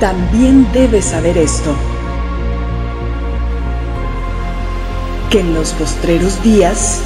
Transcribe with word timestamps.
también 0.00 0.70
debes 0.72 1.06
saber 1.06 1.36
esto, 1.36 1.74
que 5.30 5.40
en 5.40 5.54
los 5.54 5.72
postreros 5.72 6.40
días 6.42 7.00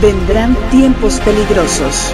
vendrán 0.00 0.56
tiempos 0.70 1.20
peligrosos. 1.20 2.12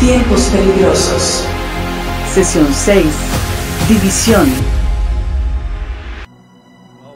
Tiempos 0.00 0.42
peligrosos. 0.52 1.46
Sesión 2.34 2.66
6. 2.66 3.06
División. 3.88 4.44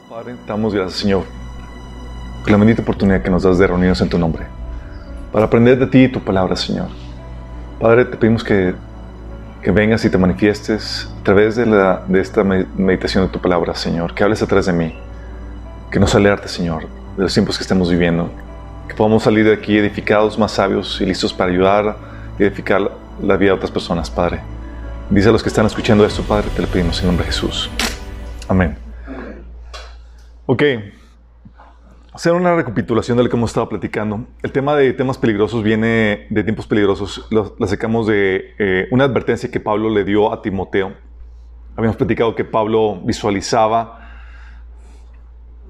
Padre, 0.09 0.35
te 0.45 0.47
damos 0.47 0.73
gracias, 0.73 1.01
Señor, 1.01 1.23
por 2.41 2.51
la 2.51 2.55
bendita 2.55 2.81
oportunidad 2.81 3.21
que 3.21 3.29
nos 3.29 3.43
das 3.43 3.57
de 3.57 3.67
reunirnos 3.67 3.99
en 3.99 4.07
tu 4.07 4.17
nombre, 4.17 4.45
para 5.33 5.47
aprender 5.47 5.77
de 5.77 5.87
ti 5.87 6.03
y 6.05 6.07
tu 6.07 6.21
palabra, 6.21 6.55
Señor. 6.55 6.87
Padre, 7.81 8.05
te 8.05 8.15
pedimos 8.15 8.45
que, 8.45 8.73
que 9.61 9.71
vengas 9.71 10.05
y 10.05 10.09
te 10.09 10.17
manifiestes 10.17 11.09
a 11.19 11.23
través 11.25 11.57
de, 11.57 11.65
la, 11.65 12.01
de 12.07 12.21
esta 12.21 12.45
meditación 12.45 13.25
de 13.25 13.29
tu 13.29 13.41
palabra, 13.41 13.75
Señor, 13.75 14.15
que 14.15 14.23
hables 14.23 14.41
a 14.41 14.47
través 14.47 14.67
de 14.67 14.71
mí, 14.71 14.95
que 15.91 15.99
nos 15.99 16.15
alerte, 16.15 16.47
Señor, 16.47 16.87
de 17.17 17.23
los 17.23 17.33
tiempos 17.33 17.57
que 17.57 17.63
estamos 17.63 17.91
viviendo, 17.91 18.29
que 18.87 18.95
podamos 18.95 19.21
salir 19.21 19.43
de 19.43 19.51
aquí 19.51 19.77
edificados, 19.77 20.39
más 20.39 20.53
sabios 20.53 21.01
y 21.01 21.05
listos 21.05 21.33
para 21.33 21.51
ayudar 21.51 21.97
edificar 22.39 22.89
la 23.21 23.35
vida 23.35 23.49
de 23.49 23.57
otras 23.57 23.71
personas, 23.71 24.09
Padre. 24.09 24.39
Dice 25.09 25.29
a 25.29 25.31
los 25.31 25.41
que 25.41 25.49
están 25.49 25.65
escuchando 25.65 26.05
esto, 26.05 26.21
Padre, 26.21 26.49
te 26.55 26.61
lo 26.61 26.67
pedimos 26.67 26.99
en 27.01 27.07
nombre 27.07 27.25
de 27.25 27.31
Jesús. 27.31 27.67
Amén. 28.47 28.77
Ok. 30.45 30.61
Hacer 32.13 32.33
una 32.33 32.55
recapitulación 32.55 33.17
de 33.17 33.23
lo 33.23 33.29
que 33.29 33.35
hemos 33.35 33.49
estado 33.49 33.67
platicando. 33.67 34.27
El 34.43 34.51
tema 34.51 34.75
de 34.75 34.93
temas 34.93 35.17
peligrosos 35.17 35.63
viene 35.63 36.27
de 36.29 36.43
tiempos 36.43 36.67
peligrosos. 36.67 37.25
Lo, 37.31 37.55
sacamos 37.65 38.05
de 38.05 38.53
eh, 38.59 38.87
una 38.91 39.05
advertencia 39.05 39.49
que 39.49 39.59
Pablo 39.59 39.89
le 39.89 40.03
dio 40.03 40.31
a 40.31 40.43
Timoteo. 40.43 40.93
Habíamos 41.75 41.97
platicado 41.97 42.35
que 42.35 42.45
Pablo 42.45 43.01
visualizaba 43.03 44.11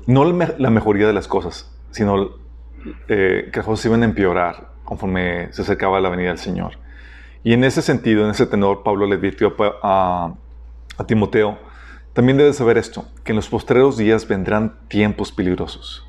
no 0.05 0.25
la 0.25 0.69
mejoría 0.69 1.07
de 1.07 1.13
las 1.13 1.29
cosas, 1.29 1.73
sino 1.91 2.31
eh, 3.07 3.49
que 3.53 3.57
las 3.57 3.65
cosas 3.65 3.85
iban 3.85 4.01
a 4.01 4.05
empeorar 4.05 4.67
conforme 4.83 5.47
se 5.53 5.61
acercaba 5.61 6.01
la 6.01 6.09
venida 6.09 6.27
del 6.27 6.39
Señor. 6.39 6.88
Y 7.43 7.53
en 7.53 7.63
ese 7.63 7.81
sentido, 7.81 8.25
en 8.25 8.31
ese 8.31 8.45
tenor, 8.45 8.83
Pablo 8.83 9.05
le 9.05 9.15
advirtió 9.15 9.55
a, 9.81 10.33
Timoteo, 11.07 11.57
también 12.11 12.37
debes 12.37 12.57
saber 12.57 12.77
esto, 12.77 13.05
que 13.23 13.31
en 13.31 13.37
los 13.37 13.47
postreros 13.47 13.95
días 13.95 14.27
vendrán 14.27 14.77
tiempos 14.89 15.31
peligrosos. 15.31 16.05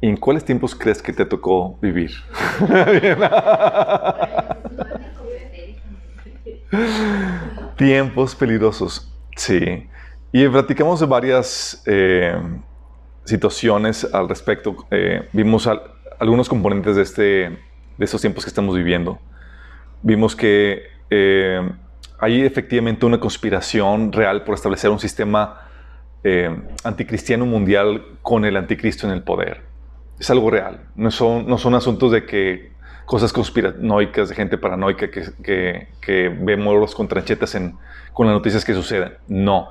¿Y 0.00 0.08
en 0.08 0.16
cuáles 0.16 0.44
tiempos 0.44 0.76
crees 0.76 1.02
que 1.02 1.12
te 1.12 1.24
tocó 1.24 1.76
vivir? 1.80 2.12
tiempos 7.76 8.36
peligrosos, 8.36 9.12
sí. 9.36 9.88
Y 10.30 10.48
platicamos 10.48 11.00
de 11.00 11.06
varias 11.06 11.82
eh, 11.86 12.40
situaciones 13.24 14.06
al 14.12 14.28
respecto. 14.28 14.76
Eh, 14.90 15.28
vimos 15.32 15.66
al, 15.66 15.82
algunos 16.20 16.48
componentes 16.48 16.94
de, 16.94 17.02
este, 17.02 17.22
de 17.22 18.04
estos 18.04 18.20
tiempos 18.20 18.44
que 18.44 18.48
estamos 18.48 18.76
viviendo. 18.76 19.18
Vimos 20.02 20.34
que 20.34 20.82
eh, 21.10 21.60
hay 22.18 22.42
efectivamente 22.42 23.06
una 23.06 23.20
conspiración 23.20 24.12
real 24.12 24.44
por 24.44 24.54
establecer 24.54 24.90
un 24.90 24.98
sistema 24.98 25.60
eh, 26.24 26.56
anticristiano 26.84 27.46
mundial 27.46 28.04
con 28.22 28.44
el 28.44 28.56
anticristo 28.56 29.06
en 29.06 29.12
el 29.12 29.22
poder. 29.22 29.62
Es 30.18 30.30
algo 30.30 30.50
real. 30.50 30.80
No 30.94 31.10
son, 31.10 31.46
no 31.46 31.58
son 31.58 31.74
asuntos 31.74 32.12
de 32.12 32.24
que 32.24 32.72
cosas 33.06 33.32
conspiranoicas, 33.32 34.28
de 34.28 34.34
gente 34.34 34.58
paranoica 34.58 35.10
que, 35.10 35.24
que, 35.42 35.88
que 36.00 36.28
vemos 36.28 36.78
los 36.78 36.94
contrachetas 36.94 37.54
en, 37.54 37.76
con 38.12 38.26
las 38.26 38.34
noticias 38.34 38.64
que 38.64 38.74
suceden. 38.74 39.14
No. 39.28 39.68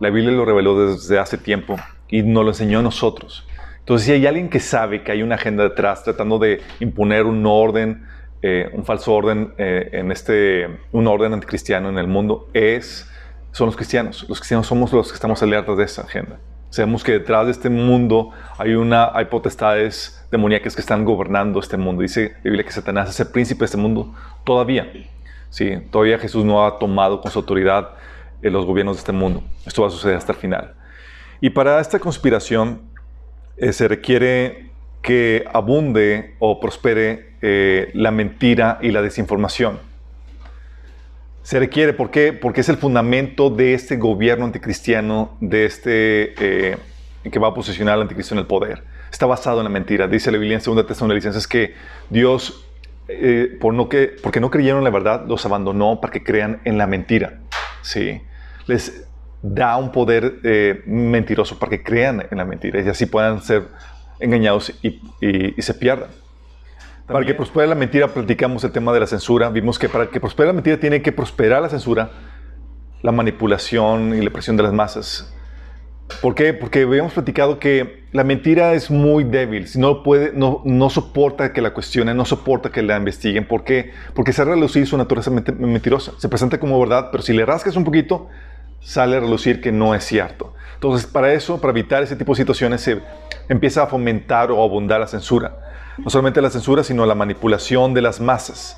La 0.00 0.10
Biblia 0.10 0.32
lo 0.32 0.44
reveló 0.44 0.88
desde 0.88 1.18
hace 1.18 1.38
tiempo 1.38 1.76
y 2.08 2.22
nos 2.22 2.44
lo 2.44 2.50
enseñó 2.50 2.80
a 2.80 2.82
nosotros. 2.82 3.48
Entonces, 3.78 4.06
si 4.06 4.12
hay 4.12 4.26
alguien 4.26 4.50
que 4.50 4.60
sabe 4.60 5.02
que 5.02 5.12
hay 5.12 5.22
una 5.22 5.36
agenda 5.36 5.62
detrás 5.62 6.04
tratando 6.04 6.38
de 6.38 6.60
imponer 6.80 7.24
un 7.24 7.46
orden, 7.46 8.04
eh, 8.42 8.70
un 8.72 8.84
falso 8.84 9.14
orden 9.14 9.54
eh, 9.58 9.88
en 9.92 10.12
este, 10.12 10.68
un 10.92 11.06
orden 11.06 11.32
anticristiano 11.32 11.88
en 11.88 11.98
el 11.98 12.06
mundo, 12.06 12.48
es, 12.52 13.10
son 13.52 13.66
los 13.66 13.76
cristianos. 13.76 14.26
Los 14.28 14.38
cristianos 14.38 14.66
somos 14.66 14.92
los 14.92 15.08
que 15.08 15.14
estamos 15.14 15.42
alertas 15.42 15.76
de 15.76 15.84
esa 15.84 16.02
agenda. 16.02 16.38
Sabemos 16.70 17.02
que 17.02 17.12
detrás 17.12 17.46
de 17.46 17.52
este 17.52 17.70
mundo 17.70 18.30
hay, 18.58 18.74
una, 18.74 19.10
hay 19.14 19.26
potestades 19.26 20.26
demoníacas 20.30 20.74
que 20.74 20.80
están 20.80 21.04
gobernando 21.04 21.60
este 21.60 21.76
mundo. 21.76 22.02
Dice 22.02 22.34
la 22.36 22.42
Biblia 22.50 22.64
que 22.64 22.72
Satanás 22.72 23.08
es 23.08 23.20
el 23.20 23.28
príncipe 23.28 23.60
de 23.60 23.64
este 23.66 23.78
mundo 23.78 24.14
todavía. 24.44 24.92
Sí, 25.48 25.78
todavía 25.90 26.18
Jesús 26.18 26.44
no 26.44 26.66
ha 26.66 26.78
tomado 26.78 27.20
con 27.20 27.30
su 27.30 27.38
autoridad 27.38 27.90
eh, 28.42 28.50
los 28.50 28.66
gobiernos 28.66 28.96
de 28.96 29.00
este 29.00 29.12
mundo. 29.12 29.42
Esto 29.64 29.82
va 29.82 29.88
a 29.88 29.90
suceder 29.90 30.16
hasta 30.16 30.32
el 30.32 30.38
final. 30.38 30.74
Y 31.40 31.50
para 31.50 31.80
esta 31.80 31.98
conspiración, 31.98 32.82
se 33.58 33.88
requiere 33.88 34.70
que 35.06 35.44
abunde 35.52 36.34
o 36.40 36.58
prospere 36.58 37.35
eh, 37.48 37.90
la 37.94 38.10
mentira 38.10 38.78
y 38.82 38.90
la 38.90 39.02
desinformación. 39.02 39.78
Se 41.42 41.58
requiere, 41.60 41.92
¿por 41.92 42.10
qué? 42.10 42.32
Porque 42.32 42.62
es 42.62 42.68
el 42.68 42.76
fundamento 42.76 43.50
de 43.50 43.74
este 43.74 43.96
gobierno 43.96 44.44
anticristiano, 44.44 45.36
de 45.40 45.64
este 45.64 46.34
eh, 46.40 46.76
que 47.30 47.38
va 47.38 47.48
a 47.48 47.54
posicionar 47.54 47.94
al 47.94 48.02
anticristo 48.02 48.34
en 48.34 48.40
el 48.40 48.46
poder. 48.46 48.82
Está 49.10 49.26
basado 49.26 49.58
en 49.58 49.64
la 49.64 49.70
mentira. 49.70 50.08
Dice 50.08 50.32
la 50.32 50.38
Biblia 50.38 50.58
en 50.58 50.62
2 50.62 50.86
Tesalonicenses 50.86 51.46
que 51.46 51.74
Dios, 52.10 52.66
por 53.60 53.74
no 53.74 53.88
que, 53.88 54.16
porque 54.20 54.40
no 54.40 54.50
creyeron 54.50 54.78
en 54.78 54.84
la 54.84 54.90
verdad, 54.90 55.24
los 55.26 55.46
abandonó 55.46 56.00
para 56.00 56.12
que 56.12 56.24
crean 56.24 56.60
en 56.64 56.78
la 56.78 56.88
mentira. 56.88 57.38
Sí. 57.82 58.20
Les 58.66 59.06
da 59.42 59.76
un 59.76 59.92
poder 59.92 60.40
eh, 60.42 60.82
mentiroso 60.86 61.58
para 61.58 61.70
que 61.70 61.82
crean 61.82 62.26
en 62.30 62.38
la 62.38 62.44
mentira 62.44 62.80
y 62.80 62.88
así 62.88 63.06
puedan 63.06 63.42
ser 63.42 63.68
engañados 64.18 64.72
y, 64.82 65.00
se 65.58 65.74
pierdan. 65.74 66.10
Para 67.06 67.24
que 67.24 67.34
prospere 67.34 67.68
la 67.68 67.76
mentira, 67.76 68.08
platicamos 68.08 68.64
el 68.64 68.72
tema 68.72 68.92
de 68.92 69.00
la 69.00 69.06
censura. 69.06 69.48
Vimos 69.50 69.78
que 69.78 69.88
para 69.88 70.08
que 70.08 70.20
prospere 70.20 70.48
la 70.48 70.52
mentira 70.52 70.78
tiene 70.78 71.02
que 71.02 71.12
prosperar 71.12 71.62
la 71.62 71.68
censura, 71.68 72.10
la 73.02 73.12
manipulación 73.12 74.14
y 74.14 74.22
la 74.22 74.30
presión 74.30 74.56
de 74.56 74.64
las 74.64 74.72
masas. 74.72 75.32
¿Por 76.20 76.34
qué? 76.34 76.52
Porque 76.52 76.82
habíamos 76.82 77.12
platicado 77.12 77.60
que 77.60 78.04
la 78.12 78.24
mentira 78.24 78.74
es 78.74 78.90
muy 78.90 79.24
débil, 79.24 79.68
si 79.68 79.78
no, 79.78 80.02
puede, 80.02 80.32
no, 80.32 80.62
no 80.64 80.88
soporta 80.88 81.52
que 81.52 81.60
la 81.60 81.74
cuestionen, 81.74 82.16
no 82.16 82.24
soporta 82.24 82.70
que 82.70 82.82
la 82.82 82.96
investiguen. 82.96 83.46
¿Por 83.46 83.64
qué? 83.64 83.92
Porque 84.14 84.32
se 84.32 84.44
relucir 84.44 84.86
su 84.86 84.96
naturaleza 84.96 85.30
mentirosa. 85.30 86.12
Se 86.18 86.28
presenta 86.28 86.58
como 86.58 86.78
verdad, 86.80 87.10
pero 87.12 87.22
si 87.22 87.32
le 87.32 87.44
rascas 87.44 87.76
un 87.76 87.84
poquito, 87.84 88.28
sale 88.80 89.16
a 89.16 89.20
relucir 89.20 89.60
que 89.60 89.70
no 89.70 89.94
es 89.94 90.04
cierto. 90.04 90.54
Entonces, 90.74 91.06
para 91.06 91.32
eso, 91.32 91.60
para 91.60 91.70
evitar 91.70 92.02
ese 92.02 92.16
tipo 92.16 92.32
de 92.32 92.36
situaciones, 92.36 92.80
se 92.80 93.00
empieza 93.48 93.82
a 93.82 93.86
fomentar 93.86 94.50
o 94.50 94.62
abundar 94.62 95.00
la 95.00 95.06
censura. 95.06 95.65
No 95.98 96.10
solamente 96.10 96.42
la 96.42 96.50
censura, 96.50 96.84
sino 96.84 97.06
la 97.06 97.14
manipulación 97.14 97.94
de 97.94 98.02
las 98.02 98.20
masas. 98.20 98.76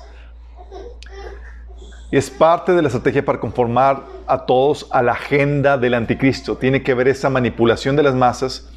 Y 2.11 2.17
es 2.17 2.29
parte 2.29 2.73
de 2.73 2.81
la 2.81 2.87
estrategia 2.87 3.23
para 3.23 3.39
conformar 3.39 4.03
a 4.25 4.45
todos 4.45 4.87
a 4.91 5.03
la 5.03 5.11
agenda 5.11 5.77
del 5.77 5.93
anticristo. 5.93 6.57
Tiene 6.57 6.81
que 6.81 6.93
ver 6.93 7.07
esa 7.07 7.29
manipulación 7.29 7.95
de 7.95 8.03
las 8.03 8.15
masas 8.15 8.69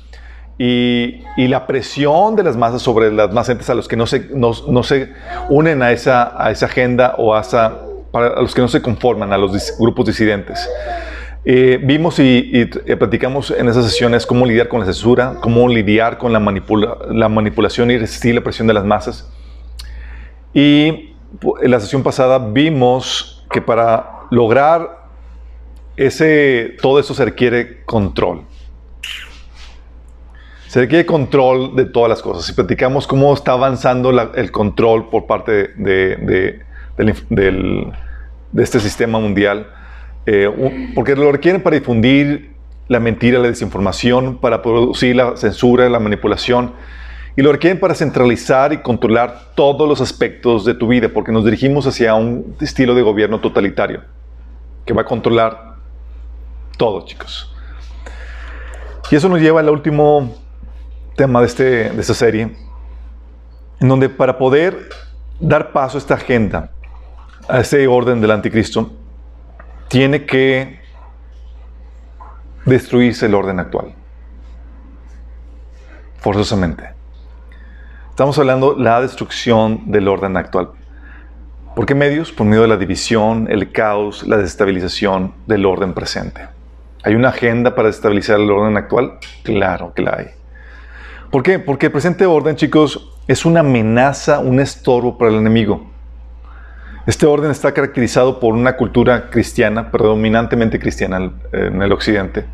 y, 0.58 1.22
la 1.36 1.66
presión 1.66 2.36
de 2.36 2.42
las 2.42 2.56
masas 2.56 2.82
sobre 2.82 3.10
las 3.10 3.33
más 3.33 3.47
gentes 3.47 3.71
a 3.71 3.74
los 3.74 3.89
que 3.89 3.97
no 3.97 4.06
se, 4.06 4.28
no, 4.34 4.83
se 4.83 5.12
unen 5.48 5.83
a 5.83 5.92
esa, 5.92 6.34
a 6.42 6.50
esa 6.50 6.66
agenda 6.66 7.15
o 7.16 7.34
a, 7.34 7.41
esa, 7.41 7.78
para, 8.10 8.28
a 8.28 8.42
los 8.42 8.54
que 8.54 8.60
no 8.60 8.68
se 8.68 8.83
conforman, 8.83 9.33
a 9.33 9.38
los 9.38 9.77
grupos 9.78 10.06
disidentes. 10.06 10.68
Eh, 11.44 11.80
vimos 11.83 12.21
y, 12.21 12.66
platicamos 12.98 13.50
en 13.50 13.68
esas 13.68 13.84
sesiones 13.86 14.27
cómo 14.27 14.47
lidiar 14.47 14.68
con 14.68 14.78
la 14.80 14.86
censura, 14.86 15.39
cómo 15.41 15.68
lidiar 15.68 16.16
con 16.16 16.33
la, 16.33 16.39
la 17.10 17.28
manipulación 17.28 17.91
y 17.91 17.98
resistir 17.98 18.34
la 18.34 18.42
presión 18.42 18.68
de 18.68 18.74
las 18.74 18.84
masas. 18.84 19.28
Y 20.54 21.15
en 21.62 21.71
la 21.71 21.80
sesión 21.80 22.03
pasada 22.03 22.39
vimos 22.39 23.44
que 23.50 23.60
para 23.60 24.21
lograr 24.30 25.09
ese, 25.97 26.77
todo 26.80 27.00
eso 27.00 27.12
se 27.12 27.24
requiere 27.24 27.84
control. 27.84 28.42
Se 30.68 30.80
requiere 30.80 31.04
control 31.04 31.74
de 31.74 31.86
todas 31.86 32.09
las 32.09 32.22
cosas. 32.22 32.48
Y 32.48 32.53
platicamos 32.54 33.06
cómo 33.06 33.34
está 33.34 33.53
avanzando 33.53 34.10
el 34.10 34.53
control 34.53 35.10
por 35.10 35.27
parte 35.27 35.72
de 35.74 36.62
este 38.54 38.80
sistema 38.80 39.18
mundial 39.18 39.66
eh, 40.27 40.91
porque 40.95 41.16
lo 41.16 41.33
requieren 41.33 41.63
para 41.63 41.77
difundir 41.77 42.53
la 42.89 43.01
mentira, 43.01 43.39
la 43.39 43.48
desinformación, 43.48 44.39
para 44.39 44.63
producir 44.63 45.16
la 45.16 45.36
censura, 45.36 45.89
la 45.89 45.98
manipulación, 45.98 46.72
y 47.36 47.42
lo 47.42 47.51
requieren 47.51 47.80
para 47.80 47.95
centralizar 47.95 48.72
y 48.72 48.78
controlar 48.78 49.53
todos 49.54 49.89
los 49.89 50.01
aspectos 50.01 50.65
de 50.65 50.74
tu 50.74 50.89
vida, 50.89 51.09
porque 51.09 51.33
nos 51.33 51.45
dirigimos 51.45 51.86
hacia 51.86 52.15
un 52.15 52.54
estilo 52.60 52.95
de 52.95 53.03
gobierno 53.03 53.41
totalitario. 53.41 54.03
que 54.84 54.92
va 54.92 55.03
a 55.03 55.04
controlar 55.04 55.77
todo, 56.77 57.07
chicos. 57.07 57.54
Y 59.13 59.15
eso 59.15 59.28
nos 59.28 59.41
lleva 59.41 59.60
al 59.60 59.69
último 59.69 60.34
tema 61.15 61.41
de, 61.41 61.47
este, 61.47 61.65
de 61.91 62.01
esta 62.01 62.15
serie, 62.15 62.57
en 63.78 63.89
donde 63.89 64.09
para 64.09 64.39
poder 64.39 64.89
dar 65.39 65.71
paso 65.71 65.98
a 65.98 66.01
esta 66.01 66.15
agenda, 66.15 66.71
a 67.48 67.60
este 67.60 67.86
orden 67.86 68.21
del 68.21 68.33
anticristo, 68.33 68.91
tiene 69.92 70.24
que 70.24 70.80
destruirse 72.65 73.27
el 73.27 73.34
orden 73.34 73.60
actual. 73.60 73.92
Forzosamente. 76.16 76.94
Estamos 78.09 78.39
hablando 78.39 78.72
de 78.72 78.83
la 78.84 79.03
destrucción 79.03 79.92
del 79.92 80.09
orden 80.09 80.39
actual. 80.39 80.71
¿Por 81.77 81.84
qué 81.84 81.94
medios? 81.94 82.33
Por 82.33 82.47
medio 82.47 82.62
de 82.62 82.68
la 82.68 82.78
división, 82.78 83.48
el 83.50 83.71
caos, 83.71 84.27
la 84.27 84.39
desestabilización 84.39 85.34
del 85.47 85.66
orden 85.66 85.92
presente. 85.92 86.48
¿Hay 87.03 87.15
una 87.15 87.28
agenda 87.28 87.74
para 87.74 87.88
desestabilizar 87.88 88.41
el 88.41 88.50
orden 88.50 88.78
actual? 88.78 89.18
Claro 89.42 89.92
que 89.92 90.00
la 90.00 90.16
hay. 90.16 90.27
¿Por 91.30 91.42
qué? 91.42 91.59
Porque 91.59 91.86
el 91.86 91.92
presente 91.92 92.24
orden, 92.24 92.56
chicos, 92.56 93.10
es 93.28 93.45
una 93.45 93.60
amenaza, 93.60 94.38
un 94.38 94.59
estorbo 94.59 95.18
para 95.18 95.33
el 95.33 95.36
enemigo. 95.36 95.91
Este 97.04 97.27
orden 97.27 97.51
está 97.51 97.72
caracterizado 97.72 98.39
por 98.39 98.54
una 98.54 98.77
cultura 98.77 99.28
cristiana, 99.28 99.91
predominantemente 99.91 100.78
cristiana 100.78 101.33
en 101.53 101.83
el 101.83 101.91
occidente, 101.91 102.45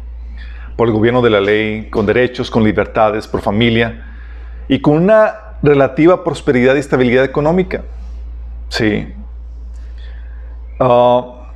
por 0.75 0.89
el 0.89 0.95
gobierno 0.95 1.21
de 1.21 1.29
la 1.29 1.41
ley, 1.41 1.91
con 1.91 2.07
derechos, 2.07 2.51
con 2.51 2.65
libertades, 2.65 3.29
por 3.29 3.43
familia 3.43 4.07
y 4.67 4.81
con 4.81 4.97
una 4.97 5.35
relativa 5.63 6.25
prosperidad 6.25 6.77
y 6.77 6.79
estabilidad 6.79 7.25
económica. 7.25 7.83
Sí. 8.71 9.13
Ah, 10.81 11.53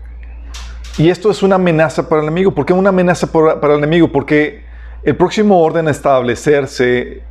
y 0.99 1.09
esto 1.09 1.31
es 1.31 1.43
una 1.43 1.55
amenaza 1.55 2.07
para 2.07 2.21
el 2.21 2.29
enemigo. 2.29 2.53
¿Por 2.53 2.67
qué 2.67 2.75
una 2.75 2.91
amenaza 2.91 3.27
para 3.33 3.73
el 3.73 3.79
enemigo? 3.79 4.09
Porque 4.13 4.65
el 5.03 5.17
próximo 5.17 5.63
orden 5.63 5.89
a 5.89 5.91
establecerse 5.91 7.23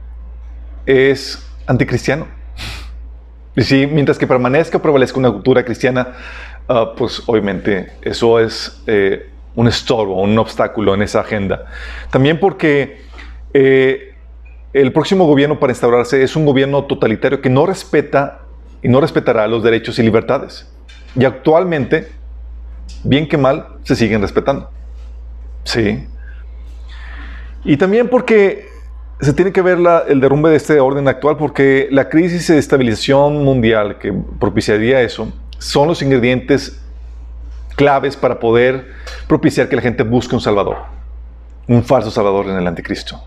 es 0.87 1.47
anticristiano. 1.67 2.40
Y 3.55 3.63
si 3.63 3.87
mientras 3.87 4.17
que 4.17 4.27
permanezca 4.27 4.77
o 4.77 4.81
prevalezca 4.81 5.19
una 5.19 5.31
cultura 5.31 5.63
cristiana, 5.63 6.13
ah, 6.67 6.93
pues 6.95 7.23
obviamente 7.25 7.91
eso 8.01 8.39
es 8.39 8.81
eh, 8.87 9.29
un 9.55 9.67
estorbo, 9.67 10.21
un 10.21 10.37
obstáculo 10.39 10.93
en 10.93 11.01
esa 11.01 11.19
agenda. 11.19 11.65
También 12.09 12.39
porque 12.39 13.01
eh, 13.53 14.15
el 14.73 14.93
próximo 14.93 15.25
gobierno 15.25 15.59
para 15.59 15.71
instaurarse 15.71 16.23
es 16.23 16.35
un 16.35 16.45
gobierno 16.45 16.85
totalitario 16.85 17.41
que 17.41 17.49
no 17.49 17.65
respeta 17.65 18.39
y 18.81 18.87
no 18.87 19.01
respetará 19.01 19.47
los 19.47 19.63
derechos 19.63 19.99
y 19.99 20.03
libertades. 20.03 20.67
Y 21.15 21.25
actualmente, 21.25 22.09
bien 23.03 23.27
que 23.27 23.37
mal, 23.37 23.67
se 23.83 23.97
siguen 23.97 24.21
respetando. 24.21 24.69
Sí. 25.65 26.07
Y 27.65 27.77
también 27.77 28.07
porque 28.07 28.70
se 29.21 29.33
tiene 29.33 29.51
que 29.51 29.61
ver 29.61 29.77
el 30.07 30.19
derrumbe 30.19 30.49
de 30.49 30.55
este 30.55 30.79
orden 30.79 31.07
actual, 31.07 31.37
porque 31.37 31.87
la 31.91 32.09
crisis 32.09 32.47
de 32.47 32.57
estabilización 32.57 33.43
mundial 33.43 33.99
que 33.99 34.11
propiciaría 34.39 35.01
eso 35.01 35.31
son 35.59 35.87
los 35.87 36.01
ingredientes 36.01 36.81
claves 37.75 38.17
para 38.17 38.39
poder 38.39 38.91
propiciar 39.27 39.69
que 39.69 39.75
la 39.75 39.81
gente 39.81 40.03
busque 40.03 40.33
un 40.33 40.41
salvador, 40.41 40.77
un 41.67 41.83
falso 41.83 42.09
salvador 42.09 42.47
en 42.47 42.57
el 42.57 42.67
anticristo. 42.67 43.23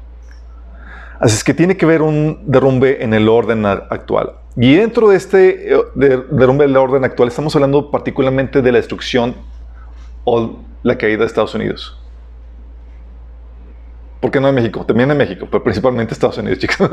Así 1.20 1.36
es 1.36 1.44
que 1.44 1.54
tiene 1.54 1.76
que 1.76 1.86
ver 1.86 2.02
un 2.02 2.40
derrumbe 2.44 3.02
en 3.02 3.14
el 3.14 3.28
orden 3.28 3.64
actual. 3.64 4.32
Y 4.56 4.74
dentro 4.74 5.08
de 5.08 5.16
este 5.16 5.74
eh, 5.74 5.78
derrumbe 6.30 6.66
del 6.66 6.76
orden 6.76 7.04
actual 7.04 7.28
estamos 7.28 7.54
hablando 7.54 7.90
particularmente 7.90 8.62
de 8.62 8.72
la 8.72 8.78
destrucción 8.78 9.36
o 10.24 10.58
la 10.82 10.98
caída 10.98 11.20
de 11.20 11.26
Estados 11.26 11.54
Unidos. 11.54 12.03
¿Por 14.24 14.30
qué 14.30 14.40
no 14.40 14.48
en 14.48 14.54
México? 14.54 14.86
También 14.86 15.10
en 15.10 15.18
México, 15.18 15.46
pero 15.50 15.62
principalmente 15.62 16.14
Estados 16.14 16.38
Unidos, 16.38 16.58
chicos. 16.60 16.88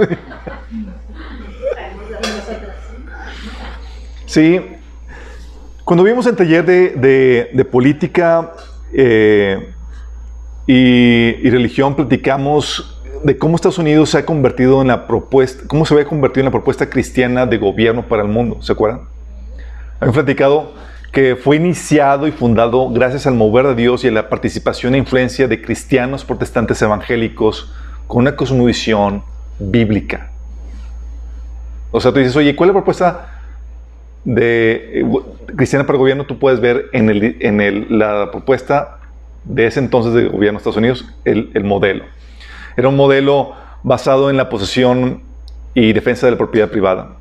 Sí, 4.26 4.60
cuando 5.86 6.04
vimos 6.04 6.28
el 6.28 6.36
taller 6.36 6.66
de, 6.66 7.68
política 7.72 8.52
eh, 8.92 9.74
y, 10.68 11.38
y, 11.42 11.50
religión, 11.50 11.96
platicamos 11.96 13.02
de 13.24 13.38
cómo 13.38 13.56
Estados 13.56 13.78
Unidos 13.78 14.10
se 14.10 14.18
ha 14.18 14.26
convertido 14.26 14.82
en 14.82 14.90
la 14.90 15.08
propuesta, 15.08 15.64
cómo 15.68 15.86
se 15.86 15.94
había 15.94 16.08
convertido 16.08 16.42
en 16.42 16.46
la 16.48 16.52
propuesta 16.52 16.90
cristiana 16.90 17.46
de 17.46 17.58
gobierno 17.58 18.10
para 18.10 18.24
el 18.24 18.28
mundo, 18.28 18.62
¿se 18.62 18.74
acuerdan? 18.74 19.04
Habían 20.02 20.16
platicado 20.16 20.74
que 21.12 21.36
fue 21.36 21.58
iniciado 21.58 22.26
y 22.28 22.32
fundado 22.32 22.90
gracias 22.90 23.28
al 23.28 23.34
mover 23.34 23.68
de 23.68 23.76
Dios 23.76 24.04
y 24.04 24.08
a 24.08 24.12
la 24.12 24.30
participación 24.30 24.96
e 24.96 24.98
influencia 24.98 25.48
de 25.48 25.62
cristianos 25.62 26.24
protestantes 26.24 26.82
evangélicos 26.82 27.74
con 28.08 28.22
una 28.22 28.36
cosmovisión 28.36 29.24
bíblica. 29.60 30.30
O 31.92 32.00
sea, 32.00 32.14
tú 32.14 32.20
dices, 32.20 32.36
oye, 32.38 32.56
¿cuál 32.56 32.70
es 32.70 32.74
la 32.74 32.80
propuesta 32.80 33.42
de 34.24 35.02
eh, 35.02 35.06
cristiana 35.58 35.86
para 35.86 35.98
el 35.98 36.00
gobierno? 36.00 36.26
Tú 36.26 36.40
puedes 36.40 36.62
ver 36.62 36.86
en, 36.94 37.10
el, 37.10 37.36
en 37.42 38.00
la 38.00 38.32
propuesta 38.32 39.00
de 39.44 39.66
ese 39.66 39.82
entonces 39.82 40.14
de 40.14 40.30
gobierno 40.30 40.58
de 40.58 40.62
Estados 40.62 40.78
Unidos 40.78 41.06
el, 41.26 41.52
el 41.54 41.66
modelo. 41.66 42.06
Era 42.78 42.88
un 42.88 42.96
modelo 42.96 43.54
basado 43.84 44.30
en 44.30 44.38
la 44.38 44.48
posesión 44.48 45.24
y 45.74 45.92
defensa 45.92 46.26
de 46.26 46.32
la 46.32 46.38
propiedad 46.38 46.70
privada. 46.70 47.18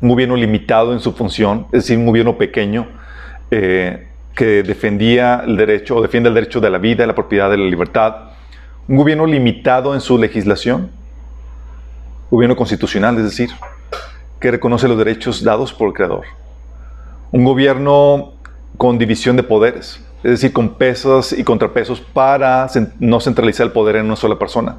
Un 0.00 0.08
gobierno 0.08 0.34
limitado 0.34 0.92
en 0.92 0.98
su 0.98 1.12
función, 1.12 1.66
es 1.66 1.84
decir, 1.84 1.96
un 1.96 2.06
gobierno 2.06 2.36
pequeño 2.36 2.88
eh, 3.50 4.06
que 4.34 4.62
defendía 4.62 5.42
el 5.46 5.56
derecho 5.56 5.96
o 5.96 6.02
defiende 6.02 6.28
el 6.28 6.34
derecho 6.34 6.60
de 6.60 6.70
la 6.70 6.78
vida, 6.78 7.06
la 7.06 7.14
propiedad, 7.14 7.50
de 7.50 7.58
la 7.58 7.64
libertad. 7.64 8.30
Un 8.88 8.96
gobierno 8.96 9.26
limitado 9.26 9.94
en 9.94 10.00
su 10.00 10.18
legislación. 10.18 10.90
Gobierno 12.30 12.56
constitucional, 12.56 13.16
es 13.18 13.24
decir, 13.24 13.50
que 14.38 14.50
reconoce 14.50 14.88
los 14.88 14.96
derechos 14.96 15.42
dados 15.42 15.72
por 15.72 15.88
el 15.88 15.94
Creador. 15.94 16.24
Un 17.32 17.44
gobierno 17.44 18.32
con 18.76 18.98
división 18.98 19.36
de 19.36 19.42
poderes, 19.42 20.02
es 20.22 20.30
decir, 20.30 20.52
con 20.52 20.74
pesos 20.74 21.32
y 21.32 21.44
contrapesos 21.44 22.00
para 22.00 22.68
no 22.98 23.20
centralizar 23.20 23.66
el 23.66 23.72
poder 23.72 23.96
en 23.96 24.06
una 24.06 24.16
sola 24.16 24.38
persona. 24.38 24.76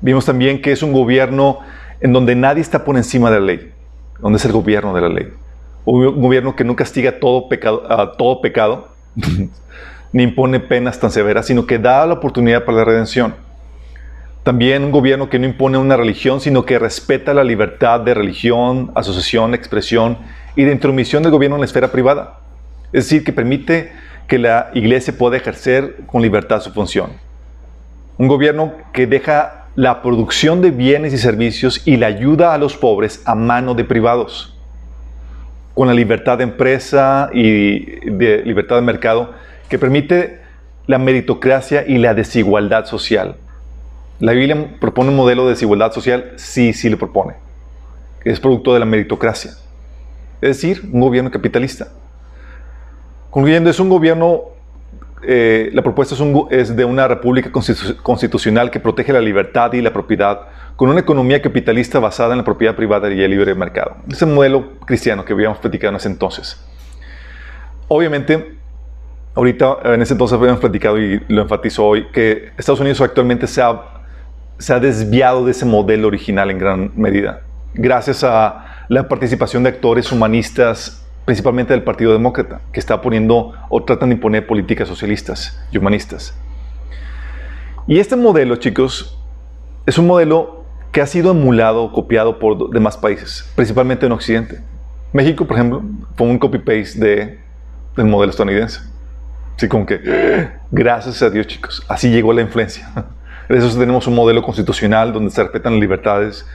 Vimos 0.00 0.26
también 0.26 0.60
que 0.60 0.72
es 0.72 0.82
un 0.82 0.92
gobierno 0.92 1.60
en 2.00 2.12
donde 2.12 2.34
nadie 2.34 2.60
está 2.60 2.84
por 2.84 2.96
encima 2.96 3.30
de 3.30 3.40
la 3.40 3.46
ley, 3.46 3.72
donde 4.20 4.36
es 4.36 4.44
el 4.44 4.52
gobierno 4.52 4.92
de 4.94 5.00
la 5.00 5.08
ley. 5.08 5.32
Un 5.86 6.20
gobierno 6.20 6.56
que 6.56 6.64
no 6.64 6.76
castiga 6.76 7.20
todo 7.20 7.48
pecado, 7.48 7.90
a 7.90 8.12
todo 8.12 8.40
pecado, 8.40 8.88
ni 10.12 10.24
impone 10.24 10.60
penas 10.60 10.98
tan 11.00 11.10
severas, 11.10 11.46
sino 11.46 11.66
que 11.66 11.78
da 11.78 12.04
la 12.06 12.14
oportunidad 12.14 12.64
para 12.64 12.78
la 12.78 12.84
redención. 12.84 13.34
También 14.42 14.84
un 14.84 14.90
gobierno 14.90 15.28
que 15.28 15.38
no 15.38 15.46
impone 15.46 15.78
una 15.78 15.96
religión, 15.96 16.40
sino 16.40 16.64
que 16.64 16.78
respeta 16.78 17.34
la 17.34 17.44
libertad 17.44 18.00
de 18.00 18.14
religión, 18.14 18.90
asociación, 18.94 19.54
expresión 19.54 20.18
y 20.56 20.64
de 20.64 20.72
intromisión 20.72 21.22
del 21.22 21.32
gobierno 21.32 21.56
en 21.56 21.60
la 21.60 21.66
esfera 21.66 21.92
privada. 21.92 22.40
Es 22.92 23.04
decir, 23.04 23.24
que 23.24 23.32
permite 23.32 23.92
que 24.26 24.38
la 24.38 24.70
iglesia 24.74 25.16
pueda 25.16 25.36
ejercer 25.36 25.98
con 26.06 26.20
libertad 26.20 26.60
su 26.60 26.72
función. 26.72 27.10
Un 28.18 28.28
gobierno 28.28 28.72
que 28.92 29.06
deja 29.06 29.66
la 29.76 30.02
producción 30.02 30.62
de 30.62 30.70
bienes 30.70 31.12
y 31.12 31.18
servicios 31.18 31.82
y 31.86 31.96
la 31.96 32.06
ayuda 32.06 32.54
a 32.54 32.58
los 32.58 32.76
pobres 32.76 33.22
a 33.24 33.34
mano 33.34 33.74
de 33.74 33.84
privados. 33.84 34.55
Con 35.76 35.86
la 35.86 35.94
libertad 35.94 36.38
de 36.38 36.44
empresa 36.44 37.30
y 37.32 38.10
de 38.10 38.42
libertad 38.44 38.76
de 38.76 38.82
mercado 38.82 39.34
que 39.68 39.78
permite 39.78 40.40
la 40.86 40.98
meritocracia 40.98 41.84
y 41.86 41.98
la 41.98 42.14
desigualdad 42.14 42.86
social. 42.86 43.36
¿La 44.18 44.32
Biblia 44.32 44.78
propone 44.80 45.10
un 45.10 45.16
modelo 45.16 45.44
de 45.44 45.50
desigualdad 45.50 45.92
social? 45.92 46.32
Sí, 46.36 46.72
sí 46.72 46.88
lo 46.88 46.96
propone. 46.96 47.34
Es 48.24 48.40
producto 48.40 48.72
de 48.72 48.80
la 48.80 48.86
meritocracia. 48.86 49.50
Es 50.40 50.48
decir, 50.62 50.88
un 50.90 51.00
gobierno 51.00 51.30
capitalista. 51.30 51.88
Concluyendo, 53.30 53.68
es 53.68 53.78
un 53.78 53.90
gobierno, 53.90 54.44
eh, 55.22 55.68
la 55.74 55.82
propuesta 55.82 56.14
es, 56.50 56.74
de 56.74 56.84
una 56.86 57.06
república 57.06 57.52
constitucional 57.52 58.70
que 58.70 58.80
protege 58.80 59.12
la 59.12 59.20
libertad 59.20 59.74
y 59.74 59.82
la 59.82 59.92
propiedad 59.92 60.40
con 60.76 60.90
una 60.90 61.00
economía 61.00 61.40
capitalista 61.40 61.98
basada 61.98 62.32
en 62.32 62.38
la 62.38 62.44
propiedad 62.44 62.76
privada 62.76 63.10
y 63.10 63.22
el 63.22 63.30
libre 63.30 63.54
mercado. 63.54 63.96
Es 64.08 64.20
el 64.20 64.28
modelo 64.28 64.78
cristiano 64.84 65.24
que 65.24 65.32
habíamos 65.32 65.58
platicado 65.58 65.90
en 65.90 65.96
ese 65.96 66.08
entonces. 66.08 66.62
Obviamente, 67.88 68.56
ahorita 69.34 69.78
en 69.84 70.02
ese 70.02 70.14
entonces 70.14 70.38
habíamos 70.38 70.60
platicado 70.60 70.98
y 70.98 71.22
lo 71.28 71.42
enfatizo 71.42 71.84
hoy, 71.84 72.06
que 72.12 72.50
Estados 72.58 72.80
Unidos 72.80 73.00
actualmente 73.00 73.46
se 73.46 73.62
ha, 73.62 73.80
se 74.58 74.74
ha 74.74 74.78
desviado 74.78 75.46
de 75.46 75.52
ese 75.52 75.64
modelo 75.64 76.08
original 76.08 76.50
en 76.50 76.58
gran 76.58 76.92
medida, 76.94 77.42
gracias 77.74 78.22
a 78.22 78.84
la 78.88 79.08
participación 79.08 79.62
de 79.62 79.70
actores 79.70 80.12
humanistas 80.12 81.02
principalmente 81.24 81.72
del 81.72 81.82
Partido 81.82 82.12
Demócrata, 82.12 82.60
que 82.72 82.78
está 82.78 83.02
poniendo 83.02 83.52
o 83.68 83.82
tratan 83.82 84.10
de 84.10 84.14
imponer 84.14 84.46
políticas 84.46 84.88
socialistas 84.88 85.60
y 85.72 85.78
humanistas. 85.78 86.38
Y 87.88 87.98
este 87.98 88.14
modelo, 88.14 88.56
chicos, 88.56 89.18
es 89.86 89.98
un 89.98 90.06
modelo 90.06 90.65
que 90.96 91.02
ha 91.02 91.06
sido 91.06 91.32
emulado 91.32 91.84
o 91.84 91.92
copiado 91.92 92.38
por 92.38 92.70
demás 92.70 92.96
países, 92.96 93.46
principalmente 93.54 94.06
en 94.06 94.12
Occidente. 94.12 94.62
México, 95.12 95.46
por 95.46 95.58
ejemplo, 95.58 95.82
fue 96.16 96.26
un 96.26 96.38
copy-paste 96.38 96.98
de 96.98 97.38
del 97.94 98.06
modelo 98.06 98.30
estadounidense. 98.30 98.80
Así 99.58 99.68
como 99.68 99.84
que, 99.84 100.00
gracias 100.70 101.20
a 101.20 101.28
Dios, 101.28 101.48
chicos, 101.48 101.84
así 101.86 102.08
llegó 102.08 102.32
la 102.32 102.40
influencia. 102.40 102.90
Gracias 103.46 103.76
a 103.76 103.78
tenemos 103.78 104.06
un 104.06 104.14
modelo 104.14 104.42
constitucional 104.42 105.12
donde 105.12 105.30
se 105.30 105.42
respetan 105.42 105.78
libertades 105.78 106.46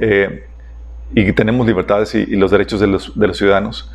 eh, 0.00 0.44
y 1.14 1.32
tenemos 1.32 1.66
libertades 1.66 2.14
y, 2.14 2.26
los 2.36 2.50
derechos 2.50 2.80
de 2.80 2.88
los, 2.88 3.18
de 3.18 3.26
los, 3.26 3.38
ciudadanos. 3.38 3.90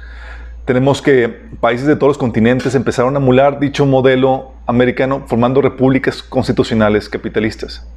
Tenemos 0.65 1.03
que 1.03 1.29
países 1.59 1.85
de 1.85 1.95
todos 1.95 2.09
los 2.09 2.17
continentes 2.17 2.73
empezaron 2.73 3.15
a 3.15 3.19
emular 3.19 3.59
dicho 3.59 3.85
modelo 3.85 4.53
americano 4.65 5.23
formando 5.27 5.61
repúblicas 5.61 6.23
constitucionales 6.23 7.07
capitalistas. 7.07 7.87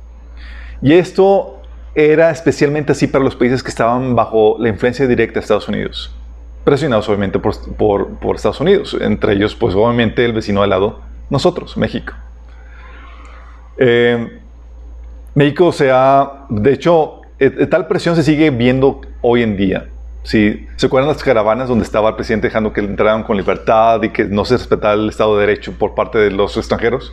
Y 0.82 0.92
esto 0.92 1.55
era 1.96 2.30
especialmente 2.30 2.92
así 2.92 3.08
para 3.08 3.24
los 3.24 3.34
países 3.34 3.62
que 3.62 3.70
estaban 3.70 4.14
bajo 4.14 4.56
la 4.60 4.68
influencia 4.68 5.06
directa 5.06 5.34
de 5.34 5.40
Estados 5.40 5.66
Unidos 5.68 6.14
presionados 6.66 7.08
obviamente 7.08 7.38
por, 7.38 7.56
por, 8.18 8.34
Estados 8.34 8.60
Unidos, 8.60 8.96
entre 9.00 9.34
ellos 9.34 9.54
pues 9.54 9.76
obviamente 9.76 10.24
el 10.24 10.32
vecino 10.32 10.64
al 10.64 10.70
lado, 10.70 10.98
nosotros, 11.30 11.76
México. 11.76 12.12
Eh, 13.78 14.40
México 15.36 15.70
se 15.70 15.92
ha, 15.92 16.46
de 16.48 16.72
hecho, 16.72 17.20
e, 17.38 17.44
e, 17.46 17.66
tal 17.68 17.86
presión 17.86 18.16
se 18.16 18.24
sigue 18.24 18.50
viendo 18.50 19.00
hoy 19.20 19.44
en 19.44 19.56
día. 19.56 19.86
Si 20.24 20.66
se 20.74 20.86
acuerdan 20.86 21.06
las 21.06 21.22
caravanas 21.22 21.68
donde 21.68 21.84
estaba 21.84 22.08
el 22.08 22.16
presidente 22.16 22.48
dejando 22.48 22.72
que 22.72 22.80
entraran 22.80 23.22
con 23.22 23.36
libertad 23.36 24.02
y 24.02 24.08
que 24.08 24.24
no 24.24 24.44
se 24.44 24.56
respetara 24.56 24.94
el 24.94 25.08
Estado 25.08 25.38
de 25.38 25.46
Derecho 25.46 25.72
por 25.78 25.94
parte 25.94 26.18
de 26.18 26.32
los 26.32 26.56
extranjeros, 26.56 27.12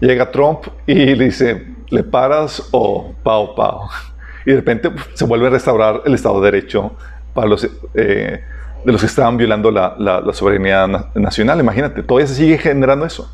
llega 0.00 0.30
Trump 0.30 0.66
y 0.86 1.14
le 1.14 1.24
dice, 1.24 1.68
¿le 1.90 2.02
paras 2.02 2.68
o 2.70 3.12
pao 3.22 3.54
pao? 3.54 3.88
Y 4.46 4.50
de 4.50 4.56
repente 4.56 4.90
se 5.14 5.24
vuelve 5.24 5.46
a 5.46 5.50
restaurar 5.50 6.02
el 6.04 6.14
Estado 6.14 6.40
de 6.40 6.50
Derecho 6.50 6.92
para 7.32 7.46
los 7.48 7.68
eh, 7.94 8.44
de 8.84 8.92
los 8.92 9.00
que 9.00 9.06
estaban 9.06 9.36
violando 9.36 9.70
la, 9.70 10.22
soberanía 10.32 10.86
nacional. 11.14 11.58
Imagínate, 11.58 12.02
todavía 12.02 12.26
se 12.26 12.34
sigue 12.34 12.58
generando 12.58 13.06
eso. 13.06 13.32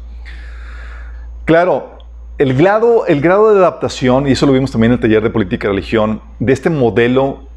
Claro, 1.44 1.98
el 2.38 2.54
grado, 2.54 3.06
el 3.06 3.20
grado 3.20 3.52
de 3.52 3.58
adaptación, 3.58 4.28
y 4.28 4.32
eso 4.32 4.46
lo 4.46 4.52
vimos 4.52 4.70
también 4.70 4.92
en 4.92 4.98
el 4.98 5.00
taller 5.00 5.22
de 5.22 5.30
política 5.30 5.66
y 5.66 5.70
religión, 5.70 6.22
de 6.38 6.52
este 6.52 6.70
modelo 6.70 7.48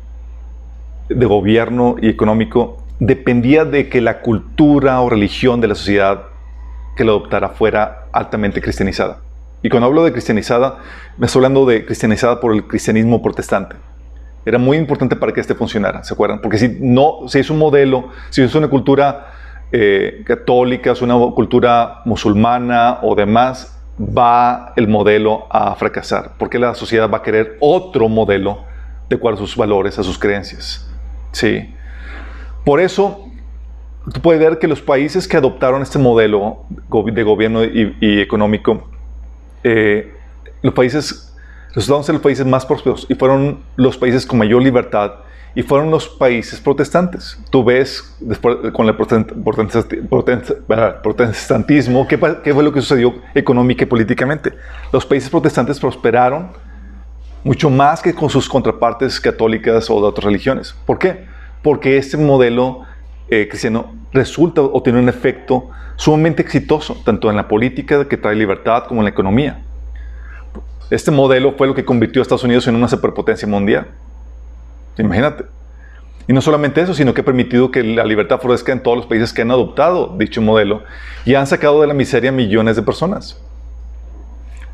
de 1.09 1.25
gobierno 1.25 1.95
y 2.01 2.09
económico 2.09 2.77
dependía 3.00 3.65
de 3.65 3.89
que 3.89 4.01
la 4.01 4.21
cultura 4.21 5.01
o 5.01 5.09
religión 5.09 5.62
de 5.62 5.67
la 5.67 5.75
sociedad 5.75 6.23
que 6.95 7.03
lo 7.03 7.12
adoptara 7.12 7.50
fuera 7.50 8.07
altamente 8.12 8.62
cristianizada. 8.62 9.19
Y 9.63 9.70
cuando 9.70 9.88
hablo 9.88 10.03
de 10.03 10.12
cristianizada, 10.12 10.77
me 11.17 11.25
estoy 11.25 11.39
hablando 11.39 11.65
de 11.65 11.86
cristianizada 11.86 12.39
por 12.39 12.53
el 12.53 12.67
cristianismo 12.67 13.22
protestante 13.24 13.75
era 14.46 14.58
muy 14.58 14.77
importante 14.77 15.15
para 15.15 15.32
que 15.32 15.39
este 15.39 15.55
funcionara, 15.55 16.03
¿se 16.03 16.13
acuerdan? 16.13 16.41
Porque 16.41 16.58
si 16.58 16.77
no, 16.79 17.27
si 17.27 17.39
es 17.39 17.50
un 17.50 17.58
modelo, 17.58 18.10
si 18.29 18.41
es 18.41 18.53
una 18.55 18.67
cultura 18.67 19.27
eh, 19.72 20.24
católica, 20.25 20.91
es 20.91 21.01
una 21.01 21.15
cultura 21.34 22.01
musulmana 22.05 23.00
o 23.01 23.15
demás, 23.15 23.79
va 24.00 24.74
el 24.75 24.88
modelo 24.88 25.46
a 25.50 25.75
fracasar, 25.75 26.34
porque 26.38 26.60
la 26.60 26.75
sociedad 26.75 27.10
va 27.10 27.20
a 27.20 27.22
querer 27.22 27.58
otro 27.60 28.10
modelo 28.10 28.65
de 29.10 29.15
acuerdo 29.15 29.43
a 29.43 29.48
sus 29.48 29.55
valores, 29.55 29.98
a 29.98 30.03
sus 30.03 30.17
creencias. 30.17 30.89
Sí. 31.32 31.74
Por 32.65 32.79
eso, 32.79 33.25
tú 34.12 34.20
puedes 34.20 34.41
ver 34.41 34.60
que 34.60 34.67
los 34.67 34.82
países 34.82 35.27
que 35.27 35.38
adoptaron 35.38 35.82
este 35.82 36.00
modelo 36.00 36.65
de 36.70 37.24
gobierno 37.24 37.63
y, 37.63 38.22
económico, 38.22 38.89
eh, 39.63 40.13
los 40.62 40.74
países 40.74 41.34
resultaron 41.74 42.03
ser 42.03 42.15
los 42.15 42.22
países 42.22 42.46
más 42.46 42.65
prósperos 42.65 43.05
y 43.10 43.15
fueron 43.15 43.63
los 43.75 43.98
países 43.98 44.25
con 44.25 44.39
mayor 44.39 44.62
libertad 44.62 45.13
y 45.55 45.62
fueron 45.62 45.91
los 45.91 46.08
países 46.08 46.60
protestantes. 46.60 47.38
Tú 47.50 47.63
ves 47.63 48.15
después 48.20 48.58
con 48.74 48.88
el 48.88 48.96
protestantismo 51.03 52.08
¿qué, 52.08 52.20
qué 52.43 52.53
fue 52.53 52.63
lo 52.63 52.72
que 52.72 52.82
sucedió 52.82 53.13
económica 53.36 53.84
y 53.84 53.88
políticamente. 53.88 54.53
Los 54.91 55.05
países 55.05 55.29
protestantes 55.29 55.79
prosperaron 55.79 56.51
mucho 57.43 57.70
más 57.70 58.01
que 58.01 58.13
con 58.13 58.29
sus 58.29 58.50
contrapartes 58.50 59.20
católicas 59.20 59.89
o 59.89 60.01
de 60.01 60.08
otras 60.08 60.25
religiones. 60.25 60.75
¿Por 60.86 60.98
qué? 60.98 61.25
Porque 61.62 61.98
este 61.98 62.17
modelo 62.17 62.82
eh, 63.29 63.48
cristiano 63.48 63.93
resulta 64.12 64.62
o 64.62 64.82
tiene 64.82 65.00
un 65.00 65.10
efecto 65.10 65.70
sumamente 65.95 66.41
exitoso, 66.41 67.01
tanto 67.05 67.29
en 67.29 67.35
la 67.35 67.47
política 67.47 68.07
que 68.07 68.17
trae 68.17 68.35
libertad 68.35 68.85
como 68.88 69.01
en 69.01 69.05
la 69.05 69.12
economía. 69.12 69.62
Este 70.89 71.12
modelo 71.12 71.53
fue 71.57 71.67
lo 71.67 71.75
que 71.75 71.85
convirtió 71.85 72.21
a 72.21 72.23
Estados 72.23 72.43
Unidos 72.43 72.67
en 72.67 72.75
una 72.75 72.88
superpotencia 72.88 73.47
mundial. 73.47 73.88
Imagínate. 74.97 75.45
Y 76.27 76.33
no 76.33 76.41
solamente 76.41 76.81
eso, 76.81 76.93
sino 76.93 77.13
que 77.13 77.21
ha 77.21 77.25
permitido 77.25 77.71
que 77.71 77.83
la 77.83 78.05
libertad 78.05 78.39
florezca 78.39 78.71
en 78.71 78.81
todos 78.81 78.97
los 78.97 79.05
países 79.07 79.33
que 79.33 79.41
han 79.41 79.51
adoptado 79.51 80.15
dicho 80.17 80.41
modelo 80.41 80.83
y 81.25 81.35
han 81.35 81.47
sacado 81.47 81.81
de 81.81 81.88
la 81.88 81.93
miseria 81.93 82.31
millones 82.31 82.75
de 82.75 82.81
personas. 82.81 83.41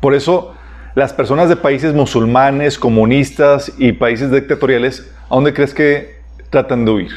Por 0.00 0.14
eso, 0.14 0.54
las 0.94 1.12
personas 1.12 1.48
de 1.48 1.56
países 1.56 1.94
musulmanes, 1.94 2.78
comunistas 2.78 3.72
y 3.78 3.92
países 3.92 4.30
dictatoriales, 4.30 5.12
¿a 5.28 5.34
dónde 5.34 5.52
crees 5.54 5.74
que 5.74 6.20
tratan 6.50 6.84
de 6.84 6.90
huir? 6.90 7.12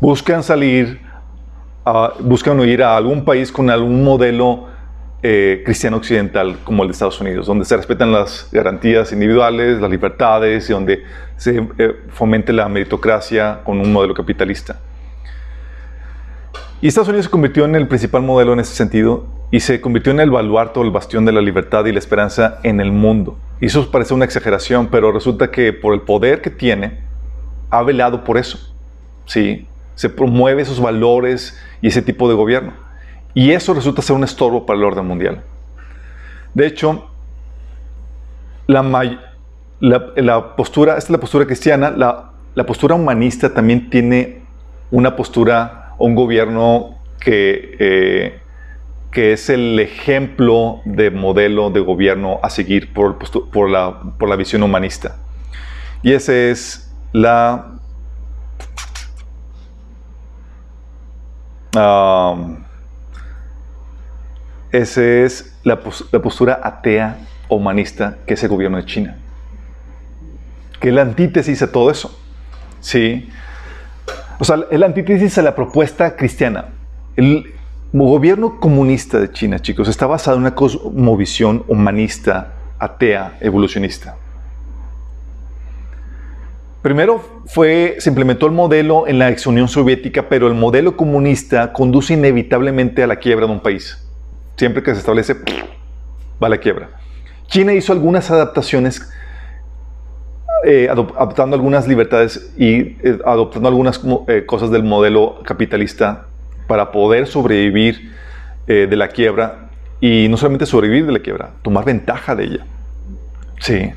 Buscan 0.00 0.42
salir, 0.42 1.00
buscan 2.20 2.58
huir 2.60 2.82
a 2.82 2.96
algún 2.96 3.24
país 3.24 3.50
con 3.50 3.70
algún 3.70 4.04
modelo 4.04 4.66
eh, 5.24 5.62
cristiano 5.64 5.98
occidental 5.98 6.58
como 6.64 6.82
el 6.82 6.88
de 6.88 6.92
Estados 6.92 7.20
Unidos, 7.20 7.46
donde 7.46 7.64
se 7.64 7.76
respetan 7.76 8.10
las 8.10 8.48
garantías 8.50 9.12
individuales, 9.12 9.80
las 9.80 9.90
libertades 9.90 10.68
y 10.68 10.72
donde 10.72 11.04
se 11.36 11.64
eh, 11.78 11.96
fomente 12.08 12.52
la 12.52 12.68
meritocracia 12.68 13.60
con 13.64 13.80
un 13.80 13.92
modelo 13.92 14.14
capitalista. 14.14 14.80
Y 16.80 16.88
Estados 16.88 17.08
Unidos 17.08 17.26
se 17.26 17.30
convirtió 17.30 17.64
en 17.64 17.76
el 17.76 17.86
principal 17.86 18.22
modelo 18.22 18.52
en 18.52 18.60
ese 18.60 18.74
sentido 18.74 19.26
y 19.52 19.60
se 19.60 19.80
convirtió 19.80 20.10
en 20.10 20.18
el 20.18 20.32
baluarto, 20.32 20.82
el 20.82 20.90
bastión 20.90 21.24
de 21.24 21.30
la 21.30 21.40
libertad 21.40 21.84
y 21.84 21.92
la 21.92 22.00
esperanza 22.00 22.58
en 22.64 22.80
el 22.80 22.90
mundo. 22.90 23.38
Y 23.60 23.66
eso 23.66 23.88
parece 23.92 24.14
una 24.14 24.24
exageración, 24.24 24.88
pero 24.88 25.12
resulta 25.12 25.52
que 25.52 25.72
por 25.72 25.94
el 25.94 26.00
poder 26.00 26.40
que 26.40 26.50
tiene, 26.50 26.98
ha 27.70 27.82
velado 27.84 28.24
por 28.24 28.38
eso. 28.38 28.74
Sí, 29.26 29.68
se 30.02 30.10
promueve 30.10 30.62
esos 30.62 30.80
valores 30.80 31.56
y 31.80 31.86
ese 31.86 32.02
tipo 32.02 32.28
de 32.28 32.34
gobierno. 32.34 32.72
Y 33.34 33.52
eso 33.52 33.72
resulta 33.72 34.02
ser 34.02 34.16
un 34.16 34.24
estorbo 34.24 34.66
para 34.66 34.76
el 34.76 34.84
orden 34.84 35.06
mundial. 35.06 35.44
De 36.54 36.66
hecho, 36.66 37.08
la, 38.66 38.82
la, 39.78 40.56
postura, 40.56 40.98
esta 40.98 41.06
es 41.06 41.10
la 41.10 41.20
postura 41.20 41.46
cristiana, 41.46 41.90
la, 41.90 42.66
postura 42.66 42.96
humanista 42.96 43.54
también 43.54 43.90
tiene 43.90 44.42
una 44.90 45.14
postura, 45.14 45.94
un 46.00 46.16
gobierno 46.16 46.96
que, 47.20 47.76
eh, 47.78 48.40
que 49.12 49.34
es 49.34 49.50
el 49.50 49.78
ejemplo 49.78 50.80
de 50.84 51.12
modelo 51.12 51.70
de 51.70 51.78
gobierno 51.78 52.40
a 52.42 52.50
seguir 52.50 52.92
por, 52.92 53.18
por, 53.52 53.70
la, 53.70 54.00
por 54.18 54.28
la 54.28 54.34
visión 54.34 54.64
humanista. 54.64 55.18
Y 56.02 56.10
esa 56.10 56.34
es 56.34 56.92
la... 57.12 57.78
Esa 64.72 65.02
es 65.02 65.58
la, 65.64 65.80
postura 65.80 66.60
atea 66.62 67.18
humanista 67.48 68.18
que 68.26 68.34
es 68.34 68.42
el 68.42 68.50
gobierno 68.50 68.76
de 68.76 68.84
China. 68.84 69.16
Que 70.80 70.88
es 70.88 70.94
la 70.94 71.02
antítesis 71.02 71.62
a 71.62 71.72
todo 71.72 71.90
eso. 71.90 72.18
¿Sí? 72.80 73.28
O 74.38 74.44
sea, 74.44 74.56
es 74.70 74.78
la 74.78 74.86
antítesis 74.86 75.38
a 75.38 75.42
la 75.42 75.54
propuesta 75.54 76.16
cristiana. 76.16 76.66
El 77.16 77.54
gobierno 77.92 78.58
comunista 78.58 79.20
de 79.20 79.30
China, 79.30 79.60
chicos, 79.60 79.88
está 79.88 80.06
basado 80.06 80.36
en 80.36 80.42
una 80.42 80.54
cosmovisión 80.54 81.64
humanista, 81.68 82.52
atea, 82.78 83.38
evolucionista. 83.40 84.16
Primero 86.82 87.42
fue, 87.46 87.96
se 87.98 88.10
implementó 88.10 88.46
el 88.46 88.52
modelo 88.52 89.06
en 89.06 89.18
la 89.18 89.30
ex 89.30 89.46
Unión 89.46 89.68
Soviética, 89.68 90.28
pero 90.28 90.48
el 90.48 90.54
modelo 90.54 90.96
comunista 90.96 91.72
conduce 91.72 92.14
inevitablemente 92.14 93.02
a 93.02 93.06
la 93.06 93.16
quiebra 93.16 93.46
de 93.46 93.52
un 93.52 93.60
país 93.60 94.02
siempre 94.56 94.82
que 94.82 94.92
se 94.92 95.00
establece, 95.00 95.34
va 96.42 96.46
a 96.46 96.50
la 96.50 96.58
quiebra. 96.58 96.90
China 97.46 97.72
hizo 97.72 97.92
algunas 97.92 98.30
adaptaciones, 98.30 99.10
eh, 100.64 100.88
adoptando 100.88 101.56
algunas 101.56 101.88
libertades 101.88 102.54
y 102.56 102.96
eh, 103.02 103.18
adoptando 103.24 103.68
algunas 103.68 104.00
eh, 104.28 104.44
cosas 104.46 104.70
del 104.70 104.84
modelo 104.84 105.42
capitalista 105.44 106.26
para 106.68 106.92
poder 106.92 107.26
sobrevivir 107.26 108.12
de 108.64 108.96
la 108.96 109.08
quiebra 109.08 109.70
y 110.00 110.28
no 110.30 110.36
solamente 110.36 110.64
sobrevivir 110.64 111.04
de 111.04 111.12
la 111.12 111.18
quiebra, 111.18 111.50
tomar 111.62 111.84
ventaja 111.84 112.36
de 112.36 112.44
ella. 112.44 112.66
Sí. 113.58 113.90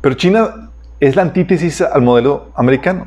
Pero 0.00 0.14
China 0.16 0.70
es 1.00 1.16
la 1.16 1.22
antítesis 1.22 1.80
al 1.80 2.02
modelo 2.02 2.52
americano 2.54 3.06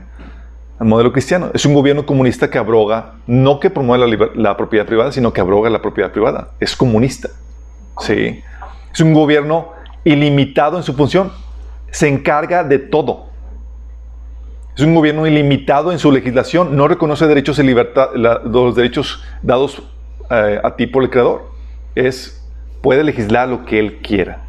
al 0.80 0.88
modelo 0.88 1.12
cristiano. 1.12 1.50
Es 1.54 1.66
un 1.66 1.74
gobierno 1.74 2.06
comunista 2.06 2.50
que 2.50 2.58
abroga, 2.58 3.16
no 3.26 3.60
que 3.60 3.70
promueve 3.70 4.30
la, 4.36 4.58
propiedad 4.58 4.86
privada, 4.86 5.12
sino 5.12 5.34
que 5.34 5.42
abroga 5.42 5.70
la 5.70 5.82
propiedad 5.82 6.12
privada. 6.12 6.52
Es 6.60 6.76
comunista. 6.76 7.30
¿sí? 8.00 8.42
Es 8.94 9.00
un 9.02 9.14
gobierno 9.14 9.70
ilimitado 10.04 10.78
en 10.78 10.84
su 10.84 10.94
función. 10.94 11.32
Se 11.92 12.08
encarga 12.08 12.64
de 12.64 12.80
todo. 12.80 13.28
Es 14.76 14.84
un 14.84 14.94
gobierno 14.94 15.26
ilimitado 15.26 15.92
en 15.92 15.98
su 15.98 16.12
legislación, 16.12 16.76
no 16.76 16.88
reconoce 16.88 17.26
derechos 17.26 17.58
y 17.58 17.64
libertad, 17.64 18.10
los 18.14 18.76
derechos 18.76 19.24
dados 19.42 19.82
eh, 20.30 20.60
a 20.64 20.76
ti 20.76 20.86
por 20.86 21.02
el 21.02 21.10
creador. 21.10 21.50
Es, 21.96 22.48
puede 22.82 23.04
legislar 23.04 23.50
lo 23.50 23.66
que 23.66 23.80
él 23.80 23.98
quiera. 24.04 24.47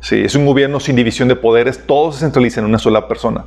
Sí, 0.00 0.22
es 0.24 0.34
un 0.34 0.46
gobierno 0.46 0.78
sin 0.80 0.96
división 0.96 1.28
de 1.28 1.36
poderes, 1.36 1.86
todo 1.86 2.12
se 2.12 2.20
centraliza 2.20 2.60
en 2.60 2.66
una 2.66 2.78
sola 2.78 3.08
persona. 3.08 3.46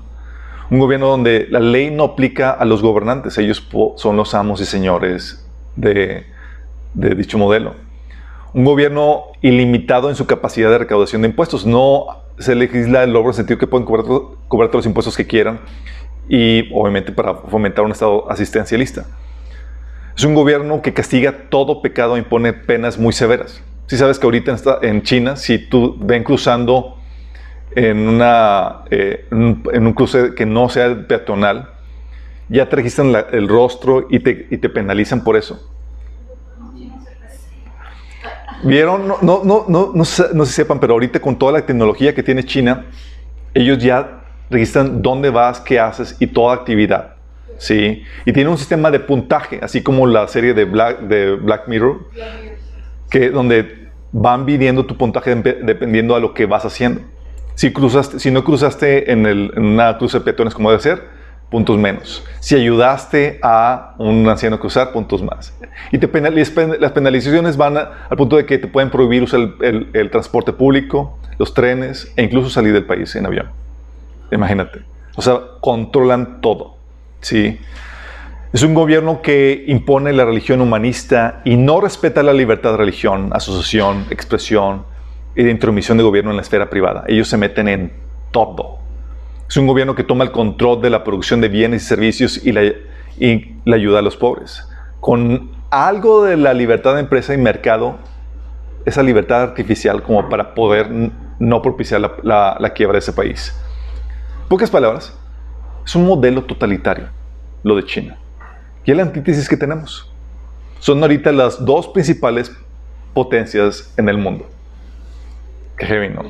Un 0.70 0.80
gobierno 0.80 1.08
donde 1.08 1.48
la 1.50 1.60
ley 1.60 1.92
no 1.92 2.04
aplica 2.04 2.52
a 2.52 2.66
los 2.66 2.82
gobernantes, 2.82 3.38
ellos 3.38 3.68
son 3.96 4.18
los 4.18 4.34
amos 4.34 4.62
y 4.62 4.66
señores 4.66 5.46
de, 5.76 6.26
dicho 6.94 7.38
modelo. 7.38 7.76
Un 8.54 8.66
gobierno 8.66 9.24
ilimitado 9.42 10.10
en 10.10 10.16
su 10.16 10.28
capacidad 10.28 10.70
de 10.70 10.78
recaudación 10.78 11.22
de 11.22 11.30
impuestos, 11.30 11.66
no 11.66 12.08
se 12.38 12.56
legisla 12.56 13.04
el 13.04 13.14
logro 13.14 13.32
en 13.32 13.36
sentido 13.36 13.58
que 13.58 13.68
pueden 13.68 13.86
cobrar, 13.86 14.06
cobrar 14.48 14.70
todos 14.70 14.80
los 14.80 14.86
impuestos 14.88 15.16
que 15.16 15.28
quieran 15.28 15.62
y 16.28 16.70
obviamente 16.74 17.12
para 17.12 17.36
fomentar 17.36 17.86
un 17.86 17.92
Estado 17.92 18.30
asistencialista. 18.30 19.06
Es 20.16 20.24
un 20.26 20.36
gobierno 20.36 20.82
que 20.82 20.94
castiga 20.94 21.50
todo 21.50 21.82
pecado 21.82 22.16
e 22.16 22.20
impone 22.20 22.54
penas 22.54 22.98
muy 22.98 23.14
severas. 23.14 23.64
Si 23.92 23.98
sabes 23.98 24.18
que 24.18 24.26
ahorita 24.26 24.56
en 24.84 25.04
China, 25.04 25.36
si 25.36 25.58
tú 25.68 25.98
ven 26.00 26.24
cruzando 26.24 26.96
en, 27.76 28.08
una, 28.08 28.84
eh, 28.90 29.26
en, 29.30 29.86
un, 29.86 29.92
cruce 29.92 30.34
que 30.34 30.46
no 30.46 30.70
sea 30.70 31.06
peatonal, 31.10 31.72
ya 32.48 32.70
te 32.70 32.78
registran 32.78 33.14
el 33.34 33.50
rostro 33.50 34.08
y 34.10 34.20
te, 34.20 34.48
y 34.50 34.60
te, 34.60 34.70
penalizan 34.70 35.26
por 35.26 35.36
eso. 35.36 35.70
¿Vieron? 38.64 39.10
No, 39.10 39.18
no, 39.22 39.42
no, 39.44 39.66
no, 39.68 39.92
no, 39.94 39.94
no 39.94 40.46
se 40.46 40.54
sepan, 40.54 40.80
pero 40.80 40.94
ahorita 40.94 41.20
con 41.20 41.38
toda 41.38 41.52
la 41.52 41.66
tecnología 41.66 42.16
que 42.16 42.24
tiene 42.24 42.46
China, 42.46 42.86
ellos 43.54 43.78
ya 43.80 44.22
registran 44.50 45.02
dónde 45.02 45.30
vas, 45.32 45.60
qué 45.60 45.82
haces 45.82 46.16
y 46.18 46.28
toda 46.28 46.56
actividad. 46.56 47.16
¿sí? 47.58 48.04
Y 48.24 48.32
tiene 48.32 48.50
un 48.50 48.58
sistema 48.58 48.90
de 48.90 49.02
puntaje, 49.02 49.60
así 49.62 49.84
como 49.84 50.08
la 50.08 50.30
serie 50.30 50.54
de 50.54 50.64
Black, 50.64 51.02
de 51.02 51.36
Black 51.36 51.68
Mirror, 51.68 52.08
que, 53.10 53.30
donde 53.30 53.81
van 54.12 54.46
midiendo 54.46 54.86
tu 54.86 54.98
puntaje 54.98 55.36
dependiendo 55.36 56.16
a 56.16 56.20
lo 56.20 56.34
que 56.34 56.46
vas 56.46 56.66
haciendo. 56.66 57.02
Si, 57.56 57.72
cruzaste, 57.72 58.20
si 58.20 58.32
no 58.32 58.44
cruzaste 58.44 59.12
en, 59.12 59.26
el, 59.26 59.52
en 59.56 59.66
una 59.66 59.98
cruce 59.98 60.20
de 60.20 60.26
peatones 60.26 60.54
como 60.54 60.70
debe 60.72 60.82
ser, 60.82 61.04
puntos 61.50 61.78
menos. 61.78 62.24
Si 62.40 62.56
ayudaste 62.56 63.40
a 63.44 63.96
un 64.00 64.28
anciano 64.28 64.56
a 64.56 64.60
cruzar, 64.60 64.94
puntos 64.94 65.22
más. 65.22 65.54
Y 65.92 65.98
te 65.98 66.10
las 66.80 66.92
penalizaciones 66.92 67.58
van 67.58 67.78
al 67.78 68.18
punto 68.18 68.38
de 68.38 68.46
que 68.46 68.58
te 68.58 68.68
pueden 68.68 68.90
prohibir 68.90 69.24
usar 69.24 69.42
el, 69.60 69.90
el, 69.94 70.10
transporte 70.10 70.54
público, 70.54 71.18
los 71.38 71.54
trenes 71.54 72.12
e 72.16 72.24
incluso 72.24 72.50
salir 72.50 72.74
del 72.74 72.86
país 72.86 73.16
en 73.16 73.26
avión. 73.26 73.48
Imagínate. 74.32 74.80
O 75.16 75.22
sea, 75.22 75.42
controlan 75.60 76.40
todo. 76.40 76.78
¿sí? 77.20 77.60
Es 78.54 78.64
un 78.64 78.74
gobierno 78.74 79.22
que 79.22 79.64
impone 79.68 80.12
la 80.12 80.26
religión 80.26 80.60
humanista 80.60 81.42
y 81.46 81.56
no 81.56 81.80
respeta 81.80 82.22
la 82.22 82.34
libertad 82.34 82.72
de 82.72 82.78
religión, 82.78 83.30
asociación, 83.32 84.08
expresión 84.10 84.84
y 85.38 85.44
de 85.44 85.52
intromisión 85.52 85.98
de 85.98 86.04
gobierno 86.04 86.32
en 86.32 86.36
la 86.36 86.42
esfera 86.42 86.70
privada. 86.70 87.06
Ellos 87.08 87.30
se 87.30 87.38
meten 87.38 87.70
en 87.70 87.94
todo. 88.32 88.80
Es 89.48 89.56
un 89.56 89.68
gobierno 89.68 89.96
que 89.96 90.04
toma 90.04 90.26
el 90.26 90.32
control 90.32 90.82
de 90.82 90.90
la 90.90 91.06
producción 91.06 91.40
de 91.40 91.48
bienes 91.48 91.84
y 91.84 91.86
servicios 91.86 92.46
y 92.46 92.52
la, 92.52 92.64
y 93.18 93.56
la 93.64 93.78
ayuda 93.78 94.00
a 94.00 94.02
los 94.02 94.18
pobres. 94.18 94.68
Con 95.00 95.52
algo 95.70 96.26
de 96.26 96.36
la 96.36 96.54
libertad 96.54 96.96
de 96.96 97.00
empresa 97.00 97.34
y 97.34 97.38
mercado, 97.38 98.00
esa 98.84 99.02
libertad 99.02 99.44
artificial 99.44 100.04
como 100.04 100.28
para 100.28 100.54
poder 100.56 100.90
no 101.40 101.62
propiciar 101.62 102.02
la, 102.22 102.58
la 102.60 102.70
quiebra 102.74 102.96
de 102.96 103.00
ese 103.00 103.14
país. 103.14 103.58
Pocas 104.50 104.70
palabras, 104.70 105.18
es 105.86 105.96
un 105.96 106.06
modelo 106.06 106.44
totalitario, 106.44 107.08
lo 107.64 107.78
de 107.78 107.86
China. 107.86 108.18
Y 108.86 108.92
es 108.92 108.98
la 108.98 109.04
antítesis 109.04 109.48
que 109.48 109.58
tenemos. 109.58 110.12
Son 110.80 111.02
ahorita 111.02 111.32
las 111.32 111.64
dos 111.64 111.88
principales 111.88 112.52
potencias 113.14 113.94
en 113.98 114.10
el 114.10 114.18
mundo. 114.18 114.50
Qué 115.78 115.86
heavy, 115.86 116.10
¿no? 116.10 116.24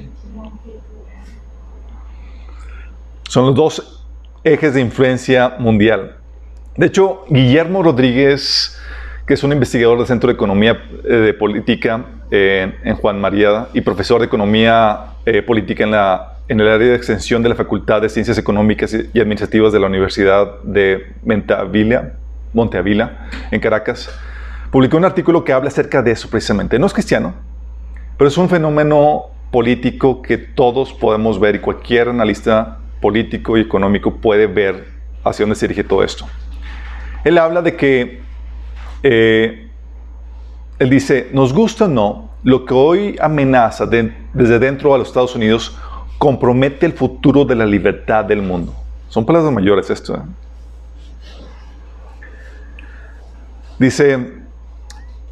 Son 3.27 3.45
los 3.45 3.55
dos 3.55 4.05
ejes 4.43 4.73
de 4.73 4.81
influencia 4.81 5.55
mundial. 5.57 6.17
De 6.75 6.87
hecho, 6.87 7.23
Guillermo 7.29 7.83
Rodríguez, 7.83 8.77
que 9.25 9.35
es 9.35 9.43
un 9.43 9.53
investigador 9.53 9.97
del 9.97 10.07
Centro 10.07 10.27
de 10.27 10.33
Economía 10.33 10.83
eh, 11.03 11.15
de 11.15 11.33
Política 11.33 12.05
eh, 12.29 12.73
en 12.83 12.95
Juan 12.95 13.21
María 13.21 13.67
y 13.73 13.81
profesor 13.81 14.19
de 14.19 14.25
Economía 14.25 15.13
eh, 15.25 15.41
Política 15.41 15.83
en 15.83 15.91
la 15.91 16.31
en 16.51 16.59
el 16.59 16.67
área 16.67 16.89
de 16.89 16.95
extensión 16.95 17.41
de 17.41 17.47
la 17.47 17.55
Facultad 17.55 18.01
de 18.01 18.09
Ciencias 18.09 18.37
Económicas 18.37 18.93
y 18.93 19.19
Administrativas 19.21 19.71
de 19.71 19.79
la 19.79 19.87
Universidad 19.87 20.59
de 20.63 21.13
Monteavila, 22.53 23.29
en 23.51 23.59
Caracas, 23.59 24.09
publicó 24.71 24.97
un 24.97 25.05
artículo 25.05 25.43
que 25.43 25.53
habla 25.53 25.69
acerca 25.69 26.01
de 26.01 26.11
eso 26.11 26.29
precisamente. 26.29 26.79
No 26.79 26.85
es 26.85 26.93
cristiano, 26.93 27.33
pero 28.17 28.27
es 28.27 28.37
un 28.37 28.49
fenómeno 28.49 29.25
político 29.51 30.21
que 30.21 30.37
todos 30.37 30.93
podemos 30.93 31.39
ver 31.39 31.55
y 31.55 31.59
cualquier 31.59 32.09
analista 32.09 32.77
político 33.01 33.57
y 33.57 33.61
económico 33.61 34.15
puede 34.15 34.47
ver 34.47 34.85
hacia 35.23 35.43
dónde 35.43 35.55
se 35.55 35.67
dirige 35.67 35.83
todo 35.83 36.03
esto. 36.03 36.25
Él 37.23 37.37
habla 37.37 37.61
de 37.61 37.75
que, 37.75 38.21
eh, 39.03 39.67
él 40.79 40.89
dice, 40.89 41.29
nos 41.33 41.53
gusta 41.53 41.85
o 41.85 41.87
no, 41.87 42.31
lo 42.43 42.65
que 42.65 42.73
hoy 42.73 43.15
amenaza 43.21 43.85
desde 43.85 44.57
dentro 44.57 44.95
a 44.95 44.97
los 44.97 45.09
Estados 45.09 45.35
Unidos 45.35 45.77
compromete 46.17 46.85
el 46.85 46.93
futuro 46.93 47.45
de 47.45 47.55
la 47.55 47.65
libertad 47.65 48.25
del 48.25 48.41
mundo. 48.41 48.73
Son 49.09 49.25
palabras 49.25 49.51
mayores 49.51 49.89
esto. 49.89 50.15
¿eh? 50.15 50.21
Dice, 53.81 54.33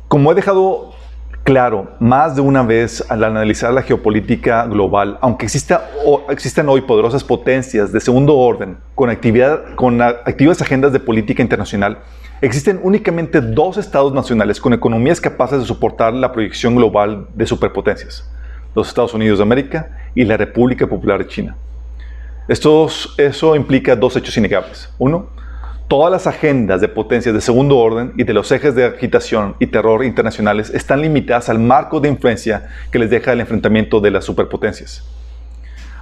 como 0.08 0.32
he 0.32 0.36
dejado 0.36 0.96
claro 1.44 1.92
más 2.00 2.36
de 2.36 2.42
una 2.42 2.64
vez 2.64 3.06
al 3.08 3.24
analizar 3.24 3.72
la 3.72 3.84
geopolítica 3.84 4.66
global, 4.66 5.20
aunque 5.22 5.46
exista, 5.46 5.88
existan 6.32 6.68
hoy 6.68 6.82
poderosas 6.82 7.24
potencias 7.24 7.92
de 7.92 8.00
segundo 8.00 8.36
orden 8.36 8.80
con, 8.96 9.12
actividad, 9.12 9.76
con 9.76 10.02
activas 10.02 10.64
agendas 10.64 10.92
de 10.94 11.00
política 11.00 11.44
internacional, 11.44 12.00
existen 12.42 12.80
únicamente 12.82 13.40
dos 13.40 13.78
estados 13.78 14.14
nacionales 14.14 14.60
con 14.60 14.74
economías 14.74 15.22
capaces 15.22 15.60
de 15.60 15.68
soportar 15.68 16.16
la 16.16 16.32
proyección 16.32 16.76
global 16.76 17.28
de 17.36 17.46
superpotencias 17.46 18.28
los 18.74 18.88
Estados 18.88 19.14
Unidos 19.14 19.38
de 19.38 19.44
América 19.44 19.92
y 20.16 20.26
la 20.26 20.38
República 20.38 20.88
Popular 20.88 21.20
de 21.20 21.28
China. 21.28 21.56
eso 22.48 23.56
implica 23.56 23.96
dos 23.96 24.16
hechos 24.16 24.36
innegables. 24.38 24.92
Uno, 24.98 25.28
todas 25.90 26.12
las 26.12 26.28
agendas 26.28 26.82
de 26.82 26.88
potencias 26.88 27.34
de 27.34 27.42
segundo 27.42 27.78
orden 27.80 28.14
y 28.16 28.24
de 28.24 28.34
los 28.34 28.52
ejes 28.52 28.76
de 28.76 28.86
agitación 28.86 29.56
y 29.60 29.68
terror 29.68 30.06
internacionales 30.06 30.70
están 30.70 31.02
limitadas 31.02 31.50
al 31.50 31.58
marco 31.58 32.00
de 32.00 32.10
influencia 32.10 32.70
que 32.92 33.00
les 33.00 33.10
deja 33.10 33.34
el 33.34 33.42
enfrentamiento 33.42 34.00
de 34.00 34.12
las 34.12 34.24
superpotencias. 34.24 35.04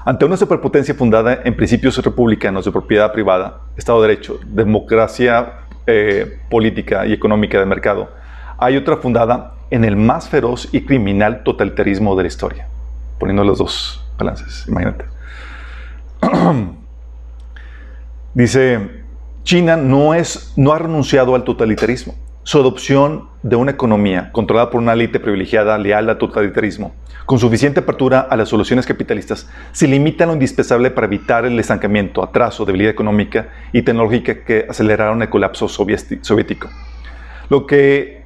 Ante 0.04 0.26
una 0.26 0.36
superpotencia 0.36 0.94
fundada 0.94 1.40
en 1.44 1.56
principios 1.56 1.98
republicanos 2.04 2.66
de 2.66 2.72
propiedad 2.72 3.14
privada, 3.14 3.62
Estado 3.78 4.02
de 4.02 4.10
Derecho, 4.10 4.40
democracia 4.46 5.54
eh, 5.86 6.38
política 6.50 7.06
y 7.06 7.14
económica 7.14 7.58
de 7.58 7.66
mercado, 7.66 8.12
hay 8.58 8.76
otra 8.76 8.98
fundada 8.98 9.54
en 9.70 9.86
el 9.86 9.96
más 9.96 10.28
feroz 10.28 10.68
y 10.74 10.82
criminal 10.82 11.44
totalitarismo 11.44 12.14
de 12.18 12.24
la 12.24 12.28
historia. 12.28 12.68
Poniendo 13.20 13.46
los 13.46 13.58
dos 13.58 14.06
balances, 14.18 14.66
imagínate. 14.68 15.06
Dice, 18.34 18.97
China 19.48 19.78
no, 19.78 20.14
es, 20.14 20.52
no 20.58 20.74
ha 20.74 20.78
renunciado 20.80 21.34
al 21.34 21.46
totalitarismo. 21.46 22.16
Su 22.44 22.60
adopción 22.60 23.30
de 23.44 23.56
una 23.56 23.72
economía 23.72 24.30
controlada 24.34 24.70
por 24.70 24.82
una 24.82 24.92
élite 24.92 25.22
privilegiada 25.22 25.78
leal 25.78 26.10
al 26.10 26.18
totalitarismo, 26.18 26.94
con 27.26 27.40
suficiente 27.40 27.80
apertura 27.80 28.20
a 28.20 28.36
las 28.36 28.50
soluciones 28.50 28.86
capitalistas, 28.86 29.50
se 29.72 29.88
limita 29.88 30.26
a 30.26 30.28
lo 30.28 30.34
indispensable 30.34 30.92
para 30.92 31.08
evitar 31.08 31.46
el 31.46 31.58
estancamiento, 31.62 32.22
atraso, 32.22 32.66
debilidad 32.66 32.92
económica 32.92 33.48
y 33.72 33.84
tecnológica 33.84 34.44
que 34.44 34.66
aceleraron 34.70 35.22
el 35.22 35.30
colapso 35.30 35.70
soviético. 35.70 36.68
Lo 37.48 37.66
que 37.66 38.26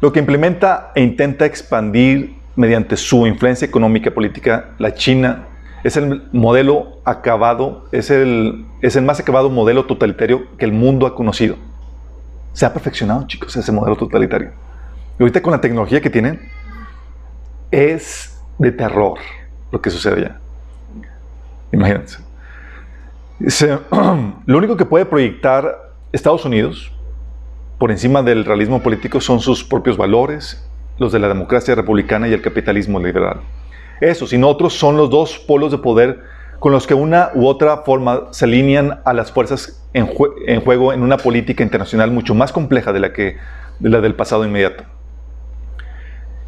lo 0.00 0.12
que 0.12 0.18
implementa 0.18 0.90
e 0.96 1.02
intenta 1.02 1.46
expandir 1.46 2.34
mediante 2.56 2.96
su 2.96 3.28
influencia 3.28 3.66
económica 3.66 4.08
y 4.08 4.12
política 4.12 4.70
la 4.78 4.92
China 4.92 5.46
es 5.84 5.96
el 5.96 6.28
modelo 6.32 7.00
acabado, 7.04 7.86
es 7.92 8.10
el, 8.10 8.66
es 8.80 8.96
el 8.96 9.04
más 9.04 9.20
acabado 9.20 9.50
modelo 9.50 9.86
totalitario 9.86 10.56
que 10.56 10.64
el 10.64 10.72
mundo 10.72 11.06
ha 11.06 11.14
conocido. 11.14 11.56
Se 12.52 12.66
ha 12.66 12.72
perfeccionado, 12.72 13.26
chicos, 13.26 13.56
ese 13.56 13.72
modelo 13.72 13.96
totalitario. 13.96 14.50
Y 15.18 15.22
ahorita 15.22 15.42
con 15.42 15.52
la 15.52 15.60
tecnología 15.60 16.00
que 16.00 16.10
tienen, 16.10 16.40
es 17.70 18.40
de 18.58 18.72
terror 18.72 19.18
lo 19.70 19.80
que 19.80 19.90
sucede 19.90 20.22
ya. 20.22 20.40
Imagínense. 21.72 22.18
lo 24.46 24.58
único 24.58 24.76
que 24.76 24.84
puede 24.84 25.04
proyectar 25.04 25.92
Estados 26.12 26.44
Unidos 26.44 26.92
por 27.78 27.92
encima 27.92 28.22
del 28.22 28.44
realismo 28.44 28.82
político 28.82 29.20
son 29.20 29.38
sus 29.38 29.62
propios 29.62 29.96
valores, 29.96 30.68
los 30.98 31.12
de 31.12 31.20
la 31.20 31.28
democracia 31.28 31.74
republicana 31.76 32.26
y 32.26 32.32
el 32.32 32.42
capitalismo 32.42 32.98
liberal. 32.98 33.40
Esos 34.00 34.32
y 34.32 34.38
no 34.38 34.48
otros 34.48 34.74
son 34.74 34.96
los 34.96 35.10
dos 35.10 35.38
polos 35.38 35.70
de 35.70 35.78
poder 35.78 36.20
con 36.58 36.72
los 36.72 36.86
que 36.86 36.94
una 36.94 37.30
u 37.34 37.46
otra 37.46 37.78
forma 37.78 38.28
se 38.32 38.44
alinean 38.44 39.00
a 39.04 39.12
las 39.12 39.30
fuerzas 39.30 39.80
en, 39.92 40.06
juego 40.06 40.92
en 40.92 41.02
una 41.02 41.16
política 41.16 41.62
internacional 41.62 42.10
mucho 42.10 42.34
más 42.34 42.52
compleja 42.52 42.92
de 42.92 43.00
la, 43.00 43.12
que, 43.12 43.36
de 43.78 43.88
la 43.88 44.00
del 44.00 44.14
pasado 44.14 44.44
inmediato. 44.44 44.84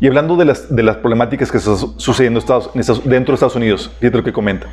Y 0.00 0.06
hablando 0.06 0.36
de 0.36 0.46
las, 0.46 0.74
de 0.74 0.82
las 0.82 0.96
problemáticas 0.96 1.52
que 1.52 1.58
están 1.58 1.76
sucediendo 1.98 2.40
dentro 3.04 3.32
de 3.32 3.34
Estados 3.34 3.56
Unidos, 3.56 3.90
fíjate 4.00 4.16
lo 4.16 4.24
que 4.24 4.32
comenta. 4.32 4.68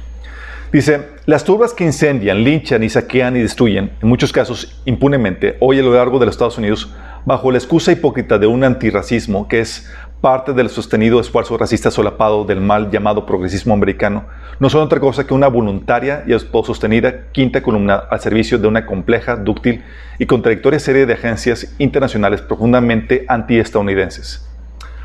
Dice, 0.71 1.01
las 1.25 1.43
turbas 1.45 1.73
que 1.73 1.85
incendian, 1.85 2.43
linchan 2.43 2.83
y 2.83 2.89
saquean 2.89 3.37
y 3.37 3.41
destruyen, 3.41 3.91
en 4.01 4.09
muchos 4.09 4.33
casos 4.33 4.81
impunemente, 4.85 5.55
hoy 5.61 5.79
a 5.79 5.81
lo 5.81 5.93
largo 5.93 6.19
de 6.19 6.25
los 6.25 6.35
Estados 6.35 6.57
Unidos, 6.57 6.93
bajo 7.25 7.51
la 7.51 7.57
excusa 7.57 7.91
hipócrita 7.91 8.37
de 8.37 8.47
un 8.47 8.63
antirracismo 8.63 9.47
que 9.47 9.61
es 9.61 9.89
parte 10.21 10.53
del 10.53 10.69
sostenido 10.69 11.19
esfuerzo 11.19 11.57
racista 11.57 11.91
solapado 11.91 12.43
del 12.45 12.61
mal 12.61 12.89
llamado 12.89 13.25
progresismo 13.25 13.73
americano, 13.73 14.25
no 14.59 14.69
son 14.69 14.81
otra 14.81 14.99
cosa 14.99 15.25
que 15.25 15.33
una 15.33 15.47
voluntaria 15.47 16.23
y 16.27 16.33
autosostenida 16.33 17.27
quinta 17.31 17.61
columna 17.61 17.95
al 18.09 18.19
servicio 18.19 18.57
de 18.57 18.67
una 18.67 18.85
compleja, 18.85 19.35
dúctil 19.35 19.83
y 20.19 20.25
contradictoria 20.25 20.79
serie 20.79 21.05
de 21.05 21.13
agencias 21.13 21.75
internacionales 21.77 22.41
profundamente 22.41 23.25
antiestadounidenses 23.27 24.49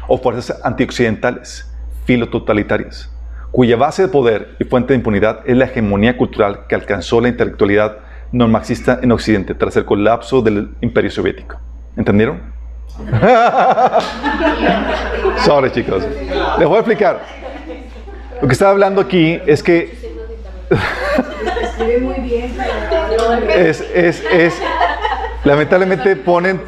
o 0.09 0.18
fuerzas 0.18 0.61
antioccidentales, 0.64 1.70
filototalitarias 2.05 3.12
cuya 3.53 3.77
base 3.77 4.03
de 4.03 4.09
poder 4.09 4.57
y 4.59 4.64
fuente 4.64 4.94
de 4.94 4.96
impunidad 4.96 5.40
es 5.44 5.57
la 5.57 5.66
hegemonía 5.66 6.16
cultural 6.16 6.66
que 6.68 6.75
alcanzó 6.75 7.20
la 7.20 7.29
intelectualidad 7.29 7.98
no 8.33 8.48
marxista 8.48 8.98
en 9.03 9.12
Occidente 9.12 9.55
tras 9.55 9.77
el 9.77 9.85
colapso 9.85 10.40
del 10.40 10.70
Imperio 10.81 11.11
Soviético. 11.11 11.61
¿Entendieron? 11.94 12.52
Sorry, 15.44 15.70
chicos. 15.72 16.05
Les 16.59 16.68
voy 16.68 16.76
a 16.76 16.81
explicar. 16.81 17.20
Lo 18.40 18.48
que 18.48 18.52
está 18.52 18.70
hablando 18.70 19.00
aquí 19.00 19.40
es 19.46 19.62
que. 19.62 20.02
es, 23.55 23.81
es, 23.94 24.24
es, 24.33 24.55
lamentablemente 25.44 26.16
ponen, 26.16 26.61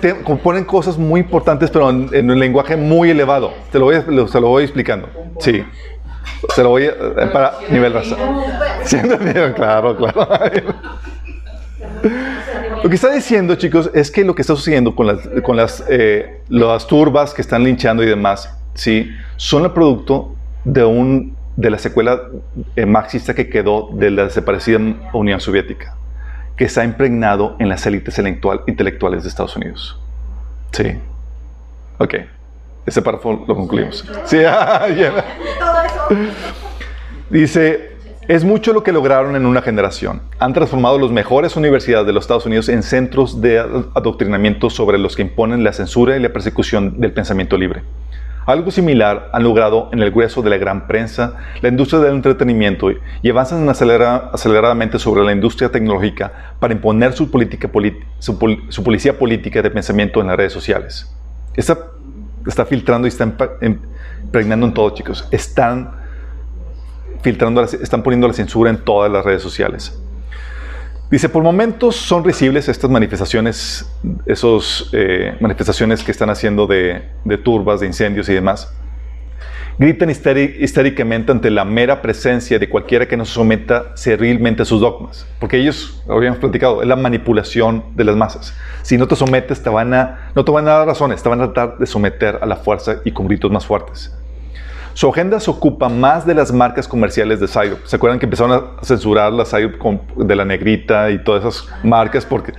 ponen 0.42 0.64
cosas 0.64 0.98
muy 0.98 1.20
importantes, 1.20 1.70
pero 1.70 1.90
en, 1.90 2.30
un 2.30 2.38
lenguaje 2.38 2.76
muy 2.76 3.10
elevado. 3.10 3.52
Te 3.70 3.78
lo 3.78 3.86
voy, 3.86 4.28
se 4.28 4.40
lo 4.40 4.48
voy 4.48 4.64
explicando. 4.64 5.08
Sí. 5.38 5.64
Se 6.54 6.62
lo 6.62 6.70
voy 6.70 6.84
a, 6.84 6.90
eh, 6.90 7.26
para 7.32 7.54
nivel 7.70 7.92
raza. 7.92 8.16
claro, 9.54 9.96
claro. 9.96 10.28
Lo 12.84 12.90
que 12.90 12.96
está 12.96 13.10
diciendo, 13.10 13.54
chicos, 13.54 13.90
es 13.94 14.10
que 14.10 14.26
lo 14.26 14.34
que 14.34 14.42
está 14.42 14.54
sucediendo 14.54 14.94
con 14.94 15.06
las, 15.06 15.26
con 15.42 15.56
las, 15.56 15.82
eh, 15.88 16.42
las 16.50 16.86
turbas 16.86 17.32
que 17.32 17.40
están 17.40 17.64
linchando 17.64 18.02
y 18.02 18.06
demás, 18.06 18.54
¿sí? 18.74 19.10
son 19.36 19.64
el 19.64 19.70
producto 19.70 20.34
de, 20.64 20.84
un, 20.84 21.34
de 21.56 21.70
la 21.70 21.78
secuela 21.78 22.20
eh, 22.76 22.84
marxista 22.84 23.34
que 23.34 23.48
quedó 23.48 23.88
de 23.94 24.10
la 24.10 24.24
desaparecida 24.24 24.78
Unión 25.14 25.40
Soviética, 25.40 25.96
que 26.58 26.66
está 26.66 26.84
impregnado 26.84 27.56
en 27.58 27.70
las 27.70 27.86
élites 27.86 28.20
intelectuales 28.66 29.22
de 29.22 29.30
Estados 29.30 29.56
Unidos. 29.56 29.98
Sí. 30.72 30.94
Ok. 31.96 32.16
Ese 32.84 33.00
párrafo 33.00 33.46
lo 33.48 33.56
concluimos. 33.56 34.06
Sí, 34.26 34.40
ah, 34.46 34.86
Dice, 37.30 37.93
es 38.28 38.44
mucho 38.44 38.72
lo 38.72 38.82
que 38.82 38.92
lograron 38.92 39.36
en 39.36 39.46
una 39.46 39.62
generación. 39.62 40.22
Han 40.38 40.52
transformado 40.52 40.98
las 40.98 41.10
mejores 41.10 41.56
universidades 41.56 42.06
de 42.06 42.12
los 42.12 42.24
Estados 42.24 42.46
Unidos 42.46 42.68
en 42.68 42.82
centros 42.82 43.40
de 43.40 43.58
adoctrinamiento 43.58 44.70
sobre 44.70 44.98
los 44.98 45.16
que 45.16 45.22
imponen 45.22 45.64
la 45.64 45.72
censura 45.72 46.16
y 46.16 46.20
la 46.20 46.32
persecución 46.32 47.00
del 47.00 47.12
pensamiento 47.12 47.58
libre. 47.58 47.82
Algo 48.46 48.70
similar 48.70 49.30
han 49.32 49.42
logrado 49.42 49.88
en 49.92 50.02
el 50.02 50.10
grueso 50.10 50.42
de 50.42 50.50
la 50.50 50.58
gran 50.58 50.86
prensa, 50.86 51.36
la 51.62 51.70
industria 51.70 52.00
del 52.00 52.14
entretenimiento 52.14 52.90
y 53.22 53.30
avanzan 53.30 53.66
aceleradamente 53.68 54.98
sobre 54.98 55.24
la 55.24 55.32
industria 55.32 55.70
tecnológica 55.70 56.54
para 56.58 56.74
imponer 56.74 57.14
su, 57.14 57.30
política, 57.30 57.70
su, 58.18 58.38
policía 58.84 59.18
política 59.18 59.62
de 59.62 59.70
pensamiento 59.70 60.20
en 60.20 60.26
las 60.26 60.36
redes 60.36 60.52
sociales. 60.52 61.10
Esta 61.56 61.78
está 62.46 62.66
filtrando 62.66 63.06
y 63.06 63.08
está 63.08 63.32
impregnando 63.62 64.66
en 64.66 64.74
todo, 64.74 64.90
chicos. 64.90 65.26
Están 65.30 66.03
filtrando, 67.24 67.60
están 67.64 68.04
poniendo 68.04 68.28
la 68.28 68.34
censura 68.34 68.70
en 68.70 68.78
todas 68.78 69.10
las 69.10 69.24
redes 69.24 69.42
sociales. 69.42 69.98
Dice, 71.10 71.28
por 71.28 71.42
momentos 71.42 71.96
son 71.96 72.22
risibles 72.22 72.68
estas 72.68 72.88
manifestaciones, 72.88 73.84
esas 74.26 74.88
eh, 74.92 75.36
manifestaciones 75.40 76.04
que 76.04 76.12
están 76.12 76.30
haciendo 76.30 76.68
de, 76.68 77.02
de 77.24 77.38
turbas, 77.38 77.80
de 77.80 77.86
incendios 77.86 78.28
y 78.28 78.34
demás 78.34 78.72
gritan 79.78 80.10
histéricamente 80.10 81.32
ante 81.32 81.50
la 81.50 81.64
mera 81.64 82.00
presencia 82.00 82.58
de 82.58 82.68
cualquiera 82.68 83.06
que 83.08 83.16
no 83.16 83.24
se 83.24 83.32
someta 83.32 83.96
servilmente 83.96 84.62
a 84.62 84.64
sus 84.64 84.80
dogmas. 84.80 85.26
Porque 85.40 85.58
ellos, 85.58 86.02
lo 86.06 86.14
habíamos 86.14 86.38
platicado, 86.38 86.82
es 86.82 86.88
la 86.88 86.96
manipulación 86.96 87.84
de 87.94 88.04
las 88.04 88.16
masas. 88.16 88.54
Si 88.82 88.96
no 88.96 89.08
te 89.08 89.16
sometes, 89.16 89.62
te 89.62 89.70
van 89.70 89.92
a, 89.94 90.30
no 90.34 90.44
te 90.44 90.52
van 90.52 90.68
a 90.68 90.72
dar 90.72 90.86
razones, 90.86 91.22
te 91.22 91.28
van 91.28 91.40
a 91.40 91.52
tratar 91.52 91.78
de 91.78 91.86
someter 91.86 92.38
a 92.40 92.46
la 92.46 92.56
fuerza 92.56 92.96
y 93.04 93.12
con 93.12 93.26
gritos 93.26 93.50
más 93.50 93.66
fuertes. 93.66 94.16
Su 94.94 95.10
agenda 95.10 95.40
se 95.40 95.50
ocupa 95.50 95.88
más 95.88 96.24
de 96.24 96.34
las 96.34 96.52
marcas 96.52 96.86
comerciales 96.86 97.40
de 97.40 97.48
Syrup. 97.48 97.84
¿Se 97.84 97.96
acuerdan 97.96 98.20
que 98.20 98.26
empezaron 98.26 98.52
a 98.52 98.84
censurar 98.84 99.32
la 99.32 99.44
Syrup 99.44 99.74
de 100.16 100.36
la 100.36 100.44
negrita 100.44 101.10
y 101.10 101.22
todas 101.22 101.44
esas 101.44 101.68
marcas? 101.82 102.24
Porque 102.24 102.52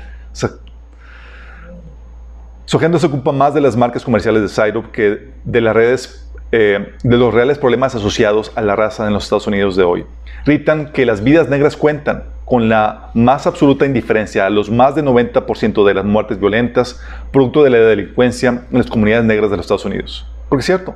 su 2.65 2.78
agenda 2.78 3.00
se 3.00 3.06
ocupa 3.06 3.32
más 3.32 3.54
de 3.54 3.62
las 3.62 3.78
marcas 3.78 4.04
comerciales 4.04 4.41
de 4.41 4.50
Syrup 4.50 4.91
que 4.91 5.30
de 5.45 5.62
las 5.62 5.74
redes 5.74 6.30
eh, 6.52 6.93
de 7.04 7.17
los 7.17 7.34
reales 7.34 7.58
problemas 7.58 7.95
asociados 7.95 8.52
a 8.56 8.62
la 8.62 8.76
raza 8.76 9.08
en 9.08 9.13
los 9.13 9.24
Estados 9.24 9.48
Unidos 9.48 9.78
de 9.78 9.84
hoy. 9.84 10.06
Gritan 10.45 10.91
que 10.91 11.06
las 11.06 11.24
vidas 11.24 11.48
negras 11.48 11.78
cuentan 11.78 12.26
con 12.43 12.67
la 12.67 13.12
más 13.13 13.48
absoluta 13.48 13.86
indiferencia 13.86 14.45
a 14.45 14.50
los 14.50 14.69
más 14.69 14.93
de 14.93 15.04
90% 15.04 15.86
de 15.86 15.93
las 15.93 16.04
muertes 16.04 16.38
violentas 16.38 17.02
producto 17.32 17.63
de 17.63 17.69
la 17.69 17.78
delincuencia 17.78 18.50
en 18.50 18.78
las 18.78 18.88
comunidades 18.88 19.26
negras 19.26 19.50
de 19.50 19.56
los 19.56 19.63
Estados 19.63 19.86
Unidos. 19.86 20.28
Porque 20.50 20.60
es 20.60 20.65
cierto, 20.65 20.95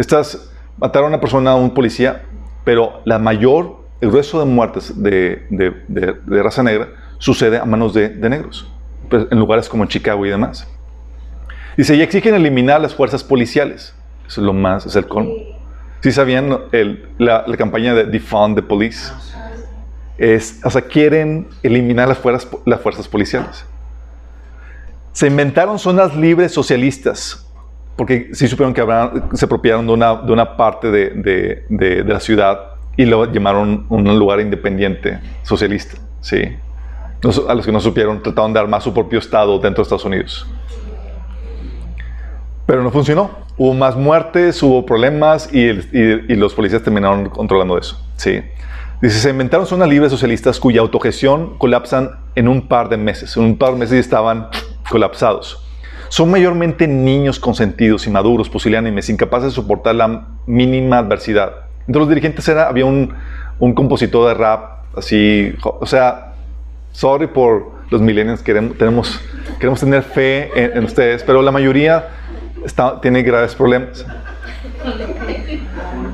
estas 0.00 0.50
mataron 0.78 1.06
a 1.06 1.08
una 1.08 1.20
persona, 1.20 1.50
a 1.50 1.54
un 1.56 1.74
policía, 1.74 2.22
pero 2.64 3.02
la 3.04 3.18
mayor, 3.18 3.84
el 4.00 4.10
grueso 4.10 4.40
de 4.40 4.46
muertes 4.46 5.00
de, 5.02 5.46
de, 5.50 6.42
raza 6.42 6.62
negra 6.62 6.88
sucede 7.18 7.58
a 7.58 7.66
manos 7.66 7.92
de, 7.92 8.08
negros, 8.08 8.66
pues, 9.10 9.26
en 9.30 9.38
lugares 9.38 9.68
como 9.68 9.84
Chicago 9.84 10.24
y 10.24 10.30
demás. 10.30 10.66
Dice, 11.76 11.96
y 11.96 12.00
exigen 12.00 12.34
eliminar 12.34 12.80
las 12.80 12.94
fuerzas 12.94 13.22
policiales. 13.22 13.94
Eso 14.26 14.40
es 14.40 14.46
lo 14.46 14.54
más, 14.54 14.86
es 14.86 14.96
el 14.96 15.06
colmo. 15.06 15.34
Si 16.00 16.12
sabían 16.12 16.58
la, 17.18 17.44
campaña 17.58 17.92
de 17.92 18.04
Defund 18.04 18.56
the 18.56 18.62
Police? 18.62 19.12
Es, 20.16 20.60
o 20.64 20.70
sea, 20.70 20.80
quieren 20.80 21.46
eliminar 21.62 22.08
las 22.08 22.16
fuerzas, 22.16 22.50
las 22.64 22.80
fuerzas 22.80 23.06
policiales. 23.06 23.66
Se 25.12 25.26
inventaron 25.26 25.78
zonas 25.78 26.16
libres 26.16 26.52
socialistas, 26.52 27.49
porque 28.00 28.30
sí 28.32 28.48
supieron 28.48 28.72
que 28.72 28.82
se 29.36 29.44
apropiaron 29.44 29.86
de 29.86 29.92
una, 29.92 30.14
de 30.14 30.32
una 30.32 30.56
parte 30.56 30.90
de, 30.90 31.62
de, 31.68 32.02
la 32.02 32.18
ciudad 32.18 32.58
y 32.96 33.04
lo 33.04 33.30
llamaron 33.30 33.84
un 33.90 34.18
lugar 34.18 34.40
independiente 34.40 35.20
socialista. 35.42 35.98
Sí. 36.22 36.56
A 37.46 37.54
los 37.54 37.66
que 37.66 37.70
no 37.70 37.78
supieron, 37.78 38.22
trataron 38.22 38.54
de 38.54 38.58
armar 38.58 38.80
su 38.80 38.94
propio 38.94 39.18
estado 39.18 39.58
dentro 39.58 39.82
de 39.82 39.82
Estados 39.82 40.06
Unidos. 40.06 40.46
Pero 42.64 42.82
no 42.82 42.90
funcionó. 42.90 43.32
Hubo 43.58 43.74
más 43.74 43.96
muertes, 43.96 44.62
hubo 44.62 44.86
problemas 44.86 45.52
y, 45.52 45.70
los 46.36 46.54
policías 46.54 46.82
terminaron 46.82 47.28
controlando 47.28 47.76
eso. 47.76 48.02
Sí. 48.16 48.40
Dice, 49.02 49.18
se 49.18 49.28
inventaron 49.28 49.66
zonas 49.66 49.90
libres 49.90 50.10
socialistas 50.10 50.58
cuya 50.58 50.80
autogestión 50.80 51.58
colapsan 51.58 52.12
en 52.34 52.48
un 52.48 52.66
par 52.66 52.88
de 52.88 52.96
meses. 52.96 53.36
En 53.36 53.42
un 53.42 53.58
par 53.58 53.72
de 53.74 53.80
meses 53.80 53.98
estaban 53.98 54.48
colapsados. 54.88 55.66
Son 56.10 56.28
mayormente 56.28 56.88
niños 56.88 57.38
consentidos, 57.38 58.04
inmaduros, 58.08 58.50
pusilánimes, 58.50 59.08
incapaces 59.08 59.50
de 59.50 59.54
soportar 59.54 59.94
la 59.94 60.26
mínima 60.44 60.98
adversidad. 60.98 61.52
Entre 61.86 62.00
los 62.00 62.08
dirigentes 62.08 62.46
era, 62.48 62.66
había 62.68 62.84
un, 62.84 63.14
compositor 63.74 64.26
de 64.28 64.34
rap, 64.34 64.96
así, 64.96 65.54
o 65.62 65.86
sea, 65.86 66.32
sorry 66.90 67.28
por 67.28 67.70
los 67.90 68.02
millennials, 68.02 68.42
queremos, 68.42 68.76
tenemos, 68.76 69.20
queremos 69.60 69.78
tener 69.78 70.02
fe 70.02 70.50
en, 70.54 70.78
en 70.78 70.84
ustedes, 70.84 71.22
pero 71.22 71.42
la 71.42 71.52
mayoría 71.52 72.08
tiene 73.00 73.22
graves 73.22 73.54
problemas. 73.54 74.04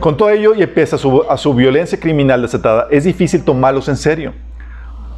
Con 0.01 0.19
todo 0.19 0.29
ello, 0.29 0.55
y 0.55 0.67
pese 0.67 0.97
a 0.97 0.99
su, 0.99 1.23
a 1.27 1.39
su 1.39 1.55
violencia 1.55 1.99
criminal 1.99 2.43
desatada, 2.43 2.87
es 2.91 3.05
difícil 3.05 3.43
tomarlos 3.43 3.89
en 3.89 3.97
serio. 3.97 4.35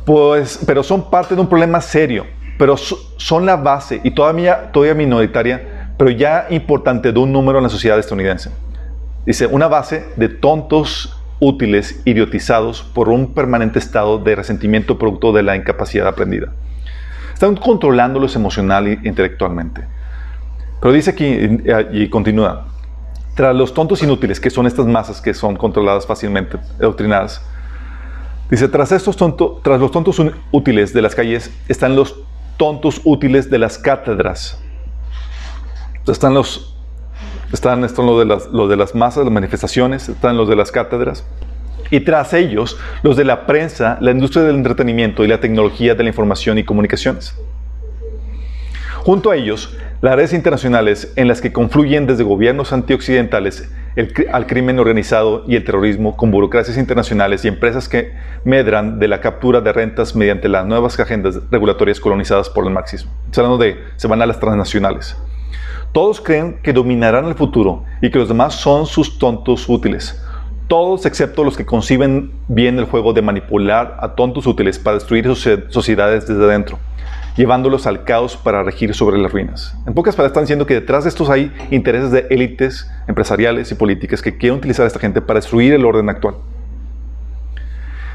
Pues, 0.04 0.60
pero 0.64 0.84
son 0.84 1.10
parte 1.10 1.34
de 1.34 1.40
un 1.40 1.48
problema 1.48 1.80
serio, 1.80 2.26
pero 2.58 2.76
son 2.76 3.46
la 3.46 3.56
base 3.56 4.00
y 4.04 4.10
todavía, 4.10 4.72
todavía 4.72 4.94
minoritaria, 4.94 5.92
pero 5.96 6.10
ya 6.10 6.46
importante 6.50 7.12
de 7.12 7.18
un 7.18 7.32
número 7.32 7.58
en 7.58 7.64
la 7.64 7.70
sociedad 7.70 7.98
estadounidense. 7.98 8.50
Dice, 9.24 9.46
una 9.46 9.68
base 9.68 10.04
de 10.16 10.28
tontos 10.28 11.16
útiles 11.40 12.02
idiotizados 12.04 12.82
por 12.82 13.08
un 13.08 13.32
permanente 13.32 13.78
estado 13.78 14.18
de 14.18 14.34
resentimiento 14.34 14.98
producto 14.98 15.32
de 15.32 15.44
la 15.44 15.54
incapacidad 15.54 16.08
aprendida. 16.08 16.52
Están 17.32 17.54
controlándolos 17.54 18.34
emocional 18.34 18.88
e 18.88 18.98
intelectualmente. 19.04 19.84
Pero 20.80 20.92
dice 20.92 21.10
aquí 21.10 21.60
y 21.92 22.08
continúa, 22.08 22.66
tras 23.36 23.54
los 23.54 23.72
tontos 23.72 24.02
inútiles, 24.02 24.40
que 24.40 24.50
son 24.50 24.66
estas 24.66 24.86
masas 24.86 25.20
que 25.20 25.32
son 25.32 25.54
controladas 25.54 26.06
fácilmente, 26.06 26.58
doctrinadas, 26.80 27.40
Dice, 28.50 28.66
tras, 28.68 28.92
estos 28.92 29.16
tonto, 29.16 29.60
tras 29.62 29.78
los 29.78 29.90
tontos 29.90 30.22
útiles 30.52 30.94
de 30.94 31.02
las 31.02 31.14
calles 31.14 31.50
están 31.68 31.94
los 31.94 32.16
tontos 32.58 33.00
útiles 33.04 33.48
de 33.48 33.58
las 33.58 33.78
cátedras. 33.78 34.60
Están 36.06 36.34
los, 36.34 36.74
están, 37.52 37.84
están 37.84 38.04
lo, 38.04 38.18
de 38.18 38.26
las, 38.26 38.48
lo 38.48 38.68
de 38.68 38.76
las 38.76 38.94
masas, 38.94 39.24
las 39.24 39.32
manifestaciones, 39.32 40.08
están 40.10 40.36
los 40.36 40.48
de 40.48 40.56
las 40.56 40.70
cátedras. 40.70 41.24
Y 41.90 42.00
tras 42.00 42.34
ellos, 42.34 42.76
los 43.02 43.16
de 43.16 43.24
la 43.24 43.46
prensa, 43.46 43.96
la 44.02 44.10
industria 44.10 44.42
del 44.42 44.56
entretenimiento 44.56 45.24
y 45.24 45.28
la 45.28 45.40
tecnología 45.40 45.94
de 45.94 46.02
la 46.02 46.10
información 46.10 46.58
y 46.58 46.64
comunicaciones. 46.64 47.34
Junto 49.04 49.30
a 49.30 49.36
ellos, 49.36 49.74
las 50.02 50.16
redes 50.16 50.34
internacionales 50.34 51.12
en 51.16 51.28
las 51.28 51.40
que 51.40 51.52
confluyen 51.52 52.06
desde 52.06 52.24
gobiernos 52.24 52.72
antioccidentales 52.72 53.70
al 54.32 54.46
crimen 54.46 54.78
organizado 54.78 55.44
y 55.46 55.56
el 55.56 55.64
terrorismo 55.64 56.16
con 56.16 56.30
burocracias 56.30 56.76
internacionales 56.76 57.44
y 57.44 57.48
empresas 57.48 57.88
que 57.88 58.12
medran 58.44 58.98
de 58.98 59.08
la 59.08 59.20
captura 59.20 59.60
de 59.60 59.72
rentas 59.72 60.14
mediante 60.14 60.48
las 60.48 60.66
nuevas 60.66 60.98
agendas 61.00 61.40
regulatorias 61.50 61.98
colonizadas 61.98 62.48
por 62.48 62.64
el 62.64 62.72
marxismo. 62.72 63.10
Hablando 63.36 63.58
de, 63.58 63.78
se 63.96 64.06
van 64.06 64.22
a 64.22 64.26
las 64.26 64.38
transnacionales. 64.38 65.16
Todos 65.92 66.20
creen 66.20 66.58
que 66.62 66.72
dominarán 66.72 67.24
el 67.24 67.34
futuro 67.34 67.84
y 68.00 68.10
que 68.10 68.18
los 68.18 68.28
demás 68.28 68.54
son 68.54 68.86
sus 68.86 69.18
tontos 69.18 69.68
útiles. 69.68 70.22
Todos 70.68 71.06
excepto 71.06 71.44
los 71.44 71.56
que 71.56 71.64
conciben 71.64 72.32
bien 72.46 72.78
el 72.78 72.84
juego 72.84 73.14
de 73.14 73.22
manipular 73.22 73.96
a 74.00 74.14
tontos 74.14 74.46
útiles 74.46 74.78
para 74.78 74.98
destruir 74.98 75.26
sociedades 75.34 76.28
desde 76.28 76.44
adentro 76.44 76.78
llevándolos 77.38 77.86
al 77.86 78.02
caos 78.02 78.36
para 78.36 78.64
regir 78.64 78.92
sobre 78.94 79.16
las 79.16 79.32
ruinas. 79.32 79.72
En 79.86 79.94
pocas 79.94 80.16
palabras 80.16 80.32
están 80.32 80.42
diciendo 80.42 80.66
que 80.66 80.74
detrás 80.74 81.04
de 81.04 81.10
estos 81.10 81.30
hay 81.30 81.52
intereses 81.70 82.10
de 82.10 82.26
élites 82.30 82.90
empresariales 83.06 83.70
y 83.70 83.76
políticas 83.76 84.20
que 84.20 84.36
quieren 84.36 84.58
utilizar 84.58 84.84
a 84.84 84.88
esta 84.88 84.98
gente 84.98 85.22
para 85.22 85.38
destruir 85.38 85.72
el 85.72 85.84
orden 85.84 86.10
actual. 86.10 86.34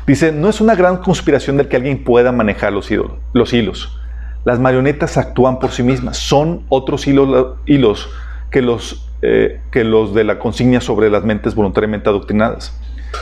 Dice, 0.06 0.34
no 0.34 0.50
es 0.50 0.60
una 0.60 0.76
gran 0.76 0.98
conspiración 0.98 1.56
del 1.56 1.70
que 1.70 1.78
alguien 1.78 2.04
pueda 2.04 2.34
manejar 2.34 2.74
los, 2.74 2.90
los 3.32 3.54
hilos. 3.54 3.98
Las 4.44 4.60
marionetas 4.60 5.18
actúan 5.18 5.58
por 5.58 5.72
sí 5.72 5.84
mismas. 5.84 6.18
Son 6.18 6.66
otros 6.68 7.08
hilos, 7.08 7.56
hilos 7.66 8.10
que, 8.52 8.62
los, 8.62 9.10
eh, 9.22 9.62
que 9.72 9.86
los 9.86 10.14
de 10.14 10.26
la 10.26 10.38
consigna 10.38 10.82
sobre 10.82 11.10
las 11.10 11.24
mentes 11.24 11.56
voluntariamente 11.56 12.10
adoctrinadas. 12.10 12.78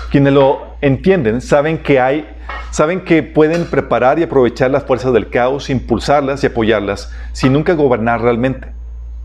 Quienes 0.09 0.33
lo 0.33 0.70
entienden 0.81 1.41
saben 1.41 1.77
que 1.77 1.99
hay 1.99 2.27
Saben 2.71 3.01
que 3.01 3.21
pueden 3.21 3.65
preparar 3.65 4.17
y 4.17 4.23
aprovechar 4.23 4.71
las 4.71 4.85
fuerzas 4.85 5.11
del 5.11 5.29
caos, 5.29 5.69
impulsarlas 5.69 6.41
y 6.43 6.47
apoyarlas 6.47 7.11
sin 7.33 7.51
nunca 7.51 7.73
gobernar 7.73 8.21
realmente. 8.21 8.69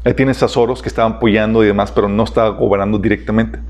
Ahí 0.04 0.14
tienes 0.14 0.42
a 0.42 0.48
Soros 0.48 0.82
que 0.82 0.88
estaban 0.88 1.12
apoyando 1.12 1.62
y 1.62 1.68
demás, 1.68 1.92
pero 1.92 2.08
no 2.08 2.24
está 2.24 2.48
gobernando 2.48 2.98
directamente. 2.98 3.60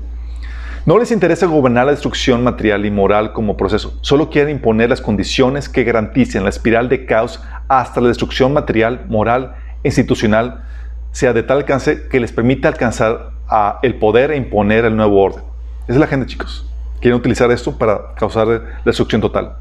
No 0.87 0.97
les 0.97 1.11
interesa 1.11 1.45
gobernar 1.45 1.85
la 1.85 1.91
destrucción 1.91 2.43
material 2.43 2.87
y 2.87 2.91
moral 2.91 3.33
como 3.33 3.55
proceso. 3.55 3.99
Solo 4.01 4.31
quieren 4.31 4.55
imponer 4.55 4.89
las 4.89 5.01
condiciones 5.01 5.69
que 5.69 5.83
garanticen 5.83 6.43
la 6.43 6.49
espiral 6.49 6.89
de 6.89 7.05
caos 7.05 7.43
hasta 7.67 8.01
la 8.01 8.07
destrucción 8.07 8.53
material, 8.53 9.05
moral, 9.09 9.57
institucional, 9.83 10.63
sea 11.11 11.33
de 11.33 11.43
tal 11.43 11.57
alcance 11.57 12.07
que 12.07 12.19
les 12.19 12.31
permita 12.31 12.67
alcanzar 12.67 13.31
a 13.47 13.77
el 13.83 13.95
poder 13.99 14.31
e 14.31 14.37
imponer 14.37 14.85
el 14.85 14.95
nuevo 14.95 15.21
orden. 15.21 15.43
Esa 15.83 15.93
es 15.93 15.99
la 15.99 16.07
gente, 16.07 16.25
chicos. 16.25 16.67
Quieren 16.99 17.19
utilizar 17.19 17.51
esto 17.51 17.77
para 17.77 18.15
causar 18.15 18.81
destrucción 18.83 19.21
total 19.21 19.57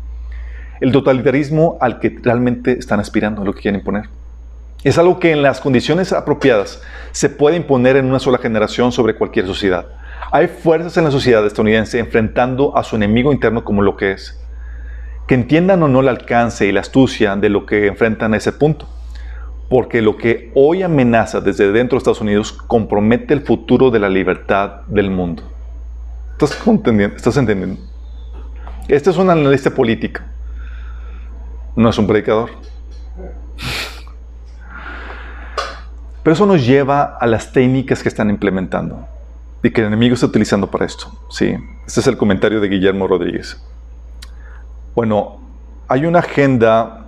el 0.81 0.93
totalitarismo 0.93 1.79
al 1.81 1.99
que 1.99 2.17
realmente 2.23 2.79
están 2.79 3.01
aspirando, 3.01 3.45
lo 3.45 3.55
que 3.55 3.63
quieren 3.63 3.81
imponer. 3.81 4.09
Es 4.85 4.99
algo 4.99 5.19
que 5.19 5.33
en 5.33 5.43
las 5.43 5.61
condiciones 5.61 6.13
apropiadas 6.13 6.83
se 7.13 7.29
puede 7.29 7.57
imponer 7.57 7.97
en 7.97 8.07
una 8.07 8.19
sola 8.19 8.39
generación 8.39 8.93
sobre 8.93 9.15
cualquier 9.15 9.47
sociedad. 9.47 9.87
Hay 10.31 10.49
fuerzas 10.49 10.97
en 10.97 11.05
la 11.05 11.11
sociedad 11.11 11.45
estadounidense 11.45 11.99
enfrentando 11.99 12.77
a 12.77 12.85
su 12.85 12.97
enemigo 12.97 13.33
interno 13.33 13.65
como 13.65 13.83
lo 13.83 13.97
que 13.97 14.13
es. 14.13 14.41
Que 15.27 15.35
entiendan 15.35 15.83
o 15.83 15.89
no 15.89 16.01
el 16.01 16.09
alcance 16.09 16.67
y 16.67 16.73
la 16.73 16.81
astucia 16.81 17.35
de 17.37 17.49
lo 17.49 17.67
que 17.67 17.87
enfrentan 17.87 18.35
a 18.35 18.37
ese 18.37 18.53
punto. 18.53 18.87
Porque 19.69 20.03
lo 20.03 20.17
que 20.17 20.53
hoy 20.55 20.83
amenaza 20.83 21.41
desde 21.41 21.73
dentro 21.73 21.97
de 21.97 21.99
Estados 21.99 22.21
Unidos 22.21 22.53
compromete 22.53 23.35
el 23.35 23.41
futuro 23.41 23.91
de 23.91 23.99
la 23.99 24.09
libertad 24.09 24.83
del 24.87 25.11
mundo. 25.11 25.43
¿Estás 26.39 26.67
entendiendo? 26.67 27.17
¿Estás 27.17 27.37
entendiendo? 27.37 27.81
Este 28.89 29.11
es 29.11 29.17
un 29.17 29.31
analista 29.31 29.71
político 29.71 30.21
no 31.77 31.91
es 31.91 31.99
un 31.99 32.07
predicador. 32.07 32.51
Pero 36.23 36.35
eso 36.35 36.47
nos 36.47 36.67
lleva 36.67 37.17
a 37.21 37.27
las 37.27 37.53
técnicas 37.53 38.03
que 38.03 38.09
están 38.09 38.31
implementando 38.31 39.07
y 39.63 39.71
que 39.71 39.83
el 39.83 39.89
enemigo 39.89 40.15
está 40.15 40.27
utilizando 40.27 40.69
para 40.69 40.85
esto. 40.85 41.07
Sí, 41.31 41.55
este 41.87 42.01
es 42.01 42.07
el 42.09 42.17
comentario 42.17 42.61
de 42.61 42.69
Guillermo 42.69 43.07
Rodríguez. 43.07 43.63
Bueno, 44.95 45.39
hay 45.87 46.07
una 46.07 46.19
agenda, 46.19 47.07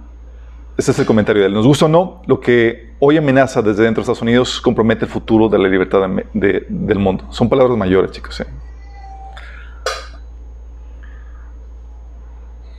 este 0.76 0.92
es 0.92 0.98
el 1.00 1.06
comentario 1.06 1.42
de 1.42 1.48
él, 1.48 1.54
nos 1.54 1.66
gusta 1.66 1.86
o 1.86 1.88
no, 1.88 2.22
lo 2.26 2.38
que 2.38 2.94
hoy 3.00 3.16
amenaza 3.16 3.60
desde 3.60 3.82
dentro 3.82 4.02
de 4.02 4.04
Estados 4.04 4.22
Unidos 4.22 4.60
compromete 4.60 5.06
el 5.06 5.10
futuro 5.10 5.48
de 5.48 5.58
la 5.58 5.68
libertad 5.68 6.00
del 6.32 6.98
mundo. 6.98 7.24
Son 7.30 7.48
palabras 7.48 7.76
mayores, 7.76 8.12
chicos. 8.12 8.40
¿eh? 8.40 8.46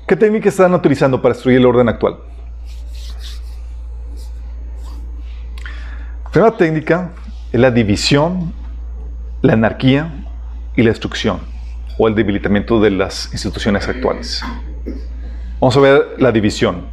¿Qué 0.09 0.15
técnicas 0.15 0.53
están 0.53 0.73
utilizando 0.73 1.21
para 1.21 1.35
destruir 1.35 1.59
el 1.59 1.67
orden 1.67 1.87
actual? 1.87 2.17
La 6.23 6.31
primera 6.31 6.57
técnica 6.57 7.11
es 7.51 7.59
la 7.59 7.69
división, 7.69 8.51
la 9.43 9.53
anarquía 9.53 10.25
y 10.75 10.81
la 10.81 10.89
destrucción 10.89 11.41
o 11.99 12.07
el 12.07 12.15
debilitamiento 12.15 12.81
de 12.81 12.89
las 12.89 13.31
instituciones 13.33 13.87
actuales. 13.87 14.41
Vamos 15.59 15.77
a 15.77 15.79
ver 15.79 16.15
la 16.17 16.31
división. 16.31 16.87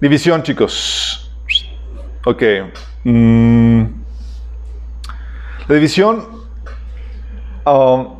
División, 0.00 0.44
chicos. 0.44 1.32
Ok. 2.24 2.42
Mm. 3.02 3.82
La 5.66 5.74
división 5.74 6.28
um, 7.66 8.17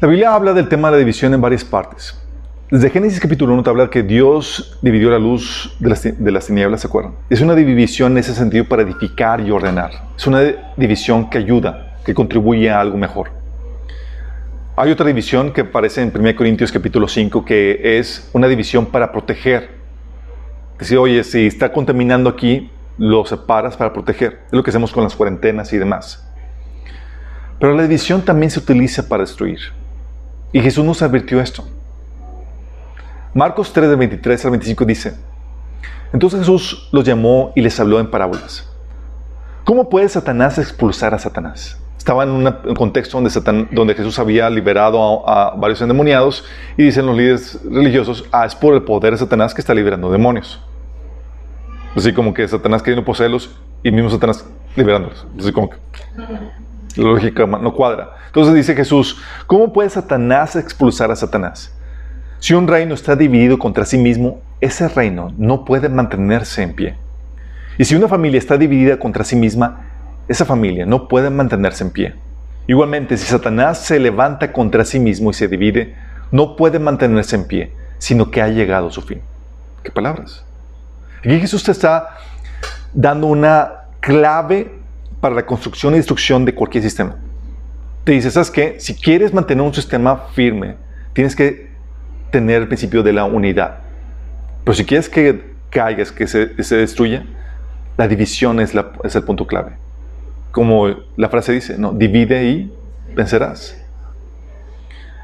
La 0.00 0.08
Biblia 0.08 0.34
habla 0.34 0.54
del 0.54 0.66
tema 0.66 0.88
de 0.88 0.92
la 0.92 0.98
división 0.98 1.34
en 1.34 1.42
varias 1.42 1.62
partes. 1.62 2.18
Desde 2.70 2.88
Génesis 2.88 3.20
capítulo 3.20 3.52
1 3.52 3.62
te 3.62 3.68
habla 3.68 3.90
que 3.90 4.02
Dios 4.02 4.78
dividió 4.80 5.10
la 5.10 5.18
luz 5.18 5.76
de 5.78 5.90
las, 5.90 6.46
tinieblas, 6.46 6.80
¿se 6.80 6.86
acuerdan? 6.86 7.16
Es 7.28 7.42
una 7.42 7.54
división 7.54 8.12
en 8.12 8.18
ese 8.18 8.34
sentido 8.34 8.64
para 8.64 8.80
edificar 8.80 9.42
y 9.42 9.50
ordenar. 9.50 9.90
Es 10.16 10.26
una 10.26 10.40
división 10.74 11.28
que 11.28 11.36
ayuda, 11.36 11.98
que 12.02 12.14
contribuye 12.14 12.70
a 12.70 12.80
algo 12.80 12.96
mejor. 12.96 13.30
Hay 14.74 14.90
otra 14.90 15.04
división 15.04 15.52
que 15.52 15.60
aparece 15.60 16.00
en 16.00 16.10
1 16.18 16.34
Corintios 16.34 16.72
capítulo 16.72 17.06
5 17.06 17.44
que 17.44 17.98
es 17.98 18.30
una 18.32 18.48
división 18.48 18.86
para 18.86 19.12
proteger. 19.12 19.68
Decir, 20.78 20.96
oye, 20.96 21.22
si 21.24 21.46
está 21.46 21.74
contaminando 21.74 22.30
aquí, 22.30 22.70
lo 22.96 23.26
separas 23.26 23.76
para 23.76 23.92
proteger. 23.92 24.44
Es 24.46 24.52
lo 24.52 24.62
que 24.62 24.70
hacemos 24.70 24.92
con 24.92 25.04
las 25.04 25.14
cuarentenas 25.14 25.74
y 25.74 25.76
demás. 25.76 26.26
Pero 27.58 27.74
la 27.74 27.82
división 27.82 28.22
también 28.22 28.50
se 28.50 28.60
utiliza 28.60 29.06
para 29.06 29.24
destruir. 29.24 29.58
Y 30.52 30.60
Jesús 30.60 30.84
nos 30.84 31.02
advirtió 31.02 31.40
esto. 31.40 31.64
Marcos 33.34 33.72
3, 33.72 33.90
de 33.90 33.96
23 33.96 34.44
al 34.44 34.50
25 34.50 34.84
dice, 34.84 35.14
entonces 36.12 36.40
Jesús 36.40 36.88
los 36.90 37.04
llamó 37.04 37.52
y 37.54 37.60
les 37.60 37.78
habló 37.78 38.00
en 38.00 38.10
parábolas. 38.10 38.68
¿Cómo 39.64 39.88
puede 39.88 40.08
Satanás 40.08 40.58
expulsar 40.58 41.14
a 41.14 41.18
Satanás? 41.18 41.78
Estaba 41.96 42.24
en 42.24 42.30
un 42.30 42.74
contexto 42.74 43.20
donde, 43.20 43.68
donde 43.70 43.94
Jesús 43.94 44.18
había 44.18 44.50
liberado 44.50 45.28
a, 45.28 45.54
varios 45.54 45.80
endemoniados 45.82 46.44
y 46.76 46.84
dicen 46.84 47.06
los 47.06 47.16
líderes 47.16 47.60
religiosos, 47.62 48.24
ah, 48.32 48.46
es 48.46 48.54
por 48.54 48.74
el 48.74 48.82
poder 48.82 49.12
de 49.12 49.18
Satanás 49.18 49.54
que 49.54 49.60
está 49.60 49.74
liberando 49.74 50.10
demonios. 50.10 50.60
Así 51.94 52.12
como 52.12 52.32
que 52.34 52.48
Satanás 52.48 52.82
queriendo 52.82 53.04
poseerlos 53.04 53.50
y 53.82 53.92
mismo 53.92 54.10
Satanás 54.10 54.44
liberándolos. 54.74 55.26
Así 55.38 55.52
como 55.52 55.70
que 55.70 55.76
la 56.96 57.04
lógica 57.04 57.46
no 57.46 57.74
cuadra. 57.74 58.10
Entonces 58.26 58.54
dice 58.54 58.74
Jesús, 58.74 59.20
¿cómo 59.46 59.72
puede 59.72 59.90
Satanás 59.90 60.56
expulsar 60.56 61.10
a 61.10 61.16
Satanás? 61.16 61.74
Si 62.38 62.54
un 62.54 62.68
reino 62.68 62.94
está 62.94 63.16
dividido 63.16 63.58
contra 63.58 63.84
sí 63.84 63.98
mismo, 63.98 64.40
ese 64.60 64.88
reino 64.88 65.32
no 65.36 65.64
puede 65.64 65.88
mantenerse 65.88 66.62
en 66.62 66.74
pie. 66.74 66.96
Y 67.78 67.84
si 67.84 67.94
una 67.94 68.08
familia 68.08 68.38
está 68.38 68.56
dividida 68.56 68.98
contra 68.98 69.24
sí 69.24 69.36
misma, 69.36 69.86
esa 70.28 70.44
familia 70.44 70.86
no 70.86 71.08
puede 71.08 71.30
mantenerse 71.30 71.84
en 71.84 71.90
pie. 71.90 72.14
Igualmente, 72.66 73.16
si 73.16 73.26
Satanás 73.26 73.78
se 73.78 73.98
levanta 73.98 74.52
contra 74.52 74.84
sí 74.84 75.00
mismo 75.00 75.30
y 75.30 75.34
se 75.34 75.48
divide, 75.48 75.96
no 76.30 76.56
puede 76.56 76.78
mantenerse 76.78 77.36
en 77.36 77.46
pie, 77.46 77.72
sino 77.98 78.30
que 78.30 78.40
ha 78.40 78.48
llegado 78.48 78.88
a 78.88 78.92
su 78.92 79.02
fin. 79.02 79.20
¿Qué 79.82 79.90
palabras? 79.90 80.44
Aquí 81.18 81.40
Jesús 81.40 81.62
te 81.64 81.72
está 81.72 82.16
dando 82.94 83.26
una 83.26 83.72
clave 84.00 84.79
para 85.20 85.34
la 85.34 85.44
construcción 85.44 85.94
y 85.94 85.98
destrucción 85.98 86.44
de 86.44 86.54
cualquier 86.54 86.82
sistema. 86.82 87.16
Te 88.04 88.12
dice, 88.12 88.30
¿sabes 88.30 88.50
qué? 88.50 88.76
Si 88.78 88.94
quieres 88.94 89.34
mantener 89.34 89.62
un 89.64 89.74
sistema 89.74 90.28
firme, 90.32 90.76
tienes 91.12 91.36
que 91.36 91.70
tener 92.30 92.62
el 92.62 92.68
principio 92.68 93.02
de 93.02 93.12
la 93.12 93.24
unidad. 93.24 93.80
Pero 94.64 94.74
si 94.74 94.84
quieres 94.84 95.08
que 95.08 95.50
caigas, 95.68 96.10
que 96.10 96.26
se, 96.26 96.62
se 96.62 96.76
destruya, 96.76 97.24
la 97.96 98.08
división 98.08 98.60
es, 98.60 98.74
la, 98.74 98.92
es 99.04 99.14
el 99.14 99.24
punto 99.24 99.46
clave. 99.46 99.72
como 100.50 100.88
la 101.16 101.28
frase 101.28 101.52
dice, 101.52 101.78
¿no? 101.78 101.92
Divide 101.92 102.44
y 102.44 102.72
vencerás. 103.14 103.76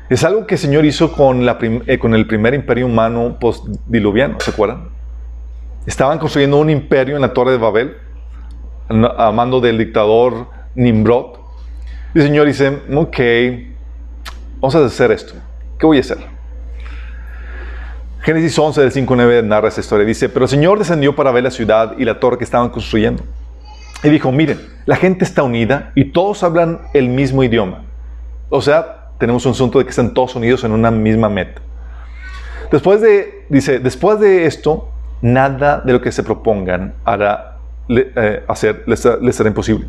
Es 0.09 0.23
algo 0.23 0.47
que 0.47 0.55
el 0.55 0.61
Señor 0.61 0.85
hizo 0.85 1.13
con, 1.13 1.45
la 1.45 1.59
eh, 1.61 1.99
con 1.99 2.15
el 2.15 2.27
primer 2.27 2.55
imperio 2.55 2.87
humano 2.87 3.39
post-diluviano, 3.41 4.39
¿se 4.41 4.51
acuerdan? 4.53 4.89
Estaban 5.85 6.19
construyendo 6.19 6.59
un 6.59 6.71
imperio 6.71 7.17
en 7.17 7.23
la 7.23 7.33
Torre 7.33 7.53
de 7.53 7.59
Babel, 7.59 7.97
a 8.89 9.33
mando 9.33 9.61
del 9.61 9.79
dictador 9.79 10.47
Nimrod. 10.75 11.39
Y 12.15 12.19
el 12.19 12.25
Señor 12.25 12.47
dice, 12.47 12.81
ok, 12.95 13.19
vamos 14.61 14.75
a 14.75 14.85
hacer 14.85 15.11
esto. 15.13 15.35
¿Qué 15.79 15.87
voy 15.87 15.99
a 15.99 16.01
hacer? 16.01 16.19
Génesis 18.23 18.59
11, 18.59 18.81
del 18.81 18.93
5 18.93 19.17
9 19.17 19.43
narra 19.43 19.69
esta 19.69 19.81
historia. 19.81 20.05
Dice, 20.05 20.29
pero 20.29 20.47
el 20.47 20.49
Señor 20.49 20.79
descendió 20.79 21.15
para 21.15 21.31
ver 21.31 21.45
la 21.45 21.51
ciudad 21.51 21.95
y 21.99 22.05
la 22.05 22.19
torre 22.19 22.39
que 22.39 22.45
estaban 22.45 22.71
construyendo. 22.71 23.23
Y 24.03 24.09
dijo, 24.09 24.33
miren, 24.33 24.61
la 24.85 24.97
gente 24.97 25.25
está 25.25 25.43
unida 25.43 25.93
y 25.95 26.07
todos 26.07 26.43
hablan 26.43 26.81
el 26.93 27.09
mismo 27.09 27.43
idioma. 27.43 27.83
O 28.49 28.61
sea, 28.61 29.11
tenemos 29.19 29.47
un 29.47 29.53
asunto 29.53 29.79
de 29.79 29.85
que 29.85 29.91
están 29.91 30.15
todos 30.15 30.35
unidos 30.35 30.65
en 30.65 30.73
una 30.73 30.91
misma 30.91 31.29
meta. 31.29 31.61
Después 32.71 33.01
de, 33.01 33.47
dice, 33.49 33.79
después 33.79 34.19
de 34.19 34.47
esto, 34.47 34.91
nada 35.23 35.81
de 35.81 35.93
lo 35.93 36.01
que 36.01 36.13
se 36.13 36.23
propongan 36.23 36.95
hará 37.05 37.56
eh, 37.89 38.45
hacer 38.49 38.83
les, 38.87 39.01
será 39.01 39.49
imposible. 39.49 39.87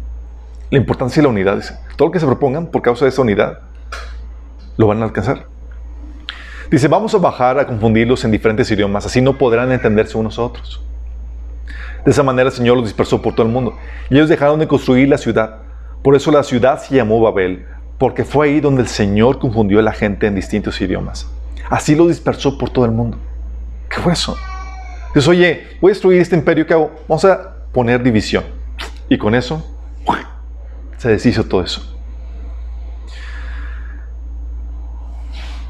La 0.70 0.78
importancia 0.78 1.22
de 1.22 1.24
la 1.24 1.30
unidad, 1.30 1.56
dice. 1.56 1.76
Todo 1.96 2.10
lo 2.10 2.12
que 2.12 2.20
se 2.20 2.26
propongan 2.26 2.68
por 2.68 2.82
causa 2.82 3.06
de 3.06 3.10
esa 3.10 3.22
unidad, 3.22 3.60
lo 4.78 4.88
van 4.88 5.02
a 5.02 5.06
alcanzar. 5.06 5.46
Dice, 6.70 6.88
vamos 6.88 7.14
a 7.16 7.18
bajar 7.18 7.60
a 7.60 7.66
confundirlos 7.66 8.26
en 8.26 8.32
diferentes 8.32 8.70
idiomas, 8.70 9.06
así 9.06 9.22
no 9.22 9.38
podrán 9.38 9.72
entenderse 9.72 10.18
unos 10.18 10.38
a 10.38 10.44
otros. 10.44 10.82
De 12.04 12.12
esa 12.12 12.24
manera 12.24 12.50
el 12.50 12.56
Señor 12.56 12.78
los 12.78 12.86
dispersó 12.86 13.22
por 13.22 13.34
todo 13.34 13.46
el 13.46 13.52
mundo. 13.52 13.78
Y 14.10 14.16
ellos 14.16 14.30
dejaron 14.30 14.60
de 14.60 14.68
construir 14.68 15.08
la 15.10 15.18
ciudad. 15.18 15.58
Por 16.04 16.16
eso 16.16 16.32
la 16.32 16.44
ciudad 16.44 16.80
se 16.82 16.96
llamó 16.96 17.22
Babel, 17.22 17.66
porque 17.98 18.24
fue 18.24 18.48
ahí 18.48 18.60
donde 18.60 18.82
el 18.82 18.88
Señor 18.88 19.40
confundió 19.40 19.80
a 19.80 19.82
la 19.82 19.94
gente 19.94 20.28
en 20.28 20.36
distintos 20.36 20.80
idiomas. 20.80 21.30
Así 21.70 21.96
lo 21.96 22.08
dispersó 22.08 22.58
por 22.58 22.70
todo 22.70 22.86
el 22.86 22.92
mundo. 22.92 23.18
¿Qué 23.90 24.00
fue 24.00 24.14
eso? 24.14 24.38
Entonces, 25.08 25.28
oye, 25.28 25.68
voy 25.82 25.90
a 25.90 25.94
destruir 25.94 26.22
este 26.22 26.36
imperio 26.36 26.66
que 26.66 26.74
hago. 26.74 26.92
Vamos 27.08 27.26
a 27.26 27.57
poner 27.72 28.04
división. 28.04 28.44
Y 29.10 29.18
con 29.18 29.36
eso 29.36 29.64
se 30.98 31.10
deshizo 31.10 31.44
todo 31.44 31.62
eso. 31.62 31.82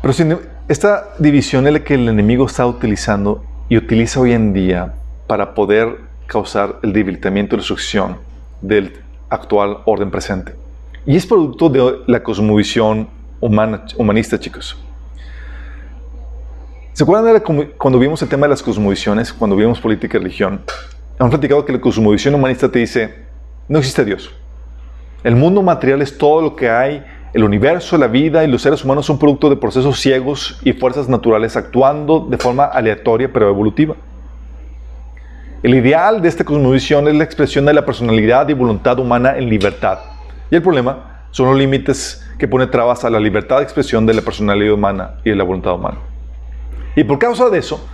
Pero 0.01 0.39
esta 0.69 1.09
división 1.19 1.67
es 1.67 1.73
la 1.73 1.83
que 1.83 1.95
el 1.95 2.07
enemigo 2.07 2.45
está 2.45 2.65
utilizando 2.65 3.43
y 3.67 3.77
utiliza 3.77 4.19
hoy 4.19 4.31
en 4.31 4.53
día 4.53 4.93
para 5.27 5.53
poder 5.53 5.99
causar 6.27 6.79
el 6.81 6.93
debilitamiento 6.93 7.55
y 7.55 7.59
destrucción 7.59 8.17
del 8.61 9.01
actual 9.29 9.79
orden 9.85 10.09
presente. 10.09 10.55
Y 11.05 11.15
es 11.15 11.25
producto 11.25 11.69
de 11.69 11.99
la 12.07 12.23
cosmovisión 12.23 13.09
humanista, 13.39 14.39
chicos. 14.39 14.77
¿Se 16.93 17.03
acuerdan 17.03 17.41
cuando 17.77 17.99
vimos 17.99 18.21
el 18.21 18.29
tema 18.29 18.47
de 18.47 18.51
las 18.51 18.63
cosmovisiones, 18.63 19.31
cuando 19.31 19.55
vimos 19.55 19.79
política 19.79 20.17
y 20.17 20.21
religión? 20.21 20.61
Hemos 21.19 21.31
platicado 21.31 21.65
que 21.65 21.73
la 21.73 21.81
cosmovisión 21.81 22.35
humanista 22.35 22.69
te 22.69 22.79
dice, 22.79 23.15
no 23.67 23.79
existe 23.79 24.05
Dios. 24.05 24.31
El 25.23 25.35
mundo 25.35 25.63
material 25.63 26.01
es 26.01 26.17
todo 26.17 26.41
lo 26.41 26.55
que 26.55 26.69
hay, 26.69 27.03
el 27.33 27.43
universo, 27.43 27.97
la 27.97 28.07
vida 28.07 28.43
y 28.43 28.47
los 28.47 28.61
seres 28.61 28.83
humanos 28.83 29.05
son 29.05 29.17
producto 29.17 29.49
de 29.49 29.55
procesos 29.55 29.99
ciegos 29.99 30.59
y 30.63 30.73
fuerzas 30.73 31.09
naturales 31.09 31.57
actuando 31.57 32.19
de 32.19 32.37
forma 32.37 32.65
aleatoria 32.65 33.31
pero 33.33 33.49
evolutiva. 33.49 33.95
El 35.63 35.73
ideal 35.73 36.21
de 36.21 36.29
esta 36.29 36.43
cosmovisión 36.43 37.07
es 37.07 37.15
la 37.15 37.23
expresión 37.23 37.65
de 37.65 37.73
la 37.73 37.83
personalidad 37.83 38.47
y 38.49 38.53
voluntad 38.53 38.99
humana 38.99 39.37
en 39.37 39.49
libertad 39.49 39.99
y 40.49 40.55
el 40.55 40.61
problema 40.61 41.23
son 41.31 41.47
los 41.47 41.57
límites 41.57 42.25
que 42.37 42.47
pone 42.47 42.67
trabas 42.67 43.03
a 43.03 43.09
la 43.09 43.19
libertad 43.19 43.57
de 43.57 43.63
expresión 43.63 44.05
de 44.05 44.13
la 44.13 44.21
personalidad 44.21 44.73
humana 44.73 45.15
y 45.25 45.31
de 45.31 45.35
la 45.35 45.43
voluntad 45.43 45.73
humana. 45.73 45.97
Y 46.95 47.03
por 47.03 47.19
causa 47.19 47.49
de 47.49 47.59
eso, 47.59 47.85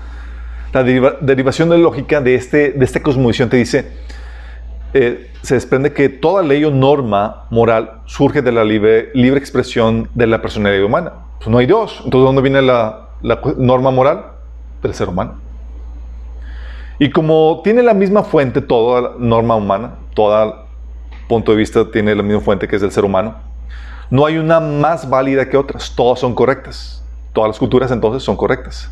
la 0.73 0.83
derivación 1.21 1.69
de 1.69 1.77
la 1.77 1.83
lógica 1.83 2.19
de, 2.19 2.35
este, 2.35 2.71
de 2.71 2.83
esta 2.83 3.01
cosmovisión 3.01 3.49
te 3.49 3.57
dice, 3.57 3.91
eh, 4.93 5.29
se 5.41 5.55
desprende 5.55 5.93
que 5.93 6.09
toda 6.09 6.41
ley 6.41 6.65
o 6.65 6.71
norma 6.71 7.45
moral 7.51 8.01
surge 8.05 8.41
de 8.41 8.51
la 8.51 8.63
libre, 8.63 9.11
libre 9.13 9.39
expresión 9.39 10.09
de 10.15 10.27
la 10.27 10.41
personalidad 10.41 10.83
humana. 10.83 11.13
Pues 11.37 11.49
no 11.49 11.59
hay 11.59 11.67
Dios. 11.67 12.01
Entonces, 12.03 12.21
¿de 12.21 12.25
dónde 12.25 12.41
viene 12.41 12.61
la, 12.61 13.09
la 13.21 13.39
norma 13.57 13.91
moral? 13.91 14.25
Del 14.81 14.93
ser 14.93 15.09
humano. 15.09 15.35
Y 16.99 17.09
como 17.11 17.61
tiene 17.63 17.83
la 17.83 17.93
misma 17.93 18.23
fuente 18.23 18.61
toda 18.61 19.13
norma 19.17 19.55
humana, 19.55 19.95
toda 20.13 20.65
punto 21.27 21.51
de 21.51 21.57
vista 21.57 21.89
tiene 21.91 22.15
la 22.15 22.23
misma 22.23 22.41
fuente 22.41 22.67
que 22.67 22.75
es 22.75 22.81
del 22.81 22.91
ser 22.91 23.05
humano. 23.05 23.35
No 24.09 24.25
hay 24.25 24.37
una 24.37 24.59
más 24.59 25.09
válida 25.09 25.49
que 25.49 25.57
otras, 25.57 25.93
todas 25.95 26.19
son 26.19 26.35
correctas. 26.35 27.03
Todas 27.33 27.49
las 27.49 27.59
culturas 27.59 27.91
entonces 27.91 28.23
son 28.23 28.35
correctas. 28.35 28.91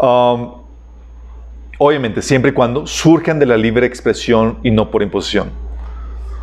Um, 0.00 0.62
obviamente, 1.78 2.22
siempre 2.22 2.50
y 2.50 2.54
cuando 2.54 2.86
surjan 2.86 3.38
de 3.38 3.46
la 3.46 3.56
libre 3.56 3.86
expresión 3.86 4.58
y 4.62 4.70
no 4.70 4.90
por 4.90 5.02
imposición. 5.02 5.50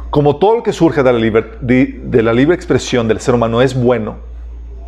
Como 0.09 0.37
todo 0.37 0.57
lo 0.57 0.63
que 0.63 0.71
surge 0.73 1.03
de 1.03 1.13
la, 1.13 1.45
de 1.61 2.23
la 2.23 2.33
libre 2.33 2.55
expresión 2.55 3.07
del 3.07 3.19
ser 3.19 3.35
humano 3.35 3.61
es 3.61 3.73
bueno, 3.73 4.17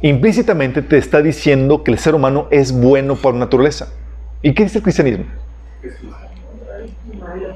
implícitamente 0.01 0.81
te 0.81 0.97
está 0.97 1.21
diciendo 1.21 1.83
que 1.83 1.91
el 1.91 1.99
ser 1.99 2.15
humano 2.15 2.47
es 2.51 2.71
bueno 2.71 3.15
por 3.15 3.33
naturaleza. 3.33 3.89
¿Y 4.41 4.53
qué 4.53 4.63
dice 4.63 4.77
el 4.77 4.83
cristianismo? 4.83 5.25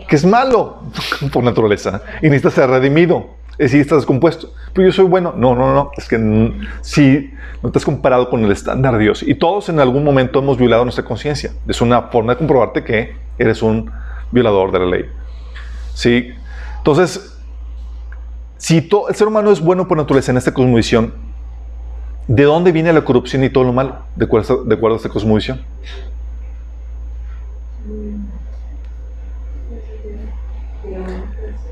que 0.07 0.15
es 0.15 0.25
malo 0.25 0.81
por 1.31 1.43
naturaleza 1.43 2.01
y 2.21 2.25
necesita 2.25 2.51
ser 2.51 2.69
redimido. 2.69 3.29
Decir, 3.61 3.81
estás 3.81 3.99
descompuesto. 3.99 4.51
Pero 4.73 4.87
yo 4.87 4.91
soy 4.91 5.05
bueno. 5.05 5.35
No, 5.37 5.53
no, 5.53 5.71
no. 5.71 5.91
Es 5.95 6.07
que 6.07 6.17
si 6.81 7.31
no 7.61 7.69
estás 7.69 7.85
comparado 7.85 8.27
con 8.27 8.43
el 8.43 8.51
estándar 8.51 8.97
de 8.97 9.03
Dios. 9.03 9.21
Y 9.21 9.35
todos 9.35 9.69
en 9.69 9.79
algún 9.79 10.03
momento 10.03 10.39
hemos 10.39 10.57
violado 10.57 10.83
nuestra 10.83 11.05
conciencia. 11.05 11.51
Es 11.67 11.79
una 11.79 12.01
forma 12.03 12.33
de 12.33 12.39
comprobarte 12.39 12.83
que 12.83 13.15
eres 13.37 13.61
un 13.61 13.91
violador 14.31 14.71
de 14.71 14.79
la 14.79 14.85
ley. 14.85 15.05
¿Sí? 15.93 16.31
Entonces, 16.79 17.37
si 18.57 18.77
el 18.77 19.15
ser 19.15 19.27
humano 19.27 19.51
es 19.51 19.61
bueno 19.61 19.87
por 19.87 19.95
naturaleza 19.95 20.31
en 20.31 20.37
esta 20.37 20.55
cosmovisión, 20.55 21.13
¿de 22.27 22.43
dónde 22.43 22.71
viene 22.71 22.91
la 22.93 23.05
corrupción 23.05 23.43
y 23.43 23.51
todo 23.51 23.63
lo 23.63 23.73
malo? 23.73 23.99
De 24.15 24.25
acuerdo, 24.25 24.63
de 24.63 24.73
acuerdo 24.73 24.95
a 24.95 24.97
esta 24.97 25.09
cosmovisión. 25.09 25.61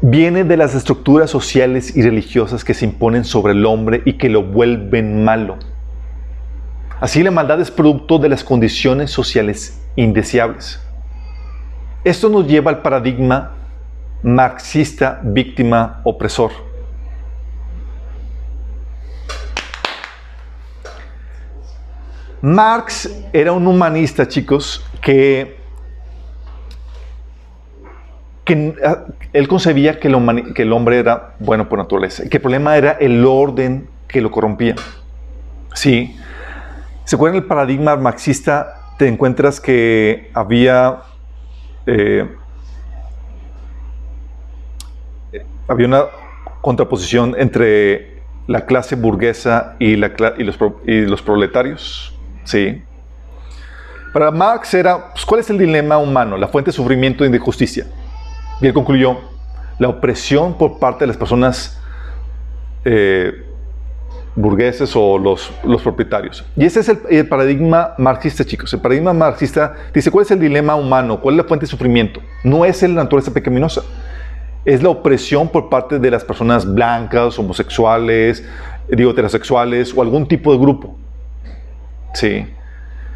Viene 0.09 0.43
de 0.43 0.57
las 0.57 0.73
estructuras 0.73 1.29
sociales 1.29 1.95
y 1.95 2.01
religiosas 2.01 2.63
que 2.63 2.73
se 2.73 2.85
imponen 2.85 3.23
sobre 3.23 3.53
el 3.53 3.65
hombre 3.65 4.01
y 4.05 4.13
que 4.13 4.29
lo 4.29 4.43
vuelven 4.43 5.23
malo. 5.23 5.57
Así 6.99 7.21
la 7.21 7.31
maldad 7.31 7.61
es 7.61 7.69
producto 7.69 8.17
de 8.17 8.29
las 8.29 8.43
condiciones 8.43 9.11
sociales 9.11 9.79
indeseables. 9.95 10.81
Esto 12.03 12.29
nos 12.29 12.47
lleva 12.47 12.71
al 12.71 12.81
paradigma 12.81 13.51
marxista 14.23 15.19
víctima 15.23 16.01
opresor. 16.03 16.51
Marx 22.41 23.13
era 23.31 23.51
un 23.51 23.67
humanista, 23.67 24.27
chicos, 24.27 24.83
que 25.01 25.58
que 28.49 28.75
ah, 28.83 29.05
él 29.31 29.47
concebía 29.47 29.99
que 29.99 30.07
el, 30.07 30.15
hombre 30.73 30.97
era 30.97 31.35
bueno 31.39 31.69
por 31.69 31.77
naturaleza 31.77 32.27
que 32.27 32.37
el 32.37 32.41
problema 32.41 32.75
era 32.77 32.93
el 32.93 33.23
orden 33.23 33.87
que 34.07 34.21
lo 34.21 34.31
corrompía. 34.31 34.75
Sí. 35.75 36.17
¿Se 37.05 37.15
acuerdan 37.15 37.43
el 37.43 37.47
paradigma 37.47 37.95
marxista? 37.95 38.73
Te 38.97 39.07
encuentras 39.07 39.61
que 39.61 40.31
había, 40.33 41.03
eh, 41.85 42.27
había 45.67 45.87
una 45.87 46.05
contraposición 46.61 47.35
entre 47.37 48.23
la 48.47 48.65
clase 48.65 48.95
burguesa 48.95 49.75
y 49.77 49.95
los, 49.95 51.21
proletarios. 51.21 52.17
Sí. 52.45 52.81
Para 54.11 54.31
Marx 54.31 54.73
era, 54.73 55.11
pues, 55.11 55.23
¿cuál 55.23 55.41
es 55.41 55.49
el 55.51 55.59
dilema 55.59 55.99
humano? 55.99 56.35
La 56.35 56.47
fuente 56.47 56.69
de 56.69 56.75
sufrimiento 56.75 57.23
y 57.23 57.29
de 57.29 57.37
injusticia. 57.37 57.85
Y 58.61 58.67
él 58.67 58.73
concluyó, 58.73 59.17
la 59.79 59.87
opresión 59.87 60.57
por 60.57 60.77
parte 60.77 61.03
de 61.03 61.07
las 61.07 61.17
personas 61.17 61.79
eh, 62.85 63.45
burgueses 64.35 64.93
o 64.95 65.17
los, 65.17 65.51
los, 65.63 65.81
propietarios. 65.81 66.45
Y 66.55 66.65
ese 66.65 66.81
es 66.81 66.89
el, 67.09 67.27
paradigma 67.27 67.93
marxista, 67.97 68.45
chicos. 68.45 68.73
El 68.73 68.81
paradigma 68.81 69.13
marxista 69.13 69.75
dice, 69.93 70.11
¿cuál 70.11 70.25
es 70.25 70.31
el 70.31 70.39
dilema 70.39 70.75
humano? 70.75 71.19
¿Cuál 71.19 71.35
es 71.35 71.37
la 71.37 71.43
fuente 71.45 71.65
de 71.65 71.69
sufrimiento? 71.69 72.21
No 72.43 72.65
es 72.65 72.81
la 72.83 72.89
naturaleza 72.89 73.33
pecaminosa. 73.33 73.81
Es 74.65 74.83
la 74.83 74.89
opresión 74.89 75.47
por 75.47 75.69
parte 75.69 75.99
de 75.99 76.11
las 76.11 76.23
personas 76.23 76.71
blancas, 76.71 77.39
homosexuales, 77.39 78.45
digo, 78.89 79.11
heterosexuales 79.11 79.93
o 79.95 80.01
algún 80.01 80.27
tipo 80.27 80.51
de 80.51 80.59
grupo. 80.59 80.95
Sí. 82.13 82.45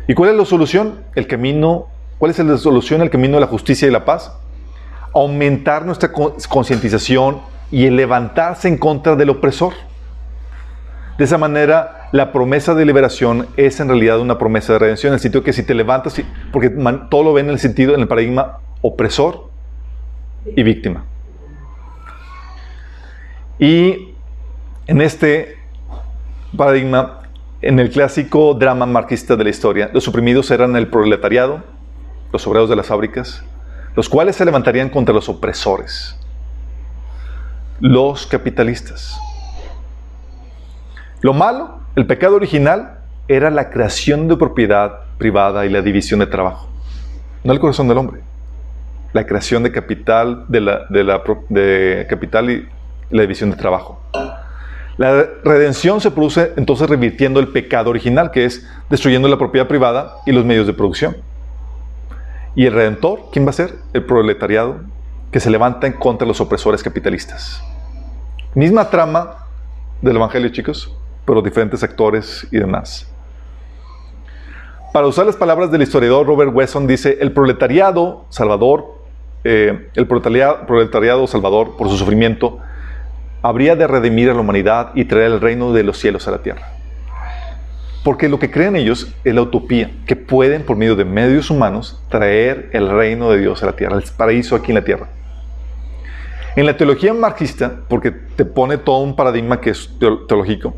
¿Y 0.08 0.14
cuál 0.14 0.32
es 0.32 0.38
la 0.38 0.46
solución? 0.46 1.00
El 1.16 1.28
camino, 1.28 1.88
¿cuál 2.18 2.32
es 2.32 2.40
la 2.40 2.58
solución? 2.58 3.02
El 3.02 3.10
camino 3.10 3.36
de 3.36 3.42
la 3.42 3.48
justicia 3.48 3.88
y 3.88 3.92
la 3.92 4.06
paz 4.06 4.32
aumentar 5.14 5.86
nuestra 5.86 6.12
concientización 6.12 7.42
y 7.72 7.86
el 7.86 7.96
levantarse 7.96 8.68
en 8.68 8.78
contra 8.78 9.16
del 9.16 9.30
opresor. 9.30 9.74
De 11.18 11.26
esa 11.26 11.38
manera, 11.38 12.10
la 12.12 12.32
promesa 12.32 12.74
de 12.74 12.86
liberación 12.86 13.48
es 13.58 13.80
en 13.80 13.88
realidad 13.88 14.20
una 14.20 14.38
promesa 14.38 14.74
de 14.74 14.80
redención, 14.80 15.12
en 15.12 15.16
el 15.16 15.20
sentido 15.20 15.44
que 15.44 15.54
si 15.54 15.64
te 15.64 15.74
levantas, 15.74 16.22
porque 16.52 16.70
todo 17.10 17.24
lo 17.24 17.34
ven 17.34 17.48
en 17.48 17.54
el 17.54 17.60
sentido, 17.60 17.94
en 17.94 18.02
el 18.02 18.08
paradigma 18.08 18.60
opresor 18.82 19.50
y 20.56 20.64
víctima. 20.64 21.06
Y 23.60 24.14
en 24.88 25.02
este 25.02 25.58
paradigma, 26.58 27.22
en 27.62 27.80
el 27.80 27.90
clásico 27.90 28.54
drama 28.56 28.86
marxista 28.86 29.36
de 29.36 29.44
la 29.44 29.50
historia, 29.52 29.90
los 29.94 30.08
oprimidos 30.08 30.52
eran 30.52 30.76
el 30.76 30.88
proletariado, 30.88 31.64
los 32.32 32.46
obreros 32.48 32.70
de 32.70 32.76
las 32.76 32.88
fábricas, 32.88 33.44
los 33.96 34.10
cuales 34.10 34.36
se 34.36 34.46
levantarían 34.46 34.90
contra 34.90 35.14
los 35.14 35.30
opresores, 35.30 36.18
los 37.80 38.26
capitalistas. 38.26 39.20
Lo 41.22 41.34
malo, 41.34 41.80
el 41.96 42.06
pecado 42.06 42.36
original, 42.36 43.00
era 43.28 43.50
la 43.50 43.70
creación 43.70 44.28
de 44.28 44.36
propiedad 44.36 45.02
privada 45.18 45.66
y 45.66 45.70
la 45.70 45.82
división 45.82 46.20
de 46.20 46.28
trabajo. 46.28 46.70
No 47.44 47.54
el 47.54 47.60
corazón 47.60 47.88
del 47.88 47.98
hombre. 47.98 48.22
La 49.14 49.26
creación 49.26 49.64
de 49.64 49.72
capital, 49.72 50.46
de, 50.48 50.62
la, 50.62 50.88
de, 51.50 52.06
capital 52.10 52.50
y 52.50 52.68
la 53.10 53.22
división 53.22 53.52
de 53.52 53.58
trabajo. 53.58 54.02
La 54.98 55.26
redención 55.44 56.02
se 56.02 56.12
produce 56.12 56.54
entonces 56.56 56.90
revirtiendo 56.90 57.40
el 57.40 57.48
pecado 57.48 57.90
original, 57.90 58.32
que 58.32 58.46
es 58.46 58.68
destruyendo 58.90 59.28
la 59.28 59.38
propiedad 59.38 59.68
privada 59.68 60.16
y 60.26 60.32
los 60.32 60.46
medios 60.46 60.68
de 60.68 60.74
producción. 60.74 61.16
Y 62.56 62.66
el 62.66 62.74
redentor, 62.74 63.30
¿quién 63.32 63.46
va 63.46 63.50
a 63.50 63.54
ser? 63.54 63.76
El 63.94 64.06
proletariado, 64.06 64.82
que 65.32 65.40
se 65.40 65.50
levanta 65.50 65.88
en 65.88 65.94
contra 65.94 66.26
de 66.26 66.30
los 66.30 66.42
opresores 66.42 66.84
capitalistas. 66.84 67.64
Misma 68.54 68.90
trama 68.90 69.48
del 70.02 70.16
Evangelio, 70.16 70.50
chicos 70.50 70.96
pero 71.26 71.42
diferentes 71.42 71.84
actores 71.84 72.48
y 72.52 72.58
demás. 72.58 73.10
Para 74.92 75.08
usar 75.08 75.26
las 75.26 75.36
palabras 75.36 75.72
del 75.72 75.82
historiador 75.82 76.28
Robert 76.28 76.54
Wesson, 76.54 76.86
dice, 76.86 77.18
el 77.20 77.32
proletariado 77.32 78.26
salvador, 78.30 78.86
eh, 79.44 79.90
el 79.96 80.08
proletariado, 80.08 80.66
proletariado 80.68 81.26
salvador 81.28 81.76
por 81.78 81.90
su 81.90 81.98
sufrimiento, 81.98 82.60
habría 83.42 83.76
de 83.76 83.88
redimir 83.88 84.30
a 84.30 84.34
la 84.34 84.42
humanidad 84.42 84.92
y 84.94 85.06
traer 85.06 85.32
el 85.32 85.42
reino 85.42 85.74
de 85.74 85.84
los 85.84 85.98
cielos 85.98 86.28
a 86.28 86.32
la 86.32 86.40
tierra. 86.40 86.68
Porque 88.04 88.28
lo 88.28 88.38
que 88.38 88.52
creen 88.52 88.76
ellos 88.76 89.14
es 89.24 89.34
la 89.34 89.42
utopía, 89.42 89.92
que 90.06 90.16
pueden 90.16 90.64
por 90.64 90.76
medio 90.76 90.96
de 90.96 91.06
medios 91.06 91.50
humanos 91.50 92.02
traer 92.10 92.70
el 92.74 92.90
reino 92.90 93.32
de 93.32 93.40
Dios 93.40 93.64
a 93.64 93.68
la 93.68 93.76
tierra, 93.76 93.98
el 93.98 94.04
paraíso 94.18 94.56
aquí 94.56 94.72
en 94.72 94.76
la 94.76 94.84
tierra. 94.84 95.08
En 96.56 96.66
la 96.66 96.76
teología 96.76 97.14
marxista, 97.14 97.82
porque 97.88 98.12
te 98.12 98.46
pone 98.46 98.78
todo 98.78 99.00
un 99.00 99.16
paradigma 99.16 99.62
que 99.62 99.70
es 99.70 99.90
teológico, 100.00 100.76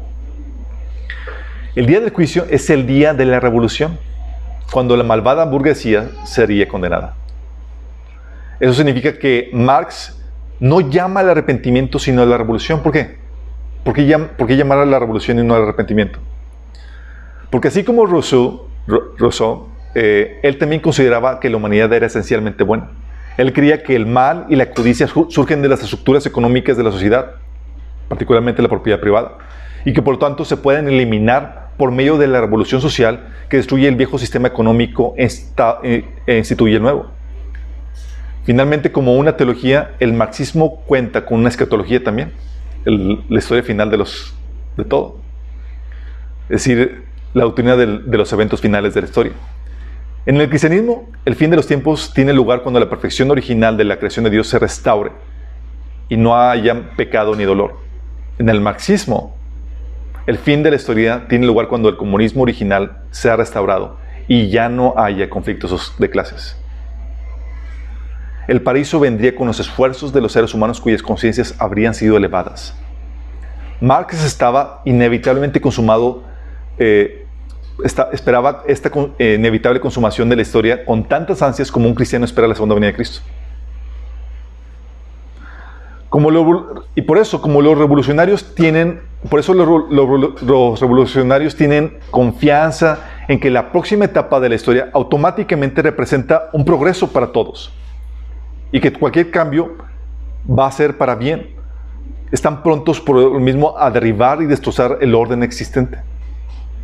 el 1.76 1.88
día 1.88 2.00
del 2.00 2.12
juicio 2.12 2.46
es 2.50 2.70
el 2.70 2.88
día 2.88 3.14
de 3.14 3.26
la 3.26 3.42
revolución, 3.42 4.00
cuando 4.72 4.96
la 4.96 5.04
malvada 5.04 5.44
burguesía 5.46 6.10
sería 6.24 6.68
condenada. 6.68 7.16
Eso 8.60 8.74
significa 8.74 9.18
que 9.20 9.50
Marx 9.52 10.18
no 10.60 10.80
llama 10.80 11.20
al 11.20 11.30
arrepentimiento 11.30 12.00
sino 12.00 12.22
a 12.22 12.26
la 12.26 12.38
revolución. 12.38 12.82
¿Por 12.82 12.94
qué? 12.94 13.18
¿Por 13.84 13.94
qué, 13.94 14.56
llamar 14.56 14.78
a 14.80 14.86
la 14.86 14.98
revolución 14.98 15.40
y 15.40 15.44
no 15.44 15.54
al 15.54 15.64
arrepentimiento? 15.64 16.20
Porque 17.56 17.70
así 17.70 17.86
como 17.86 18.06
Rousseau, 18.06 18.68
eh, 19.93 20.39
él 20.43 20.58
también 20.58 20.82
consideraba 20.82 21.39
que 21.39 21.49
la 21.49 21.56
humanidad 21.56 21.93
era 21.93 22.06
esencialmente 22.06 22.66
buena. 22.66 22.89
Él 23.38 23.53
creía 23.53 23.82
que 23.82 23.95
el 23.95 24.06
mal 24.06 24.45
y 24.49 24.58
la 24.58 24.72
codicia 24.72 25.08
surgen 25.08 25.62
de 25.62 25.70
las 25.70 25.82
estructuras 25.82 26.26
económicas 26.26 26.76
de 26.76 26.84
la 26.84 26.91
sociedad, 26.91 27.36
particularmente 28.10 28.62
la 28.62 28.68
propiedad 28.68 28.99
privada, 28.99 29.38
y 29.86 29.93
que 29.93 30.01
por 30.01 30.16
lo 30.16 30.20
tanto 30.20 30.43
se 30.43 30.58
pueden 30.58 30.89
eliminar 30.89 31.70
por 31.78 31.93
medio 31.93 32.18
de 32.18 32.28
la 32.28 32.41
revolución 32.41 32.82
social 32.82 33.26
que 33.47 33.56
destruye 33.56 33.88
el 33.88 33.95
viejo 33.95 34.18
sistema 34.18 34.49
económico 34.49 35.16
e, 35.16 35.30
e 36.28 36.38
instituye 36.38 36.76
el 36.76 36.82
nuevo. 36.82 37.06
Finalmente, 38.43 38.91
como 38.91 39.16
una 39.16 39.38
teología, 39.38 39.91
el 40.01 40.12
marxismo 40.12 40.82
cuenta 40.82 41.26
con 41.26 41.39
una 41.39 41.47
escatología 41.47 42.03
también, 42.03 42.34
la 42.84 43.39
historia 43.39 43.64
final 43.64 43.89
de, 43.89 43.95
los, 43.95 44.36
de 44.76 44.84
todo. 44.84 45.20
Es 46.49 46.66
decir, 46.66 47.05
la 47.36 47.44
doctrina 47.44 47.76
de 47.76 48.18
los 48.18 48.34
eventos 48.34 48.62
finales 48.62 48.96
de 48.96 49.02
la 49.02 49.08
historia. 49.08 49.34
En 50.26 50.38
el 50.38 50.50
cristianismo, 50.50 51.08
el 51.26 51.36
fin 51.36 51.52
de 51.52 51.58
los 51.58 51.68
tiempos 51.68 52.12
tiene 52.14 52.34
lugar 52.34 52.64
cuando 52.64 52.80
la 52.80 52.90
perfección 52.90 53.30
original 53.30 53.78
de 53.78 53.84
la 53.84 54.00
creación 54.00 54.24
de 54.24 54.32
Dios 54.32 54.48
se 54.48 54.58
restaure 54.58 55.12
y 56.10 56.18
no 56.18 56.36
haya 56.36 56.96
pecado 56.96 57.36
ni 57.36 57.44
dolor. 57.44 57.78
En 58.40 58.50
el 58.50 58.62
marxismo, 58.62 59.36
el 60.26 60.38
fin 60.40 60.64
de 60.64 60.72
la 60.72 60.78
historia 60.78 61.28
tiene 61.30 61.46
lugar 61.46 61.68
cuando 61.68 61.90
el 61.90 61.98
comunismo 61.98 62.42
original 62.42 63.04
sea 63.12 63.36
restaurado 63.36 63.98
y 64.28 64.50
ya 64.50 64.70
no 64.70 64.96
haya 64.98 65.30
conflictos 65.30 65.94
de 66.00 66.10
clases. 66.10 66.58
El 68.48 68.62
paraíso 68.62 69.00
vendría 69.00 69.36
con 69.36 69.46
los 69.46 69.60
esfuerzos 69.60 70.14
de 70.14 70.22
los 70.22 70.32
seres 70.32 70.54
humanos 70.54 70.80
cuyas 70.80 71.04
conciencias 71.04 71.54
habrían 71.60 71.94
sido 71.94 72.16
elevadas. 72.16 72.76
Marx 73.82 74.24
estaba 74.24 74.82
inevitablemente 74.86 75.60
consumado, 75.60 76.24
eh, 76.80 77.25
esperaba 77.84 78.64
esta 78.68 78.92
eh, 79.20 79.36
inevitable 79.38 79.80
consumación 79.80 80.30
de 80.30 80.36
la 80.36 80.42
historia 80.42 80.86
con 80.86 81.04
tantas 81.04 81.42
ansias 81.42 81.72
como 81.72 81.88
un 81.88 81.96
cristiano 81.96 82.26
espera 82.26 82.48
la 82.48 82.56
segunda 82.56 82.76
venida 82.76 82.92
de 82.92 82.96
Cristo 82.96 83.22
y 86.96 87.02
por 87.02 87.18
eso, 87.18 87.42
como 87.42 87.62
los 87.62 87.78
revolucionarios 87.78 88.56
tienen, 88.56 89.02
por 89.30 89.40
eso 89.42 89.54
los, 89.54 90.80
revolucionarios 90.80 91.56
tienen 91.58 91.98
confianza 92.10 93.00
en 93.28 93.40
que 93.40 93.50
la 93.50 93.72
próxima 93.72 94.06
etapa 94.06 94.40
de 94.40 94.48
la 94.48 94.56
historia 94.56 94.90
automáticamente 94.94 95.82
representa 95.82 96.50
un 96.54 96.64
progreso 96.64 97.12
para 97.12 97.34
todos 97.34 97.74
y 98.72 98.80
que 98.80 98.94
cualquier 98.94 99.30
cambio 99.30 99.76
va 100.48 100.68
a 100.68 100.72
ser 100.72 100.98
para 100.98 101.16
bien. 101.16 101.50
Están 102.32 102.64
prontos 102.64 103.02
por 103.02 103.18
lo 103.18 103.40
mismo 103.40 103.78
a 103.78 103.92
derribar 103.92 104.42
y 104.42 104.46
destrozar 104.46 105.00
el 105.02 105.14
orden 105.16 105.44
existente. 105.44 106.00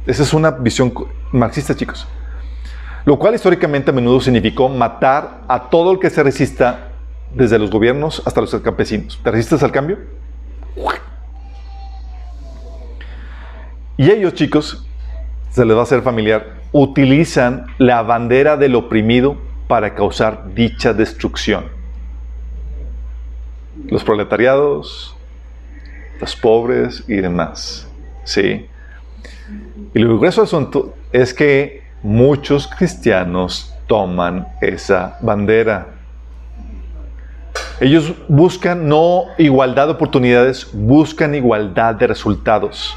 Esa 0.06 0.24
es 0.24 0.34
una 0.34 0.52
visión 0.52 0.94
marxista, 1.32 1.76
chicos. 1.76 2.08
Lo 3.06 3.18
cual 3.18 3.36
históricamente 3.36 3.92
a 3.92 3.94
menudo 3.94 4.20
significó 4.20 4.70
matar 4.70 5.42
a 5.48 5.70
todo 5.70 5.92
el 5.92 6.00
que 6.00 6.10
se 6.10 6.24
resista 6.24 6.92
desde 7.34 7.58
los 7.58 7.70
gobiernos 7.70 8.22
hasta 8.26 8.42
los 8.42 8.54
campesinos. 8.56 9.20
¿Te 9.24 9.32
resistes 9.32 9.64
al 9.64 9.72
cambio? 9.72 9.98
Y 13.98 14.10
ellos, 14.10 14.34
chicos, 14.34 14.88
se 15.52 15.66
les 15.66 15.76
va 15.76 15.82
a 15.82 15.84
hacer 15.84 16.02
familiar, 16.02 16.56
utilizan 16.72 17.68
la 17.78 18.02
bandera 18.02 18.58
del 18.58 18.76
oprimido 18.76 19.38
para 19.68 19.94
causar 19.94 20.54
dicha 20.54 20.94
destrucción. 20.94 21.66
Los 23.88 24.04
proletariados, 24.04 25.16
los 26.20 26.36
pobres 26.36 27.04
y 27.08 27.16
demás. 27.16 27.88
¿Sí? 28.24 28.68
Y 29.94 30.00
lo 30.00 30.18
grueso 30.18 30.42
asunto 30.42 30.94
es 31.12 31.34
que 31.34 31.84
muchos 32.02 32.68
cristianos 32.68 33.74
toman 33.88 34.48
esa 34.62 35.18
bandera 35.22 36.02
ellos 37.82 38.14
buscan 38.28 38.88
no 38.88 39.26
igualdad 39.40 39.88
de 39.88 39.94
oportunidades, 39.94 40.68
buscan 40.72 41.34
igualdad 41.34 41.96
de 41.96 42.06
resultados. 42.06 42.96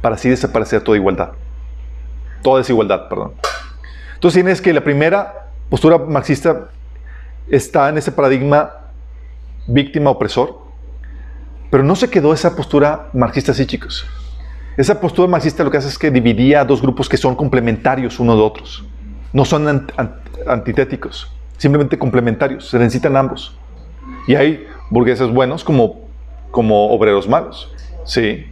Para 0.00 0.14
así 0.14 0.28
desaparecer 0.28 0.82
toda 0.82 0.96
igualdad. 0.96 1.30
Toda 2.42 2.58
desigualdad, 2.58 3.08
perdón. 3.08 3.32
Entonces 4.14 4.40
tienes 4.40 4.60
que 4.60 4.72
la 4.72 4.82
primera 4.82 5.48
postura 5.68 5.98
marxista 5.98 6.68
está 7.48 7.88
en 7.88 7.98
ese 7.98 8.12
paradigma 8.12 8.70
víctima-opresor, 9.66 10.60
pero 11.68 11.82
no 11.82 11.96
se 11.96 12.08
quedó 12.08 12.32
esa 12.32 12.54
postura 12.54 13.08
marxista 13.12 13.50
así, 13.50 13.66
chicos. 13.66 14.06
Esa 14.76 15.00
postura 15.00 15.28
marxista 15.28 15.62
lo 15.64 15.70
que 15.70 15.76
hace 15.76 15.88
es 15.88 15.98
que 15.98 16.10
dividía 16.10 16.62
a 16.62 16.64
dos 16.64 16.80
grupos 16.80 17.08
que 17.08 17.16
son 17.16 17.36
complementarios 17.36 18.18
uno 18.18 18.34
de 18.36 18.42
otros. 18.42 18.84
No 19.32 19.44
son 19.44 19.86
antitéticos, 20.46 21.30
simplemente 21.58 21.98
complementarios, 21.98 22.68
se 22.68 22.78
necesitan 22.78 23.16
ambos. 23.16 23.56
Y 24.26 24.34
hay 24.34 24.66
burgueses 24.90 25.28
buenos 25.30 25.64
como, 25.64 26.00
como 26.50 26.90
obreros 26.90 27.28
malos. 27.28 27.72
Sí. 28.04 28.46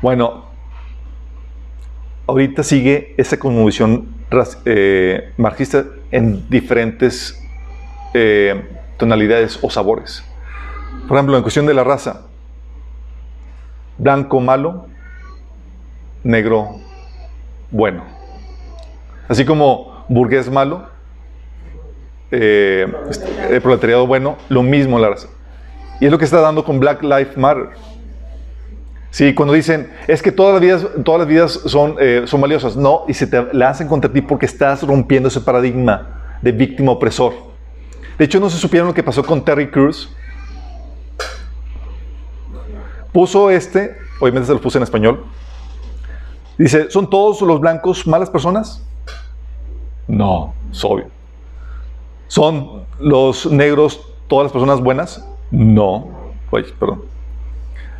Bueno, 0.00 0.46
ahorita 2.26 2.62
sigue 2.62 3.14
esa 3.18 3.38
conmovisión 3.38 4.08
eh, 4.64 5.32
marxista 5.36 5.84
en 6.10 6.48
diferentes 6.48 7.42
eh, 8.14 8.64
tonalidades 8.96 9.58
o 9.60 9.70
sabores. 9.70 10.24
Por 11.06 11.16
ejemplo, 11.16 11.36
en 11.36 11.42
cuestión 11.42 11.66
de 11.66 11.74
la 11.74 11.84
raza, 11.84 12.22
blanco 13.98 14.40
malo, 14.40 14.86
negro 16.22 16.76
bueno. 17.70 18.04
Así 19.28 19.44
como 19.44 20.04
burgués 20.08 20.50
malo, 20.50 20.88
eh, 22.30 22.86
el 23.48 23.60
proletariado 23.60 24.06
bueno, 24.06 24.36
lo 24.48 24.62
mismo 24.62 24.98
la 24.98 25.10
raza. 25.10 25.28
Y 26.00 26.06
es 26.06 26.10
lo 26.10 26.18
que 26.18 26.24
está 26.24 26.40
dando 26.40 26.64
con 26.64 26.80
Black 26.80 27.02
Lives 27.02 27.36
Matter. 27.36 27.68
Sí, 29.10 29.34
cuando 29.34 29.54
dicen, 29.54 29.90
es 30.06 30.22
que 30.22 30.30
todas 30.30 30.52
las 30.54 30.60
vidas, 30.62 30.86
todas 31.04 31.20
las 31.20 31.28
vidas 31.28 31.52
son, 31.66 31.96
eh, 31.98 32.22
son 32.26 32.40
valiosas. 32.40 32.76
No, 32.76 33.04
y 33.08 33.14
se 33.14 33.26
te 33.26 33.52
lanzan 33.52 33.88
contra 33.88 34.10
ti 34.10 34.22
porque 34.22 34.46
estás 34.46 34.82
rompiendo 34.82 35.28
ese 35.28 35.40
paradigma 35.40 36.38
de 36.42 36.52
víctima 36.52 36.92
opresor. 36.92 37.34
De 38.18 38.24
hecho, 38.24 38.38
no 38.38 38.48
se 38.48 38.58
supieron 38.58 38.88
lo 38.88 38.94
que 38.94 39.02
pasó 39.02 39.24
con 39.24 39.44
Terry 39.44 39.70
Cruz. 39.70 40.14
Puso 43.12 43.50
este, 43.50 43.96
obviamente 44.20 44.46
se 44.46 44.54
lo 44.54 44.60
puse 44.60 44.78
en 44.78 44.84
español. 44.84 45.24
Dice, 46.60 46.90
¿son 46.90 47.08
todos 47.08 47.40
los 47.40 47.58
blancos 47.58 48.06
malas 48.06 48.28
personas? 48.28 48.86
No, 50.06 50.52
es 50.70 50.84
obvio. 50.84 51.06
¿Son 52.28 52.84
los 52.98 53.50
negros 53.50 53.98
todas 54.28 54.44
las 54.44 54.52
personas 54.52 54.78
buenas? 54.78 55.26
No. 55.50 56.10
Oye, 56.50 56.66
perdón. 56.78 57.04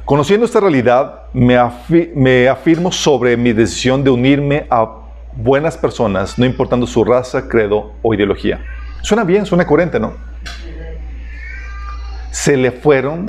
Conociendo 0.05 0.45
esta 0.45 0.61
realidad, 0.61 1.23
me, 1.33 1.57
afirmo 2.49 2.93
sobre 2.93 3.35
mi 3.39 3.55
decisión 3.55 4.05
de 4.05 4.11
unirme 4.11 4.67
a 4.69 4.91
buenas 5.33 5.79
personas, 5.79 6.39
no 6.39 6.45
importando 6.45 6.87
su 6.87 7.03
raza, 7.03 7.49
credo 7.49 7.93
o 8.03 8.13
ideología. 8.13 8.63
Suena 9.01 9.25
bien, 9.25 9.47
suena 9.47 9.67
coherente, 9.67 9.99
¿no? 9.99 10.13
Se 12.31 12.59
le 12.59 12.73
fueron 12.73 13.25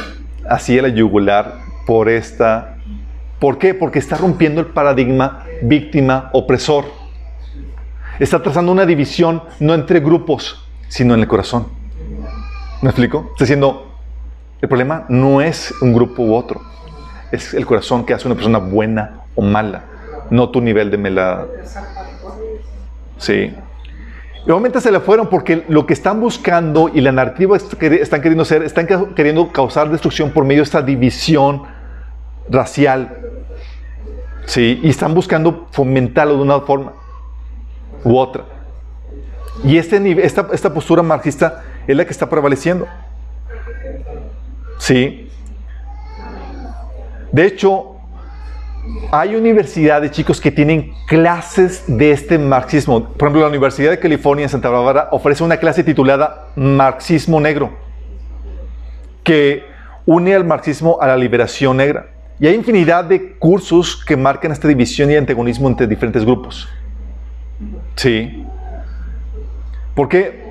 así 0.50 0.78
a 0.78 0.82
la 0.82 0.90
yugular 0.90 1.60
por 1.88 2.10
esta... 2.10 2.71
¿Por 3.42 3.58
qué? 3.58 3.74
Porque 3.74 3.98
está 3.98 4.18
rompiendo 4.18 4.62
el 4.62 4.68
paradigma 4.68 5.46
víctima-opresor. 5.64 6.86
Está 8.20 8.44
trazando 8.44 8.72
una 8.72 8.86
división 8.86 9.42
no 9.60 9.74
entre 9.74 10.00
grupos, 10.00 10.64
sino 10.90 11.16
en 11.16 11.22
el 11.22 11.28
corazón. 11.28 11.66
¿Me 12.84 12.92
explico? 12.92 13.30
Está 13.32 13.46
diciendo, 13.46 13.98
el 14.62 14.70
problema 14.70 15.06
no 15.10 15.42
es 15.42 15.74
un 15.82 15.92
grupo 15.92 16.22
u 16.22 16.36
otro, 16.36 16.62
es 17.32 17.56
el 17.56 17.66
corazón 17.66 18.06
que 18.06 18.14
hace 18.14 18.28
una 18.28 18.36
persona 18.36 18.60
buena 18.60 19.22
o 19.34 19.42
mala, 19.42 19.86
no 20.30 20.52
tu 20.52 20.62
nivel 20.62 20.92
de 20.92 21.00
mela. 21.00 21.48
Sí. 23.18 23.56
Y 24.46 24.52
obviamente 24.52 24.80
se 24.82 24.92
le 24.92 25.00
fueron 25.00 25.30
porque 25.30 25.66
lo 25.68 25.88
que 25.88 25.94
están 25.94 26.22
buscando 26.22 26.92
y 26.94 27.02
la 27.02 27.12
narrativa 27.12 27.58
que 27.80 27.88
están 28.04 28.22
queriendo 28.22 28.44
hacer, 28.44 28.62
están 28.62 28.86
queriendo 29.16 29.52
causar 29.52 29.90
destrucción 29.90 30.30
por 30.30 30.46
medio 30.46 30.62
de 30.62 30.66
esta 30.66 30.84
división 30.84 31.64
racial. 32.48 33.18
Sí, 34.46 34.80
y 34.84 34.90
están 34.90 35.14
buscando 35.14 35.68
fomentarlo 35.72 36.36
de 36.36 36.42
una 36.42 36.60
forma 36.62 36.94
u 38.04 38.18
otra. 38.18 38.46
Y 39.64 39.78
este, 39.78 40.26
esta, 40.26 40.48
esta 40.52 40.74
postura 40.74 41.04
marxista 41.04 41.64
es 41.88 41.96
la 41.96 42.06
que 42.06 42.12
está 42.12 42.30
prevaleciendo. 42.30 42.88
Sí. 44.78 45.30
De 47.32 47.46
hecho, 47.46 47.92
hay 49.12 49.36
universidades, 49.36 50.12
chicos, 50.12 50.42
que 50.42 50.52
tienen 50.52 50.94
clases 51.08 51.84
de 51.88 52.12
este 52.12 52.38
marxismo. 52.38 53.04
Por 53.04 53.28
ejemplo, 53.28 53.42
la 53.42 53.48
Universidad 53.48 53.92
de 53.92 54.00
California 54.00 54.44
en 54.44 54.50
Santa 54.50 54.70
Bárbara 54.70 55.10
ofrece 55.12 55.44
una 55.44 55.58
clase 55.58 55.84
titulada 55.84 56.48
Marxismo 56.56 57.40
Negro, 57.40 57.72
que 59.24 59.64
une 60.06 60.34
al 60.34 60.46
marxismo 60.46 60.98
a 61.00 61.08
la 61.08 61.18
liberación 61.18 61.78
negra. 61.78 62.11
Y 62.42 62.48
hay 62.48 62.56
infinidad 62.56 63.06
de 63.06 63.34
cursos 63.34 64.04
que 64.04 64.18
marcan 64.18 64.52
esta 64.52 64.68
división 64.68 65.12
y 65.12 65.16
antagonismo 65.16 65.68
entre 65.70 65.86
diferentes 65.86 66.26
grupos. 66.26 66.68
Sí. 67.96 68.44
Porque 69.94 70.44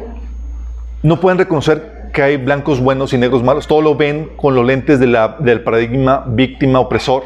no 1.03 1.19
pueden 1.19 1.37
reconocer 1.37 2.11
que 2.15 2.23
hay 2.23 2.37
blancos 2.37 2.79
buenos 2.79 3.13
y 3.13 3.19
negros 3.19 3.43
malos. 3.43 3.67
Todo 3.67 3.83
lo 3.83 3.97
ven 3.97 4.31
con 4.37 4.55
los 4.55 4.65
lentes 4.65 5.01
del 5.01 5.63
paradigma 5.65 6.23
víctima-opresor. 6.29 7.25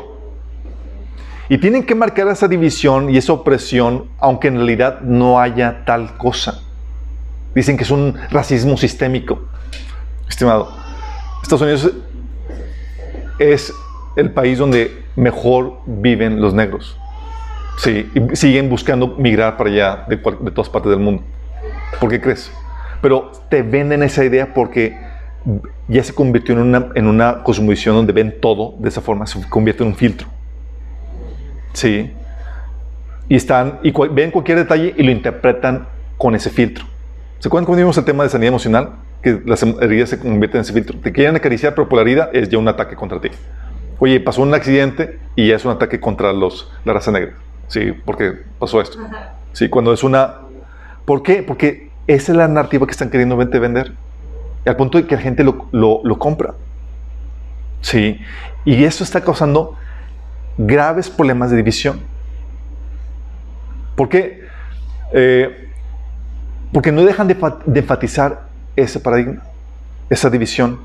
Y 1.51 1.59
tienen 1.59 1.85
que 1.85 1.95
marcar 1.95 2.29
esa 2.29 2.49
división 2.49 3.11
y 3.11 3.19
esa 3.19 3.35
opresión, 3.35 4.07
aunque 4.19 4.49
en 4.49 4.57
realidad 4.57 5.03
no 5.03 5.39
haya 5.39 5.85
tal 5.85 6.17
cosa. 6.17 6.63
Dicen 7.55 7.77
que 7.77 7.83
es 7.83 7.91
un 7.91 8.17
racismo 8.31 8.79
sistémico. 8.79 9.47
Estimado, 10.27 10.75
Estados 11.43 11.61
Unidos 11.61 11.93
es 13.39 13.75
el 14.17 14.31
país 14.31 14.59
donde 14.59 15.05
mejor 15.17 15.81
viven 15.87 16.41
los 16.41 16.55
negros. 16.55 16.99
Sí, 17.79 18.11
siguen 18.35 18.69
buscando 18.69 19.09
migrar 19.19 19.57
para 19.57 19.71
allá 19.71 20.05
de, 20.09 20.17
de 20.17 20.51
todas 20.51 20.69
partes 20.69 20.91
del 20.91 21.01
mundo. 21.01 21.23
¿Por 22.01 22.11
qué 22.11 22.21
crees? 22.21 22.53
pero 23.05 23.33
te 23.51 23.61
venden 23.61 24.03
esa 24.03 24.25
idea 24.25 24.55
porque 24.55 24.97
ya 25.89 26.03
se 26.03 26.15
convirtió 26.15 26.55
en 26.55 26.63
una, 26.63 26.89
en 26.95 27.07
una 27.07 27.43
cosmovisión 27.43 27.95
donde 27.95 28.15
ven 28.15 28.37
todo 28.41 28.77
de 28.79 28.89
esa 28.89 29.03
forma, 29.03 29.27
se 29.27 29.47
convierte 29.47 29.83
en 29.83 29.91
un 29.91 29.95
filtro. 29.95 30.27
Sí. 31.75 32.11
Y, 33.29 33.37
están, 33.37 33.79
y 33.83 33.93
ven 34.11 34.31
cualquier 34.31 34.57
detalle 34.57 34.95
y 34.97 35.03
lo 35.03 35.11
interpretan 35.11 35.87
con 36.17 36.35
ese 36.35 36.49
filtro. 36.49 36.87
¿Se 37.41 37.49
acuerdan 37.49 37.67
cuando 37.67 37.83
vimos 37.83 37.99
el 37.99 38.07
tema 38.07 38.23
de 38.23 38.31
sanidad 38.31 38.49
emocional? 38.49 38.93
Que 39.23 39.39
las 39.45 39.63
heridas 39.63 40.09
se 40.09 40.19
convierten 40.19 40.61
en 40.61 40.63
ese 40.63 40.73
filtro. 40.73 40.99
Te 40.99 41.13
quieren 41.13 41.37
acariciar, 41.37 41.75
pero 41.75 41.87
por 41.87 41.99
la 41.99 42.11
herida 42.11 42.31
es 42.33 42.49
ya 42.49 42.57
un 42.57 42.69
ataque 42.69 42.97
contra 42.97 43.21
ti. 43.21 43.29
Oye, 43.99 44.21
pasó 44.21 44.43
un 44.43 44.55
accidente 44.55 45.19
y 45.37 45.49
ya 45.49 45.57
es 45.57 45.65
un 45.65 45.73
ataque 45.73 46.01
contra 46.01 46.33
los, 46.33 46.71
la 46.85 46.93
raza 46.93 47.11
negra. 47.11 47.35
Sí, 47.69 47.93
porque 48.05 48.33
pasó 48.59 48.81
esto. 48.81 48.99
Sí, 49.53 49.69
cuando 49.69 49.93
es 49.93 50.03
una... 50.03 50.37
¿Por 51.05 51.23
qué? 51.23 51.43
Porque 51.43 51.91
esa 52.07 52.33
es 52.33 52.39
la 52.39 52.49
narrativa 52.49 52.87
que 52.87 52.93
están 52.93 53.11
queriendo 53.11 53.37
vender. 53.37 53.93
Y 54.65 54.69
al 54.69 54.77
punto 54.77 54.99
de 54.99 55.07
que 55.07 55.15
la 55.15 55.21
gente 55.21 55.45
lo, 55.45 56.19
compra. 56.19 56.55
Sí. 57.81 58.21
Y 58.65 58.85
eso 58.85 59.05
está 59.05 59.21
causando 59.21 59.77
graves 60.57 61.11
problemas 61.11 61.51
de 61.51 61.57
división. 61.57 62.01
¿Por 63.97 64.09
qué? 64.09 64.45
Eh, 65.13 65.71
porque 66.73 66.91
no 66.91 67.05
dejan 67.05 67.29
de, 67.29 67.37
enfatizar 67.75 68.49
ese 68.75 68.99
paradigma, 68.99 69.43
esa 70.11 70.31
división. 70.31 70.81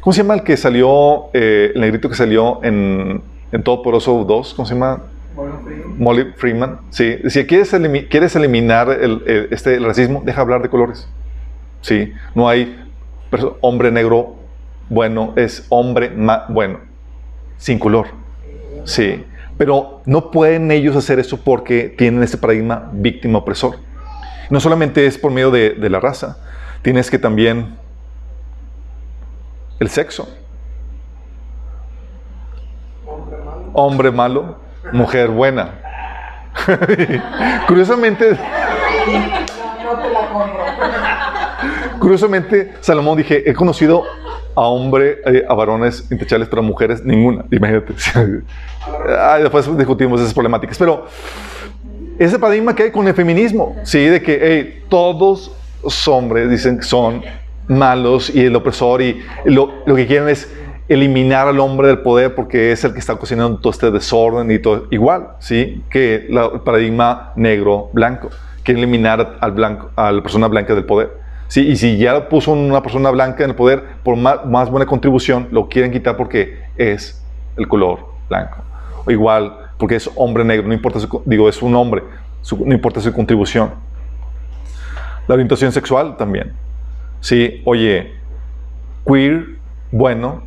¿Cómo 0.00 0.12
se 0.12 0.22
llama 0.22 0.34
el 0.34 0.42
que 0.42 0.56
salió, 0.56 1.30
eh, 1.34 1.72
el 1.74 1.80
negrito 1.80 2.08
que 2.08 2.14
salió 2.14 2.60
en, 2.62 3.22
en 3.52 3.62
Todo 3.62 3.82
Poroso 3.82 4.24
2? 4.24 4.54
¿Cómo 4.54 4.66
se 4.66 4.74
llama? 4.74 5.02
Molly 5.96 6.32
Freeman. 6.36 6.80
Sí, 6.90 7.18
si 7.28 7.46
quieres, 7.46 7.74
quieres 8.08 8.36
eliminar 8.36 8.90
el, 8.90 9.48
este, 9.50 9.78
racismo, 9.78 10.22
deja 10.24 10.40
hablar 10.40 10.62
de 10.62 10.68
colores. 10.68 11.08
Sí, 11.80 12.12
no 12.34 12.48
hay 12.48 12.84
hombre 13.60 13.90
negro 13.90 14.36
bueno, 14.88 15.34
es 15.36 15.66
hombre 15.68 16.12
bueno, 16.48 16.80
sin 17.56 17.78
color. 17.78 18.06
Sí, 18.84 19.24
pero 19.56 20.00
no 20.06 20.30
pueden 20.30 20.70
ellos 20.70 20.96
hacer 20.96 21.18
eso 21.18 21.38
porque 21.44 21.94
tienen 21.96 22.22
este 22.22 22.38
paradigma 22.38 22.90
víctima-opresor. 22.92 23.76
No 24.50 24.60
solamente 24.60 25.06
es 25.06 25.18
por 25.18 25.30
medio 25.30 25.50
de, 25.50 25.70
de 25.70 25.90
la 25.90 26.00
raza, 26.00 26.38
tienes 26.82 27.10
que 27.10 27.18
también 27.18 27.76
el 29.80 29.88
sexo. 29.88 30.28
Hombre 33.72 34.10
malo, 34.10 34.56
mujer 34.92 35.28
buena. 35.28 35.80
Curiosamente, 37.66 38.36
curiosamente, 41.98 42.74
Salomón 42.80 43.18
dije, 43.18 43.48
he 43.48 43.54
conocido 43.54 44.04
a 44.54 44.62
hombre, 44.62 45.18
eh, 45.26 45.44
a 45.48 45.54
varones 45.54 46.10
intechables, 46.10 46.48
pero 46.48 46.62
a 46.62 46.64
mujeres 46.64 47.04
ninguna. 47.04 47.44
Imagínate. 47.50 47.94
después 49.42 49.76
discutimos 49.76 50.20
esas 50.20 50.34
problemáticas. 50.34 50.78
Pero 50.78 51.06
ese 52.18 52.38
paradigma 52.38 52.74
que 52.74 52.84
hay 52.84 52.90
con 52.90 53.06
el 53.06 53.14
feminismo, 53.14 53.76
sí, 53.84 54.04
de 54.04 54.22
que 54.22 54.82
todos 54.88 55.52
los 55.82 56.08
hombres 56.08 56.50
dicen 56.50 56.78
que 56.78 56.84
son 56.84 57.22
malos 57.68 58.30
y 58.34 58.44
el 58.44 58.56
opresor 58.56 59.02
y 59.02 59.22
lo, 59.44 59.72
lo 59.86 59.94
que 59.94 60.06
quieren 60.06 60.28
es 60.28 60.50
eliminar 60.88 61.48
al 61.48 61.60
hombre 61.60 61.88
del 61.88 61.98
poder 61.98 62.34
porque 62.34 62.72
es 62.72 62.82
el 62.84 62.92
que 62.92 62.98
está 62.98 63.16
cocinando 63.16 63.58
todo 63.58 63.70
este 63.70 63.90
desorden 63.90 64.50
y 64.50 64.58
todo 64.58 64.86
igual, 64.90 65.28
¿sí? 65.38 65.82
Que 65.90 66.26
el 66.28 66.60
paradigma 66.64 67.32
negro-blanco, 67.36 68.30
que 68.64 68.72
eliminar 68.72 69.36
al 69.40 69.52
blanco, 69.52 69.90
a 69.96 70.10
la 70.10 70.22
persona 70.22 70.48
blanca 70.48 70.74
del 70.74 70.84
poder. 70.84 71.12
Sí, 71.48 71.66
y 71.66 71.76
si 71.76 71.96
ya 71.96 72.28
puso 72.28 72.52
una 72.52 72.82
persona 72.82 73.10
blanca 73.10 73.44
en 73.44 73.50
el 73.50 73.56
poder 73.56 73.82
por 74.02 74.16
más, 74.16 74.70
buena 74.70 74.86
contribución, 74.86 75.48
lo 75.50 75.68
quieren 75.68 75.92
quitar 75.92 76.16
porque 76.16 76.58
es 76.76 77.22
el 77.56 77.68
color 77.68 78.00
blanco. 78.28 78.58
O 79.06 79.10
igual, 79.10 79.56
porque 79.78 79.96
es 79.96 80.10
hombre 80.14 80.44
negro, 80.44 80.66
no 80.66 80.74
importa 80.74 81.00
su, 81.00 81.22
digo, 81.24 81.48
es 81.48 81.62
un 81.62 81.74
hombre, 81.74 82.02
no 82.64 82.74
importa 82.74 83.00
su 83.00 83.12
contribución. 83.12 83.70
La 85.26 85.34
orientación 85.34 85.72
sexual 85.72 86.16
también. 86.16 86.52
Sí, 87.20 87.62
oye, 87.64 88.14
queer, 89.06 89.44
bueno, 89.90 90.42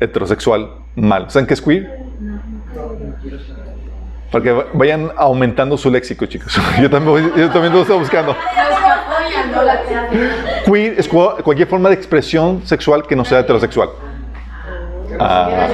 heterosexual 0.00 0.70
mal. 0.96 1.30
¿Saben 1.30 1.46
qué 1.46 1.54
es 1.54 1.62
queer? 1.62 2.04
Para 4.30 4.44
que 4.44 4.64
vayan 4.72 5.12
aumentando 5.16 5.76
su 5.76 5.90
léxico, 5.90 6.26
chicos. 6.26 6.58
Yo 6.80 6.90
también, 6.90 7.32
yo 7.36 7.50
también 7.50 7.72
lo 7.72 7.82
estoy 7.82 7.98
buscando. 7.98 8.36
Queer 10.66 10.98
es 10.98 11.08
cualquier 11.08 11.68
forma 11.68 11.88
de 11.88 11.94
expresión 11.94 12.66
sexual 12.66 13.06
que 13.06 13.14
no 13.14 13.24
sea 13.24 13.40
heterosexual. 13.40 13.90
Ah. 15.20 15.68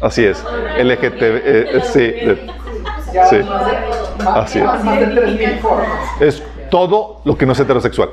Así 0.00 0.24
es. 0.24 0.42
LGTB, 0.78 1.40
eh, 1.44 1.80
sí, 1.84 2.12
sí. 3.30 3.40
Así 4.26 4.58
es. 4.58 4.66
Es 6.20 6.42
todo 6.72 7.20
lo 7.26 7.36
que 7.36 7.44
no 7.44 7.52
es 7.52 7.60
heterosexual. 7.60 8.08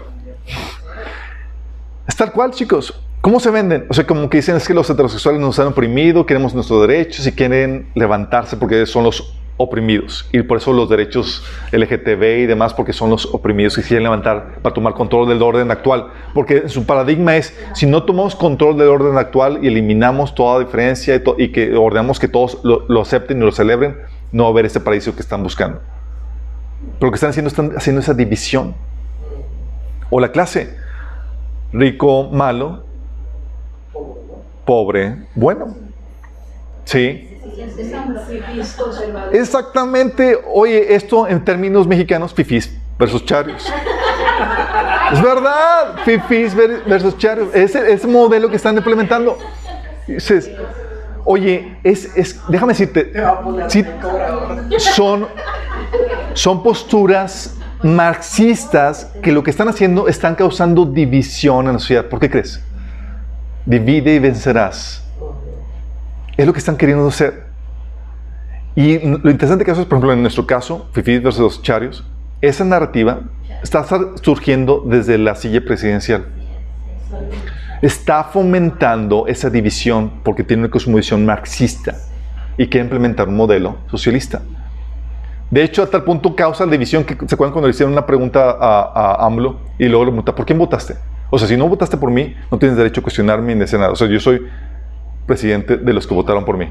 Es 2.05 2.15
tal 2.17 2.33
cual, 2.33 2.51
chicos. 2.51 2.93
¿Cómo 3.21 3.39
se 3.39 3.51
venden? 3.51 3.85
O 3.89 3.93
sea, 3.93 4.05
como 4.05 4.29
que 4.29 4.37
dicen 4.37 4.57
es 4.57 4.67
que 4.67 4.73
los 4.73 4.89
heterosexuales 4.89 5.39
nos 5.39 5.57
han 5.59 5.67
oprimido, 5.67 6.25
queremos 6.25 6.53
nuestros 6.53 6.81
derechos 6.85 7.25
y 7.25 7.31
quieren 7.31 7.89
levantarse 7.95 8.57
porque 8.57 8.85
son 8.85 9.05
los 9.05 9.33
oprimidos. 9.55 10.27
Y 10.33 10.41
por 10.41 10.57
eso 10.57 10.73
los 10.73 10.89
derechos 10.89 11.41
LGTB 11.71 12.23
y 12.39 12.45
demás, 12.47 12.73
porque 12.73 12.91
son 12.91 13.09
los 13.09 13.27
oprimidos 13.33 13.77
y 13.77 13.81
quieren 13.81 14.03
levantar 14.03 14.59
para 14.61 14.73
tomar 14.73 14.93
control 14.93 15.29
del 15.29 15.41
orden 15.41 15.71
actual. 15.71 16.07
Porque 16.33 16.67
su 16.67 16.85
paradigma 16.85 17.37
es, 17.37 17.57
si 17.73 17.85
no 17.85 18.03
tomamos 18.03 18.35
control 18.35 18.77
del 18.77 18.89
orden 18.89 19.17
actual 19.17 19.59
y 19.61 19.67
eliminamos 19.67 20.35
toda 20.35 20.59
diferencia 20.59 21.21
y, 21.37 21.49
que 21.49 21.75
ordenamos 21.75 22.19
que 22.19 22.27
todos 22.27 22.59
lo, 22.63 23.01
acepten 23.01 23.41
y 23.41 23.45
lo 23.45 23.53
celebren, 23.53 23.97
no 24.33 24.43
va 24.43 24.49
a 24.49 24.51
haber 24.51 24.65
ese 24.65 24.81
paraíso 24.81 25.15
que 25.15 25.21
están 25.21 25.43
buscando. 25.43 25.79
Pero 26.99 27.07
lo 27.07 27.11
que 27.11 27.15
están 27.15 27.29
haciendo, 27.29 27.49
están 27.49 27.73
haciendo 27.75 28.01
esa 28.01 28.13
división. 28.13 28.75
O 30.09 30.19
la 30.19 30.31
clase, 30.31 30.75
rico, 31.71 32.29
malo, 32.31 32.83
pobre, 34.65 35.27
bueno. 35.35 35.75
Sí. 36.85 37.39
Exactamente, 39.31 40.39
oye, 40.51 40.95
esto 40.95 41.27
en 41.27 41.43
términos 41.43 41.87
mexicanos, 41.87 42.33
fifis 42.33 42.75
versus 42.97 43.25
charios. 43.25 43.71
Es 45.11 45.23
verdad, 45.23 45.95
fifis 46.05 46.53
versus 46.53 47.17
charios. 47.17 47.49
Ese, 47.55 47.91
ese 47.91 48.05
modelo 48.05 48.47
que 48.47 48.57
están 48.57 48.77
implementando. 48.77 49.39
Dices, 50.05 50.51
oye, 51.31 51.77
es, 51.83 52.17
es, 52.17 52.41
déjame 52.49 52.73
decirte, 52.73 53.13
son, 54.79 55.27
son 56.33 56.63
posturas 56.63 57.55
marxistas 57.83 59.11
que 59.21 59.31
lo 59.31 59.43
que 59.43 59.51
están 59.51 59.69
haciendo 59.69 60.07
están 60.07 60.33
causando 60.33 60.85
división 60.85 61.67
en 61.67 61.73
la 61.73 61.79
sociedad. 61.79 62.05
¿Por 62.05 62.19
qué 62.19 62.31
crees? 62.31 62.63
divide 63.69 64.15
y 64.15 64.19
vencerás. 64.19 65.03
Es 66.35 66.47
lo 66.47 66.53
que 66.53 66.59
están 66.59 66.75
queriendo 66.75 67.07
hacer. 67.07 67.43
Y 68.75 68.97
lo 68.97 69.29
interesante 69.29 69.63
que 69.63 69.71
eso 69.71 69.81
es, 69.81 69.87
por 69.87 69.97
ejemplo, 69.97 70.13
en 70.13 70.21
nuestro 70.21 70.47
caso, 70.47 70.89
Fifi 70.93 71.19
versus 71.19 71.41
los 71.41 71.61
Charios, 71.61 72.03
esa 72.41 72.65
narrativa 72.65 73.21
está 73.61 73.85
surgiendo 74.21 74.83
desde 74.85 75.19
la 75.19 75.35
silla 75.35 75.63
presidencial. 75.63 76.25
Está 77.81 78.23
fomentando 78.25 79.25
esa 79.27 79.49
división 79.49 80.21
porque 80.23 80.43
tiene 80.43 80.63
una 80.63 80.71
cosmovisión 80.71 81.25
marxista 81.25 81.95
y 82.57 82.67
quiere 82.67 82.85
implementar 82.85 83.27
un 83.27 83.37
modelo 83.37 83.77
socialista. 83.89 84.41
De 85.49 85.63
hecho, 85.63 85.81
a 85.81 85.87
tal 85.87 86.03
punto 86.03 86.35
causa 86.35 86.65
la 86.65 86.71
división 86.71 87.03
que 87.03 87.15
se 87.27 87.35
acuerdan 87.35 87.53
cuando 87.53 87.67
le 87.67 87.71
hicieron 87.71 87.93
una 87.93 88.05
pregunta 88.05 88.51
a, 88.59 89.25
a 89.25 89.29
y 89.79 89.85
luego 89.85 90.05
le 90.05 90.11
pregunta, 90.11 90.35
¿por 90.35 90.45
quién 90.45 90.59
votaste? 90.59 90.95
O 91.29 91.39
sea, 91.39 91.47
si 91.47 91.57
no 91.57 91.67
votaste 91.67 91.97
por 91.97 92.11
mí, 92.11 92.35
no 92.51 92.59
tienes 92.59 92.77
derecho 92.77 93.01
a 93.01 93.03
cuestionarme 93.03 93.53
ni 93.53 93.61
decir 93.61 93.79
nada. 93.79 93.91
O 93.91 93.95
sea, 93.95 94.07
yo 94.07 94.19
soy 94.19 94.45
presidente 95.25 95.77
de 95.77 95.93
los 95.93 96.05
que 96.05 96.13
votaron 96.13 96.43
por 96.43 96.57
mí. 96.57 96.69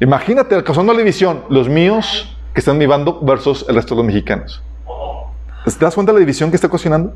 Imagínate, 0.00 0.62
causando 0.62 0.92
la 0.92 0.98
división, 0.98 1.42
los 1.48 1.68
míos 1.68 2.36
que 2.54 2.60
están 2.60 2.74
en 2.74 2.78
mi 2.80 2.86
bando 2.86 3.20
versus 3.20 3.64
el 3.68 3.74
resto 3.74 3.94
de 3.94 4.02
los 4.02 4.06
mexicanos. 4.06 4.62
¿Te 5.64 5.84
das 5.84 5.94
cuenta 5.94 6.12
de 6.12 6.18
la 6.18 6.20
división 6.20 6.50
que 6.50 6.56
está 6.56 6.68
cuestionando? 6.68 7.14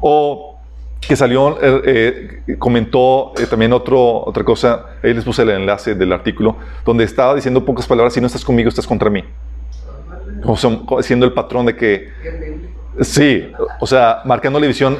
O 0.00 0.59
que 1.00 1.16
salió, 1.16 1.58
eh, 1.60 2.42
eh, 2.46 2.56
comentó 2.58 3.32
eh, 3.38 3.46
también 3.46 3.72
otro, 3.72 4.24
otra 4.24 4.44
cosa, 4.44 4.86
ahí 5.02 5.14
les 5.14 5.24
puse 5.24 5.42
el 5.42 5.50
enlace 5.50 5.94
del 5.94 6.12
artículo, 6.12 6.56
donde 6.84 7.04
estaba 7.04 7.34
diciendo 7.34 7.64
pocas 7.64 7.86
palabras, 7.86 8.12
si 8.12 8.20
no 8.20 8.26
estás 8.26 8.44
conmigo, 8.44 8.68
estás 8.68 8.86
contra 8.86 9.10
mí. 9.10 9.24
Como 10.42 11.02
siendo 11.02 11.26
el 11.26 11.32
patrón 11.32 11.66
de 11.66 11.76
que 11.76 12.08
Sí, 13.00 13.50
o 13.78 13.86
sea, 13.86 14.20
marcando 14.24 14.58
la 14.58 14.64
división 14.64 14.98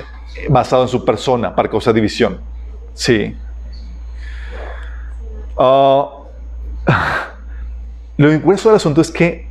basado 0.49 0.83
en 0.83 0.89
su 0.89 1.05
persona 1.05 1.55
para 1.55 1.69
causar 1.69 1.93
división. 1.93 2.41
Sí. 2.95 3.37
Uh, 5.57 6.05
lo 8.17 8.41
curioso 8.41 8.69
del 8.71 8.77
asunto 8.77 9.01
es 9.01 9.11
que 9.11 9.50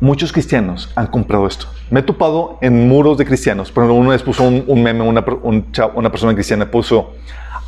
muchos 0.00 0.32
cristianos 0.32 0.90
han 0.96 1.06
comprado 1.06 1.46
esto. 1.46 1.66
Me 1.90 2.00
he 2.00 2.02
topado 2.02 2.58
en 2.60 2.88
muros 2.88 3.18
de 3.18 3.24
cristianos. 3.24 3.70
Por 3.70 3.84
ejemplo, 3.84 4.00
una 4.00 4.10
vez 4.10 4.22
puso 4.22 4.44
un, 4.44 4.82
meme, 4.82 5.02
una, 5.02 5.24
una 5.94 6.10
persona 6.10 6.34
cristiana 6.34 6.70
puso, 6.70 7.12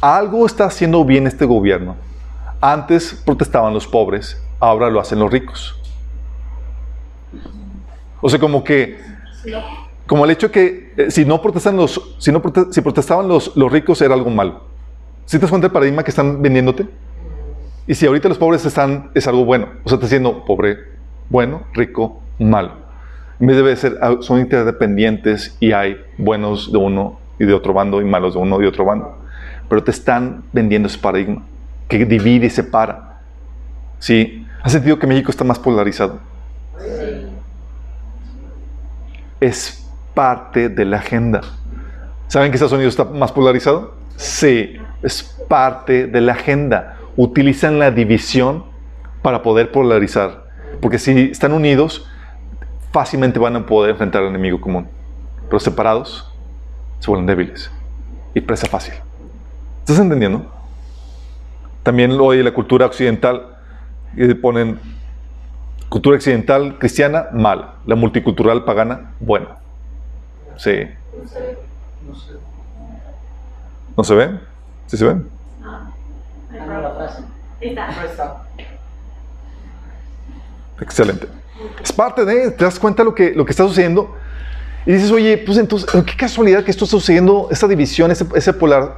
algo 0.00 0.46
está 0.46 0.64
haciendo 0.64 1.04
bien 1.04 1.26
este 1.26 1.44
gobierno. 1.44 1.96
Antes 2.60 3.20
protestaban 3.24 3.74
los 3.74 3.86
pobres, 3.86 4.40
ahora 4.60 4.88
lo 4.88 5.00
hacen 5.00 5.18
los 5.18 5.30
ricos. 5.30 5.76
O 8.20 8.28
sea, 8.28 8.38
como 8.38 8.62
que 8.62 8.98
como 10.06 10.24
el 10.24 10.30
hecho 10.30 10.50
que 10.50 10.92
eh, 10.96 11.10
si 11.10 11.24
no 11.24 11.40
protestan 11.42 11.76
los, 11.76 12.16
si 12.18 12.30
no 12.30 12.42
si 12.70 12.80
protestaban 12.80 13.28
los, 13.28 13.52
ricos 13.70 14.00
era 14.02 14.14
algo 14.14 14.30
malo. 14.30 14.64
¿Sí 15.26 15.38
te 15.38 15.42
das 15.42 15.50
cuenta 15.50 15.68
del 15.68 15.72
paradigma 15.72 16.04
que 16.04 16.10
están 16.10 16.42
vendiéndote? 16.42 16.86
Y 17.86 17.94
si 17.94 18.06
ahorita 18.06 18.28
los 18.28 18.38
pobres 18.38 18.64
están, 18.64 19.10
es 19.14 19.26
algo 19.26 19.44
bueno. 19.44 19.68
O 19.84 19.88
sea, 19.88 19.96
está 19.96 20.06
diciendo 20.06 20.44
pobre, 20.44 20.78
bueno, 21.28 21.62
rico, 21.72 22.21
malo. 22.38 22.72
En 23.40 23.46
vez 23.46 23.56
de 23.56 23.76
ser, 23.76 23.98
ah, 24.00 24.16
son 24.20 24.38
interdependientes 24.40 25.56
y 25.60 25.72
hay 25.72 25.96
buenos 26.16 26.70
de 26.70 26.78
uno 26.78 27.18
y 27.38 27.44
de 27.44 27.54
otro 27.54 27.72
bando 27.72 28.00
y 28.00 28.04
malos 28.04 28.34
de 28.34 28.40
uno 28.40 28.58
y 28.58 28.62
de 28.62 28.68
otro 28.68 28.84
bando. 28.84 29.18
Pero 29.68 29.82
te 29.82 29.90
están 29.90 30.44
vendiendo 30.52 30.88
ese 30.88 30.98
paradigma 30.98 31.42
que 31.88 32.04
divide 32.04 32.46
y 32.46 32.50
separa. 32.50 33.20
¿Sí? 33.98 34.46
¿Has 34.62 34.72
sentido 34.72 34.98
que 34.98 35.06
México 35.06 35.30
está 35.30 35.44
más 35.44 35.58
polarizado? 35.58 36.20
Sí 36.78 37.32
es 39.42 39.84
parte 40.14 40.68
de 40.68 40.84
la 40.84 40.98
agenda. 40.98 41.40
¿Saben 42.28 42.50
que 42.50 42.56
Estados 42.56 42.72
Unidos 42.72 42.92
está 42.92 43.04
más 43.04 43.32
polarizado? 43.32 43.94
Sí, 44.16 44.76
es 45.02 45.24
parte 45.48 46.06
de 46.06 46.20
la 46.20 46.32
agenda. 46.32 46.96
Utilizan 47.16 47.80
la 47.80 47.90
división 47.90 48.64
para 49.20 49.42
poder 49.42 49.72
polarizar. 49.72 50.44
Porque 50.80 50.98
si 50.98 51.30
están 51.32 51.52
unidos, 51.52 52.08
fácilmente 52.92 53.38
van 53.38 53.56
a 53.56 53.66
poder 53.66 53.90
enfrentar 53.90 54.22
al 54.22 54.28
enemigo 54.28 54.60
común. 54.60 54.88
Pero 55.46 55.58
separados, 55.60 56.30
se 57.00 57.08
vuelven 57.08 57.26
débiles. 57.26 57.70
Y 58.34 58.40
presa 58.40 58.66
fácil. 58.66 58.94
¿Estás 59.80 59.98
entendiendo? 59.98 60.46
También 61.82 62.12
hoy 62.12 62.42
la 62.42 62.52
cultura 62.52 62.86
occidental 62.86 63.56
ponen 64.40 64.78
Cultura 65.92 66.16
occidental 66.16 66.78
cristiana, 66.78 67.26
mal. 67.34 67.74
La 67.84 67.96
multicultural 67.96 68.64
pagana, 68.64 69.12
bueno. 69.20 69.48
Sí. 70.56 70.88
¿No 73.94 74.02
se 74.02 74.14
ve? 74.14 74.40
¿Sí 74.86 74.96
se 74.96 75.04
ven? 75.04 75.28
Excelente. 80.80 81.28
Es 81.82 81.92
parte 81.92 82.24
de, 82.24 82.50
te 82.50 82.64
das 82.64 82.78
cuenta 82.78 83.04
lo 83.04 83.14
que, 83.14 83.32
lo 83.32 83.44
que 83.44 83.50
está 83.50 83.64
sucediendo. 83.64 84.14
Y 84.84 84.92
dices, 84.92 85.10
oye, 85.12 85.38
pues 85.38 85.58
entonces, 85.58 85.88
qué 85.92 86.16
casualidad 86.16 86.64
que 86.64 86.70
esto 86.70 86.84
está 86.84 86.96
sucediendo, 86.96 87.48
esta 87.50 87.68
división, 87.68 88.10
esa, 88.10 88.52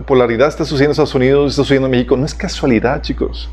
polaridad 0.07 0.49
está 0.49 0.65
sucediendo 0.65 0.91
en 0.91 0.93
Estados 0.93 1.15
Unidos, 1.15 1.51
está 1.51 1.63
sucediendo 1.63 1.87
en 1.89 1.91
México. 1.91 2.17
No 2.17 2.25
es 2.25 2.35
casualidad, 2.35 3.03
chicos. 3.03 3.51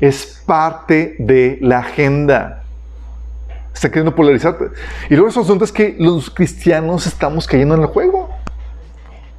Es 0.00 0.42
parte 0.46 1.16
de 1.18 1.58
la 1.60 1.78
agenda. 1.78 2.62
Está 3.74 3.88
queriendo 3.88 4.14
polarizar. 4.14 4.56
Y 5.10 5.14
luego 5.14 5.28
el 5.28 5.38
asunto 5.38 5.64
es 5.64 5.72
que 5.72 5.96
los 5.98 6.30
cristianos 6.30 7.06
estamos 7.06 7.46
cayendo 7.46 7.74
en 7.74 7.82
el 7.82 7.86
juego. 7.88 8.30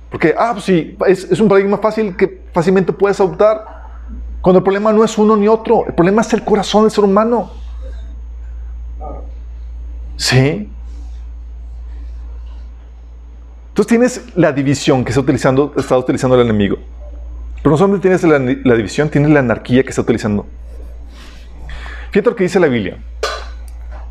Porque, 0.09 0.33
ah, 0.37 0.51
pues 0.53 0.65
sí, 0.65 0.97
es, 1.07 1.39
un 1.39 1.47
paradigma 1.47 1.77
fácil 1.77 2.15
que 2.15 2.41
fácilmente 2.53 2.91
puedes 2.91 3.19
adoptar. 3.19 3.76
Cuando 4.47 4.59
el 4.59 4.63
problema 4.63 4.93
no 4.93 5.03
es 5.03 5.17
uno 5.17 5.35
ni 5.35 5.45
otro, 5.49 5.85
el 5.87 5.93
problema 5.93 6.21
es 6.21 6.31
el 6.31 6.41
corazón 6.41 6.83
del 6.83 6.91
ser 6.91 7.03
humano. 7.03 7.51
¿Sí? 10.15 10.69
Entonces 13.67 13.87
tienes 13.89 14.23
la 14.37 14.53
división 14.53 15.03
que 15.03 15.09
está 15.09 15.19
utilizando, 15.19 15.73
está 15.75 15.97
utilizando 15.97 16.37
el 16.37 16.43
enemigo. 16.43 16.77
Pero 17.57 17.71
no 17.71 17.77
solamente 17.77 18.03
tienes 18.03 18.23
la, 18.23 18.75
división, 18.77 19.09
tienes 19.09 19.31
la 19.31 19.41
anarquía 19.41 19.83
que 19.83 19.89
está 19.89 20.01
utilizando. 20.01 20.45
Fíjate 22.11 22.29
lo 22.29 22.35
que 22.37 22.45
dice 22.45 22.61
la 22.61 22.67
Biblia. 22.67 22.99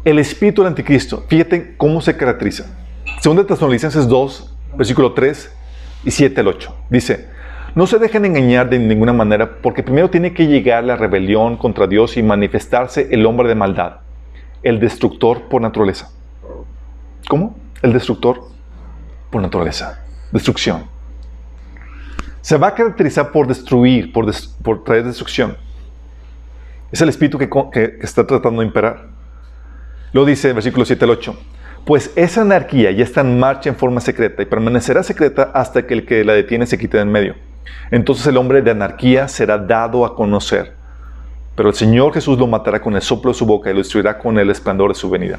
El 0.04 0.18
espíritu 0.18 0.60
del 0.60 0.68
anticristo, 0.68 1.24
fíjate 1.28 1.76
cómo 1.78 2.02
se 2.02 2.14
caracteriza. 2.14 2.66
Según 3.22 3.38
de 3.38 3.44
Tesalonicenses 3.44 4.06
2, 4.06 4.54
versículo 4.76 5.14
3 5.14 5.50
y 6.04 6.10
7 6.10 6.38
al 6.42 6.48
8. 6.48 6.76
Dice, 6.90 7.35
no 7.76 7.86
se 7.86 7.98
dejen 7.98 8.24
engañar 8.24 8.70
de 8.70 8.78
ninguna 8.78 9.12
manera, 9.12 9.58
porque 9.60 9.82
primero 9.82 10.08
tiene 10.08 10.32
que 10.32 10.46
llegar 10.46 10.82
la 10.82 10.96
rebelión 10.96 11.58
contra 11.58 11.86
Dios 11.86 12.16
y 12.16 12.22
manifestarse 12.22 13.08
el 13.10 13.26
hombre 13.26 13.48
de 13.48 13.54
maldad, 13.54 13.98
el 14.62 14.80
destructor 14.80 15.42
por 15.42 15.60
naturaleza. 15.60 16.10
¿Cómo? 17.28 17.54
El 17.82 17.92
destructor 17.92 18.40
por 19.28 19.42
naturaleza. 19.42 20.02
Destrucción. 20.32 20.84
Se 22.40 22.56
va 22.56 22.68
a 22.68 22.74
caracterizar 22.74 23.30
por 23.30 23.46
destruir, 23.46 24.10
por, 24.10 24.24
por 24.62 24.82
traer 24.82 25.04
destrucción. 25.04 25.58
Es 26.90 27.02
el 27.02 27.10
espíritu 27.10 27.36
que, 27.36 27.50
que, 27.70 27.98
está 28.00 28.26
tratando 28.26 28.62
de 28.62 28.68
imperar. 28.68 29.08
Lo 30.12 30.24
dice 30.24 30.48
el 30.48 30.54
versículo 30.54 30.86
7 30.86 31.04
al 31.04 31.10
8. 31.10 31.38
Pues 31.84 32.10
esa 32.16 32.40
anarquía 32.40 32.90
ya 32.92 33.04
está 33.04 33.20
en 33.20 33.38
marcha 33.38 33.68
en 33.68 33.76
forma 33.76 34.00
secreta 34.00 34.42
y 34.42 34.46
permanecerá 34.46 35.02
secreta 35.02 35.50
hasta 35.52 35.86
que 35.86 35.92
el 35.92 36.06
que 36.06 36.24
la 36.24 36.32
detiene 36.32 36.64
se 36.64 36.78
quite 36.78 36.96
de 36.96 37.02
en 37.02 37.12
medio. 37.12 37.45
Entonces 37.90 38.26
el 38.26 38.36
hombre 38.36 38.62
de 38.62 38.70
anarquía 38.70 39.28
será 39.28 39.58
dado 39.58 40.04
a 40.04 40.14
conocer. 40.14 40.74
Pero 41.54 41.70
el 41.70 41.74
Señor 41.74 42.12
Jesús 42.12 42.38
lo 42.38 42.46
matará 42.46 42.80
con 42.80 42.94
el 42.94 43.02
soplo 43.02 43.30
de 43.30 43.38
su 43.38 43.46
boca 43.46 43.70
y 43.70 43.72
lo 43.72 43.78
destruirá 43.78 44.18
con 44.18 44.38
el 44.38 44.50
esplendor 44.50 44.90
de 44.90 44.94
su 44.94 45.08
venida. 45.08 45.38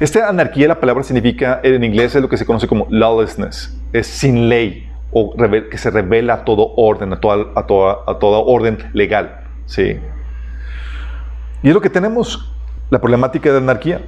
Esta 0.00 0.28
anarquía, 0.28 0.66
la 0.66 0.80
palabra 0.80 1.04
significa, 1.04 1.60
en 1.62 1.84
inglés 1.84 2.14
es 2.16 2.22
lo 2.22 2.28
que 2.28 2.36
se 2.36 2.44
conoce 2.44 2.66
como 2.66 2.88
lawlessness, 2.90 3.78
es 3.92 4.06
sin 4.08 4.48
ley 4.48 4.90
o 5.12 5.36
que 5.70 5.78
se 5.78 5.90
revela 5.90 6.34
a 6.34 6.44
todo 6.44 6.74
orden, 6.76 7.12
a 7.12 7.20
toda, 7.20 7.46
a 7.54 7.66
toda, 7.66 7.98
a 8.04 8.18
toda 8.18 8.38
orden 8.38 8.78
legal. 8.92 9.44
¿sí? 9.66 10.00
Y 11.62 11.68
es 11.68 11.74
lo 11.74 11.80
que 11.80 11.90
tenemos, 11.90 12.52
la 12.90 13.00
problemática 13.00 13.52
de 13.52 13.58
anarquía. 13.58 14.02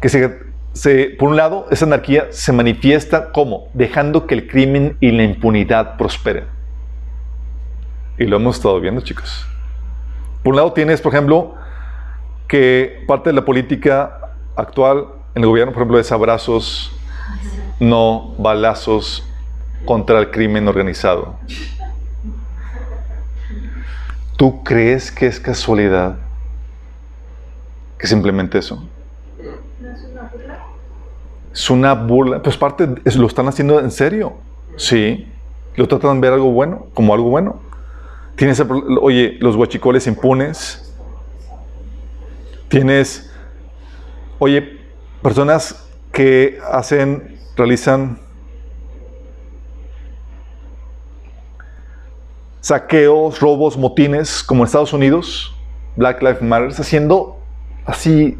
Que 0.00 0.08
se, 0.08 0.38
por 1.18 1.30
un 1.30 1.36
lado, 1.36 1.66
esa 1.70 1.86
anarquía 1.86 2.28
se 2.30 2.52
manifiesta 2.52 3.32
como 3.32 3.68
dejando 3.74 4.26
que 4.26 4.34
el 4.34 4.46
crimen 4.46 4.96
y 5.00 5.10
la 5.12 5.24
impunidad 5.24 5.96
prosperen. 5.96 6.44
Y 8.18 8.24
lo 8.24 8.36
hemos 8.36 8.56
estado 8.56 8.80
viendo, 8.80 9.00
chicos. 9.00 9.46
Por 10.42 10.52
un 10.52 10.56
lado 10.56 10.72
tienes, 10.72 11.00
por 11.00 11.12
ejemplo, 11.12 11.54
que 12.46 13.04
parte 13.06 13.30
de 13.30 13.34
la 13.34 13.44
política 13.44 14.32
actual 14.56 15.08
en 15.34 15.42
el 15.42 15.48
gobierno, 15.48 15.72
por 15.72 15.82
ejemplo, 15.82 15.98
es 15.98 16.10
abrazos, 16.10 16.92
no 17.80 18.34
balazos 18.38 19.24
contra 19.84 20.18
el 20.18 20.30
crimen 20.30 20.66
organizado. 20.68 21.38
¿Tú 24.36 24.62
crees 24.62 25.10
que 25.10 25.26
es 25.26 25.40
casualidad 25.40 26.16
que 27.98 28.06
simplemente 28.06 28.58
eso? 28.58 28.88
Es 31.58 31.70
una 31.70 31.92
burla. 31.94 32.40
Pues 32.40 32.56
parte, 32.56 32.88
lo 33.16 33.26
están 33.26 33.48
haciendo 33.48 33.80
en 33.80 33.90
serio. 33.90 34.34
Sí. 34.76 35.26
Lo 35.74 35.88
tratan 35.88 36.20
de 36.20 36.28
ver 36.28 36.34
algo 36.34 36.52
bueno, 36.52 36.86
como 36.94 37.12
algo 37.12 37.30
bueno. 37.30 37.60
Tienes, 38.36 38.64
oye, 39.00 39.38
los 39.40 39.56
guachicoles 39.56 40.06
impunes. 40.06 40.94
Tienes, 42.68 43.28
oye, 44.38 44.78
personas 45.20 45.84
que 46.12 46.60
hacen, 46.70 47.36
realizan 47.56 48.20
saqueos, 52.60 53.40
robos, 53.40 53.76
motines, 53.76 54.44
como 54.44 54.62
en 54.62 54.66
Estados 54.66 54.92
Unidos, 54.92 55.56
Black 55.96 56.22
Lives 56.22 56.40
Matter, 56.40 56.68
haciendo 56.68 57.40
así 57.84 58.38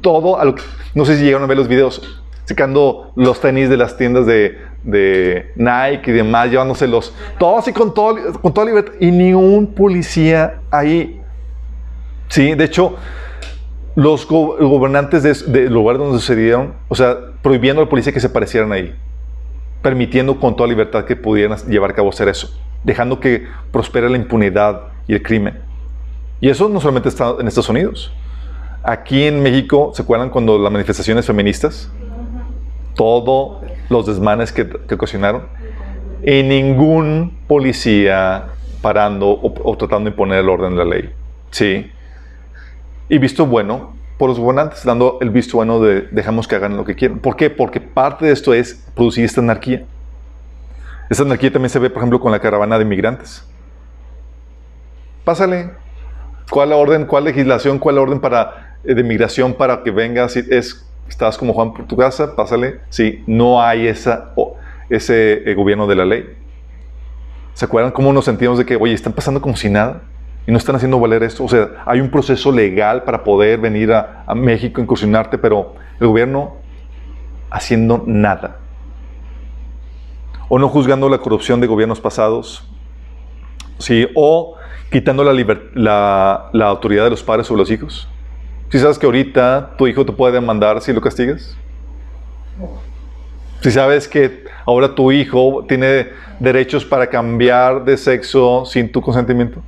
todo. 0.00 0.38
no 0.94 1.04
sé 1.04 1.16
si 1.16 1.24
llegaron 1.24 1.44
a 1.44 1.46
ver 1.46 1.56
los 1.56 1.68
videos, 1.68 2.22
sacando 2.44 3.12
los 3.16 3.40
tenis 3.40 3.68
de 3.68 3.76
las 3.76 3.96
tiendas 3.96 4.26
de, 4.26 4.58
de 4.84 5.52
Nike 5.56 6.10
y 6.10 6.14
demás, 6.14 6.50
llevándoselos, 6.50 7.14
todos 7.38 7.60
así 7.60 7.72
con, 7.72 7.92
todo, 7.92 8.16
con 8.40 8.54
toda 8.54 8.66
libertad, 8.66 8.94
y 9.00 9.10
ni 9.10 9.32
un 9.32 9.74
policía 9.74 10.60
ahí 10.70 11.20
Sí, 12.28 12.54
de 12.54 12.64
hecho, 12.64 12.96
los 13.94 14.26
gobernantes 14.26 15.46
del 15.50 15.72
lugar 15.72 15.98
donde 15.98 16.18
sucedieron, 16.18 16.74
o 16.88 16.94
sea, 16.94 17.16
prohibiendo 17.42 17.80
al 17.80 17.88
policía 17.88 18.12
que 18.12 18.20
se 18.20 18.28
parecieran 18.28 18.72
ahí, 18.72 18.94
permitiendo 19.82 20.38
con 20.40 20.56
toda 20.56 20.68
libertad 20.68 21.04
que 21.04 21.16
pudieran 21.16 21.58
llevar 21.68 21.90
a 21.90 21.94
cabo 21.94 22.10
hacer 22.10 22.28
eso, 22.28 22.50
dejando 22.82 23.20
que 23.20 23.46
prospere 23.70 24.10
la 24.10 24.16
impunidad 24.16 24.82
y 25.06 25.14
el 25.14 25.22
crimen. 25.22 25.60
Y 26.40 26.50
eso 26.50 26.68
no 26.68 26.80
solamente 26.80 27.08
está 27.08 27.34
en 27.38 27.48
Estados 27.48 27.68
Unidos. 27.68 28.12
Aquí 28.86 29.24
en 29.24 29.42
México, 29.42 29.92
¿se 29.94 30.02
acuerdan 30.02 30.30
cuando 30.30 30.58
las 30.58 30.70
manifestaciones 30.70 31.26
feministas? 31.26 31.90
Todos 32.94 33.64
los 33.88 34.06
desmanes 34.06 34.52
que, 34.52 34.62
ocasionaron. 34.94 35.42
Y 36.24 36.42
ningún 36.42 37.36
policía 37.46 38.46
parando 38.80 39.28
o, 39.28 39.76
tratando 39.76 40.08
de 40.08 40.14
imponer 40.14 40.38
el 40.38 40.48
orden 40.48 40.70
de 40.70 40.76
la 40.76 40.84
ley. 40.84 41.10
Sí 41.50 41.90
y 43.08 43.18
visto 43.18 43.46
bueno 43.46 43.94
por 44.18 44.30
los 44.30 44.38
gobernantes, 44.38 44.84
dando 44.84 45.18
el 45.20 45.30
visto 45.30 45.58
bueno 45.58 45.78
de 45.80 46.02
dejamos 46.10 46.48
que 46.48 46.56
hagan 46.56 46.76
lo 46.76 46.84
que 46.84 46.94
quieran. 46.94 47.18
¿Por 47.18 47.36
qué? 47.36 47.50
Porque 47.50 47.80
parte 47.80 48.26
de 48.26 48.32
esto 48.32 48.54
es 48.54 48.86
producir 48.94 49.24
esta 49.24 49.40
anarquía. 49.40 49.84
Esta 51.10 51.22
anarquía 51.22 51.52
también 51.52 51.70
se 51.70 51.78
ve, 51.78 51.90
por 51.90 51.98
ejemplo, 51.98 52.18
con 52.18 52.32
la 52.32 52.40
caravana 52.40 52.78
de 52.78 52.84
migrantes. 52.84 53.46
Pásale. 55.24 55.70
¿Cuál 56.50 56.72
orden, 56.72 57.04
cuál 57.04 57.24
legislación, 57.24 57.78
cuál 57.78 57.98
orden 57.98 58.20
para, 58.20 58.65
de 58.94 59.02
migración 59.02 59.54
para 59.54 59.82
que 59.82 59.90
vengas? 59.90 60.36
Es, 60.36 60.86
estás 61.08 61.36
como 61.38 61.52
Juan 61.52 61.72
por 61.72 61.86
tu 61.86 61.96
casa, 61.96 62.34
pásale. 62.34 62.80
Sí, 62.88 63.22
no 63.26 63.62
hay 63.62 63.86
esa, 63.86 64.32
ese 64.88 65.50
eh, 65.50 65.54
gobierno 65.54 65.86
de 65.86 65.94
la 65.94 66.04
ley. 66.04 66.36
¿Se 67.54 67.64
acuerdan 67.64 67.92
cómo 67.92 68.12
nos 68.12 68.24
sentimos 68.24 68.58
de 68.58 68.66
que, 68.66 68.76
oye, 68.76 68.92
están 68.92 69.12
pasando 69.12 69.40
como 69.40 69.56
si 69.56 69.68
nada? 69.70 70.02
y 70.46 70.52
no 70.52 70.58
están 70.58 70.76
haciendo 70.76 71.00
valer 71.00 71.22
esto. 71.22 71.44
O 71.44 71.48
sea, 71.48 71.82
hay 71.84 72.00
un 72.00 72.10
proceso 72.10 72.52
legal 72.52 73.02
para 73.02 73.24
poder 73.24 73.58
venir 73.58 73.92
a, 73.92 74.24
México, 74.34 74.80
incursionarte, 74.80 75.38
pero 75.38 75.74
el 76.00 76.06
gobierno 76.06 76.56
haciendo 77.50 78.04
nada. 78.06 78.58
O 80.48 80.58
no 80.58 80.68
juzgando 80.68 81.08
la 81.08 81.18
corrupción 81.18 81.60
de 81.60 81.66
gobiernos 81.66 82.00
pasados. 82.00 82.64
Sí, 83.78 84.08
o 84.14 84.54
quitando 84.90 85.24
la, 85.24 86.50
la, 86.52 86.66
autoridad 86.66 87.04
de 87.04 87.10
los 87.10 87.22
padres 87.24 87.48
sobre 87.48 87.58
los 87.58 87.70
hijos. 87.70 88.08
Si 88.70 88.78
sabes 88.78 88.98
que 88.98 89.06
ahorita 89.06 89.74
tu 89.78 89.86
hijo 89.86 90.04
te 90.04 90.12
puede 90.12 90.34
demandar 90.34 90.80
si 90.80 90.92
lo 90.92 91.00
castigas. 91.00 91.56
Si 93.60 93.70
sabes 93.70 94.08
que 94.08 94.44
ahora 94.64 94.94
tu 94.94 95.12
hijo 95.12 95.64
tiene 95.68 96.08
derechos 96.40 96.84
para 96.84 97.06
cambiar 97.08 97.84
de 97.84 97.96
sexo 97.96 98.64
sin 98.66 98.90
tu 98.90 99.00
consentimiento. 99.00 99.60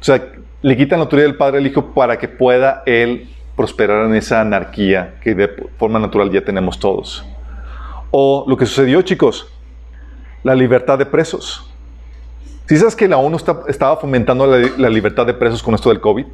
O 0.00 0.04
sea, 0.04 0.24
le 0.62 0.76
quitan 0.76 0.98
la 0.98 1.04
autoridad 1.04 1.26
del 1.26 1.36
padre 1.36 1.58
al 1.58 1.66
hijo 1.66 1.86
para 1.92 2.18
que 2.18 2.28
pueda 2.28 2.82
él 2.86 3.28
prosperar 3.56 4.06
en 4.06 4.14
esa 4.14 4.40
anarquía 4.40 5.14
que 5.22 5.34
de 5.34 5.48
forma 5.78 5.98
natural 5.98 6.30
ya 6.30 6.42
tenemos 6.42 6.78
todos. 6.78 7.24
O 8.10 8.44
lo 8.46 8.56
que 8.56 8.66
sucedió, 8.66 9.02
chicos, 9.02 9.48
la 10.42 10.54
libertad 10.54 10.98
de 10.98 11.06
presos. 11.06 11.68
¿Sí 12.66 12.76
sabes 12.76 12.94
que 12.94 13.08
la 13.08 13.16
ONU 13.16 13.36
estaba 13.68 13.96
fomentando 13.96 14.46
la, 14.46 14.88
libertad 14.88 15.26
de 15.26 15.34
presos 15.34 15.62
con 15.62 15.74
esto 15.74 15.88
del 15.88 16.00
COVID? 16.00 16.24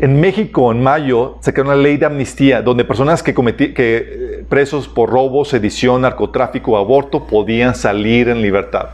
En 0.00 0.20
México, 0.20 0.70
en 0.72 0.82
mayo, 0.82 1.38
sacaron 1.40 1.72
una 1.72 1.76
ley 1.76 1.96
de 1.96 2.06
amnistía 2.06 2.60
donde 2.60 2.84
personas 2.84 3.22
que 3.22 3.32
cometí, 3.32 3.72
que 3.72 3.96
eh, 3.96 4.44
presos 4.48 4.88
por 4.88 5.10
robo, 5.10 5.44
sedición, 5.44 6.02
narcotráfico, 6.02 6.76
aborto 6.76 7.26
podían 7.26 7.74
salir 7.74 8.28
en 8.28 8.42
libertad. 8.42 8.90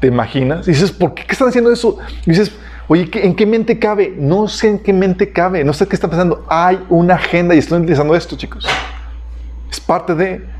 ¿Te 0.00 0.08
imaginas? 0.08 0.68
Y 0.68 0.72
dices, 0.72 0.92
¿por 0.92 1.14
qué, 1.14 1.24
están 1.28 1.48
haciendo 1.48 1.72
eso? 1.72 1.98
Y 2.26 2.30
dices, 2.30 2.52
oye, 2.86 3.08
¿en 3.14 3.34
qué 3.34 3.46
mente 3.46 3.78
cabe? 3.78 4.14
No 4.16 4.46
sé 4.46 4.68
en 4.68 4.78
qué 4.78 4.92
mente 4.92 5.32
cabe, 5.32 5.64
no 5.64 5.72
sé 5.72 5.88
qué 5.88 5.96
está 5.96 6.08
pasando. 6.08 6.44
Hay 6.48 6.78
una 6.90 7.14
agenda 7.14 7.54
y 7.54 7.58
están 7.58 7.80
utilizando 7.80 8.14
esto, 8.14 8.36
chicos. 8.36 8.66
Es 9.70 9.80
parte 9.80 10.14
de... 10.14 10.55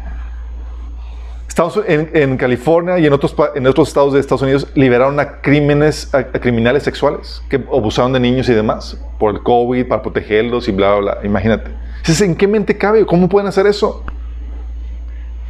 Estamos 1.57 1.80
en, 1.86 2.36
California 2.36 2.98
y 2.98 3.07
en 3.07 3.14
otros, 3.14 3.34
en 3.54 3.66
otros 3.66 3.88
estados 3.88 4.12
de 4.12 4.20
Estados 4.20 4.42
Unidos 4.42 4.68
liberaron 4.74 5.18
a, 5.18 5.40
crímenes, 5.40 6.14
a, 6.14 6.24
criminales 6.24 6.82
sexuales 6.82 7.42
que 7.48 7.57
abusaron 7.57 8.12
de 8.12 8.20
niños 8.20 8.46
y 8.50 8.52
demás 8.52 9.00
por 9.18 9.34
el 9.34 9.42
COVID, 9.42 9.88
para 9.88 10.02
protegerlos 10.02 10.68
y 10.68 10.72
bla, 10.72 10.96
bla, 10.96 11.14
bla. 11.14 11.26
Imagínate. 11.26 11.70
Dices, 12.00 12.20
¿en 12.20 12.34
qué 12.34 12.46
mente 12.46 12.76
cabe? 12.76 13.07
¿Cómo 13.07 13.30
pueden 13.30 13.48
hacer 13.48 13.66
eso? 13.66 14.04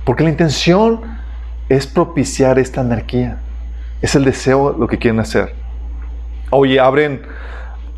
Porque 0.04 0.22
la 0.22 0.30
intención 0.30 1.00
es 1.68 1.88
propiciar 1.88 2.60
esta 2.60 2.82
anarquía. 2.82 3.40
Es 4.00 4.14
el 4.14 4.24
deseo 4.24 4.76
lo 4.78 4.86
que 4.86 4.98
quieren 4.98 5.18
hacer. 5.18 5.54
Oye, 6.50 6.78
abren, 6.78 7.22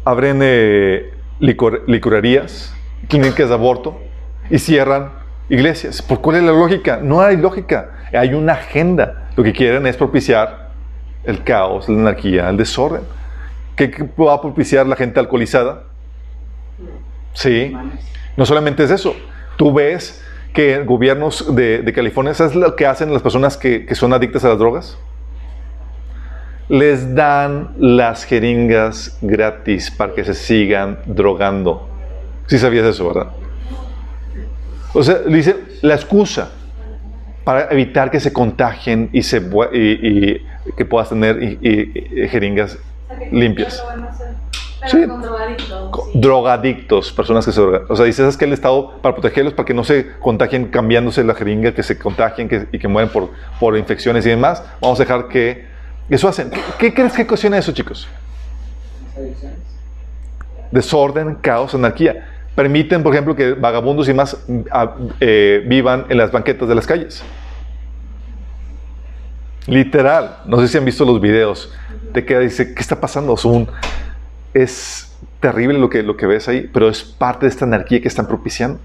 abren 0.07 0.41
eh, 0.41 1.13
licorerías, 1.41 2.75
clínicas 3.07 3.51
de 3.51 3.55
aborto 3.55 4.01
y 4.49 4.59
cierran 4.59 5.18
iglesias. 5.49 6.03
¿Por 6.03 6.21
cuál 6.21 6.37
es 6.37 6.43
la 6.43 6.53
lógica? 6.53 7.01
No 7.03 7.21
hay 7.21 7.37
lógica. 7.37 7.91
Hay 8.13 8.35
una 8.35 8.55
agenda. 8.55 9.29
Lo 9.37 9.45
que 9.45 9.53
quieren 9.53 9.87
es 9.87 9.97
propiciar 9.97 10.69
el 11.25 11.43
caos, 11.45 11.89
la 11.89 11.99
anarquía, 11.99 12.49
el 12.49 12.57
desorden. 12.57 13.03
¿Qué 13.77 13.91
va 14.19 14.35
a 14.35 14.41
propiciar 14.41 14.87
la 14.87 14.97
gente 14.97 15.21
alcoholizada? 15.21 15.85
Sí. 17.33 17.77
No 18.37 18.47
solamente 18.47 18.85
es 18.85 18.91
eso. 18.91 19.15
Tú 19.57 19.73
ves 19.73 20.25
que 20.53 20.83
gobiernos 20.85 21.55
de, 21.55 21.93
California, 21.95 22.35
¿sabes 22.35 22.55
lo 22.55 22.75
que 22.75 22.87
hacen 22.87 23.13
las 23.13 23.23
personas 23.23 23.57
que, 23.57 23.87
que 23.87 23.95
son 23.95 24.13
adictas 24.13 24.45
a 24.45 24.49
las 24.49 24.59
drogas? 24.59 24.99
les 26.69 27.15
dan 27.15 27.71
las 27.79 28.25
jeringas 28.25 29.17
gratis 29.23 29.91
para 29.91 30.13
que 30.13 30.25
se 30.25 30.35
sigan 30.35 30.99
drogando. 31.07 31.89
Si 32.47 32.59
sabías 32.59 32.85
eso, 32.85 33.09
¿verdad? 33.09 33.33
O 34.95 35.03
sea, 35.03 35.19
dice 35.19 35.57
la 35.83 35.95
excusa 35.95 36.51
para 37.45 37.71
evitar 37.71 38.11
que 38.11 38.21
se 38.21 38.33
contagien 38.33 39.11
y, 39.13 39.23
se, 39.23 39.39
y, 39.73 40.43
que 40.77 40.85
puedas 40.85 41.09
tener 41.09 41.59
jeringas 42.31 42.79
limpias. 43.31 43.83
Sí. 44.87 45.05
Drogadictos, 46.15 47.13
personas 47.13 47.45
que 47.45 47.53
se 47.53 47.61
drogan. 47.61 47.83
O 47.89 47.97
sea, 47.97 48.07
dices 48.07 48.37
que 48.37 48.45
el 48.45 48.53
Estado, 48.53 49.01
para 49.03 49.15
protegerlos, 49.15 49.55
para 49.55 49.67
que 49.67 49.75
no 49.75 49.83
se 49.83 50.19
contagien 50.21 50.69
cambiándose 50.69 51.25
la 51.25 51.35
jeringa, 51.35 51.73
que 51.73 51.83
se 51.83 51.99
contagien 51.99 52.69
y 52.71 52.79
que 52.79 52.89
mueren 52.89 53.11
por, 53.11 53.31
por 53.59 53.77
infecciones 53.77 54.25
y 54.27 54.31
demás, 54.31 54.63
vamos 54.81 55.01
a 55.01 55.03
dejar 55.03 55.29
que 55.29 55.67
eso 56.09 56.29
hacen. 56.29 56.51
¿Qué, 56.79 56.95
crees 56.95 57.13
que 57.13 57.23
ocasiona 57.23 57.59
eso, 57.59 57.73
chicos? 57.73 58.09
Desorden, 60.71 61.35
caos, 61.37 61.75
anarquía. 61.75 62.38
Permiten, 62.55 63.03
por 63.03 63.13
ejemplo, 63.13 63.37
que 63.37 63.53
vagabundos 63.53 64.09
y 64.09 64.15
más 64.15 64.37
ah, 64.73 64.95
eh, 65.21 65.65
vivan 65.67 66.07
en 66.09 66.19
las 66.19 66.33
banquetas 66.33 66.69
de 66.69 66.75
las 66.75 66.87
calles. 66.87 67.23
Literal. 69.67 70.39
No 70.47 70.59
sé 70.61 70.69
si 70.69 70.79
han 70.79 70.85
visto 70.85 71.05
los 71.05 71.21
videos. 71.21 71.73
Te 72.13 72.25
queda 72.25 72.41
dice, 72.41 72.75
¿qué 72.75 72.81
está 72.81 73.01
pasando? 73.01 73.35
Es, 73.35 73.45
es 74.55 75.17
terrible 75.41 75.79
lo 75.79 75.89
que, 75.89 76.03
lo 76.03 76.17
que 76.17 76.27
ves 76.27 76.49
ahí, 76.49 76.69
pero 76.73 76.89
es 76.89 77.05
parte 77.05 77.47
de 77.47 77.51
esta 77.51 77.65
anarquía 77.65 78.01
que 78.01 78.09
están 78.09 78.27
propiciando. 78.27 78.81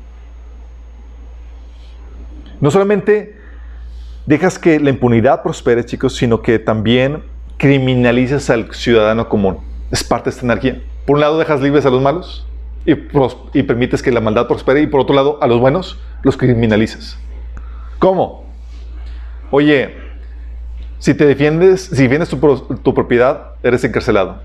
No 2.59 2.69
solamente 2.69 3.37
dejas 4.25 4.59
que 4.59 4.79
la 4.79 4.89
impunidad 4.89 5.41
prospere, 5.41 5.83
chicos, 5.85 6.15
sino 6.15 6.41
que 6.41 6.59
también 6.59 7.23
criminalizas 7.57 8.49
al 8.49 8.73
ciudadano 8.73 9.29
común. 9.29 9.59
Es 9.89 10.03
parte 10.03 10.29
de 10.29 10.35
esta 10.35 10.45
energía. 10.45 10.81
Por 11.05 11.15
un 11.15 11.21
lado, 11.21 11.39
dejas 11.39 11.61
libres 11.61 11.85
a 11.85 11.89
los 11.89 12.01
malos 12.01 12.45
y, 12.85 12.93
y 13.53 13.63
permites 13.63 14.01
que 14.01 14.11
la 14.11 14.21
maldad 14.21 14.47
prospere, 14.47 14.81
y 14.81 14.87
por 14.87 15.01
otro 15.01 15.15
lado, 15.15 15.39
a 15.41 15.47
los 15.47 15.59
buenos 15.59 15.99
los 16.23 16.37
criminalizas. 16.37 17.17
¿Cómo? 17.99 18.45
Oye, 19.51 19.95
si 20.99 21.13
te 21.13 21.25
defiendes, 21.25 21.83
si 21.83 22.03
defiendes 22.03 22.29
tu, 22.29 22.37
tu 22.37 22.93
propiedad, 22.93 23.53
eres 23.61 23.83
encarcelado. 23.83 24.41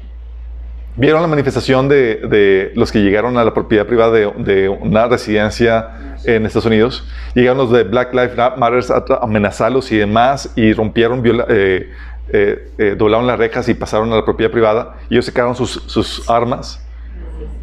¿Vieron 0.99 1.23
la 1.23 1.29
manifestación 1.29 1.89
de, 1.89 2.73
los 2.75 2.91
que 2.91 2.99
llegaron 2.99 3.39
a 3.39 3.45
la 3.45 3.55
propiedad 3.55 3.87
privada 3.87 4.11
de, 4.11 4.69
una 4.69 5.07
residencia 5.07 6.17
en 6.25 6.45
Estados 6.45 6.67
Unidos? 6.67 7.07
Llegaron 7.35 7.59
los 7.59 7.71
de 7.71 7.85
Black 7.85 8.13
Lives 8.13 8.37
Matter 8.37 8.83
a 9.13 9.23
amenazarlos 9.23 9.93
y 9.93 9.97
demás 9.97 10.53
y 10.57 10.73
rompieron, 10.73 11.23
eh, 11.25 11.93
eh, 12.33 12.73
eh, 12.79 12.95
doblaron 12.99 13.29
las 13.29 13.39
rejas 13.39 13.69
y 13.69 13.75
pasaron 13.75 14.13
a 14.13 14.17
la 14.17 14.25
propiedad 14.25 14.51
privada 14.51 14.97
y 15.09 15.15
ellos 15.15 15.27
sacaron 15.27 15.55
sus, 15.55 15.71
sus 15.87 16.29
armas. 16.29 16.85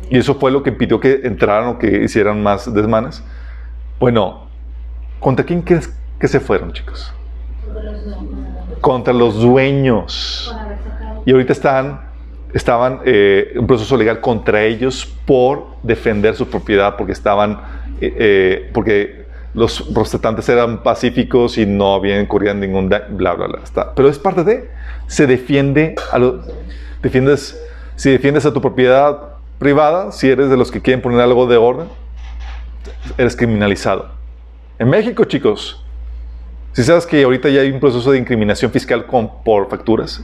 Y 0.09 0.17
eso 0.17 0.35
fue 0.35 0.51
lo 0.51 0.63
que 0.63 0.69
impidió 0.69 0.99
que 0.99 1.21
entraran 1.23 1.69
o 1.69 1.79
que 1.79 2.03
hicieran 2.03 2.41
más 2.41 2.71
desmanes. 2.73 3.23
Bueno, 3.99 4.47
¿contra 5.19 5.45
quién 5.45 5.61
crees 5.61 5.93
que 6.19 6.27
se 6.27 6.39
fueron, 6.39 6.73
chicos? 6.73 7.13
Contra 8.81 9.13
los 9.13 9.39
dueños. 9.39 10.55
Y 11.25 11.31
ahorita 11.31 11.53
están 11.53 12.05
estaban 12.55 13.01
eh, 13.03 13.51
en 13.53 13.67
proceso 13.67 13.97
legal 13.97 14.21
contra 14.21 14.63
ellos 14.63 15.05
por 15.25 15.67
defender 15.83 16.35
su 16.35 16.47
propiedad, 16.47 16.95
porque 16.95 17.11
estaban, 17.11 17.59
eh, 17.99 18.15
eh, 18.17 18.69
porque 18.73 19.25
los 19.53 19.81
protestantes 19.81 20.47
eran 20.47 20.81
pacíficos 20.81 21.57
y 21.57 21.65
no 21.65 21.95
habían 21.95 22.21
incurrido 22.21 22.53
en 22.53 22.61
ningún 22.61 22.87
bla, 22.87 23.07
bla, 23.09 23.33
bla. 23.33 23.59
Está. 23.61 23.93
Pero 23.93 24.07
es 24.07 24.17
parte 24.17 24.45
de, 24.45 24.69
se 25.07 25.27
defiende, 25.27 25.95
a 26.13 26.17
lo, 26.17 26.43
defiendes, 27.01 27.61
si 27.97 28.09
defiendes 28.09 28.45
a 28.45 28.53
tu 28.53 28.61
propiedad 28.61 29.34
privada, 29.59 30.11
si 30.11 30.29
eres 30.29 30.49
de 30.49 30.57
los 30.57 30.71
que 30.71 30.81
quieren 30.81 31.01
poner 31.01 31.21
algo 31.21 31.47
de 31.47 31.57
orden, 31.57 31.87
eres 33.17 33.35
criminalizado. 33.35 34.11
En 34.79 34.89
México, 34.89 35.23
chicos, 35.25 35.83
si 36.73 36.83
sabes 36.83 37.05
que 37.05 37.23
ahorita 37.23 37.49
ya 37.49 37.61
hay 37.61 37.71
un 37.71 37.79
proceso 37.79 38.11
de 38.11 38.17
incriminación 38.17 38.71
fiscal 38.71 39.05
con, 39.05 39.43
por 39.43 39.69
facturas, 39.69 40.23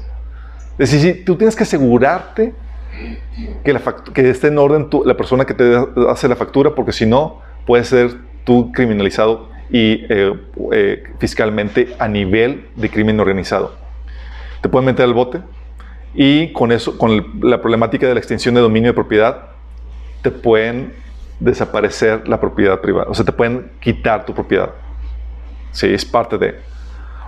es 0.78 0.92
decir, 0.92 1.24
tú 1.26 1.36
tienes 1.36 1.56
que 1.56 1.64
asegurarte 1.64 2.54
que, 3.64 3.74
la 3.74 3.82
que 4.14 4.30
esté 4.30 4.48
en 4.48 4.58
orden 4.58 4.90
la 5.06 5.16
persona 5.16 5.46
que 5.46 5.54
te 5.54 5.78
hace 6.10 6.28
la 6.28 6.36
factura, 6.36 6.76
porque 6.76 6.92
si 6.92 7.06
no, 7.06 7.40
puedes 7.66 7.88
ser 7.88 8.18
tú 8.44 8.72
criminalizado 8.72 9.50
y 9.70 10.06
eh, 10.10 10.34
eh, 10.74 11.04
fiscalmente 11.20 11.96
a 12.00 12.08
nivel 12.08 12.68
de 12.76 12.90
crimen 12.90 13.20
organizado. 13.20 13.76
Te 14.62 14.70
pueden 14.70 14.86
meter 14.86 15.06
al 15.06 15.14
bote 15.14 15.42
y 16.14 16.51
con 16.51 16.72
eso, 16.72 16.97
con 16.97 17.39
la 17.41 17.62
problemática 17.62 18.07
de 18.07 18.14
la 18.14 18.20
extensión 18.20 18.55
de 18.55 18.62
dominio 18.62 18.89
de 18.89 18.93
propiedad, 18.93 19.49
te 20.22 20.32
pueden 20.32 20.93
desaparecer 21.39 22.28
la 22.28 22.39
propiedad 22.39 22.80
privada. 22.82 23.07
O 23.09 23.14
sea, 23.14 23.26
te 23.26 23.32
pueden 23.32 23.72
quitar 23.80 24.26
tu 24.26 24.34
propiedad. 24.34 24.72
Sí, 25.72 25.88
es 25.88 26.05
parte 26.05 26.38
de. 26.38 26.59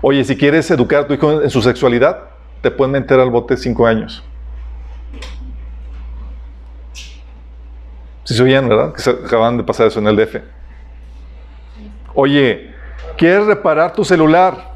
Oye, 0.02 0.24
si 0.24 0.36
quieres 0.36 0.70
educar 0.70 1.04
a 1.04 1.08
tu 1.08 1.14
hijo 1.14 1.42
en 1.42 1.50
su 1.50 1.62
sexualidad, 1.62 2.26
te 2.62 2.70
pueden 2.72 2.92
meter 2.92 3.20
al 3.20 3.30
bote 3.30 3.58
cinco 3.58 3.88
años. 3.88 4.24
Si 8.26 8.36
se 8.36 8.44
oían, 8.44 8.70
¿verdad? 8.70 8.94
Que 8.94 9.02
se 9.02 9.10
acaban 9.10 9.58
de 9.58 9.64
pasar 9.64 9.88
eso 9.88 10.00
en 10.00 10.08
el 10.08 10.16
DF. 10.16 10.36
Oye, 12.14 12.74
¿quieres 13.18 13.46
reparar 13.46 13.94
tu 13.94 14.06
celular? 14.06 14.72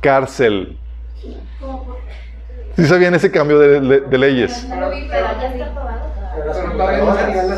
Cárcel. 0.00 0.78
¿Sí 2.76 2.86
sabían 2.86 3.14
ese 3.14 3.30
cambio 3.30 3.58
de, 3.58 4.18
leyes? 4.18 4.66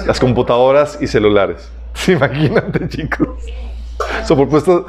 Las 0.06 0.18
computadoras 0.18 0.98
y 1.00 1.06
celulares. 1.06 1.70
Imagínate, 2.08 2.88
chicos. 2.88 3.28
Puesto, 4.48 4.86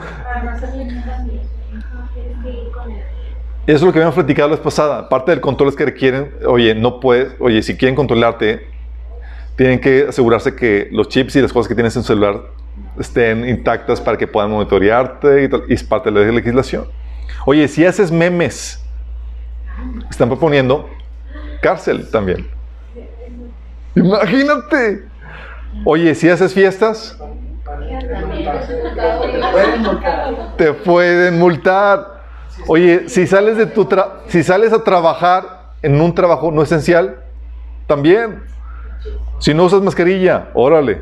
eso 3.67 3.78
es 3.78 3.82
lo 3.82 3.91
que 3.91 3.97
habíamos 3.97 4.13
platicado 4.13 4.49
la 4.49 4.55
vez 4.55 4.63
pasada. 4.63 5.09
Parte 5.09 5.32
del 5.32 5.41
control 5.41 5.69
es 5.69 5.76
que 5.76 5.86
requieren, 5.86 6.32
oye, 6.45 6.76
no 6.76 6.99
puedes, 6.99 7.34
oye, 7.39 7.63
si 7.63 7.76
quieren 7.76 7.95
controlarte, 7.95 8.67
tienen 9.55 9.80
que 9.80 10.05
asegurarse 10.09 10.55
que 10.55 10.88
los 10.91 11.09
chips 11.09 11.36
y 11.36 11.41
las 11.41 11.51
cosas 11.51 11.67
que 11.67 11.73
tienes 11.73 11.95
en 11.95 12.03
celular 12.03 12.41
estén 12.99 13.47
intactas 13.47 13.99
para 13.99 14.17
que 14.17 14.28
puedan 14.28 14.51
monitorearte 14.51 15.43
y, 15.43 15.49
tal, 15.49 15.63
y 15.67 15.73
es 15.73 15.84
parte 15.84 16.11
de 16.11 16.26
la 16.26 16.32
legislación. 16.32 16.86
Oye, 17.46 17.68
si 17.68 17.86
haces 17.86 18.12
memes, 18.12 18.84
están 20.10 20.30
proponiendo 20.30 20.89
cárcel 21.62 22.10
también. 22.10 22.48
Imagínate. 23.96 25.08
Oye, 25.84 26.16
si 26.16 26.30
haces 26.30 26.54
fiestas, 26.54 27.20
te 30.58 30.74
pueden 30.74 31.38
multar. 31.38 32.22
Oye, 32.68 33.10
si 33.10 33.28
sales, 33.28 33.58
de 33.58 33.66
tu 33.68 33.88
si 34.28 34.43
sales 34.43 34.74
a 34.74 34.84
trabajar 34.84 35.74
en 35.82 36.00
un 36.02 36.16
trabajo 36.16 36.52
no 36.52 36.64
esencial, 36.64 37.20
también. 37.88 38.43
Si 39.39 39.54
no 39.54 39.66
usas 39.66 39.82
mascarilla, 39.82 40.50
órale. 40.54 41.02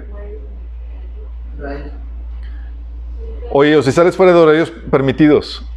Oye, 3.51 3.75
o 3.77 3.81
si 3.83 3.91
sales 3.91 4.17
fuera 4.17 4.33
de 4.33 4.39
horarios 4.39 4.71
permitidos. 4.89 5.69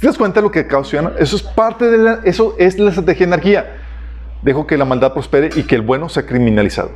¿Te 0.00 0.06
das 0.06 0.18
cuenta 0.18 0.40
de 0.40 0.46
lo 0.46 0.50
que 0.50 0.66
causa? 0.66 1.12
Eso 1.18 1.36
es 1.36 1.42
parte 1.42 1.90
de 1.90 1.98
la, 1.98 2.20
eso 2.24 2.54
es 2.58 2.78
la 2.78 2.90
estrategia 2.90 3.26
de 3.26 3.32
anarquía. 3.32 3.76
Dejo 4.42 4.66
que 4.66 4.76
la 4.76 4.84
maldad 4.84 5.12
prospere 5.12 5.50
y 5.54 5.62
que 5.62 5.74
el 5.74 5.82
bueno 5.82 6.08
sea 6.08 6.26
criminalizado. 6.26 6.90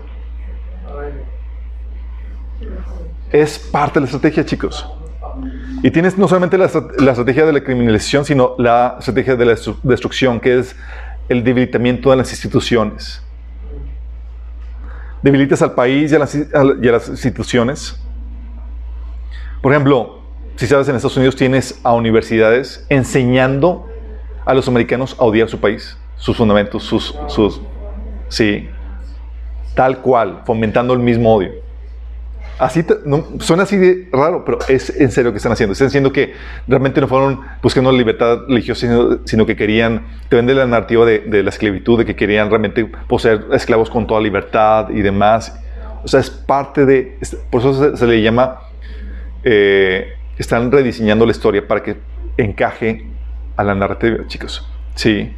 Es 3.31 3.59
parte 3.59 3.95
de 3.95 4.01
la 4.01 4.07
estrategia, 4.07 4.45
chicos. 4.45 4.87
Y 5.83 5.91
tienes 5.91 6.19
no 6.19 6.27
solamente 6.27 6.59
la, 6.59 6.65
estrategia 6.67 7.47
de 7.47 7.53
la 7.53 7.63
criminalización, 7.63 8.25
sino 8.25 8.55
la 8.59 8.97
estrategia 8.99 9.37
de 9.37 9.45
la 9.45 9.55
destrucción, 9.83 10.41
que 10.41 10.59
es 10.59 10.75
el 11.29 11.45
debilitamiento 11.45 12.11
de 12.11 12.17
las 12.17 12.31
instituciones. 12.31 13.23
Debilitas 15.23 15.63
al 15.63 15.75
país 15.75 16.11
y 16.11 16.17
a, 16.17 16.19
las, 16.19 17.09
instituciones. 17.09 18.01
Por 19.63 19.73
ejemplo, 19.73 20.18
si 20.59 20.67
sabes, 20.67 20.89
en 20.89 20.97
Estados 20.97 21.17
Unidos 21.17 21.37
tienes 21.37 21.79
a 21.85 21.93
universidades 21.93 22.85
enseñando 22.89 23.87
a 24.45 24.55
los 24.55 24.67
americanos 24.67 25.15
a 25.17 25.23
odiar 25.23 25.49
su 25.49 25.61
país, 25.61 25.97
sus 26.17 26.37
fundamentos, 26.37 26.83
sus, 26.83 27.15
sus 27.29 27.61
sí, 28.29 28.69
tal 29.77 29.99
cual, 29.99 30.43
fomentando 30.45 30.95
el 30.95 30.99
mismo 30.99 31.33
odio. 31.33 31.53
Así 32.59 32.85
suena 33.39 33.63
así 33.63 33.77
de 33.77 34.09
raro, 34.11 34.45
pero 34.45 34.59
es 34.67 34.91
en 34.99 35.13
serio 35.13 35.31
que 35.31 35.37
están 35.37 35.53
haciendo. 35.53 35.75
Están 35.75 35.87
haciendo 35.87 36.13
que 36.13 36.35
realmente 36.67 37.01
no 37.01 37.07
fueron 37.07 37.41
buscando 37.63 37.93
libertad 37.93 38.39
religiosa, 38.49 38.89
sino, 39.27 39.47
que 39.47 39.55
querían, 39.55 40.09
te 40.29 40.35
vende 40.35 40.55
la 40.55 40.67
narrativa 40.67 41.07
de, 41.07 41.43
la 41.45 41.51
esclavitud, 41.51 41.99
de 41.99 42.05
que 42.05 42.17
querían 42.17 42.51
realmente 42.51 42.85
poseer 43.07 43.45
esclavos 43.53 43.91
con 43.91 44.09
toda 44.09 44.21
libertad 44.21 44.91
y 44.91 45.03
demás. 45.03 45.57
O 46.03 46.09
sea, 46.09 46.19
es 46.19 46.31
parte 46.31 46.85
de, 46.85 47.17
por 47.49 47.61
eso 47.61 47.97
se, 47.97 48.07
le 48.09 48.23
llama, 48.23 48.59
eh, 49.45 50.18
están 50.39 50.71
rediseñando 50.71 51.27
la 51.27 51.33
historia 51.33 51.67
para 51.67 51.83
que 51.83 51.97
encaje 52.37 53.07
a 53.57 53.65
la 53.65 53.75
narrativa, 53.75 54.27
chicos. 54.27 54.67
Sí. 54.95 55.35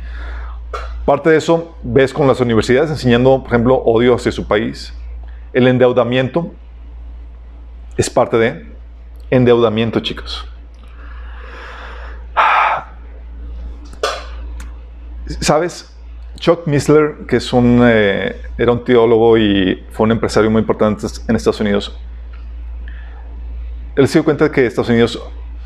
Parte 1.05 1.30
de 1.30 1.38
eso 1.38 1.76
ves 1.82 2.12
con 2.12 2.26
las 2.28 2.40
universidades 2.40 2.90
enseñando, 2.90 3.42
por 3.42 3.48
ejemplo, 3.48 3.76
odio 3.76 4.14
hacia 4.14 4.30
su 4.30 4.46
país. 4.46 4.94
El 5.53 5.66
endeudamiento 5.66 6.53
es 7.96 8.09
parte 8.09 8.36
de 8.36 8.66
endeudamiento, 9.30 10.01
chicos. 10.01 10.46
¿Sabes? 15.40 15.96
Chuck 16.38 16.66
Missler, 16.66 17.26
que 17.28 17.36
es 17.36 17.53
un, 17.53 17.82
eh, 17.84 18.40
era 18.57 18.72
un 18.72 18.84
teólogo 18.84 19.36
y 19.36 19.84
fue 19.90 20.05
un 20.05 20.12
empresario 20.12 20.51
muy 20.51 20.61
importante 20.61 21.07
en 21.28 21.36
Estados 21.36 21.61
Unidos, 21.61 21.98
él 23.97 24.09
se 24.09 24.18
dio 24.18 24.24
cuenta 24.24 24.51
que 24.51 24.66
Estados 24.66 24.88
Unidos, 24.88 25.22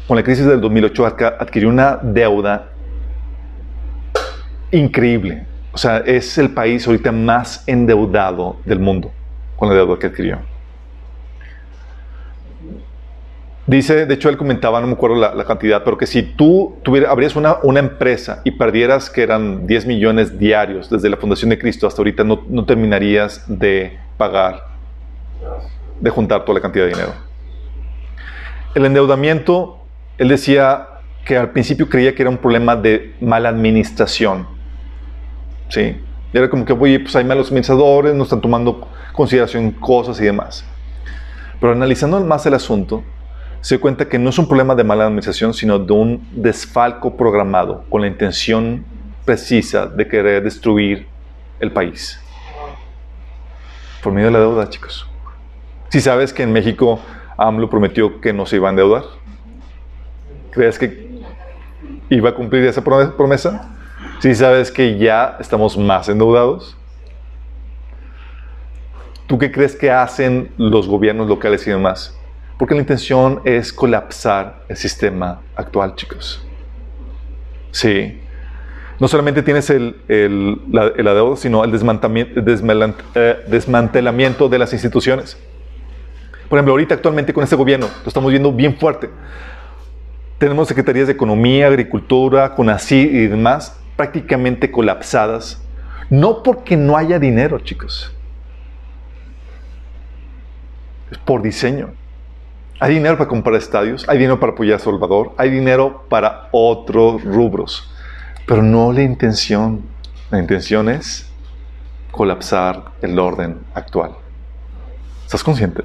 con 0.07 0.17
la 0.17 0.23
crisis 0.23 0.47
del 0.47 0.61
2008, 0.61 1.07
adquirió 1.39 1.69
una 1.69 1.99
deuda 2.03 2.71
increíble. 4.71 5.47
O 5.73 5.79
sea, 5.79 5.99
es 5.99 6.39
el 6.39 6.51
país 6.51 6.87
ahorita 6.87 7.13
más 7.13 7.65
endeudado 7.67 8.57
del 8.65 8.79
mundo 8.79 9.13
con 9.57 9.69
la 9.69 9.75
deuda 9.75 9.99
que 9.99 10.07
adquirió. 10.07 10.39
Dice, 13.67 14.05
de 14.05 14.15
hecho 14.15 14.29
él 14.29 14.37
comentaba, 14.37 14.81
no 14.81 14.87
me 14.87 14.93
acuerdo 14.93 15.17
la, 15.17 15.45
cantidad, 15.45 15.83
pero 15.85 15.97
que 15.97 16.07
si 16.07 16.23
tú 16.23 16.77
tuvieras, 16.83 17.11
abrías 17.11 17.35
una, 17.35 17.57
una, 17.63 17.81
empresa 17.81 18.43
y 18.45 18.51
perdieras 18.51 19.09
que 19.09 19.23
eran 19.23 19.67
10 19.67 19.87
millones 19.87 20.39
diarios 20.39 20.91
desde 20.91 21.09
la 21.09 21.17
fundación 21.17 21.49
de 21.49 21.59
Cristo 21.59 21.87
hasta 21.87 22.03
ahorita, 22.03 22.25
no, 22.25 22.43
no 22.47 22.67
terminarías 22.67 23.43
de 23.49 23.99
pagar, 24.19 24.67
de 25.99 26.11
juntar 26.11 26.45
toda 26.45 26.57
la 26.57 26.61
cantidad 26.61 26.85
de 26.85 26.91
dinero. 26.91 27.34
El 28.75 28.87
endeudamiento, 28.87 29.79
él 30.19 30.29
decía 30.29 30.89
que 31.25 31.37
al 31.37 31.51
principio 31.51 31.89
creía 31.89 32.15
que 32.15 32.23
era 32.23 32.31
un 32.31 32.39
problema 32.39 32.75
de 32.75 33.15
mala 33.21 33.49
administración. 33.49 34.49
¿Sí? 35.69 35.97
Era 36.33 36.51
como 36.51 36.65
que, 36.65 36.73
oye, 36.73 36.99
pues 36.99 37.15
hay 37.15 37.25
malos 37.25 37.49
administradores, 37.49 38.15
no 38.15 38.25
están 38.25 38.41
tomando 38.41 38.89
consideración 39.13 39.71
cosas 39.71 40.21
y 40.21 40.25
demás. 40.25 40.65
Pero 41.61 41.73
analizando 41.73 42.21
más 42.21 42.45
el 42.47 42.55
asunto, 42.55 43.05
se 43.61 43.79
cuenta 43.79 44.09
que 44.09 44.19
no 44.19 44.31
es 44.31 44.39
un 44.39 44.49
problema 44.49 44.75
de 44.75 44.83
mala 44.83 45.05
administración, 45.05 45.55
sino 45.55 45.79
de 45.79 45.93
un 45.93 46.29
desfalco 46.33 47.17
programado 47.17 47.85
con 47.89 48.01
la 48.01 48.09
intención 48.09 48.85
precisa 49.25 49.87
de 49.87 50.07
querer 50.09 50.43
destruir 50.43 51.07
el 51.61 51.71
país. 51.73 52.21
Por 54.03 54.13
medio 54.13 54.27
de 54.27 54.33
la 54.33 54.41
deuda, 54.41 54.69
chicos. 54.69 55.09
Si 55.89 56.01
sabes 56.01 56.33
que 56.33 56.43
en 56.43 56.53
México 56.53 57.01
AMLO 57.37 57.69
prometió 57.69 58.21
que 58.21 58.33
no 58.33 58.47
se 58.47 58.57
iba 58.57 58.69
a 58.69 58.71
endeudar, 58.71 59.05
¿crees 60.51 60.79
que 60.79 61.23
iba 62.11 62.31
a 62.31 62.35
cumplir 62.35 62.65
esa 62.65 62.83
promesa? 62.83 63.71
Si 64.21 64.35
sabes 64.35 64.71
que 64.71 64.99
ya 64.99 65.37
estamos 65.41 65.77
más 65.77 66.09
endeudados. 66.09 66.77
¿Tú 69.27 69.39
qué 69.39 69.51
crees 69.51 69.75
que 69.75 69.91
hacen 69.91 70.51
los 70.57 70.87
gobiernos 70.87 71.29
locales 71.29 71.67
y 71.67 71.71
demás? 71.71 72.17
Porque 72.59 72.75
la 72.75 72.81
intención 72.81 73.41
es 73.45 73.73
colapsar 73.73 74.63
el 74.69 74.77
sistema 74.77 75.41
actual, 75.57 75.95
chicos. 75.97 76.47
Sí. 77.71 78.21
No 79.01 79.09
solamente 79.09 79.43
tienes 79.43 79.71
el, 79.71 79.97
el, 80.09 80.61
la, 80.71 81.15
deuda, 81.15 81.37
sino 81.37 81.65
el 81.65 81.75
eh, 81.75 83.45
desmantelamiento 83.49 84.49
de 84.49 84.59
las 84.59 84.73
instituciones. 84.73 85.37
Por 86.49 86.59
ejemplo, 86.59 86.73
ahorita 86.73 86.95
actualmente 86.95 87.33
con 87.33 87.45
este 87.45 87.57
gobierno, 87.57 87.89
lo 88.03 88.09
estamos 88.09 88.31
viendo 88.31 88.53
bien 88.53 88.77
fuerte. 88.77 89.11
Tenemos 90.39 90.69
secretarías 90.69 91.07
de 91.07 91.13
Economía, 91.13 91.69
Agricultura, 91.69 92.55
CONACI 92.55 92.97
y 92.97 93.27
demás 93.27 93.79
prácticamente 93.97 94.71
colapsadas. 94.71 95.63
No 96.11 96.43
porque 96.43 96.77
no 96.77 96.97
haya 96.97 97.19
dinero, 97.19 97.59
chicos. 97.61 98.15
Es 101.11 101.19
por 101.19 101.43
diseño. 101.43 101.93
Hay 102.81 102.95
dinero 102.95 103.17
para 103.17 103.29
comprar 103.29 103.55
estadios, 103.55 104.07
hay 104.09 104.19
dinero 104.19 104.41
para 104.41 104.53
apoyar 104.53 104.77
a 104.77 104.79
Salvador, 104.81 105.33
hay 105.39 105.49
dinero 105.49 106.05
para 106.09 106.49
otros 106.51 107.23
rubros, 107.23 107.91
pero 108.47 108.63
no 108.63 108.93
la 108.93 109.03
intención. 109.03 109.83
La 110.31 110.41
intención 110.41 110.89
es 110.89 111.31
colapsar 112.11 112.93
el 113.01 113.19
orden 113.19 113.61
actual. 113.75 114.17
¿Estás 115.25 115.45
consciente? 115.45 115.83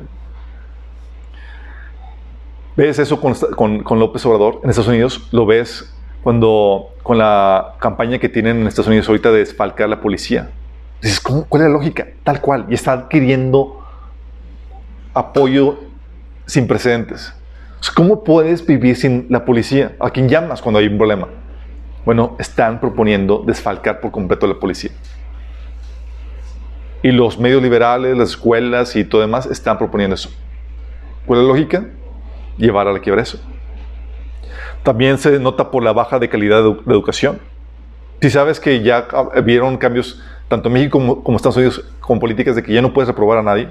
¿Ves 2.80 2.97
eso 2.97 3.19
con, 3.19 3.99
López 3.99 4.25
Obrador 4.25 4.61
en 4.63 4.69
Estados 4.69 4.88
Unidos? 4.88 5.27
¿Lo 5.34 5.45
ves 5.45 5.93
cuando 6.23 6.91
con 7.03 7.17
la 7.17 7.73
campaña 7.77 8.19
que 8.19 8.30
tienen 8.30 8.61
en 8.61 8.67
Estados 8.67 8.88
Unidos 8.88 9.05
ahorita 9.09 9.34
de 9.34 9.39
desfalcar 9.39 9.89
la 9.89 9.99
policía? 9.99 10.49
Dices, 11.01 11.19
¿cuál 11.19 11.61
es 11.61 11.67
la 11.67 11.73
lógica? 11.73 12.07
Tal 12.23 12.39
cual. 12.39 12.67
Y 12.69 12.75
está 12.75 12.93
adquiriendo 12.93 13.86
apoyo 15.13 15.77
sin 16.45 16.67
precedentes. 16.67 17.34
¿Cómo 17.97 18.23
puedes 18.23 18.65
vivir 18.65 18.95
sin 18.95 19.25
la 19.27 19.43
policía? 19.43 19.97
¿A 19.99 20.09
quién 20.11 20.30
llamas 20.30 20.61
cuando 20.61 20.80
hay 20.80 20.88
un 20.88 20.97
problema? 20.97 21.27
Bueno, 22.05 22.38
están 22.39 22.80
proponiendo 22.80 23.43
desfalcar 23.45 23.99
por 23.99 24.11
completo 24.11 24.45
a 24.45 24.49
la 24.49 24.55
policía. 24.55 24.91
Y 27.03 27.11
los 27.11 27.38
medios 27.39 27.61
liberales, 27.61 28.17
las 28.17 28.30
escuelas 28.30 28.95
y 28.95 29.03
todo 29.03 29.19
demás 29.19 29.47
están 29.47 29.77
proponiendo 29.77 30.13
eso. 30.13 30.30
¿Cuál 31.25 31.41
es 31.41 31.45
la 31.45 31.51
lógica? 31.51 31.86
Llevar 32.60 32.88
a 32.88 32.93
la 32.93 32.99
quiebra 32.99 33.24
eso. 33.24 33.39
También 34.84 35.18
se 35.18 35.39
nota 35.39 35.72
por 35.72 35.84
la 35.84 35.91
baja 35.91 36.20
de 36.20 36.30
calidad 36.30 36.62
de, 36.62 36.70
educación. 36.93 37.39
Si 38.22 38.30
sabes 38.30 38.60
que 38.60 38.84
ya 38.84 39.07
vieron 39.43 39.78
cambios 39.78 40.22
tanto 40.47 40.68
en 40.68 40.74
México 40.74 40.99
como, 40.99 41.24
como 41.24 41.38
Estados 41.38 41.57
Unidos 41.57 41.84
con 41.99 42.20
políticas 42.20 42.55
de 42.55 42.62
que 42.62 42.74
ya 42.74 42.82
no 42.84 42.93
puedes 42.93 43.07
reprobar 43.07 43.39
a 43.39 43.43
nadie, 43.43 43.70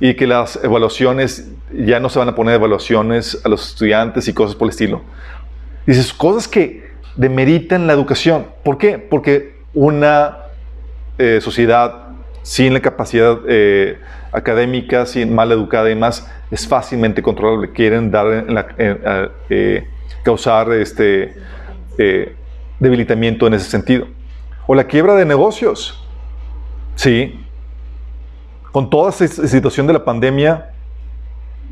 y 0.00 0.14
que 0.14 0.26
las 0.26 0.62
evaluaciones, 0.62 1.50
ya 1.72 2.00
no 2.00 2.08
se 2.08 2.18
van 2.18 2.28
a 2.28 2.34
poner 2.34 2.54
evaluaciones 2.54 3.40
a 3.44 3.48
los 3.48 3.70
estudiantes 3.70 4.28
y 4.28 4.32
cosas 4.32 4.54
por 4.54 4.66
el 4.66 4.70
estilo. 4.70 5.02
Dices, 5.86 6.12
cosas 6.12 6.46
que 6.46 6.88
demeritan 7.16 7.86
la 7.86 7.94
educación. 7.94 8.46
¿Por 8.62 8.78
qué? 8.78 8.98
Porque 8.98 9.56
una 9.74 10.38
eh, 11.18 11.40
sociedad 11.40 12.08
sin 12.42 12.74
la 12.74 12.80
capacidad 12.80 13.38
eh, 13.48 13.98
académica, 14.32 15.04
mal 15.28 15.52
educada 15.52 15.90
y 15.90 15.94
más, 15.94 16.30
es 16.50 16.66
fácilmente 16.66 17.22
controlable. 17.22 17.72
Quieren 17.72 18.10
dar 18.10 18.46
eh, 19.48 19.86
causar 20.22 20.72
este 20.72 21.34
debilitamiento 22.78 23.46
en 23.46 23.54
ese 23.54 23.68
sentido. 23.68 24.06
O 24.66 24.74
la 24.74 24.84
quiebra 24.84 25.14
de 25.14 25.24
negocios. 25.24 26.04
Sí, 26.94 27.40
con 28.72 28.90
toda 28.90 29.10
esta 29.10 29.26
situación 29.46 29.86
de 29.86 29.92
la 29.92 30.04
pandemia, 30.04 30.70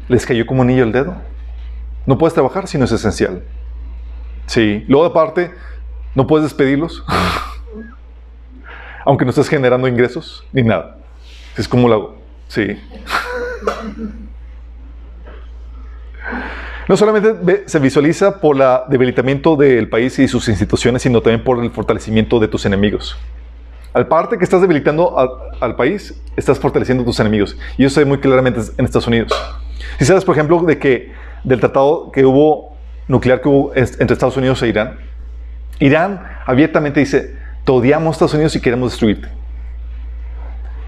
les 0.09 0.25
cayó 0.25 0.47
como 0.47 0.63
anillo 0.63 0.85
el 0.85 0.93
dedo. 0.93 1.17
No 2.07 2.17
puedes 2.17 2.35
trabajar 2.35 2.69
si 2.69 2.79
no 2.79 2.85
es 2.85 2.93
esencial. 2.93 3.43
Sí. 4.47 4.85
Luego, 4.89 5.07
aparte, 5.07 5.53
no 6.15 6.27
puedes 6.27 6.45
despedirlos. 6.45 7.05
Aunque 9.05 9.25
no 9.25 9.31
estés 9.31 9.49
generando 9.49 9.87
ingresos 9.89 10.45
ni 10.53 10.63
nada. 10.63 10.99
Es 11.57 11.69
como 11.69 11.89
lo. 11.89 12.17
Sí. 12.49 12.79
No 16.89 16.97
solamente 16.97 17.65
se 17.67 17.79
visualiza 17.81 18.41
por 18.41 18.57
el 18.57 18.63
debilitamiento 18.89 19.57
del 19.57 19.89
país 19.89 20.19
y 20.19 20.29
sus 20.29 20.49
instituciones, 20.49 21.03
sino 21.03 21.21
también 21.21 21.43
por 21.43 21.63
el 21.63 21.71
fortalecimiento 21.71 22.39
de 22.39 22.49
tus 22.49 22.65
enemigos. 22.65 23.17
Al 23.93 24.07
parte 24.07 24.39
que 24.39 24.45
estás 24.45 24.61
debilitando 24.61 25.17
al 25.61 25.75
país, 25.75 26.23
estás 26.37 26.61
fortaleciendo 26.61 27.05
tus 27.05 27.19
enemigos. 27.19 27.57
Y 27.77 27.85
eso 27.85 27.95
se 27.95 28.05
muy 28.05 28.19
claramente 28.19 28.61
en 28.77 28.85
Estados 28.85 29.07
Unidos. 29.07 29.33
Si 29.99 30.05
sabes, 30.05 30.25
por 30.25 30.37
ejemplo, 30.37 30.61
de 30.63 30.79
que 30.79 31.13
del 31.45 31.61
tratado 31.61 32.13
que 32.13 32.25
hubo 32.25 32.77
nuclear 33.09 33.41
que 33.41 33.49
hubo 33.49 33.73
entre 33.75 34.13
Estados 34.13 34.37
Unidos 34.37 34.63
e 34.63 34.69
Irán, 34.69 34.99
Irán 35.79 36.23
abiertamente 36.45 37.01
dice, 37.01 37.37
te 37.65 37.73
odiamos 37.73 38.17
Estados 38.17 38.35
Unidos 38.35 38.55
y 38.55 38.61
queremos 38.61 38.93
destruirte. 38.93 39.29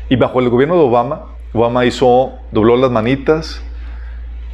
Y 0.09 0.17
bajo 0.17 0.41
el 0.41 0.49
gobierno 0.49 0.77
de 0.77 0.83
Obama, 0.83 1.38
Obama 1.53 1.85
hizo, 1.85 2.33
dobló 2.53 2.77
las 2.77 2.91
manitas 2.91 3.63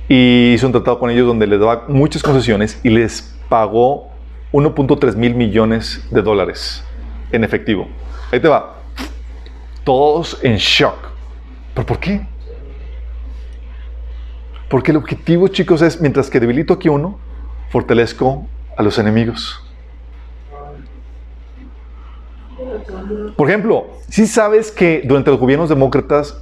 y 0.08 0.52
hizo 0.54 0.66
un 0.66 0.72
tratado 0.72 0.98
con 0.98 1.10
ellos 1.10 1.26
donde 1.26 1.46
les 1.46 1.58
daba 1.58 1.84
muchas 1.88 2.22
concesiones 2.22 2.80
y 2.84 2.90
les 2.90 3.34
pagó 3.48 4.10
1.3 4.52 5.16
mil 5.16 5.34
millones 5.34 6.06
de 6.10 6.22
dólares 6.22 6.84
en 7.32 7.42
efectivo. 7.44 7.88
Ahí 8.30 8.40
te 8.40 8.48
va. 8.48 8.76
Todos 9.82 10.38
en 10.42 10.56
shock. 10.56 10.96
¿Pero 11.74 11.86
por 11.86 11.98
qué? 11.98 12.26
Porque 14.68 14.92
el 14.92 14.96
objetivo, 14.96 15.48
chicos, 15.48 15.82
es 15.82 16.00
mientras 16.00 16.30
que 16.30 16.40
debilito 16.40 16.74
aquí 16.74 16.88
uno, 16.88 17.18
fortalezco 17.70 18.46
a 18.76 18.82
los 18.82 18.98
enemigos. 18.98 19.60
Por 23.36 23.48
ejemplo, 23.48 23.88
si 24.08 24.26
sabes 24.26 24.70
que 24.70 25.02
durante 25.04 25.30
los 25.30 25.40
gobiernos 25.40 25.68
demócratas 25.68 26.40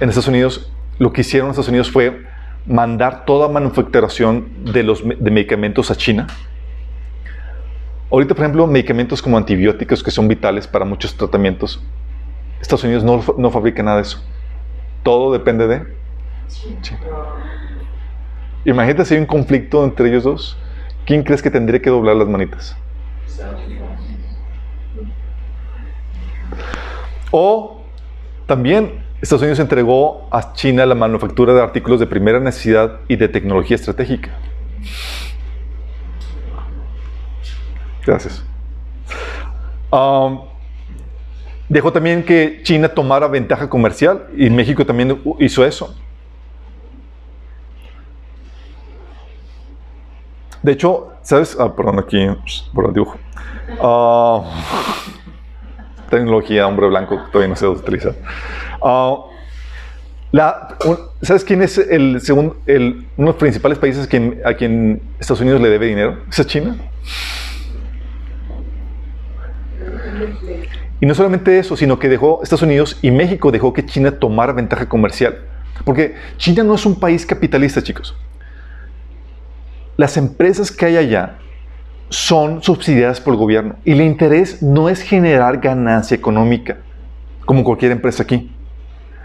en 0.00 0.08
Estados 0.08 0.28
Unidos, 0.28 0.70
lo 0.98 1.12
que 1.12 1.22
hicieron 1.22 1.48
en 1.48 1.50
Estados 1.50 1.68
Unidos 1.68 1.90
fue 1.90 2.24
mandar 2.66 3.24
toda 3.24 3.48
manufacturación 3.48 4.72
de 4.72 4.82
los 4.82 5.02
de 5.06 5.30
medicamentos 5.30 5.90
a 5.90 5.96
China 5.96 6.26
Ahorita, 8.14 8.32
por 8.34 8.44
ejemplo, 8.44 8.66
medicamentos 8.68 9.20
como 9.20 9.36
antibióticos 9.36 10.00
que 10.00 10.12
son 10.12 10.28
vitales 10.28 10.68
para 10.68 10.84
muchos 10.84 11.16
tratamientos, 11.16 11.82
Estados 12.60 12.84
Unidos 12.84 13.02
no, 13.02 13.20
no 13.36 13.50
fabrica 13.50 13.82
nada 13.82 13.96
de 13.96 14.02
eso. 14.02 14.22
Todo 15.02 15.32
depende 15.32 15.66
de 15.66 15.84
China. 16.80 17.00
Imagínate 18.64 19.04
si 19.04 19.14
hay 19.14 19.20
un 19.20 19.26
conflicto 19.26 19.82
entre 19.82 20.08
ellos 20.08 20.22
dos. 20.22 20.56
¿Quién 21.04 21.24
crees 21.24 21.42
que 21.42 21.50
tendría 21.50 21.82
que 21.82 21.90
doblar 21.90 22.14
las 22.14 22.28
manitas? 22.28 22.76
O 27.32 27.82
también 28.46 29.03
Estados 29.24 29.40
Unidos 29.40 29.58
entregó 29.58 30.28
a 30.30 30.52
China 30.52 30.84
la 30.84 30.94
manufactura 30.94 31.54
de 31.54 31.62
artículos 31.62 31.98
de 31.98 32.06
primera 32.06 32.40
necesidad 32.40 33.00
y 33.08 33.16
de 33.16 33.26
tecnología 33.26 33.74
estratégica. 33.74 34.36
Gracias. 38.04 38.44
Um, 39.90 40.42
dejó 41.70 41.90
también 41.90 42.22
que 42.22 42.60
China 42.64 42.90
tomara 42.90 43.26
ventaja 43.26 43.70
comercial 43.70 44.26
y 44.36 44.50
México 44.50 44.84
también 44.84 45.18
hizo 45.38 45.64
eso. 45.64 45.96
De 50.62 50.72
hecho, 50.72 51.14
¿sabes? 51.22 51.56
Ah, 51.58 51.74
perdón, 51.74 51.98
aquí 51.98 52.26
por 52.74 52.88
el 52.88 52.92
dibujo. 52.92 53.16
Uh, 53.80 54.44
tecnología, 56.16 56.66
hombre 56.66 56.88
blanco, 56.88 57.20
todavía 57.30 57.48
no 57.48 57.56
se 57.56 57.66
utiliza. 57.66 58.12
Uh, 58.80 59.34
¿Sabes 61.22 61.44
quién 61.44 61.62
es 61.62 61.78
el 61.78 62.20
segundo, 62.20 62.56
uno 62.66 62.66
de 62.66 63.06
los 63.16 63.36
principales 63.36 63.78
países 63.78 64.08
a 64.44 64.54
quien, 64.54 65.00
Estados 65.20 65.40
Unidos 65.40 65.60
le 65.60 65.68
debe 65.68 65.86
dinero? 65.86 66.18
¿Es 66.28 66.44
China? 66.46 66.76
Y 71.00 71.06
no 71.06 71.14
solamente 71.14 71.58
eso, 71.58 71.76
sino 71.76 71.98
que 71.98 72.08
dejó 72.08 72.42
Estados 72.42 72.62
Unidos 72.62 72.98
y 73.02 73.10
México 73.10 73.52
dejó 73.52 73.72
que 73.72 73.86
China 73.86 74.12
tomara 74.12 74.52
ventaja 74.52 74.88
comercial. 74.88 75.38
Porque 75.84 76.16
China 76.36 76.64
no 76.64 76.74
es 76.74 76.86
un 76.86 76.98
país 76.98 77.26
capitalista, 77.26 77.82
chicos. 77.82 78.16
Las 79.96 80.16
empresas 80.16 80.72
que 80.72 80.86
hay 80.86 80.96
allá 80.96 81.38
son 82.14 82.62
subsidiadas 82.62 83.20
por 83.20 83.34
el 83.34 83.40
gobierno 83.40 83.74
y 83.84 83.92
el 83.92 84.00
interés 84.00 84.62
no 84.62 84.88
es 84.88 85.02
generar 85.02 85.58
ganancia 85.58 86.14
económica, 86.14 86.76
como 87.44 87.64
cualquier 87.64 87.90
empresa 87.90 88.22
aquí. 88.22 88.52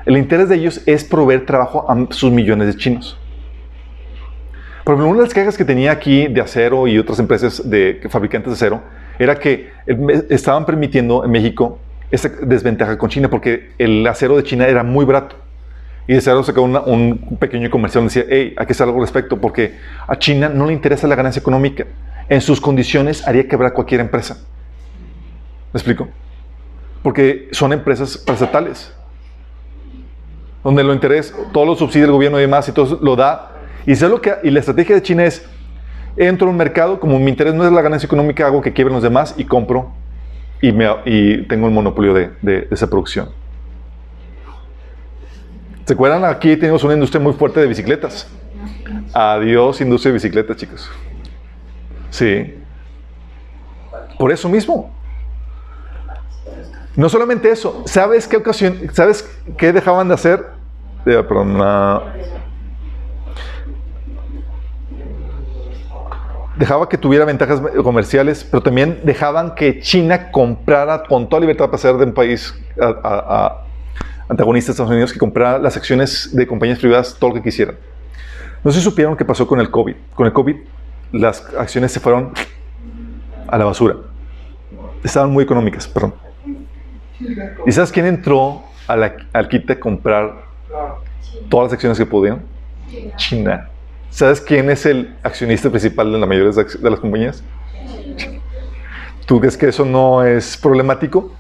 El 0.08 0.18
interés 0.18 0.50
de 0.50 0.56
ellos 0.56 0.82
es 0.88 1.04
proveer 1.04 1.46
trabajo 1.46 1.86
a 1.88 2.08
sus 2.10 2.32
millones 2.32 2.68
de 2.68 2.76
chinos. 2.76 3.16
Por 4.84 4.96
ejemplo, 4.96 5.12
una 5.12 5.20
de 5.20 5.26
las 5.26 5.34
quejas 5.36 5.56
que 5.56 5.66
tenía 5.66 5.92
aquí 5.92 6.28
de 6.28 6.42
acero 6.42 6.88
y 6.88 6.98
otras 6.98 7.20
empresas 7.20 7.70
de 7.70 8.02
fabricantes 8.10 8.50
de 8.50 8.56
acero 8.56 8.82
era 9.20 9.36
que 9.38 9.70
estaban 10.30 10.66
permitiendo 10.66 11.24
en 11.24 11.30
México 11.30 11.78
esa 12.10 12.30
desventaja 12.42 12.98
con 12.98 13.10
China 13.10 13.30
porque 13.30 13.70
el 13.78 14.08
acero 14.08 14.36
de 14.36 14.44
China 14.44 14.68
era 14.68 14.82
muy 14.82 15.06
barato. 15.06 15.36
Y 16.08 16.14
de 16.14 16.20
acero 16.20 16.42
sacó 16.42 16.64
un 16.64 17.38
pequeño 17.40 17.70
comercial 17.70 18.06
y 18.06 18.08
decía, 18.08 18.26
hey, 18.28 18.56
hay 18.58 18.66
que 18.66 18.72
hacer 18.72 18.86
algo 18.86 18.98
al 18.98 19.04
respecto 19.04 19.40
porque 19.40 19.76
a 20.08 20.18
China 20.18 20.50
no 20.50 20.66
le 20.66 20.74
interesa 20.74 21.06
la 21.06 21.14
ganancia 21.14 21.40
económica. 21.40 21.86
En 22.30 22.42
sus 22.42 22.62
condiciones 22.62 23.28
haría 23.28 23.48
quebrar 23.48 23.74
cualquier 23.74 24.02
empresa. 24.02 24.38
¿Me 25.74 25.78
explico? 25.78 26.08
Porque 27.02 27.50
son 27.52 27.74
empresas 27.74 28.24
estatales. 28.28 28.94
Donde 30.64 30.84
lo 30.84 30.94
interés, 30.94 31.34
todo 31.52 31.66
lo 31.66 31.76
subsidia 31.76 32.06
el 32.06 32.12
gobierno 32.12 32.38
y 32.38 32.42
demás, 32.42 32.68
y 32.70 32.72
todo 32.72 33.00
lo 33.02 33.16
da. 33.16 33.54
Y, 33.86 33.96
lo 33.96 34.22
que, 34.22 34.36
y 34.44 34.52
la 34.52 34.60
estrategia 34.60 34.96
de 34.96 35.02
China 35.02 35.26
es, 35.26 35.48
entro 36.18 36.48
a 36.48 36.52
un 36.52 36.58
mercado, 36.58 37.00
como 37.00 37.18
mi 37.18 37.30
interés 37.30 37.54
no 37.54 37.66
es 37.66 37.72
la 37.72 37.82
ganancia 37.82 38.06
económica, 38.06 38.46
hago 38.46 38.62
que 38.62 38.74
quiebren 38.74 38.94
los 38.94 39.04
demás 39.04 39.34
y 39.38 39.46
compro 39.46 39.92
y, 40.62 40.72
me, 40.72 40.88
y 41.06 41.44
tengo 41.44 41.68
el 41.68 41.74
monopolio 41.74 42.14
de, 42.14 42.32
de, 42.42 42.68
esa 42.70 42.90
producción. 42.90 43.30
¿Se 45.86 45.94
acuerdan? 45.94 46.26
Aquí 46.26 46.56
tenemos 46.58 46.84
una 46.84 46.94
industria 46.94 47.22
muy 47.22 47.34
fuerte 47.34 47.60
de 47.62 47.68
bicicletas. 47.68 48.30
Adiós, 49.14 49.82
industria 49.82 50.12
de 50.12 50.14
bicicletas, 50.16 50.58
chicos. 50.58 50.92
Sí. 52.10 52.56
Por 54.18 54.32
eso 54.32 54.50
mismo. 54.50 54.94
No 56.96 57.08
solamente 57.08 57.50
eso, 57.50 57.84
¿sabes 57.86 58.28
qué 58.28 58.38
ocasión, 58.38 58.78
sabes 58.92 59.24
qué 59.58 59.72
dejaban 59.72 60.08
de 60.10 60.16
hacer? 60.16 60.46
Eh, 61.06 61.24
perdón, 61.24 61.58
dejaba 66.58 66.90
que 66.90 66.98
tuviera 66.98 67.24
ventajas 67.24 67.62
comerciales, 67.82 68.44
pero 68.44 68.62
también 68.62 69.00
dejaban 69.06 69.56
que 69.56 69.80
China 69.80 70.30
comprara 70.30 71.04
con 71.04 71.30
toda 71.30 71.40
libertad 71.40 71.68
para 71.68 71.78
ser 71.78 71.96
de 71.96 72.04
un 72.04 72.14
país 72.14 72.54
antagonista 74.28 74.70
de 74.70 74.74
Estados 74.74 74.92
Unidos, 74.92 75.14
que 75.14 75.20
comprara 75.20 75.58
las 75.58 75.78
acciones 75.78 76.36
de 76.36 76.46
compañías 76.46 76.80
privadas 76.80 77.16
todo 77.18 77.30
lo 77.30 77.36
que 77.38 77.44
quisieran. 77.44 77.76
No 78.62 78.72
si 78.74 78.82
supieron 78.82 79.16
qué 79.16 79.24
pasó 79.24 79.48
con 79.48 79.62
el 79.62 79.72
COVID. 79.72 79.96
Con 80.14 80.26
el 80.26 80.34
COVID, 80.34 80.58
las 81.12 81.46
acciones 81.58 81.92
se 81.92 82.00
fueron 82.00 82.34
a 83.48 83.58
la 83.58 83.66
basura. 83.66 83.96
Estaban 85.04 85.32
muy 85.32 85.44
económicas, 85.44 85.88
perdón. 85.88 86.14
¿Y 87.66 87.72
sabes 87.72 87.92
quién 87.92 88.06
entró 88.06 88.64
al 88.88 89.48
kit 89.50 89.70
a 89.72 89.80
comprar 89.80 90.36
todas 91.50 91.66
las 91.66 91.74
acciones 91.74 91.98
que 91.98 92.06
podían? 92.06 92.42
China. 93.16 93.70
¿Sabes 94.10 94.42
quién 94.42 94.70
es 94.70 94.86
el 94.86 95.16
accionista 95.24 95.70
principal 95.70 96.12
de 96.12 96.18
la 96.18 96.26
mayoría 96.26 96.52
de 96.52 96.90
las 96.90 97.00
compañías? 97.00 97.44
¿Tú 99.26 99.40
crees 99.40 99.56
que 99.56 99.68
eso 99.68 99.86
no 99.86 100.24
es 100.24 100.58
problemático? 100.58 101.32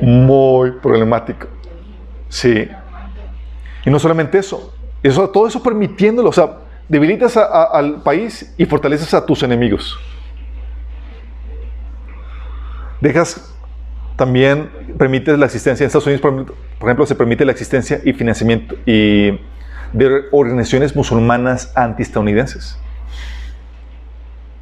Muy 0.00 0.72
problemático. 0.72 1.46
Sí. 2.28 2.68
Y 3.84 3.90
no 3.90 3.98
solamente 3.98 4.38
eso, 4.38 4.74
eso 5.02 5.30
todo 5.30 5.46
eso 5.46 5.62
permitiéndolo, 5.62 6.30
o 6.30 6.32
sea, 6.32 6.58
debilitas 6.88 7.36
al 7.36 8.02
país 8.02 8.54
y 8.56 8.64
fortaleces 8.64 9.12
a 9.14 9.24
tus 9.24 9.42
enemigos. 9.42 9.98
Dejas 13.00 13.54
también, 14.16 14.70
permites 14.98 15.38
la 15.38 15.46
existencia, 15.46 15.84
en 15.84 15.86
Estados 15.86 16.06
Unidos, 16.06 16.20
por 16.20 16.88
ejemplo, 16.88 17.06
se 17.06 17.14
permite 17.14 17.44
la 17.44 17.52
existencia 17.52 18.00
y 18.04 18.12
financiamiento 18.12 18.74
y 18.84 19.38
de 19.92 20.24
organizaciones 20.32 20.96
musulmanas 20.96 21.72
antiestadounidenses. 21.76 22.78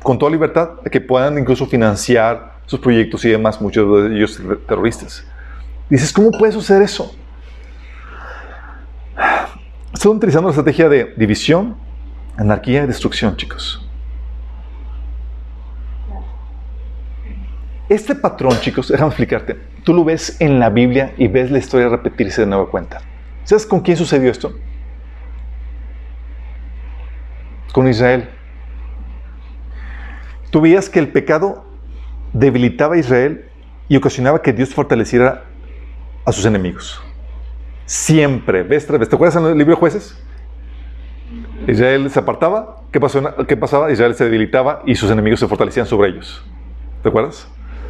Con 0.03 0.19
toda 0.19 0.31
libertad, 0.31 0.81
que 0.93 1.01
puedan 1.01 1.39
incluso 1.39 1.67
financiar 1.67 2.57
sus 2.67 2.79
proyectos 2.81 3.25
y 3.25 3.31
demás, 3.31 3.61
muchos 3.61 4.11
de 4.11 4.17
ellos 4.17 4.41
terroristas. 4.69 5.27
Dices, 5.89 6.13
¿cómo 6.13 6.31
puede 6.33 6.53
suceder 6.53 6.83
eso? 6.83 7.15
Están 9.95 10.13
utilizando 10.13 10.49
la 10.49 10.51
estrategia 10.51 10.89
de 10.89 11.15
división, 11.17 11.77
anarquía 12.37 12.85
y 12.85 12.87
destrucción, 12.87 13.37
chicos. 13.37 13.83
Este 17.89 18.15
patrón, 18.15 18.59
chicos, 18.61 18.89
déjame 18.91 19.09
explicarte. 19.09 19.57
Tú 19.85 19.95
lo 19.95 20.05
ves 20.05 20.41
en 20.41 20.59
la 20.59 20.71
Biblia 20.71 21.15
y 21.17 21.29
ves 21.29 21.51
la 21.51 21.59
historia 21.59 21.89
repetirse 21.89 22.43
de 22.43 22.47
nueva 22.49 22.69
cuenta. 22.69 23.01
¿Sabes 23.45 23.65
con 23.65 23.81
quién 23.81 23.97
sucedió 23.97 24.31
esto? 24.31 24.53
con 27.77 27.87
Israel. 27.89 28.31
Tú 30.49 30.63
veías 30.63 30.89
que 30.89 30.99
el 30.99 31.09
pecado 31.09 31.67
debilitaba 32.33 32.95
a 32.95 32.99
Israel 32.99 33.51
y 33.87 33.99
ocasionaba 33.99 34.41
que 34.41 34.55
Dios 34.55 34.73
fortaleciera 34.73 35.45
a 36.25 36.33
sus 36.33 36.47
enemigos. 36.47 37.03
Siempre, 37.85 38.63
¿ves? 38.63 38.87
¿Te 38.87 38.95
acuerdas 38.97 39.37
en 39.37 39.45
el 39.45 39.59
libro 39.59 39.75
de 39.75 39.79
jueces? 39.79 40.19
Israel 41.67 42.09
se 42.11 42.19
apartaba, 42.19 42.83
¿qué, 42.93 43.01
pasó? 43.01 43.23
¿qué 43.47 43.57
pasaba? 43.57 43.91
Israel 43.91 44.15
se 44.15 44.25
debilitaba 44.25 44.83
y 44.87 44.95
sus 44.95 45.11
enemigos 45.11 45.41
se 45.41 45.49
fortalecían 45.49 45.87
sobre 45.87 46.11
ellos. 46.11 46.45
¿Te 47.03 47.09
acuerdas? 47.09 47.49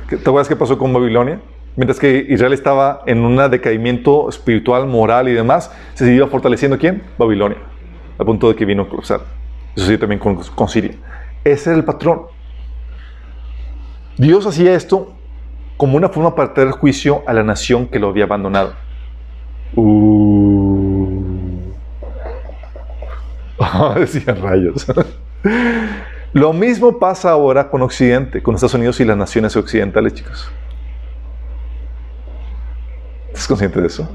¿Te 0.09 0.17
acuerdas 0.17 0.49
qué 0.49 0.57
pasó 0.57 0.79
con 0.79 0.93
Babilonia? 0.93 1.41
Mientras 1.77 1.99
que 1.99 2.27
Israel 2.29 2.55
estaba 2.55 3.03
en 3.07 3.25
un 3.25 3.37
decaimiento 3.51 4.29
espiritual, 4.29 4.87
moral 4.87 5.29
y 5.29 5.33
demás, 5.33 5.71
se 5.95 6.07
siguió 6.07 6.29
fortaleciendo 6.29 6.79
quién? 6.79 7.03
Babilonia, 7.19 7.59
a 8.19 8.25
punto 8.25 8.49
de 8.49 8.55
que 8.55 8.65
vino 8.65 8.85
a 8.85 8.89
cruzar. 8.89 9.21
Eso 9.75 9.87
sí, 9.87 9.99
también 9.99 10.19
con, 10.19 10.69
Siria. 10.69 10.93
Ese 11.45 11.71
era 11.71 11.79
el 11.79 11.85
patrón. 11.85 12.23
Dios 14.17 14.47
hacía 14.47 14.75
esto 14.75 15.13
como 15.77 15.99
una 15.99 16.09
forma 16.09 16.35
para 16.35 16.55
traer 16.55 16.71
juicio 16.71 17.23
a 17.27 17.35
la 17.35 17.43
nación 17.43 17.89
que 17.89 17.99
lo 17.99 18.09
había 18.09 18.25
abandonado. 18.25 18.75
Uh. 19.75 20.26
decían 23.97 24.41
rayos. 24.43 24.87
lo 26.33 26.53
mismo 26.53 26.99
pasa 26.99 27.31
ahora 27.31 27.69
con 27.69 27.83
Occidente, 27.83 28.43
con 28.43 28.55
Estados 28.55 28.75
Unidos 28.75 29.01
y 29.01 29.05
las 29.05 29.17
naciones 29.17 29.57
occidentales, 29.57 30.15
chicos. 30.15 30.51
¿Estás 33.29 33.49
consciente 33.49 33.81
de 33.81 33.87
eso? 33.87 34.09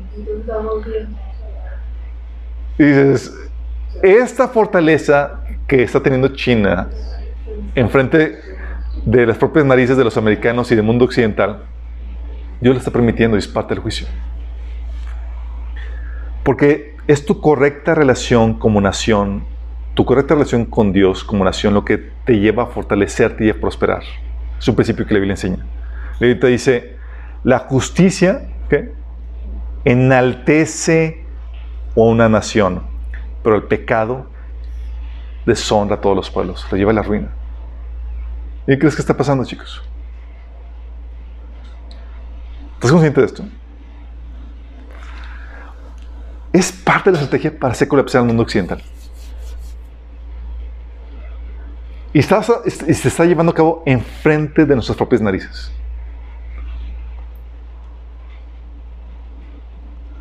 Y 2.78 2.84
dices, 2.84 3.34
esta 4.02 4.48
fortaleza 4.48 5.42
que 5.68 5.84
está 5.84 6.02
teniendo 6.02 6.30
China 6.30 6.90
enfrente 7.76 8.40
de 9.06 9.26
las 9.26 9.38
propias 9.38 9.66
narices 9.66 9.96
de 9.96 10.04
los 10.04 10.18
americanos 10.18 10.72
y 10.72 10.76
del 10.76 10.84
mundo 10.84 11.06
occidental, 11.06 11.64
Dios 12.60 12.76
lo 12.76 12.80
está 12.80 12.92
permitiendo 12.92 13.38
y 13.38 13.40
es 13.40 13.48
parte 13.48 13.74
del 13.74 13.82
juicio. 13.82 14.08
Porque 16.44 16.91
es 17.08 17.26
tu 17.26 17.42
correcta 17.42 17.96
relación 17.96 18.56
como 18.56 18.80
nación, 18.82 19.44
tu 19.94 20.06
correcta 20.06 20.36
relación 20.36 20.66
con 20.66 20.94
Dios 20.94 21.24
como 21.24 21.44
nación 21.44 21.74
lo 21.74 21.84
que 21.84 21.98
te 21.98 22.40
lleva 22.40 22.64
a 22.64 22.68
fortalecerte 22.68 23.46
y 23.46 23.50
a 23.50 23.60
prosperar. 23.60 24.04
Es 24.60 24.68
un 24.68 24.76
principio 24.76 25.06
que 25.06 25.14
la 25.14 25.20
Biblia 25.20 25.34
enseña. 25.34 25.66
La 26.20 26.28
Biblia 26.28 26.50
dice, 26.50 26.96
la 27.44 27.60
justicia 27.60 28.48
enaltece 29.84 31.26
a 31.96 32.00
una 32.00 32.30
nación, 32.30 32.84
pero 33.44 33.56
el 33.56 33.64
pecado 33.64 34.28
deshonra 35.46 35.96
a 35.96 36.02
todos 36.02 36.16
los 36.16 36.30
pueblos, 36.30 36.66
lo 36.72 36.78
lleva 36.78 36.92
a 36.92 36.96
la 36.96 37.02
ruina. 37.02 37.30
¿Y 38.68 38.74
qué 38.74 38.80
crees 38.80 38.96
que 38.96 39.02
está 39.02 39.18
pasando, 39.18 39.44
chicos? 39.44 39.82
¿Estás 42.76 42.92
consciente 42.92 43.22
de 43.22 43.28
esto? 43.28 43.44
Es 46.54 46.72
parte 46.72 47.12
de 47.12 47.18
la 47.18 47.24
estrategia 47.24 47.58
para 47.58 47.74
hacer 47.74 47.88
colapsar 47.88 48.22
el 48.22 48.28
mundo 48.28 48.44
occidental. 48.44 48.82
Y, 52.14 52.20
y 52.20 52.22
se 52.22 53.08
está 53.08 53.26
llevando 53.26 53.52
a 53.52 53.56
cabo 53.56 53.84
enfrente 53.86 54.66
de 54.66 54.76
nuestras 54.76 54.98
propias 54.98 55.22
narices. 55.22 55.72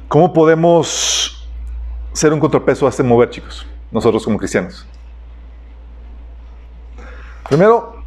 ¿Cómo 0.07 0.33
podemos 0.33 1.49
ser 2.13 2.33
un 2.33 2.41
contrapeso 2.41 2.87
a 2.87 2.91
este 2.91 3.03
mover, 3.03 3.31
chicos? 3.31 3.67
Nosotros 3.91 4.25
como 4.25 4.39
cristianos. 4.39 4.87
Primero, 7.49 8.03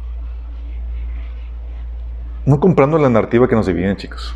no 2.46 2.60
comprando 2.60 2.98
la 2.98 3.10
narrativa 3.10 3.48
que 3.48 3.54
nos 3.54 3.66
divide, 3.66 3.94
chicos. 3.96 4.34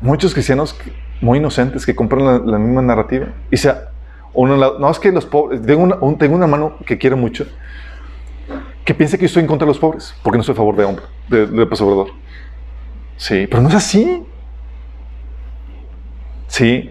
Muchos 0.00 0.32
cristianos 0.32 0.76
muy 1.20 1.38
inocentes 1.38 1.84
que 1.84 1.94
compran 1.94 2.46
la, 2.46 2.58
misma 2.58 2.82
narrativa. 2.82 3.26
Y 3.50 3.56
sea, 3.56 3.90
uno, 4.34 4.56
no 4.56 4.90
es 4.90 4.98
que 4.98 5.12
los 5.12 5.26
pobres, 5.26 5.62
tengo 5.62 5.82
una, 5.82 5.98
tengo 6.18 6.34
una 6.34 6.46
mano 6.46 6.76
que 6.86 6.98
quiero 6.98 7.16
mucho, 7.16 7.46
que 8.84 8.94
piensa 8.94 9.16
que 9.16 9.22
yo 9.22 9.26
estoy 9.26 9.42
en 9.42 9.48
contra 9.48 9.66
de 9.66 9.70
los 9.70 9.78
pobres, 9.78 10.14
porque 10.22 10.38
no 10.38 10.40
estoy 10.40 10.54
a 10.54 10.56
favor 10.56 10.76
de 10.76 10.84
hombre, 10.84 11.04
de, 11.28 11.46
de 11.46 11.66
Sí, 13.16 13.46
pero 13.50 13.62
no 13.62 13.68
es 13.68 13.74
así. 13.74 14.24
Sí. 16.46 16.90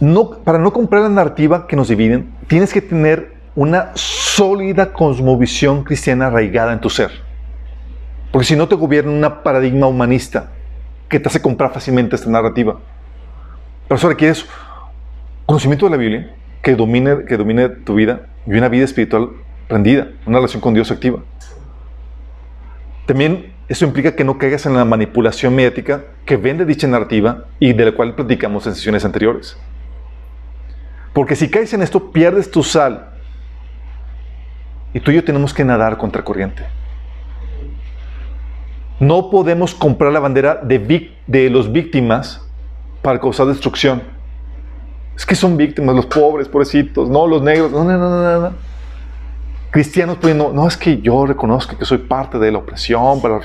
No, 0.00 0.30
para 0.30 0.58
no 0.58 0.72
comprar 0.72 1.02
la 1.02 1.08
narrativa 1.08 1.66
que 1.66 1.76
nos 1.76 1.88
dividen, 1.88 2.34
tienes 2.46 2.72
que 2.72 2.80
tener 2.80 3.34
una 3.54 3.92
sólida 3.94 4.92
cosmovisión 4.92 5.84
cristiana 5.84 6.26
arraigada 6.26 6.72
en 6.72 6.80
tu 6.80 6.90
ser. 6.90 7.10
Porque 8.32 8.46
si 8.46 8.56
no 8.56 8.66
te 8.66 8.74
gobierna 8.74 9.12
una 9.12 9.42
paradigma 9.42 9.86
humanista 9.86 10.50
que 11.14 11.20
te 11.20 11.28
hace 11.28 11.40
comprar 11.40 11.72
fácilmente 11.72 12.16
esta 12.16 12.28
narrativa. 12.28 12.80
Pero 13.86 13.96
eso 13.96 14.08
requiere 14.08 14.34
conocimiento 15.46 15.86
de 15.86 15.92
la 15.92 15.96
Biblia 15.96 16.34
que 16.60 16.74
domine, 16.74 17.24
que 17.24 17.36
domine 17.36 17.68
tu 17.68 17.94
vida 17.94 18.26
y 18.44 18.54
una 18.54 18.68
vida 18.68 18.84
espiritual 18.84 19.30
rendida, 19.68 20.08
una 20.26 20.38
relación 20.38 20.60
con 20.60 20.74
Dios 20.74 20.90
activa. 20.90 21.20
También 23.06 23.52
eso 23.68 23.84
implica 23.84 24.16
que 24.16 24.24
no 24.24 24.38
caigas 24.38 24.66
en 24.66 24.74
la 24.74 24.84
manipulación 24.84 25.54
mediática 25.54 26.02
que 26.26 26.36
vende 26.36 26.64
dicha 26.64 26.88
narrativa 26.88 27.44
y 27.60 27.72
de 27.74 27.84
la 27.84 27.92
cual 27.92 28.16
platicamos 28.16 28.66
en 28.66 28.74
sesiones 28.74 29.04
anteriores. 29.04 29.56
Porque 31.12 31.36
si 31.36 31.48
caes 31.48 31.72
en 31.74 31.82
esto, 31.82 32.10
pierdes 32.10 32.50
tu 32.50 32.64
sal. 32.64 33.10
Y 34.92 34.98
tú 34.98 35.12
y 35.12 35.14
yo 35.14 35.22
tenemos 35.22 35.54
que 35.54 35.64
nadar 35.64 35.96
contra 35.96 36.24
corriente. 36.24 36.64
No 39.04 39.28
podemos 39.28 39.74
comprar 39.74 40.12
la 40.12 40.20
bandera 40.20 40.60
de, 40.62 41.50
los 41.50 41.70
víctimas 41.70 42.40
para 43.02 43.20
causar 43.20 43.46
destrucción. 43.46 44.02
Es 45.14 45.26
que 45.26 45.34
son 45.34 45.56
víctimas, 45.56 45.94
los 45.94 46.06
pobres, 46.06 46.48
pobrecitos, 46.48 47.10
no 47.10 47.26
los 47.26 47.42
negros, 47.42 47.70
no, 47.70 47.84
no, 47.84 47.98
no, 47.98 48.08
no. 48.08 48.40
no. 48.40 48.52
Cristianos 49.70 50.16
poniendo, 50.16 50.52
no 50.54 50.66
es 50.66 50.76
que 50.76 51.00
yo 51.02 51.26
reconozco 51.26 51.76
que 51.76 51.84
soy 51.84 51.98
parte 51.98 52.38
de 52.38 52.50
la 52.50 52.58
opresión, 52.58 53.20
pero 53.20 53.40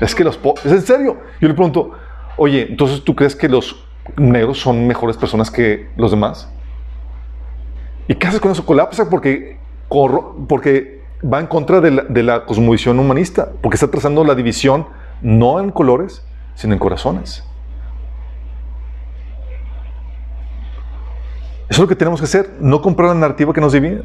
es 0.00 0.14
que 0.14 0.24
los 0.24 0.38
pobres, 0.38 0.64
es 0.64 0.72
en 0.72 0.82
serio. 0.82 1.18
Yo 1.38 1.48
le 1.48 1.54
pregunto, 1.54 1.90
oye, 2.38 2.66
entonces 2.70 3.04
tú 3.04 3.14
crees 3.14 3.36
que 3.36 3.48
los 3.48 3.84
negros 4.16 4.58
son 4.58 4.86
mejores 4.86 5.18
personas 5.18 5.50
que 5.50 5.88
los 5.96 6.10
demás? 6.10 6.48
¿Y 8.08 8.14
qué 8.14 8.26
haces 8.26 8.40
con 8.40 8.52
eso? 8.52 8.64
Colapsa 8.64 9.08
porque, 9.10 9.58
porque 10.48 10.99
va 11.22 11.40
en 11.40 11.46
contra 11.46 11.80
de 11.80 11.90
la, 11.90 12.02
de 12.02 12.22
la 12.22 12.44
cosmovisión 12.44 12.98
humanista, 12.98 13.50
porque 13.60 13.76
está 13.76 13.90
trazando 13.90 14.24
la 14.24 14.34
división 14.34 14.86
no 15.22 15.60
en 15.60 15.70
colores, 15.70 16.24
sino 16.54 16.72
en 16.72 16.78
corazones. 16.78 17.44
Eso 21.68 21.76
es 21.76 21.78
lo 21.78 21.88
que 21.88 21.94
tenemos 21.94 22.20
que 22.20 22.24
hacer, 22.24 22.50
no 22.60 22.82
comprar 22.82 23.10
la 23.10 23.14
narrativa 23.14 23.52
que 23.52 23.60
nos 23.60 23.72
divide. 23.72 24.02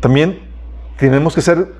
También 0.00 0.40
tenemos 0.96 1.34
que 1.34 1.40
ser 1.40 1.72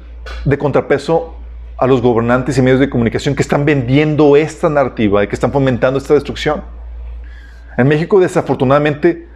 de 0.44 0.58
contrapeso 0.58 1.34
a 1.76 1.86
los 1.86 2.00
gobernantes 2.00 2.56
y 2.56 2.62
medios 2.62 2.80
de 2.80 2.88
comunicación 2.88 3.34
que 3.34 3.42
están 3.42 3.64
vendiendo 3.64 4.36
esta 4.36 4.68
narrativa 4.68 5.24
y 5.24 5.28
que 5.28 5.34
están 5.34 5.52
fomentando 5.52 5.98
esta 5.98 6.14
destrucción. 6.14 6.62
En 7.76 7.88
México, 7.88 8.20
desafortunadamente, 8.20 9.28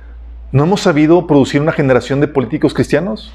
no 0.52 0.64
hemos 0.64 0.80
sabido 0.80 1.26
producir 1.26 1.60
una 1.60 1.72
generación 1.72 2.20
de 2.20 2.28
políticos 2.28 2.72
cristianos. 2.72 3.32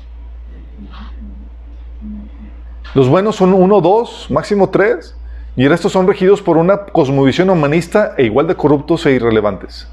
Los 2.96 3.10
buenos 3.10 3.36
son 3.36 3.54
uno, 3.54 3.82
dos, 3.82 4.28
máximo 4.32 4.70
tres, 4.70 5.18
y 5.58 5.64
el 5.66 5.70
resto 5.70 5.90
son 5.90 6.08
regidos 6.08 6.42
por 6.42 6.56
una 6.56 6.86
cosmovisión 6.86 7.50
humanista 7.50 8.16
e 8.18 8.24
igual 8.24 8.48
de 8.48 8.56
corruptos 8.56 9.06
e 9.06 9.12
irrelevantes. 9.12 9.90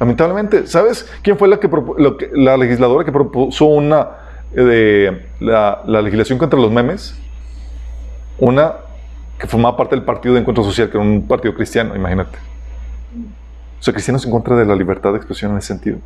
Lamentablemente, 0.00 0.66
¿sabes 0.66 1.06
quién 1.22 1.36
fue 1.36 1.46
la, 1.46 1.60
que, 1.60 1.68
la 2.32 2.56
legisladora 2.56 3.04
que 3.04 3.12
propuso 3.12 3.66
una 3.66 4.08
eh, 4.54 4.62
de 4.62 5.26
la, 5.40 5.82
legislación 5.84 6.38
contra 6.38 6.58
los 6.58 6.72
memes? 6.72 7.14
Una 8.38 8.76
que 9.38 9.46
formaba 9.46 9.76
parte 9.76 9.94
del 9.94 10.06
Partido 10.06 10.34
de 10.34 10.40
Encuentro 10.40 10.64
Social, 10.64 10.88
que 10.88 10.96
era 10.96 11.06
un 11.06 11.28
partido 11.28 11.54
cristiano, 11.54 11.94
imagínate. 11.94 12.38
O 13.78 13.82
sea, 13.82 13.92
cristianos 13.92 14.24
en 14.24 14.30
contra 14.30 14.56
de 14.56 14.64
la 14.64 14.74
libertad 14.74 15.10
de 15.10 15.18
expresión 15.18 15.52
en 15.52 15.58
ese 15.58 15.68
sentido. 15.68 15.98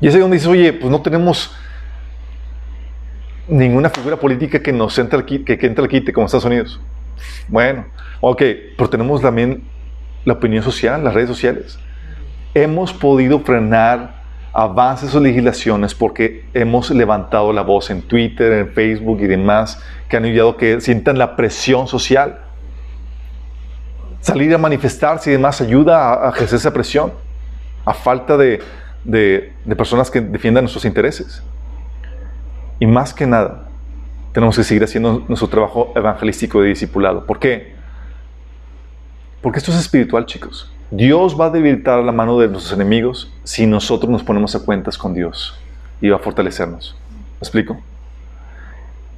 Y 0.00 0.06
es 0.06 0.14
ahí 0.14 0.20
donde 0.20 0.36
dices, 0.36 0.48
oye, 0.48 0.72
pues 0.72 0.92
no 0.92 1.02
tenemos 1.02 1.52
ninguna 3.48 3.90
figura 3.90 4.16
política 4.16 4.60
que 4.60 4.72
nos 4.72 4.98
entre 4.98 5.18
al 5.18 5.24
quite, 5.24 5.58
que, 5.58 5.66
entre 5.66 5.82
al 5.82 5.88
quite 5.88 6.12
como 6.12 6.26
Estados 6.26 6.44
Unidos. 6.44 6.80
Bueno, 7.48 7.86
ok, 8.20 8.42
pero 8.76 8.90
tenemos 8.90 9.22
también 9.22 9.62
la 10.24 10.34
opinión 10.34 10.62
social, 10.62 11.02
las 11.04 11.14
redes 11.14 11.28
sociales 11.28 11.78
hemos 12.56 12.94
podido 12.94 13.40
frenar 13.40 14.22
avances 14.54 15.14
o 15.14 15.20
legislaciones 15.20 15.94
porque 15.94 16.46
hemos 16.54 16.90
levantado 16.90 17.52
la 17.52 17.60
voz 17.60 17.90
en 17.90 18.00
Twitter, 18.00 18.50
en 18.52 18.72
Facebook 18.72 19.18
y 19.20 19.26
demás, 19.26 19.82
que 20.08 20.16
han 20.16 20.24
ayudado 20.24 20.56
que 20.56 20.80
sientan 20.80 21.18
la 21.18 21.36
presión 21.36 21.86
social. 21.86 22.40
Salir 24.20 24.54
a 24.54 24.58
manifestarse 24.58 25.28
y 25.28 25.34
demás 25.34 25.60
ayuda 25.60 26.26
a, 26.26 26.30
ejercer 26.30 26.56
esa 26.56 26.72
presión, 26.72 27.12
a 27.84 27.92
falta 27.92 28.38
de, 28.38 28.62
de 29.04 29.76
personas 29.76 30.10
que 30.10 30.22
defiendan 30.22 30.64
nuestros 30.64 30.86
intereses. 30.86 31.42
Y 32.78 32.86
más 32.86 33.14
que 33.14 33.26
nada, 33.26 33.68
tenemos 34.32 34.56
que 34.56 34.64
seguir 34.64 34.84
haciendo 34.84 35.24
nuestro 35.28 35.48
trabajo 35.48 35.92
evangelístico 35.96 36.60
de 36.60 36.68
discipulado. 36.68 37.24
¿Por 37.24 37.38
qué? 37.38 37.74
Porque 39.40 39.58
esto 39.58 39.70
es 39.70 39.78
espiritual, 39.78 40.26
chicos. 40.26 40.70
Dios 40.90 41.40
va 41.40 41.46
a 41.46 41.50
debilitar 41.50 42.02
la 42.02 42.12
mano 42.12 42.38
de 42.38 42.48
nuestros 42.48 42.72
enemigos 42.72 43.32
si 43.44 43.66
nosotros 43.66 44.10
nos 44.10 44.22
ponemos 44.22 44.54
a 44.54 44.60
cuentas 44.60 44.98
con 44.98 45.14
Dios 45.14 45.58
y 46.00 46.10
va 46.10 46.16
a 46.16 46.20
fortalecernos. 46.20 46.96
¿Me 47.10 47.38
explico? 47.40 47.80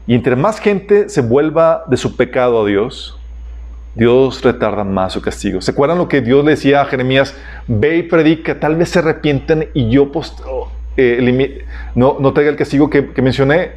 Y 0.07 0.15
entre 0.15 0.37
más 0.37 0.61
gente 0.61 1.09
se 1.09 1.21
vuelva 1.21 1.85
de 1.87 1.97
su 1.97 2.17
pecado 2.17 2.63
a 2.63 2.67
Dios, 2.67 3.19
Dios 3.95 4.43
retarda 4.43 4.85
más 4.85 5.13
su 5.13 5.21
castigo. 5.21 5.61
¿Se 5.61 5.73
acuerdan 5.73 5.99
lo 5.99 6.09
que 6.09 6.21
Dios 6.21 6.45
le 6.45 6.53
decía 6.53 6.81
a 6.81 6.85
Jeremías? 6.87 7.35
Ve 7.67 7.99
y 7.99 8.03
predica, 8.05 8.59
tal 8.61 8.77
vez 8.77 8.91
se 8.91 9.01
arrepienten 9.01 9.69
y 9.75 9.91
yo 9.91 10.13
eh, 11.01 11.65
no, 11.95 12.17
no 12.19 12.33
traiga 12.33 12.51
el 12.51 12.57
castigo 12.57 12.91
que, 12.91 13.03
mencioné. 13.23 13.73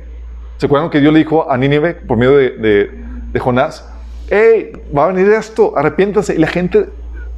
¿Se 0.57 0.65
acuerdan 0.65 0.89
que 0.89 0.99
Dios 0.99 1.13
le 1.13 1.19
dijo 1.19 1.49
a 1.49 1.57
Nínive 1.57 1.93
por 1.93 2.17
medio 2.17 2.37
de, 2.37 2.91
de 3.31 3.39
Jonás? 3.39 3.87
¡Hey! 4.29 4.71
Va 4.95 5.05
a 5.05 5.07
venir 5.07 5.31
esto, 5.31 5.77
arrepiéntanse. 5.77 6.35
Y 6.35 6.39
la 6.39 6.47
gente 6.47 6.89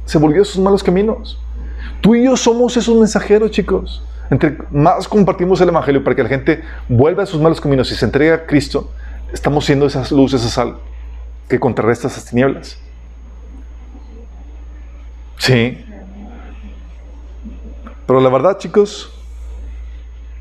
se 0.06 0.18
volvió 0.18 0.42
a 0.42 0.44
sus 0.44 0.62
malos 0.62 0.82
caminos. 0.82 1.38
Tú 2.00 2.14
y 2.14 2.24
yo 2.24 2.36
somos 2.36 2.76
esos 2.76 2.96
mensajeros, 2.96 3.50
chicos. 3.50 4.02
Entre 4.30 4.56
más 4.70 5.06
compartimos 5.06 5.60
el 5.60 5.68
Evangelio 5.68 6.02
para 6.02 6.16
que 6.16 6.22
la 6.22 6.28
gente 6.28 6.62
vuelva 6.88 7.22
a 7.22 7.26
sus 7.26 7.40
malos 7.40 7.60
caminos 7.60 7.90
y 7.92 7.94
se 7.94 8.04
entregue 8.04 8.32
a 8.32 8.46
Cristo, 8.46 8.90
estamos 9.32 9.66
siendo 9.66 9.86
esas 9.86 10.10
luces, 10.10 10.40
esa 10.40 10.50
sal 10.50 10.76
que 11.48 11.60
contrarresta 11.60 12.08
esas 12.08 12.24
tinieblas. 12.24 12.78
Sí. 15.38 15.84
Pero 18.06 18.20
la 18.20 18.30
verdad, 18.30 18.58
chicos, 18.58 19.12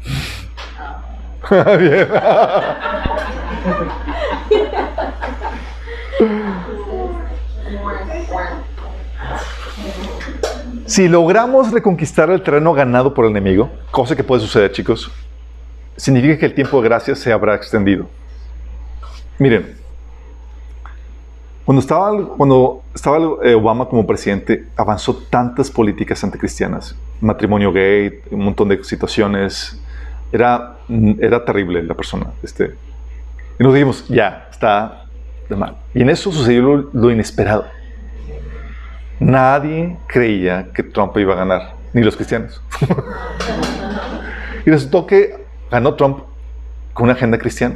Si 10.85 11.07
logramos 11.07 11.71
reconquistar 11.71 12.29
el 12.29 12.43
terreno 12.43 12.73
ganado 12.73 13.13
por 13.13 13.25
el 13.25 13.31
enemigo, 13.31 13.71
cosa 13.89 14.15
que 14.15 14.23
puede 14.23 14.41
suceder, 14.41 14.71
chicos, 14.71 15.11
significa 15.95 16.37
que 16.37 16.45
el 16.45 16.53
tiempo 16.53 16.81
de 16.81 16.87
gracia 16.87 17.15
se 17.15 17.31
habrá 17.31 17.55
extendido. 17.55 18.05
Miren, 19.39 19.75
cuando 21.65 21.79
estaba, 21.79 22.27
cuando 22.37 22.83
estaba 22.93 23.17
eh, 23.43 23.55
Obama 23.55 23.87
como 23.87 24.05
presidente, 24.05 24.67
avanzó 24.75 25.15
tantas 25.15 25.71
políticas 25.71 26.21
anticristianas, 26.23 26.95
matrimonio 27.21 27.71
gay, 27.71 28.19
un 28.29 28.43
montón 28.43 28.67
de 28.67 28.83
situaciones. 28.83 29.79
Era, 30.33 30.79
era 31.19 31.45
terrible 31.45 31.83
la 31.83 31.93
persona. 31.93 32.31
Este, 32.41 32.75
y 33.59 33.63
nos 33.63 33.73
dijimos, 33.73 34.07
ya, 34.09 34.47
está 34.51 35.05
de 35.47 35.55
mal. 35.55 35.77
Y 35.93 36.01
en 36.01 36.09
eso 36.09 36.31
sucedió 36.31 36.89
lo 36.91 37.11
inesperado. 37.11 37.65
Nadie 39.19 39.97
creía 40.07 40.69
que 40.73 40.83
Trump 40.83 41.15
iba 41.17 41.33
a 41.33 41.37
ganar, 41.37 41.75
ni 41.93 42.03
los 42.03 42.15
cristianos. 42.15 42.61
y 44.65 44.69
resultó 44.69 45.05
que 45.05 45.45
ganó 45.69 45.93
Trump 45.93 46.23
con 46.93 47.05
una 47.05 47.13
agenda 47.13 47.37
cristiana. 47.37 47.75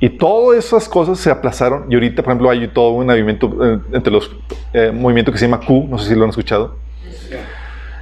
Y 0.00 0.10
todas 0.10 0.64
esas 0.64 0.88
cosas 0.88 1.18
se 1.18 1.30
aplazaron. 1.30 1.86
Y 1.90 1.94
ahorita, 1.94 2.22
por 2.22 2.32
ejemplo, 2.32 2.50
hay 2.50 2.68
todo 2.68 2.90
un 2.90 3.06
movimiento 3.06 3.50
eh, 3.64 3.80
entre 3.92 4.12
los 4.12 4.30
eh, 4.72 4.92
movimientos 4.92 5.32
que 5.32 5.38
se 5.38 5.46
llama 5.46 5.64
Q, 5.64 5.88
no 5.88 5.98
sé 5.98 6.10
si 6.10 6.14
lo 6.14 6.24
han 6.24 6.30
escuchado, 6.30 6.76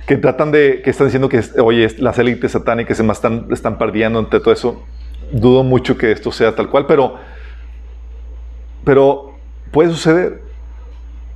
que 0.06 0.16
tratan 0.16 0.52
de, 0.52 0.82
que 0.82 0.90
están 0.90 1.08
diciendo 1.08 1.28
que, 1.28 1.42
oye, 1.60 1.88
las 1.98 2.18
élites 2.18 2.52
satánicas 2.52 2.96
se 2.96 3.06
están, 3.06 3.46
están 3.50 3.76
perdiendo 3.76 4.18
entre 4.20 4.40
todo 4.40 4.52
eso. 4.52 4.82
Dudo 5.32 5.64
mucho 5.64 5.98
que 5.98 6.12
esto 6.12 6.30
sea 6.30 6.54
tal 6.54 6.70
cual, 6.70 6.86
pero, 6.86 7.16
pero 8.84 9.34
puede 9.72 9.90
suceder 9.90 10.42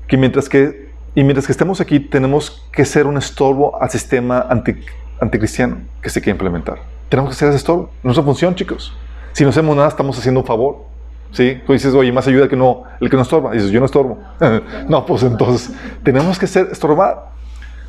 que 0.06 0.16
mientras 0.16 0.48
que, 0.48 0.90
y 1.16 1.24
mientras 1.24 1.46
que 1.46 1.52
estemos 1.52 1.80
aquí, 1.80 1.98
tenemos 1.98 2.64
que 2.72 2.84
ser 2.84 3.06
un 3.06 3.16
estorbo 3.16 3.80
al 3.82 3.90
sistema 3.90 4.46
anti, 4.48 4.76
anticristiano 5.20 5.78
que 6.00 6.08
se 6.08 6.20
quiere 6.20 6.36
implementar. 6.36 6.78
Tenemos 7.08 7.30
que 7.30 7.36
ser 7.36 7.48
ese 7.48 7.58
estorbo. 7.58 7.90
Nuestra 8.04 8.22
función, 8.22 8.54
chicos. 8.54 8.96
Si 9.32 9.42
no 9.42 9.50
hacemos 9.50 9.74
nada, 9.74 9.88
estamos 9.88 10.16
haciendo 10.16 10.40
un 10.40 10.46
favor. 10.46 10.84
¿Sí? 11.32 11.60
Tú 11.66 11.72
dices, 11.72 11.92
oye, 11.94 12.10
más 12.12 12.26
ayuda 12.26 12.48
que 12.48 12.56
no, 12.56 12.84
el 13.00 13.10
que 13.10 13.16
no 13.16 13.22
estorba. 13.22 13.50
Y 13.52 13.58
dices, 13.58 13.72
yo 13.72 13.80
no 13.80 13.86
estorbo. 13.86 14.18
no, 14.88 15.06
pues 15.06 15.24
entonces, 15.24 15.74
tenemos 16.04 16.38
que 16.38 16.46
ser 16.46 16.68
estorbar. 16.70 17.30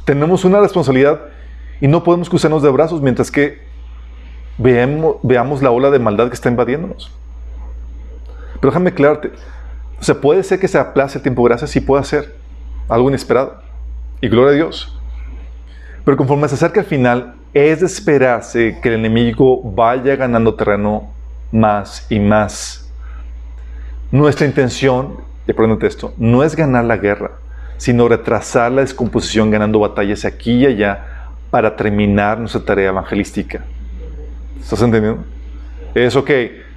Tenemos 0.06 0.46
una 0.46 0.60
responsabilidad 0.60 1.22
y 1.80 1.88
no 1.88 2.04
podemos 2.04 2.30
cruzarnos 2.30 2.64
de 2.64 2.70
brazos 2.70 3.02
mientras 3.02 3.32
que 3.32 3.60
veamos, 4.58 5.62
la 5.62 5.72
ola 5.72 5.90
de 5.90 6.00
maldad 6.00 6.28
que 6.28 6.34
está 6.34 6.50
invadiéndonos. 6.50 7.12
Pero 8.60 8.72
déjame 8.72 8.92
aclararte, 8.92 9.32
o 10.00 10.04
sea, 10.04 10.22
puede 10.22 10.44
ser 10.44 10.60
que 10.60 10.68
se 10.68 10.78
aplace 10.78 11.18
el 11.18 11.24
tiempo 11.24 11.44
gracias, 11.44 11.72
sí 11.72 11.80
puede 11.80 12.04
ser 12.04 12.36
algo 12.88 13.10
inesperado. 13.10 13.62
Y 14.22 14.30
gloria 14.30 14.52
a 14.52 14.56
Dios. 14.56 15.00
Pero 16.06 16.18
conforme 16.18 16.48
se 16.48 16.56
acerca 16.56 16.80
el 16.82 16.86
final, 16.86 17.36
es 17.54 17.80
de 17.80 17.88
esperarse 17.88 18.80
que 18.82 18.90
el 18.90 18.96
enemigo 18.96 19.62
vaya 19.64 20.16
ganando 20.16 20.56
terreno 20.56 21.10
más 21.52 22.06
y 22.10 22.20
más. 22.20 22.92
Nuestra 24.12 24.46
intención, 24.46 25.18
y 25.48 25.52
aprendete 25.52 25.88
esto, 25.88 26.14
no 26.18 26.44
es 26.44 26.56
ganar 26.56 26.86
la 26.86 26.98
guerra, 26.98 27.32
sino 27.82 28.08
retrasar 28.08 28.72
la 28.72 28.82
descomposición 28.82 29.50
ganando 29.50 29.80
batallas 29.80 30.24
aquí 30.24 30.52
y 30.52 30.66
allá 30.68 31.32
para 31.50 31.76
terminar 31.76 32.38
nuestra 32.38 32.62
tarea 32.62 32.90
evangelística. 32.90 33.66
¿Estás 34.62 34.84
entendiendo? 34.84 35.24
Es 35.96 36.16
ok, 36.16 36.30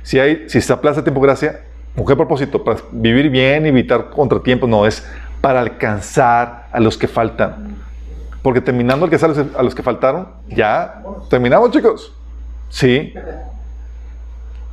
si, 0.02 0.18
hay, 0.18 0.44
si 0.48 0.62
se 0.62 0.72
aplaza 0.72 1.05
tiempo 1.05 1.20
gracia, 1.20 1.60
¿Con 1.94 2.06
qué 2.06 2.16
propósito? 2.16 2.64
Para 2.64 2.81
vivir 2.90 3.28
bien, 3.28 3.66
evitar 3.66 4.09
contratiempos. 4.09 4.66
No, 4.66 4.86
es 4.86 5.06
para 5.43 5.60
alcanzar 5.60 6.68
a 6.72 6.81
los 6.81 6.97
que 6.97 7.06
faltan. 7.06 7.76
Porque 8.43 8.62
terminando 8.62 9.05
alcanzar 9.05 9.31
a 9.55 9.62
los 9.62 9.74
que 9.74 9.82
faltaron, 9.82 10.26
ya 10.48 11.02
terminamos, 11.28 11.70
chicos. 11.70 12.16
Sí. 12.70 13.12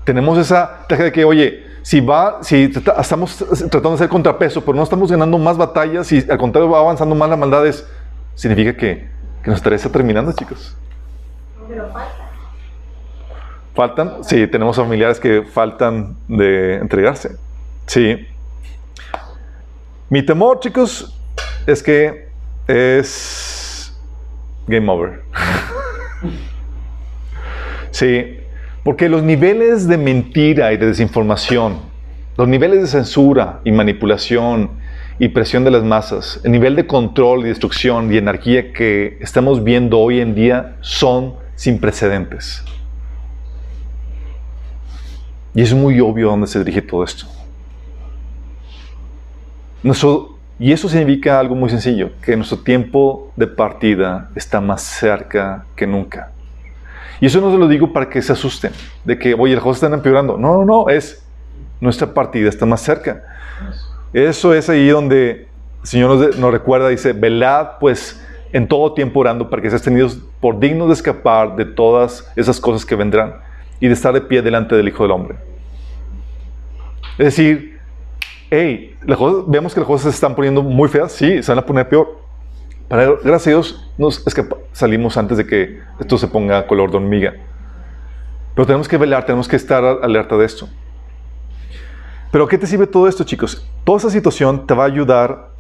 Tenemos 0.06 0.38
esa 0.38 0.86
taja 0.88 1.03
de 1.03 1.12
que, 1.12 1.26
oye, 1.26 1.70
si 1.82 1.99
va, 1.99 2.40
si 2.41 2.72
estamos 2.98 3.38
tratando 3.38 3.90
de 3.90 3.95
hacer 3.95 4.10
contrapeso, 4.10 4.62
pero 4.62 4.76
no 4.76 4.84
estamos 4.84 5.12
ganando 5.12 5.38
más 5.38 5.58
batallas 5.58 6.12
y 6.12 6.26
al 6.30 6.38
contrario 6.38 6.70
va 6.70 6.80
avanzando 6.80 7.16
más 7.16 7.30
las 7.30 7.40
maldades, 7.40 7.88
significa 8.36 8.76
que, 8.76 9.10
que 9.44 9.49
nuestra 9.49 9.66
tarea 9.66 9.78
está 9.78 9.90
terminando, 9.90 10.32
chicos. 10.34 10.76
Pero 11.68 11.90
falta. 11.91 12.22
¿Faltan? 13.74 14.24
Sí, 14.24 14.48
tenemos 14.48 14.76
familiares 14.76 15.20
que 15.20 15.44
faltan 15.44 16.18
de 16.28 16.76
entregarse. 16.76 17.38
Sí. 17.88 18.28
Mi 20.10 20.26
temor, 20.26 20.60
chicos, 20.60 21.18
es 21.66 21.82
que 21.82 22.30
es 22.68 23.98
game 24.68 24.91
over. 24.91 25.24
sí, 27.91 28.40
porque 28.84 29.10
los 29.10 29.24
niveles 29.24 29.88
de 29.88 29.98
mentira 29.98 30.74
y 30.74 30.78
de 30.78 30.88
desinformación, 30.88 31.78
los 32.38 32.48
niveles 32.48 32.82
de 32.82 32.88
censura 32.88 33.60
y 33.64 33.72
manipulación 33.72 34.72
y 35.20 35.28
presión 35.28 35.64
de 35.64 35.72
las 35.72 35.84
masas, 35.84 36.41
el 36.44 36.52
nivel 36.52 36.76
de 36.76 36.88
control 36.88 37.41
y 37.41 37.49
destrucción 37.49 38.12
y 38.12 38.18
anarquía 38.18 38.74
que 38.74 39.18
estamos 39.22 39.64
viendo 39.64 39.99
hoy 39.99 40.20
en 40.20 40.34
día 40.34 40.78
son 40.82 41.36
sin 41.56 41.80
precedentes. 41.80 42.64
Y 45.53 45.62
es 45.62 45.74
muy 45.74 45.99
obvio 45.99 46.30
a 46.30 46.32
dónde 46.32 46.48
se 46.48 46.60
dirige 46.60 46.82
todo 46.82 47.03
esto. 47.03 47.28
y 50.58 50.72
eso 50.72 50.90
significa 50.90 51.40
algo 51.40 51.56
muy 51.56 51.70
sencillo, 51.70 52.12
que 52.22 52.36
nuestro 52.36 52.60
tiempo 52.60 53.32
de 53.36 53.48
partida 53.48 54.32
está 54.36 54.62
más 54.62 54.82
cerca 54.82 55.66
que 55.76 55.86
nunca. 55.86 56.32
Y 57.22 57.27
eso 57.27 57.39
no 57.39 57.52
se 57.52 57.57
lo 57.57 57.68
digo 57.68 57.93
para 57.93 58.10
que 58.10 58.22
se 58.22 58.34
asusten, 58.34 58.72
de 59.06 59.18
que, 59.18 59.35
oye, 59.35 59.53
las 59.53 59.64
cosas 59.64 59.84
están 59.84 59.93
empeorando. 59.93 60.38
No, 60.38 60.57
no, 60.57 60.65
no, 60.65 60.89
es 60.89 61.23
nuestra 61.80 62.14
partida 62.14 62.49
está 62.49 62.65
más 62.65 62.81
cerca. 62.81 63.23
Eso 64.11 64.53
es 64.53 64.69
ahí 64.69 64.89
donde 64.89 65.48
el 65.81 65.88
Señor 65.88 66.18
nos, 66.18 66.38
nos 66.38 66.52
recuerda, 66.52 66.89
dice, 66.89 67.14
velad 67.14 67.80
pues 67.80 68.22
en 68.52 68.68
todo 68.68 68.93
tiempo 68.93 69.22
orando 69.22 69.49
para 69.49 69.61
que 69.61 69.69
seas 69.69 69.81
tenidos 69.81 70.19
por 70.39 70.60
dignos 70.60 70.88
de 70.88 70.93
escapar 70.95 71.56
de 71.56 71.65
todas 71.65 72.30
esas 72.35 72.60
cosas 72.60 72.85
que 72.85 72.95
vendrán 72.95 73.35
y 73.80 73.88
de 73.88 73.93
estar 73.93 74.14
de 74.14 74.22
pie 74.22 74.41
delante 74.41 74.76
del 74.76 74.88
Hijo 74.88 75.03
del 75.03 75.11
Hombre. 75.11 75.38
Es 77.18 77.26
decir, 77.26 77.80
hey, 78.49 78.95
vemos 79.48 79.73
que 79.73 79.80
las 79.80 79.88
cosas 79.88 80.11
se 80.11 80.15
están 80.15 80.35
poniendo 80.35 80.61
muy 80.61 80.89
feas, 80.89 81.11
sí, 81.11 81.41
se 81.41 81.52
van 81.52 81.60
a 81.60 81.65
poner 81.65 81.88
peor. 81.88 82.20
Pero 82.91 83.19
gracias 83.23 83.47
a 83.47 83.49
Dios 83.51 83.89
nos 83.97 84.22
salimos 84.73 85.15
antes 85.15 85.38
de 85.38 85.47
que 85.47 85.80
esto 85.97 86.18
se 86.18 86.27
ponga 86.27 86.68
color 86.68 86.91
de 86.91 86.97
hormiga. 86.97 87.34
Pero 88.53 88.65
tenemos 88.65 88.89
que 88.89 88.97
velar, 88.97 89.26
tenemos 89.26 89.47
que 89.47 89.55
estar 89.55 89.81
alerta 89.81 90.35
de 90.35 90.45
esto. 90.45 90.68
Pero 92.34 92.49
¿qué 92.49 92.57
te 92.57 92.68
sirve 92.68 92.88
todo 92.88 93.07
esto, 93.07 93.23
chicos? 93.23 93.65
Toda 93.85 93.99
esa 93.99 94.09
situación 94.09 94.68
te 94.68 94.73
va 94.73 94.84
a 94.84 94.88
ayudar 94.88 95.51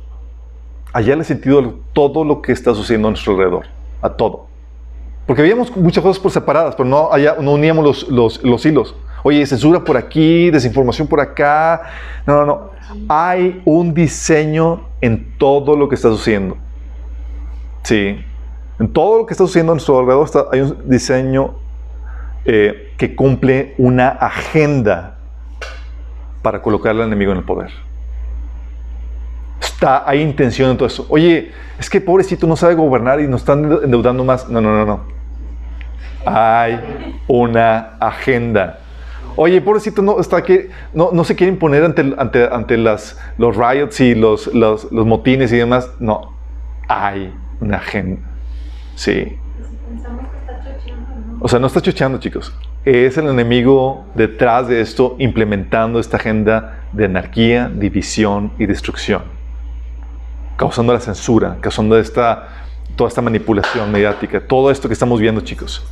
a 0.91 0.97
hallarle 0.97 1.23
sentido 1.23 1.59
a 1.61 1.71
todo 1.93 2.25
lo 2.25 2.41
que 2.41 2.51
está 2.51 2.73
sucediendo 2.73 3.07
a 3.07 3.11
nuestro 3.11 3.31
alrededor, 3.31 3.65
a 4.01 4.09
todo. 4.09 4.47
Porque 5.25 5.41
veíamos 5.41 5.73
muchas 5.77 6.03
cosas 6.03 6.21
por 6.21 6.31
separadas, 6.31 6.75
pero 6.75 6.89
no, 6.89 7.11
no 7.39 7.53
uníamos 7.53 8.09
los, 8.09 8.41
los, 8.43 8.65
hilos. 8.65 8.93
Oye, 9.23 9.45
censura 9.45 9.81
por 9.81 9.95
aquí, 9.95 10.51
desinformación 10.51 11.07
por 11.07 11.21
acá. 11.21 11.81
No, 12.27 12.35
no, 12.35 12.45
no. 12.45 12.71
Hay 13.07 13.61
un 13.63 13.93
diseño 13.93 14.81
en 14.99 15.37
todo 15.37 15.77
lo 15.77 15.87
que 15.87 15.95
está 15.95 16.09
sucediendo. 16.09 16.57
Sí. 17.83 18.23
En 18.79 18.91
todo 18.91 19.19
lo 19.19 19.25
que 19.25 19.33
está 19.33 19.43
sucediendo 19.43 19.73
a 19.73 19.75
nuestro 19.75 19.99
alrededor 19.99 20.25
está, 20.25 20.45
hay 20.51 20.61
un 20.61 20.89
diseño 20.89 21.55
eh, 22.45 22.93
que 22.97 23.15
cumple 23.15 23.75
una 23.77 24.09
agenda 24.09 25.17
para 26.41 26.61
colocar 26.61 26.91
al 26.91 27.01
enemigo 27.01 27.31
en 27.31 27.39
el 27.39 27.43
poder. 27.43 27.71
Está, 29.59 30.09
hay 30.09 30.21
intención 30.21 30.71
en 30.71 30.77
todo 30.77 30.87
eso. 30.87 31.05
Oye, 31.09 31.51
es 31.77 31.89
que 31.89 32.01
pobrecito 32.01 32.47
no 32.47 32.55
sabe 32.55 32.73
gobernar 32.73 33.19
y 33.21 33.27
nos 33.27 33.41
están 33.41 33.63
endeudando 33.83 34.23
más. 34.23 34.49
No, 34.49 34.59
no, 34.59 34.73
no, 34.73 34.85
no. 34.85 35.01
Hay 36.25 36.79
una 37.27 37.97
agenda. 37.99 38.79
Oye, 39.35 39.61
pobrecito, 39.61 40.01
no, 40.01 40.19
está 40.19 40.37
aquí, 40.37 40.61
no, 40.93 41.11
no 41.13 41.23
se 41.23 41.35
quiere 41.35 41.53
imponer 41.53 41.83
ante, 41.83 42.13
ante, 42.17 42.45
ante 42.51 42.77
las, 42.77 43.17
los 43.37 43.55
riots 43.55 43.99
y 44.01 44.13
los, 44.13 44.47
los, 44.53 44.91
los, 44.91 45.05
motines 45.05 45.53
y 45.53 45.57
demás. 45.57 45.89
No, 45.99 46.33
hay 46.87 47.33
una 47.61 47.77
agenda. 47.77 48.21
Sí. 48.95 49.37
O 51.39 51.47
sea, 51.47 51.59
no 51.59 51.67
está 51.67 51.81
chocheando, 51.81 52.19
chicos. 52.19 52.53
Es 52.83 53.17
el 53.17 53.27
enemigo 53.27 54.05
detrás 54.15 54.67
de 54.67 54.81
esto 54.81 55.15
implementando 55.19 55.99
esta 55.99 56.17
agenda 56.17 56.79
de 56.91 57.05
anarquía, 57.05 57.71
división 57.73 58.51
y 58.57 58.65
destrucción. 58.65 59.23
Causando 60.57 60.91
la 60.93 60.99
censura, 60.99 61.57
causando 61.61 61.97
esta, 61.97 62.47
toda 62.95 63.07
esta 63.07 63.21
manipulación 63.21 63.91
mediática, 63.91 64.41
todo 64.45 64.69
esto 64.71 64.87
que 64.89 64.93
estamos 64.93 65.19
viendo, 65.19 65.41
chicos. 65.41 65.83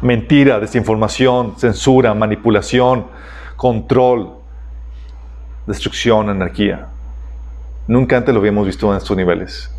mentira, 0.00 0.60
desinformación, 0.60 1.58
censura, 1.58 2.14
manipulación, 2.14 3.06
control, 3.56 4.34
destrucción, 5.66 6.28
anarquía. 6.28 6.86
Nunca 7.88 8.16
antes 8.16 8.32
lo 8.32 8.40
habíamos 8.40 8.66
visto 8.66 8.90
en 8.90 8.98
estos 8.98 9.16
niveles. 9.16 9.74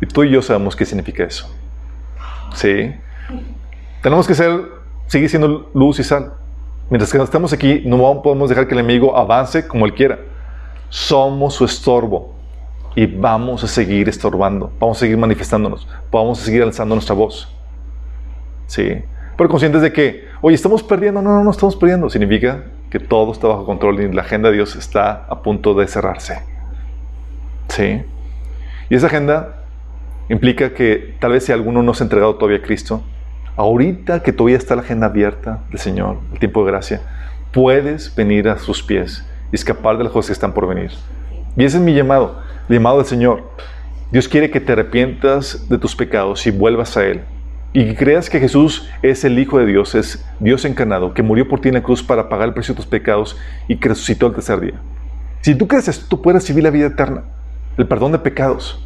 Y 0.00 0.06
tú 0.06 0.24
y 0.24 0.30
yo 0.30 0.42
sabemos 0.42 0.76
qué 0.76 0.84
significa 0.84 1.24
eso. 1.24 1.48
¿Sí? 2.54 2.94
Tenemos 4.02 4.26
que 4.26 4.34
ser, 4.34 4.62
seguir 5.06 5.28
siendo 5.28 5.70
luz 5.74 5.98
y 5.98 6.04
sal. 6.04 6.34
Mientras 6.90 7.10
que 7.10 7.18
estamos 7.18 7.52
aquí, 7.52 7.82
no 7.84 8.22
podemos 8.22 8.48
dejar 8.48 8.68
que 8.68 8.74
el 8.74 8.80
enemigo 8.80 9.16
avance 9.16 9.66
como 9.66 9.86
él 9.86 9.94
quiera. 9.94 10.18
Somos 10.88 11.54
su 11.54 11.64
estorbo 11.64 12.36
y 12.94 13.06
vamos 13.06 13.62
a 13.62 13.66
seguir 13.66 14.08
estorbando, 14.08 14.72
vamos 14.80 14.96
a 14.96 15.00
seguir 15.00 15.18
manifestándonos, 15.18 15.86
vamos 16.10 16.40
a 16.40 16.44
seguir 16.44 16.62
alzando 16.62 16.94
nuestra 16.94 17.14
voz. 17.14 17.54
Sí, 18.66 19.02
pero 19.36 19.50
conscientes 19.50 19.82
de 19.82 19.92
que, 19.92 20.24
oye, 20.40 20.54
estamos 20.54 20.82
perdiendo, 20.82 21.20
no, 21.20 21.30
no, 21.34 21.44
no 21.44 21.50
estamos 21.50 21.76
perdiendo, 21.76 22.08
significa 22.08 22.64
que 22.88 22.98
todo 22.98 23.32
está 23.32 23.48
bajo 23.48 23.66
control 23.66 24.00
y 24.00 24.12
la 24.12 24.22
agenda 24.22 24.48
de 24.48 24.56
Dios 24.56 24.74
está 24.76 25.26
a 25.28 25.42
punto 25.42 25.74
de 25.74 25.86
cerrarse. 25.86 26.40
Sí, 27.68 28.02
y 28.88 28.94
esa 28.94 29.08
agenda 29.08 29.55
implica 30.28 30.74
que 30.74 31.14
tal 31.20 31.32
vez 31.32 31.44
si 31.44 31.52
alguno 31.52 31.82
no 31.82 31.94
se 31.94 32.02
ha 32.02 32.06
entregado 32.06 32.34
todavía 32.36 32.58
a 32.58 32.62
Cristo, 32.62 33.02
ahorita 33.56 34.22
que 34.22 34.32
todavía 34.32 34.58
está 34.58 34.76
la 34.76 34.82
agenda 34.82 35.06
abierta 35.06 35.64
del 35.70 35.78
Señor, 35.78 36.18
el 36.32 36.38
tiempo 36.38 36.64
de 36.64 36.72
gracia, 36.72 37.00
puedes 37.52 38.14
venir 38.14 38.48
a 38.48 38.58
sus 38.58 38.82
pies 38.82 39.26
y 39.52 39.56
escapar 39.56 39.96
de 39.98 40.04
las 40.04 40.12
cosas 40.12 40.28
que 40.28 40.32
están 40.34 40.52
por 40.52 40.66
venir. 40.66 40.90
Y 41.56 41.64
ese 41.64 41.78
es 41.78 41.82
mi 41.82 41.94
llamado, 41.94 42.40
el 42.68 42.76
llamado 42.76 42.98
del 42.98 43.06
Señor. 43.06 43.50
Dios 44.10 44.28
quiere 44.28 44.50
que 44.50 44.60
te 44.60 44.72
arrepientas 44.72 45.68
de 45.68 45.78
tus 45.78 45.96
pecados 45.96 46.46
y 46.46 46.50
vuelvas 46.50 46.96
a 46.96 47.06
Él. 47.06 47.22
Y 47.72 47.94
creas 47.94 48.30
que 48.30 48.40
Jesús 48.40 48.88
es 49.02 49.24
el 49.24 49.38
Hijo 49.38 49.58
de 49.58 49.66
Dios, 49.66 49.94
es 49.94 50.24
Dios 50.40 50.64
encarnado, 50.64 51.12
que 51.14 51.22
murió 51.22 51.48
por 51.48 51.60
ti 51.60 51.68
en 51.68 51.74
la 51.74 51.82
cruz 51.82 52.02
para 52.02 52.28
pagar 52.28 52.48
el 52.48 52.54
precio 52.54 52.74
de 52.74 52.76
tus 52.76 52.86
pecados 52.86 53.36
y 53.68 53.76
que 53.76 53.90
resucitó 53.90 54.26
el 54.26 54.34
tercer 54.34 54.60
día. 54.60 54.80
Si 55.42 55.54
tú 55.54 55.68
crees 55.68 55.88
esto, 55.88 56.06
tú 56.08 56.22
puedes 56.22 56.42
recibir 56.42 56.64
la 56.64 56.70
vida 56.70 56.86
eterna, 56.86 57.24
el 57.76 57.86
perdón 57.86 58.12
de 58.12 58.18
pecados 58.18 58.85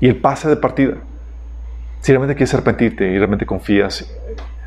y 0.00 0.08
el 0.08 0.16
pase 0.16 0.48
de 0.48 0.56
partida. 0.56 0.94
Si 2.00 2.12
realmente 2.12 2.34
quieres 2.34 2.54
arrepentirte 2.54 3.10
y 3.10 3.18
realmente 3.18 3.46
confías 3.46 4.10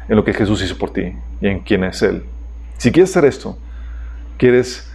en 0.07 0.15
lo 0.15 0.23
que 0.23 0.33
Jesús 0.33 0.61
hizo 0.63 0.77
por 0.77 0.91
ti 0.91 1.13
y 1.39 1.47
en 1.47 1.61
quién 1.61 1.83
es 1.83 2.01
Él. 2.01 2.23
Si 2.77 2.91
quieres 2.91 3.11
hacer 3.11 3.25
esto, 3.25 3.57
quieres, 4.37 4.91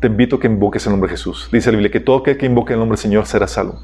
te 0.00 0.06
invito 0.06 0.36
a 0.36 0.40
que 0.40 0.46
invoques 0.46 0.86
el 0.86 0.92
nombre 0.92 1.10
de 1.10 1.16
Jesús. 1.16 1.48
Dice 1.50 1.70
la 1.70 1.76
Biblia 1.76 1.90
que 1.90 2.00
todo 2.00 2.18
aquel 2.18 2.36
que 2.36 2.46
invoque 2.46 2.74
el 2.74 2.78
nombre 2.78 2.96
del 2.96 3.02
Señor 3.02 3.26
será 3.26 3.48
salvo. 3.48 3.80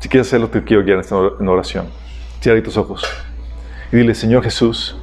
Si 0.00 0.08
quieres 0.08 0.26
hacerlo, 0.26 0.48
te 0.48 0.62
quiero 0.62 0.84
guiar 0.84 1.02
en 1.40 1.48
oración. 1.48 1.86
Cierra 2.40 2.62
tus 2.62 2.76
ojos 2.76 3.04
y 3.90 3.96
dile, 3.96 4.14
Señor 4.14 4.42
Jesús, 4.42 4.96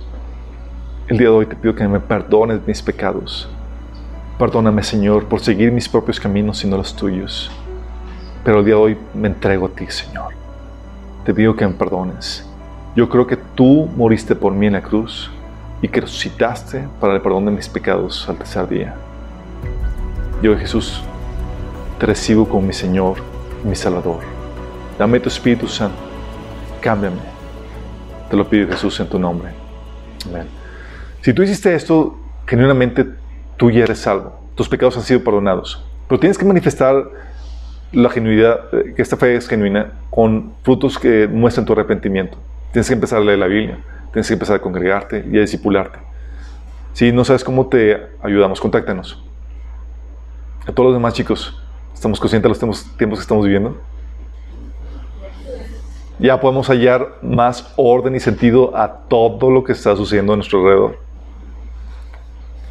el 1.07 1.17
día 1.17 1.29
de 1.29 1.33
hoy 1.33 1.45
te 1.45 1.55
pido 1.55 1.73
que 1.73 1.87
me 1.87 1.99
perdones 1.99 2.59
mis 2.67 2.81
pecados. 2.81 3.49
Perdóname, 4.37 4.83
Señor, 4.83 5.25
por 5.25 5.39
seguir 5.39 5.71
mis 5.71 5.87
propios 5.87 6.19
caminos 6.19 6.63
y 6.63 6.67
no 6.67 6.77
los 6.77 6.95
tuyos. 6.95 7.49
Pero 8.43 8.59
el 8.59 8.65
día 8.65 8.75
de 8.75 8.81
hoy 8.81 8.97
me 9.13 9.27
entrego 9.27 9.67
a 9.67 9.69
ti, 9.69 9.85
Señor 9.87 10.41
te 11.25 11.33
pido 11.33 11.55
que 11.55 11.67
me 11.67 11.73
perdones. 11.73 12.45
Yo 12.95 13.07
creo 13.07 13.27
que 13.27 13.37
tú 13.37 13.87
moriste 13.95 14.35
por 14.35 14.53
mí 14.53 14.67
en 14.67 14.73
la 14.73 14.81
cruz 14.81 15.31
y 15.81 15.87
que 15.87 16.01
resucitaste 16.01 16.87
para 16.99 17.13
el 17.13 17.21
perdón 17.21 17.45
de 17.45 17.51
mis 17.51 17.69
pecados 17.69 18.27
al 18.27 18.37
tercer 18.37 18.67
día. 18.67 18.95
Yo, 20.41 20.57
Jesús, 20.57 21.01
te 21.99 22.05
recibo 22.05 22.47
como 22.47 22.67
mi 22.67 22.73
Señor 22.73 23.17
mi 23.63 23.75
Salvador. 23.75 24.21
Dame 24.97 25.19
tu 25.19 25.29
Espíritu 25.29 25.67
Santo. 25.67 25.97
Cámbiame. 26.81 27.21
Te 28.29 28.35
lo 28.35 28.47
pido, 28.49 28.67
Jesús, 28.67 28.99
en 28.99 29.07
tu 29.07 29.19
nombre. 29.19 29.51
Amén. 30.27 30.47
Si 31.21 31.33
tú 31.33 31.43
hiciste 31.43 31.75
esto, 31.75 32.17
genuinamente 32.47 33.05
tú 33.57 33.69
ya 33.69 33.83
eres 33.83 33.99
salvo. 33.99 34.39
Tus 34.55 34.67
pecados 34.67 34.97
han 34.97 35.03
sido 35.03 35.23
perdonados. 35.23 35.85
Pero 36.07 36.19
tienes 36.19 36.37
que 36.37 36.45
manifestar 36.45 37.07
la 37.91 38.09
genuidad, 38.09 38.73
eh, 38.73 38.93
que 38.95 39.01
esta 39.01 39.17
fe 39.17 39.35
es 39.35 39.47
genuina, 39.47 39.91
con 40.09 40.53
frutos 40.63 40.97
que 40.97 41.27
muestran 41.27 41.65
tu 41.65 41.73
arrepentimiento. 41.73 42.37
Tienes 42.71 42.87
que 42.87 42.93
empezar 42.93 43.19
a 43.19 43.21
leer 43.21 43.39
la 43.39 43.47
Biblia, 43.47 43.79
tienes 44.11 44.27
que 44.27 44.33
empezar 44.33 44.55
a 44.55 44.59
congregarte 44.59 45.25
y 45.29 45.37
a 45.37 45.41
discipularte. 45.41 45.99
Si 46.93 47.11
no 47.11 47.23
sabes 47.23 47.43
cómo 47.43 47.67
te 47.67 48.01
ayudamos, 48.21 48.59
contáctanos. 48.59 49.23
A 50.67 50.71
todos 50.71 50.87
los 50.87 50.93
demás 50.93 51.13
chicos, 51.13 51.61
¿estamos 51.93 52.19
conscientes 52.19 52.43
de 52.43 52.49
los 52.49 52.59
tiempos, 52.59 52.97
tiempos 52.97 53.19
que 53.19 53.23
estamos 53.23 53.45
viviendo? 53.45 53.81
Ya 56.19 56.39
podemos 56.39 56.67
hallar 56.67 57.17
más 57.23 57.73
orden 57.77 58.15
y 58.15 58.19
sentido 58.19 58.77
a 58.77 59.07
todo 59.07 59.49
lo 59.49 59.63
que 59.63 59.71
está 59.71 59.95
sucediendo 59.95 60.33
a 60.33 60.35
nuestro 60.35 60.59
alrededor. 60.59 60.99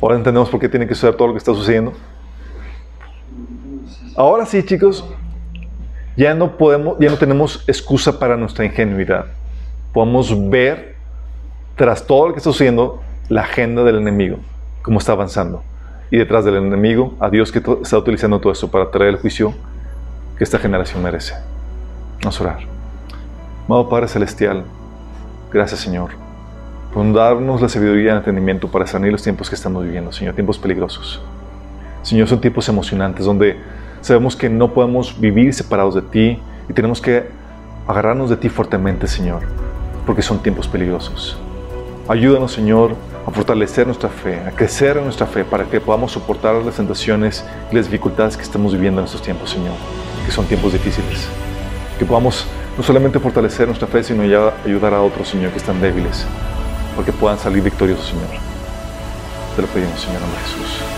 Ahora 0.01 0.17
entendemos 0.17 0.49
por 0.49 0.61
qué 0.61 0.69
tiene 0.69 0.87
que 0.87 0.95
suceder 0.95 1.17
todo 1.17 1.29
lo 1.29 1.35
que 1.35 1.39
está 1.39 1.53
sucediendo. 1.53 1.93
Ahora 4.17 4.47
sí, 4.47 4.63
chicos, 4.65 5.05
ya 6.17 6.35
no 6.35 6.57
podemos, 6.57 6.99
ya 6.99 7.11
no 7.11 7.17
tenemos 7.17 7.65
excusa 7.67 8.19
para 8.19 8.37
nuestra 8.37 8.65
ingenuidad. 8.65 9.27
Podemos 9.93 10.51
ver 10.51 10.97
tras 11.77 12.07
todo 12.07 12.29
lo 12.29 12.35
que 12.35 12.39
está 12.39 12.51
sucediendo 12.51 13.03
la 13.29 13.43
agenda 13.43 13.85
del 13.85 13.97
enemigo, 13.97 14.39
cómo 14.83 14.99
está 14.99 15.13
avanzando. 15.13 15.63
Y 16.11 16.19
detrás 16.19 16.45
del 16.45 16.57
enemigo, 16.57 17.15
a 17.21 17.31
Dios 17.31 17.53
que 17.53 17.63
está 17.83 17.99
utilizando 17.99 18.41
todo 18.41 18.53
esto 18.53 18.71
para 18.71 18.91
traer 18.91 19.11
el 19.11 19.21
juicio 19.21 19.55
que 20.37 20.45
esta 20.45 20.59
generación 20.59 21.03
merece. 21.03 21.35
Vamos 22.21 22.41
a 22.41 22.45
orar. 22.45 22.59
Amado 23.67 23.89
Padre 23.89 24.09
Celestial, 24.09 24.65
gracias 25.53 25.81
Señor 25.81 26.11
por 26.93 27.13
darnos 27.13 27.61
la 27.61 27.69
sabiduría 27.69 28.05
y 28.05 28.09
el 28.09 28.17
entendimiento 28.17 28.69
para 28.69 28.87
salir 28.87 29.13
los 29.13 29.23
tiempos 29.23 29.49
que 29.49 29.55
estamos 29.55 29.85
viviendo, 29.85 30.13
Señor, 30.13 30.35
tiempos 30.35 30.59
peligrosos. 30.59 31.21
Señor, 32.03 32.29
son 32.29 32.41
tiempos 32.41 32.69
emocionantes 32.69 33.25
donde 33.25 33.57
Sabemos 34.01 34.35
que 34.35 34.49
no 34.49 34.73
podemos 34.73 35.21
vivir 35.21 35.53
separados 35.53 35.95
de 35.95 36.03
ti 36.03 36.39
y 36.69 36.73
tenemos 36.73 37.01
que 37.01 37.29
agarrarnos 37.87 38.31
de 38.31 38.37
ti 38.37 38.49
fuertemente, 38.49 39.07
Señor, 39.07 39.43
porque 40.07 40.23
son 40.23 40.43
tiempos 40.43 40.69
peligrosos. 40.69 41.39
Ayúdanos, 42.09 42.53
Señor, 42.53 42.95
a 43.27 43.31
fortalecer 43.31 43.87
nuestra 43.87 44.09
fe, 44.09 44.41
a 44.41 44.51
crecer 44.51 44.97
en 44.97 45.05
nuestra 45.05 45.27
fe, 45.27 45.45
para 45.45 45.65
que 45.65 45.81
podamos 45.81 46.13
soportar 46.13 46.55
las 46.57 46.77
tentaciones 46.77 47.45
y 47.71 47.77
las 47.77 47.87
dificultades 47.87 48.37
que 48.37 48.43
estamos 48.43 48.73
viviendo 48.73 49.01
en 49.01 49.05
estos 49.05 49.23
tiempos, 49.23 49.51
Señor, 49.51 49.75
que 50.25 50.33
son 50.33 50.47
tiempos 50.47 50.73
difíciles. 50.73 51.29
Que 51.99 52.05
podamos 52.05 52.47
no 52.77 52.83
solamente 52.83 53.19
fortalecer 53.19 53.67
nuestra 53.67 53.87
fe, 53.87 54.03
sino 54.03 54.25
ya 54.25 54.55
ayudar 54.65 54.95
a 54.95 55.03
otros, 55.03 55.29
Señor, 55.29 55.51
que 55.51 55.59
están 55.59 55.81
débiles, 55.81 56.27
porque 56.97 57.13
puedan 57.13 57.39
salir 57.39 57.63
victoriosos, 57.63 58.07
Señor. 58.07 58.29
Te 59.55 59.63
lo 59.63 59.69
pedimos, 59.69 60.01
Señor, 60.01 60.23
en 60.23 60.63
Jesús. 60.63 60.90